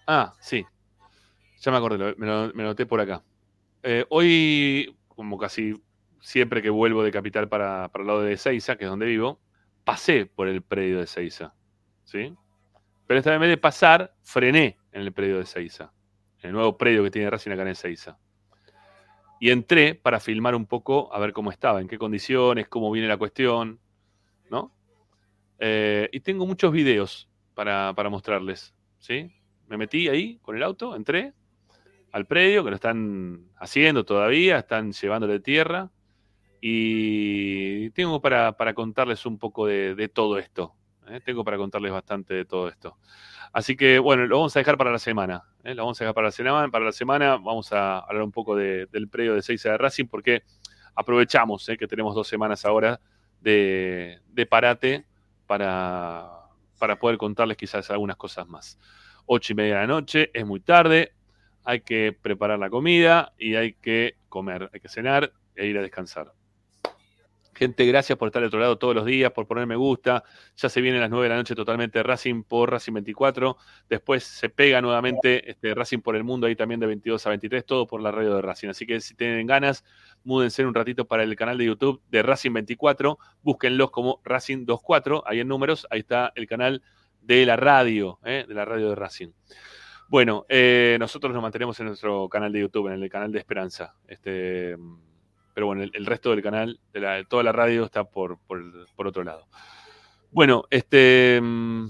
Ah, 0.07 0.33
sí, 0.39 0.65
ya 1.59 1.71
me 1.71 1.77
acordé, 1.77 2.15
me 2.17 2.25
lo, 2.25 2.51
me 2.53 2.63
noté 2.63 2.85
por 2.85 2.99
acá. 2.99 3.23
Eh, 3.83 4.05
hoy, 4.09 4.97
como 5.07 5.37
casi 5.37 5.79
siempre 6.19 6.61
que 6.61 6.69
vuelvo 6.69 7.03
de 7.03 7.11
Capital 7.11 7.47
para, 7.47 7.87
para 7.89 8.01
el 8.01 8.07
lado 8.07 8.21
de 8.21 8.35
Seiza, 8.35 8.75
que 8.75 8.85
es 8.85 8.89
donde 8.89 9.05
vivo, 9.05 9.39
pasé 9.83 10.25
por 10.25 10.47
el 10.47 10.63
predio 10.63 10.99
de 10.99 11.07
Seiza. 11.07 11.53
¿sí? 12.03 12.35
Pero 13.07 13.19
esta 13.19 13.29
vez 13.29 13.35
en 13.35 13.41
vez 13.41 13.49
de 13.51 13.57
pasar, 13.57 14.15
frené 14.23 14.77
en 14.91 15.01
el 15.01 15.11
predio 15.11 15.37
de 15.37 15.45
Seiza, 15.45 15.93
en 16.41 16.49
el 16.49 16.53
nuevo 16.53 16.77
predio 16.77 17.03
que 17.03 17.11
tiene 17.11 17.29
Racing 17.29 17.51
acá 17.51 17.67
en 17.67 17.75
Seiza. 17.75 18.17
Y 19.39 19.51
entré 19.51 19.95
para 19.95 20.19
filmar 20.19 20.55
un 20.55 20.65
poco 20.65 21.13
a 21.13 21.19
ver 21.19 21.31
cómo 21.31 21.51
estaba, 21.51 21.79
en 21.79 21.87
qué 21.87 21.97
condiciones, 21.97 22.67
cómo 22.67 22.91
viene 22.91 23.07
la 23.07 23.17
cuestión, 23.17 23.79
¿no? 24.49 24.71
Eh, 25.63 26.09
y 26.11 26.19
tengo 26.21 26.47
muchos 26.47 26.71
videos 26.71 27.29
para, 27.53 27.93
para 27.95 28.09
mostrarles, 28.09 28.73
¿sí? 28.97 29.31
Me 29.67 29.77
metí 29.77 30.09
ahí 30.09 30.39
con 30.41 30.57
el 30.57 30.63
auto, 30.63 30.95
entré 30.95 31.33
al 32.11 32.25
predio, 32.25 32.63
que 32.63 32.71
lo 32.71 32.75
están 32.75 33.45
haciendo 33.57 34.03
todavía, 34.03 34.57
están 34.57 34.91
llevándole 34.91 35.39
tierra. 35.39 35.91
Y 36.59 37.91
tengo 37.91 38.21
para, 38.21 38.57
para 38.57 38.73
contarles 38.73 39.25
un 39.25 39.37
poco 39.37 39.67
de, 39.67 40.09
todo 40.13 40.39
esto. 40.39 40.73
¿eh? 41.07 41.21
Tengo 41.23 41.43
para 41.43 41.57
contarles 41.57 41.91
bastante 41.91 42.33
de 42.33 42.45
todo 42.45 42.67
esto. 42.67 42.97
Así 43.53 43.75
que, 43.75 43.99
bueno, 43.99 44.25
lo 44.25 44.37
vamos 44.37 44.55
a 44.55 44.59
dejar 44.59 44.77
para 44.77 44.91
la 44.91 44.99
semana. 44.99 45.43
¿eh? 45.63 45.75
Lo 45.75 45.83
vamos 45.83 46.01
a 46.01 46.05
dejar 46.05 46.15
para 46.15 46.27
la 46.27 46.31
semana. 46.31 46.69
Para 46.69 46.85
la 46.85 46.91
semana 46.91 47.37
vamos 47.37 47.71
a 47.71 47.99
hablar 47.99 48.23
un 48.23 48.31
poco 48.31 48.55
de- 48.55 48.87
del 48.87 49.09
predio 49.09 49.35
de 49.35 49.41
Seiza 49.43 49.71
de 49.71 49.77
Racing, 49.77 50.05
porque 50.05 50.43
aprovechamos 50.95 51.69
que 51.79 51.87
tenemos 51.87 52.15
dos 52.15 52.27
semanas 52.27 52.65
ahora 52.65 52.99
de, 53.39 54.19
de 54.27 54.45
parate 54.45 55.05
para, 55.51 56.29
para 56.79 56.97
poder 56.97 57.17
contarles 57.17 57.57
quizás 57.57 57.91
algunas 57.91 58.15
cosas 58.15 58.47
más. 58.47 58.79
Ocho 59.25 59.51
y 59.51 59.55
media 59.57 59.73
de 59.73 59.81
la 59.81 59.87
noche, 59.87 60.31
es 60.33 60.45
muy 60.45 60.61
tarde, 60.61 61.11
hay 61.65 61.81
que 61.81 62.17
preparar 62.21 62.57
la 62.57 62.69
comida 62.69 63.33
y 63.37 63.55
hay 63.55 63.73
que 63.73 64.15
comer, 64.29 64.69
hay 64.73 64.79
que 64.79 64.87
cenar 64.87 65.33
e 65.57 65.67
ir 65.67 65.77
a 65.77 65.81
descansar. 65.81 66.31
Gente, 67.61 67.85
gracias 67.85 68.17
por 68.17 68.27
estar 68.27 68.41
al 68.41 68.47
otro 68.47 68.59
lado 68.59 68.79
todos 68.79 68.95
los 68.95 69.05
días, 69.05 69.31
por 69.33 69.45
poner 69.45 69.67
me 69.67 69.75
gusta. 69.75 70.23
Ya 70.57 70.67
se 70.67 70.81
viene 70.81 70.97
a 70.97 71.01
las 71.01 71.11
9 71.11 71.25
de 71.25 71.29
la 71.29 71.35
noche 71.35 71.53
totalmente 71.53 72.01
Racing 72.01 72.41
por 72.41 72.71
Racing 72.71 72.93
24. 72.93 73.55
Después 73.87 74.23
se 74.23 74.49
pega 74.49 74.81
nuevamente 74.81 75.47
este, 75.47 75.75
Racing 75.75 75.99
por 75.99 76.15
el 76.15 76.23
mundo 76.23 76.47
ahí 76.47 76.55
también 76.55 76.79
de 76.79 76.87
22 76.87 77.23
a 77.27 77.29
23, 77.29 77.63
todo 77.63 77.85
por 77.85 78.01
la 78.01 78.09
radio 78.09 78.33
de 78.33 78.41
Racing. 78.41 78.69
Así 78.69 78.87
que 78.87 78.99
si 78.99 79.13
tienen 79.13 79.45
ganas, 79.45 79.85
múdense 80.23 80.65
un 80.65 80.73
ratito 80.73 81.05
para 81.05 81.21
el 81.21 81.35
canal 81.35 81.59
de 81.59 81.65
YouTube 81.65 82.01
de 82.09 82.23
Racing 82.23 82.51
24. 82.51 83.19
Búsquenlos 83.43 83.91
como 83.91 84.21
Racing 84.23 84.65
24, 84.65 85.21
ahí 85.27 85.41
en 85.41 85.47
números, 85.47 85.85
ahí 85.91 85.99
está 85.99 86.33
el 86.33 86.47
canal 86.47 86.81
de 87.21 87.45
la 87.45 87.57
radio, 87.57 88.17
¿eh? 88.25 88.43
de 88.47 88.55
la 88.55 88.65
radio 88.65 88.89
de 88.89 88.95
Racing. 88.95 89.29
Bueno, 90.07 90.47
eh, 90.49 90.97
nosotros 90.99 91.31
nos 91.31 91.43
mantenemos 91.43 91.79
en 91.79 91.85
nuestro 91.85 92.27
canal 92.27 92.51
de 92.51 92.61
YouTube, 92.61 92.87
en 92.87 93.03
el 93.03 93.07
canal 93.07 93.31
de 93.31 93.37
Esperanza. 93.37 93.93
Este, 94.07 94.75
pero 95.61 95.67
bueno, 95.67 95.83
el, 95.83 96.05
resto 96.07 96.31
del 96.31 96.41
canal, 96.41 96.79
toda 97.29 97.43
la 97.43 97.51
radio 97.51 97.85
está 97.85 98.03
por, 98.03 98.39
por, 98.47 98.63
por 98.95 99.05
otro 99.05 99.23
lado. 99.23 99.47
Bueno, 100.31 100.63
este 100.71 101.39
mm, 101.39 101.85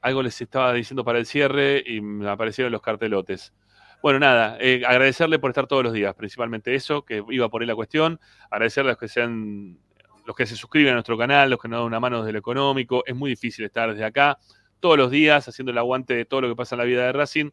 algo 0.00 0.20
les 0.20 0.40
estaba 0.40 0.72
diciendo 0.72 1.04
para 1.04 1.20
el 1.20 1.26
cierre 1.26 1.80
y 1.86 2.00
me 2.00 2.28
aparecieron 2.28 2.72
los 2.72 2.82
cartelotes. 2.82 3.54
Bueno, 4.02 4.18
nada, 4.18 4.56
eh, 4.58 4.82
agradecerle 4.84 5.38
por 5.38 5.50
estar 5.50 5.68
todos 5.68 5.84
los 5.84 5.92
días, 5.92 6.12
principalmente 6.16 6.74
eso, 6.74 7.04
que 7.04 7.22
iba 7.30 7.48
por 7.48 7.62
ahí 7.62 7.68
la 7.68 7.76
cuestión. 7.76 8.18
Agradecerle 8.50 8.90
a 8.90 8.94
los 8.94 8.98
que 8.98 9.06
sean, 9.06 9.78
los 10.26 10.34
que 10.34 10.44
se 10.44 10.56
suscriben 10.56 10.90
a 10.90 10.94
nuestro 10.94 11.16
canal, 11.16 11.48
los 11.48 11.60
que 11.60 11.68
nos 11.68 11.78
dan 11.78 11.86
una 11.86 12.00
mano 12.00 12.22
desde 12.22 12.32
lo 12.32 12.40
económico. 12.40 13.04
Es 13.06 13.14
muy 13.14 13.30
difícil 13.30 13.64
estar 13.64 13.90
desde 13.92 14.04
acá 14.04 14.40
todos 14.80 14.98
los 14.98 15.12
días 15.12 15.46
haciendo 15.46 15.70
el 15.70 15.78
aguante 15.78 16.14
de 16.14 16.24
todo 16.24 16.40
lo 16.40 16.48
que 16.48 16.56
pasa 16.56 16.74
en 16.74 16.80
la 16.80 16.84
vida 16.84 17.06
de 17.06 17.12
Racing, 17.12 17.50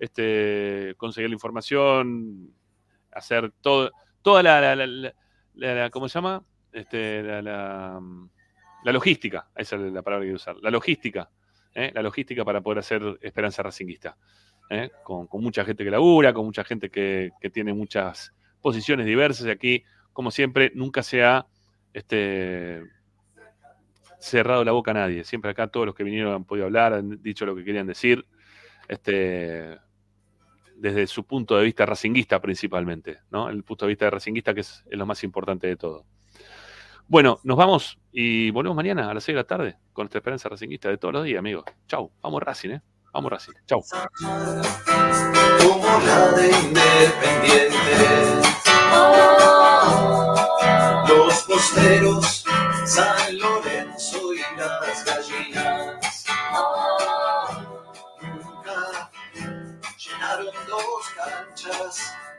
este, 0.00 0.94
conseguir 0.96 1.30
la 1.30 1.34
información, 1.34 2.58
hacer 3.12 3.52
todo, 3.60 3.90
toda 4.22 4.42
la, 4.42 5.90
¿cómo 5.90 6.08
se 6.08 6.14
llama? 6.18 6.42
Este, 6.72 7.22
la, 7.22 7.42
la- 7.42 8.92
logística, 8.92 9.48
esa 9.56 9.76
es 9.76 9.92
la 9.92 10.02
palabra 10.02 10.26
que 10.26 10.34
usar, 10.34 10.56
la 10.62 10.70
logística, 10.70 11.28
¿eh? 11.74 11.90
la 11.94 12.02
logística 12.02 12.44
para 12.44 12.60
poder 12.60 12.78
hacer 12.78 13.18
Esperanza 13.20 13.62
Racinguista, 13.62 14.16
¿eh? 14.70 14.90
con, 15.04 15.26
con 15.26 15.42
mucha 15.42 15.64
gente 15.64 15.84
que 15.84 15.90
labura, 15.90 16.32
con 16.32 16.44
mucha 16.46 16.64
gente 16.64 16.90
que, 16.90 17.30
que 17.40 17.50
tiene 17.50 17.72
muchas 17.74 18.32
posiciones 18.62 19.06
diversas 19.06 19.46
y 19.46 19.50
aquí, 19.50 19.84
como 20.12 20.30
siempre, 20.30 20.72
nunca 20.74 21.02
se 21.02 21.22
ha 21.22 21.46
este, 21.92 22.82
cerrado 24.18 24.64
la 24.64 24.72
boca 24.72 24.90
a 24.90 24.94
nadie. 24.94 25.24
Siempre 25.24 25.50
acá 25.50 25.68
todos 25.68 25.86
los 25.86 25.94
que 25.94 26.04
vinieron 26.04 26.34
han 26.34 26.44
podido 26.44 26.66
hablar, 26.66 26.92
han 26.92 27.22
dicho 27.22 27.46
lo 27.46 27.54
que 27.54 27.64
querían 27.64 27.86
decir, 27.86 28.24
este, 28.88 29.78
desde 30.78 31.06
su 31.06 31.24
punto 31.24 31.56
de 31.56 31.64
vista 31.64 31.84
racinguista 31.84 32.40
principalmente, 32.40 33.18
¿no? 33.30 33.48
El 33.48 33.64
punto 33.64 33.84
de 33.84 33.90
vista 33.90 34.04
de 34.06 34.12
racinguista 34.12 34.54
que 34.54 34.60
es, 34.60 34.84
es 34.88 34.98
lo 34.98 35.06
más 35.06 35.22
importante 35.24 35.66
de 35.66 35.76
todo. 35.76 36.04
Bueno, 37.08 37.40
nos 37.42 37.56
vamos 37.56 37.98
y 38.12 38.50
volvemos 38.50 38.76
mañana 38.76 39.10
a 39.10 39.14
las 39.14 39.24
6 39.24 39.34
de 39.34 39.40
la 39.40 39.46
tarde 39.46 39.76
con 39.94 40.04
nuestra 40.04 40.18
esperanza 40.18 40.48
racinguista 40.50 40.90
de 40.90 40.98
todos 40.98 41.14
los 41.14 41.24
días, 41.24 41.38
amigos. 41.38 41.64
Chau, 41.86 42.12
vamos 42.22 42.42
Racing, 42.42 42.70
¿eh? 42.70 42.82
Vamos 43.14 43.30
Racing. 43.32 43.52
Chau. 43.66 43.82
como 45.58 46.00
la 46.04 46.32
de 46.32 46.48
Independiente. 46.48 47.78
Los 51.08 51.42
posteros, 51.44 52.44
San 52.84 53.37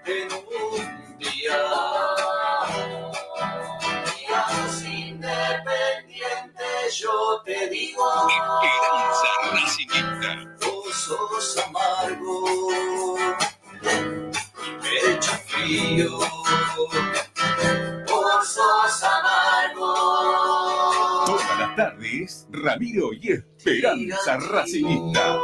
en 0.06 0.27
un 0.33 1.17
día. 1.19 1.59
Días 4.17 4.83
independiente, 4.83 6.66
yo 6.98 7.41
te 7.45 7.69
digo. 7.69 8.27
Vos 10.61 10.95
sos 10.95 11.58
amargo 11.66 13.17
y 14.64 14.69
pecho 14.82 15.32
frío. 15.48 16.17
Vos 18.08 18.48
sos 18.48 19.03
amargo. 19.03 19.90
Todas 21.25 21.59
las 21.59 21.75
tardes, 21.75 22.48
Ramiro 22.49 23.14
y 23.14 23.33
Esperanza 23.33 24.38
Racingista. 24.38 25.40